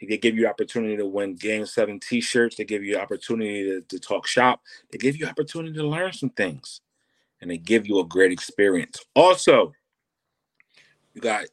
[0.00, 2.56] They give you opportunity to win Game Seven T-shirts.
[2.56, 4.62] They give you opportunity to, to talk shop.
[4.90, 6.80] They give you opportunity to learn some things,
[7.40, 8.98] and they give you a great experience.
[9.14, 9.72] Also,
[11.12, 11.46] you got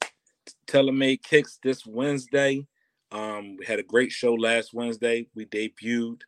[0.68, 2.66] TaylorMade Kicks this Wednesday.
[3.12, 5.28] Um, we had a great show last Wednesday.
[5.36, 6.22] We debuted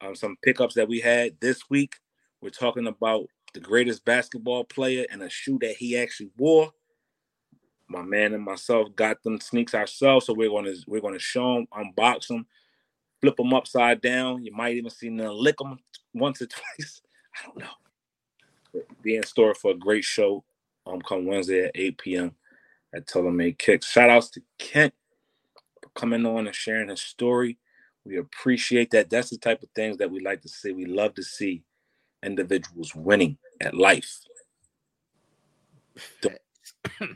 [0.00, 1.96] um, some pickups that we had this week.
[2.40, 6.70] We're talking about the greatest basketball player and a shoe that he actually wore.
[7.88, 11.66] My man and myself got them sneaks ourselves, so we're gonna we're gonna show them,
[11.72, 12.46] unbox them,
[13.20, 14.44] flip them upside down.
[14.44, 15.78] You might even see them lick them
[16.14, 17.02] once or twice.
[17.36, 17.66] I don't know.
[18.72, 20.44] But be in store for a great show.
[20.86, 22.32] Um, come Wednesday at 8 p.m.
[22.94, 23.90] at TaylorMade Kicks.
[23.90, 24.94] Shout outs to Kent
[25.82, 27.58] for coming on and sharing his story.
[28.04, 29.10] We appreciate that.
[29.10, 30.72] That's the type of things that we like to see.
[30.72, 31.64] We love to see
[32.22, 34.20] individuals winning at life.
[36.22, 36.74] Facts.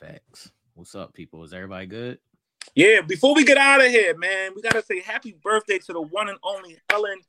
[0.00, 0.50] Facts.
[0.74, 1.44] What's up, people?
[1.44, 2.18] Is everybody good?
[2.74, 6.00] Yeah, before we get out of here, man, we gotta say happy birthday to the
[6.00, 7.20] one and only Helen.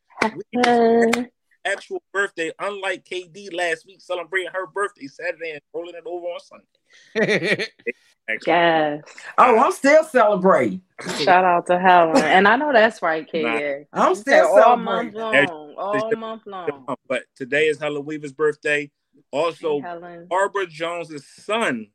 [1.66, 6.40] Actual birthday, unlike KD last week celebrating her birthday Saturday and rolling it over on
[6.40, 7.68] Sunday.
[8.48, 9.04] yes.
[9.38, 10.82] Oh, I'm still celebrating.
[11.24, 12.18] Shout out to Helen.
[12.18, 13.86] And I know that's right, KD.
[13.92, 15.65] I'm still all month long.
[15.78, 16.96] All month long.
[17.08, 18.92] But today is Helen Weaver's birthday.
[19.32, 21.88] Also, hey, Barbara Jones's son's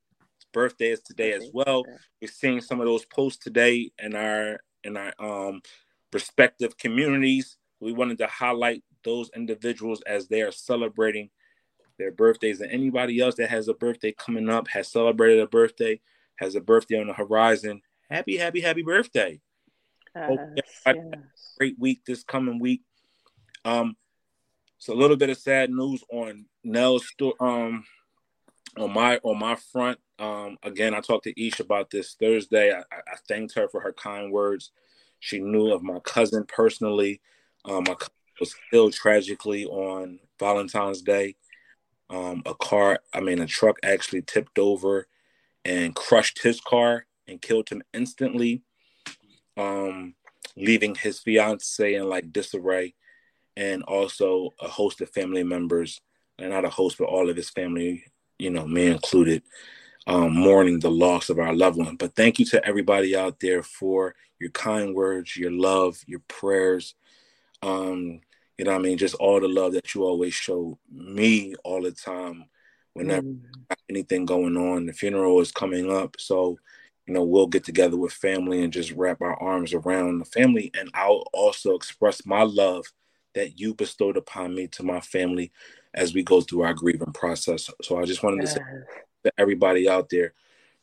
[0.53, 1.85] birthday is today as well.
[2.21, 5.63] We're seeing some of those posts today in our in our um
[6.13, 7.57] respective communities.
[7.81, 11.31] We wanted to highlight those individuals as they are celebrating
[11.99, 12.61] their birthdays.
[12.61, 16.01] And anybody else that has a birthday coming up, has celebrated a birthday,
[16.37, 19.41] has a birthday on the horizon, happy, happy, happy birthday.
[20.97, 21.55] yes.
[21.59, 22.83] great week this coming week.
[23.65, 23.97] Um,
[24.79, 27.07] it's a little bit of sad news on Nell's
[27.41, 27.85] um
[28.79, 29.99] on my on my front.
[30.19, 32.73] Um, again, I talked to Ish about this Thursday.
[32.73, 34.71] I, I thanked her for her kind words.
[35.19, 37.21] She knew of my cousin personally.
[37.65, 41.37] Um, my cousin was killed tragically on Valentine's Day.
[42.09, 45.07] Um, a car, I mean, a truck actually tipped over
[45.65, 48.63] and crushed his car and killed him instantly,
[49.57, 50.15] um,
[50.57, 52.95] leaving his fiance in like disarray,
[53.61, 56.01] and also a host of family members,
[56.39, 58.03] and not a host, but all of his family,
[58.39, 59.43] you know, me included,
[60.07, 61.97] um, mourning the loss of our loved one.
[61.97, 66.95] But thank you to everybody out there for your kind words, your love, your prayers.
[67.63, 68.23] Um,
[68.57, 68.97] you know I mean?
[68.97, 72.47] Just all the love that you always show me all the time
[72.95, 73.43] whenever mm.
[73.91, 74.87] anything going on.
[74.87, 76.17] The funeral is coming up.
[76.19, 76.59] So,
[77.07, 80.71] you know, we'll get together with family and just wrap our arms around the family.
[80.79, 82.87] And I'll also express my love
[83.35, 85.53] that you bestowed upon me to my family
[85.95, 87.71] as we go through our grieving process.
[87.83, 88.55] So I just wanted yes.
[88.55, 88.65] to say
[89.25, 90.35] to everybody out there,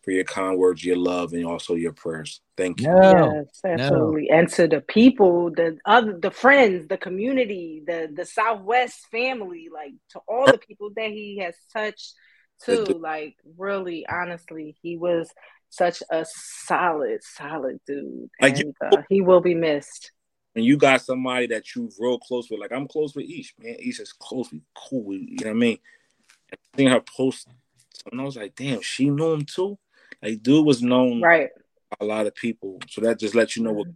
[0.07, 2.39] for your kind words, your love, and also your prayers.
[2.55, 2.87] Thank you.
[2.87, 4.27] No, yes, absolutely.
[4.29, 4.37] No.
[4.37, 9.91] And to the people, the other, the friends, the community, the the Southwest family, like
[10.11, 12.13] to all the people that he has touched,
[12.63, 12.85] too.
[12.85, 15.29] Like really, honestly, he was
[15.71, 16.25] such a
[16.65, 20.13] solid, solid dude, like and you, uh, he will be missed.
[20.57, 23.75] And you got somebody that you real close with, like I'm close with Ish, man.
[23.77, 25.13] Ish is close, we cool.
[25.13, 25.77] You know what I mean?
[26.49, 27.47] And seeing her post,
[28.11, 29.77] and I was like, damn, she knew him too.
[30.19, 31.49] Like, dude was known right
[31.99, 33.87] a lot of people, so that just lets you know what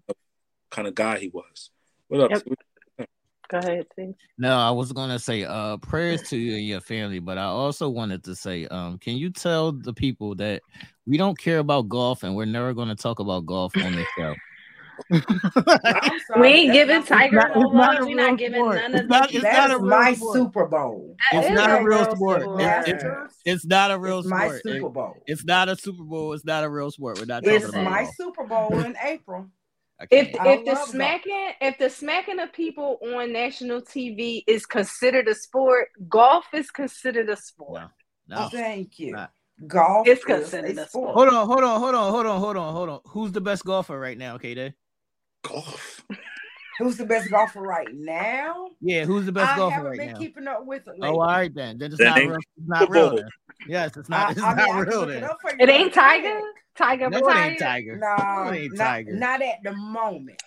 [0.69, 1.71] kind of guy he was.
[2.09, 2.29] What up?
[2.29, 3.07] Yep.
[3.49, 4.13] Go ahead, please.
[4.37, 7.89] No, I was gonna say uh prayers to you and your family, but I also
[7.89, 10.61] wanted to say, um, can you tell the people that
[11.07, 14.35] we don't care about golf and we're never gonna talk about golf on this show?
[16.39, 18.05] we ain't giving Tiger no love.
[18.05, 18.75] We're not giving sport.
[18.75, 19.33] none of that.
[19.33, 20.35] It's not a my sport.
[20.35, 21.15] Super Bowl.
[21.31, 22.43] It's not a real sport.
[22.59, 23.03] It's, it's,
[23.45, 24.41] it's, not a real it's sport.
[24.41, 25.13] My Super Bowl.
[25.17, 26.33] It, it's not a Super Bowl.
[26.33, 27.19] It's not a real sport.
[27.19, 27.45] We're not.
[27.45, 29.47] It's my Super Bowl in April.
[30.09, 31.55] If if the smacking golf.
[31.61, 37.29] if the smacking of people on national TV is considered a sport, golf is considered
[37.29, 37.83] a sport.
[38.27, 38.49] No, no.
[38.49, 39.11] Thank you.
[39.11, 39.31] Not.
[39.67, 41.13] Golf is considered a sport.
[41.13, 42.99] Hold on, hold on, hold on, hold on, hold on, hold on.
[43.09, 44.73] Who's the best golfer right now, K
[45.41, 46.03] golf.
[46.79, 48.69] Who's the best golfer right now?
[48.79, 50.19] Yeah, who's the best I golfer haven't right been now?
[50.19, 50.99] keeping up with it.
[50.99, 51.07] Lately.
[51.09, 51.77] Oh, all right then.
[51.77, 52.35] Then it's not real.
[52.35, 53.15] It's not real.
[53.17, 53.29] Then.
[53.67, 54.31] Yes, it's not.
[54.31, 55.05] It's I, I not mean, real.
[55.05, 55.23] Then.
[55.23, 55.29] It,
[55.59, 56.39] it ain't Tiger.
[56.75, 57.09] Tiger.
[57.09, 57.97] No, it ain't Tiger.
[57.97, 59.13] No, it ain't not, Tiger.
[59.13, 60.41] Not at the moment.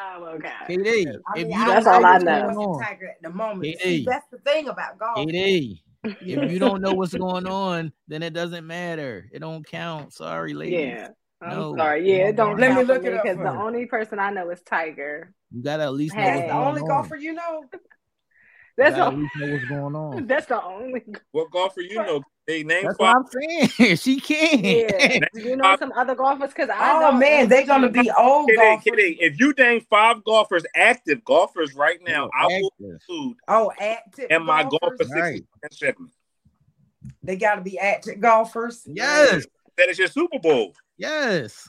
[0.00, 0.48] Oh, okay.
[0.68, 2.80] KD, I mean, if you that's all I know.
[2.82, 3.76] Tiger at the moment.
[3.80, 5.18] See, that's the thing about golf.
[5.18, 9.28] KD, if you don't know what's going on, then it doesn't matter.
[9.32, 10.12] It don't count.
[10.12, 10.78] Sorry, ladies.
[10.78, 11.08] Yeah.
[11.42, 12.08] I'm no, sorry.
[12.08, 15.34] Yeah, don't let me look it up because the only person I know is Tiger.
[15.50, 16.88] You gotta at least know hey, the only on.
[16.88, 17.64] golfer you know.
[18.76, 20.26] That's you at least know what's going on.
[20.28, 21.04] That's the only.
[21.32, 22.22] What golfer you know?
[22.46, 23.16] Hey, name That's five.
[23.16, 23.96] what I'm saying.
[23.96, 24.64] she can.
[24.64, 25.18] Yeah.
[25.34, 26.50] you know some other golfers?
[26.50, 27.04] Because I.
[27.04, 28.80] Oh man, they're gonna be old kidding.
[28.80, 29.16] Kidding.
[29.20, 33.36] If you name five golfers, active golfers right now, I will include.
[33.46, 34.28] Oh, active.
[34.30, 35.44] And my golfer right.
[35.70, 36.12] segment.
[37.22, 38.82] They got to be active golfers.
[38.86, 39.46] Yes.
[39.76, 40.74] That is your Super Bowl.
[40.96, 41.68] Yes.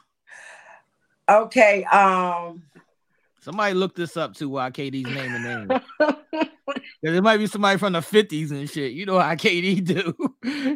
[1.30, 1.84] Okay.
[1.86, 2.64] Um.
[3.44, 5.82] Somebody look this up too while KD's name and name.
[7.02, 8.94] there might be somebody from the 50s and shit.
[8.94, 10.14] You know how KD do.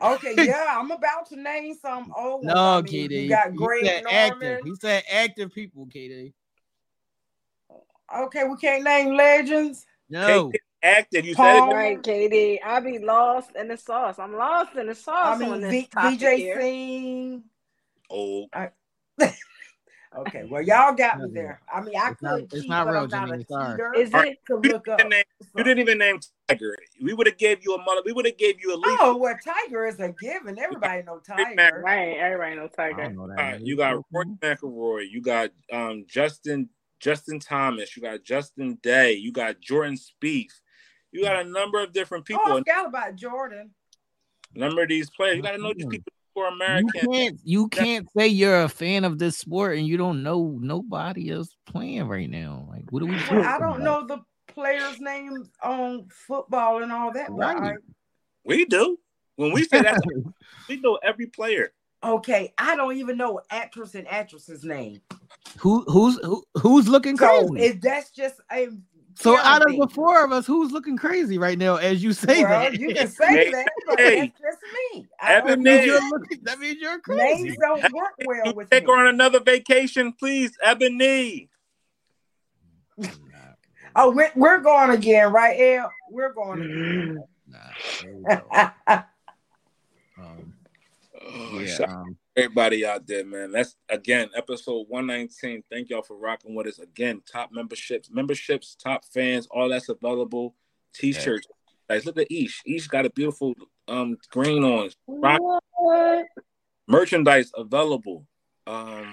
[0.04, 3.24] okay, yeah, I'm about to name some old No, I mean, KD.
[3.24, 4.54] You got Greg he Norman.
[4.54, 4.60] Active.
[4.66, 6.34] He said active people, KD.
[8.18, 9.86] Okay, we can't name legends.
[10.10, 10.52] No.
[10.84, 11.26] Active.
[11.26, 12.60] You Paul, said it right, KD.
[12.66, 14.20] I be lost in the sauce.
[14.20, 15.36] I'm lost in the sauce.
[15.36, 17.44] I mean, v- Vijay Singh.
[18.10, 18.48] Oh.
[18.54, 18.70] I,
[20.18, 21.62] okay, well, y'all got me there.
[21.74, 22.26] I mean, I it's could.
[22.26, 23.48] Not, it's cheat, not real, Janine.
[23.48, 24.02] Sorry.
[24.02, 25.00] Is it to look up?
[25.08, 25.24] Name,
[25.56, 26.76] you didn't even name Tiger.
[27.02, 28.02] We would have gave you a mother.
[28.06, 28.98] We would have gave you a leaf.
[29.02, 30.58] Oh, well, Tiger is a given.
[30.60, 31.82] Everybody know Tiger.
[31.84, 33.12] Right, everybody know Tiger.
[33.12, 35.10] Know right, you got Rory McIlroy.
[35.10, 36.70] You got um, Justin
[37.00, 37.96] Justin Thomas.
[37.96, 39.14] You got Justin Day.
[39.14, 40.54] You got Jordan Spieth.
[41.12, 42.44] You got a number of different people.
[42.46, 43.72] Oh, I forgot about Jordan.
[44.56, 45.38] Number of these players.
[45.38, 46.92] You got to know these people for American.
[46.94, 50.60] You can't, you can't say you're a fan of this sport and you don't know
[50.62, 52.68] nobody else playing right now.
[52.70, 53.16] Like, what are we?
[53.32, 53.82] Well, I don't about?
[53.82, 54.22] know the
[54.54, 57.32] players' names on football and all that.
[57.32, 57.58] Right.
[57.58, 57.78] right?
[58.46, 59.00] We do.
[59.36, 60.00] When we say that,
[60.70, 61.74] we know every player.
[62.04, 65.02] Okay, I don't even know actress and actress's name.
[65.58, 67.66] Who who's who, who's looking so crazy?
[67.66, 68.68] Is that's just a
[69.20, 72.44] so out of the four of us, who's looking crazy right now as you say
[72.44, 72.80] well, that?
[72.80, 74.60] You can say that, but hey, that's just
[74.94, 75.08] me.
[75.20, 77.44] That means, you're looking, that means you're crazy.
[77.46, 78.94] Names don't work well with Take me.
[78.94, 81.50] her on another vacation, please, Ebony.
[83.96, 85.92] oh, we're, we're going again, right, El?
[86.12, 87.24] We're going again.
[87.48, 89.02] Nah,
[90.20, 90.54] um,
[91.22, 93.52] oh, yeah, um, everybody out there, man.
[93.52, 95.64] That's again episode 119.
[95.70, 96.80] Thank y'all for rocking with us.
[96.80, 100.56] Again, top memberships, memberships, top fans, all that's available.
[100.94, 101.48] T-shirts.
[101.50, 101.96] Yeah.
[101.96, 102.62] Guys, look at Ish.
[102.66, 103.56] Ish got a beautiful
[103.88, 104.90] um green on.
[105.08, 105.42] Rock.
[106.88, 108.26] Merchandise available.
[108.68, 109.12] Um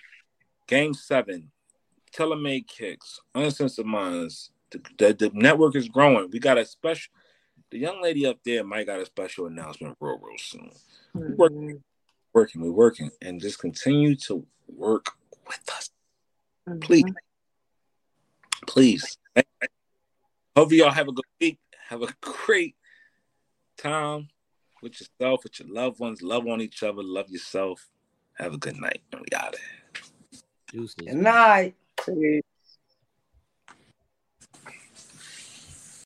[0.66, 1.50] Game Seven,
[2.14, 4.50] TaylorMade Kicks, Uncensored Minds.
[4.70, 6.30] The, the, the network is growing.
[6.30, 7.12] We got a special.
[7.70, 10.70] The young lady up there might got a special announcement real, real soon.
[11.16, 11.72] Mm-hmm.
[12.34, 15.12] We're working, working, we're working, and just continue to work
[15.46, 15.90] with us,
[16.68, 16.80] mm-hmm.
[16.80, 17.04] please,
[18.66, 19.18] please.
[20.56, 21.58] Hope y'all have a good week.
[21.88, 22.74] Have a great
[23.76, 24.28] time
[24.82, 26.22] with yourself, with your loved ones.
[26.22, 27.02] Love on each other.
[27.02, 27.88] Love yourself.
[28.34, 29.02] Have a good night.
[29.12, 29.60] We out of
[30.72, 30.86] here.
[31.06, 31.74] Good night.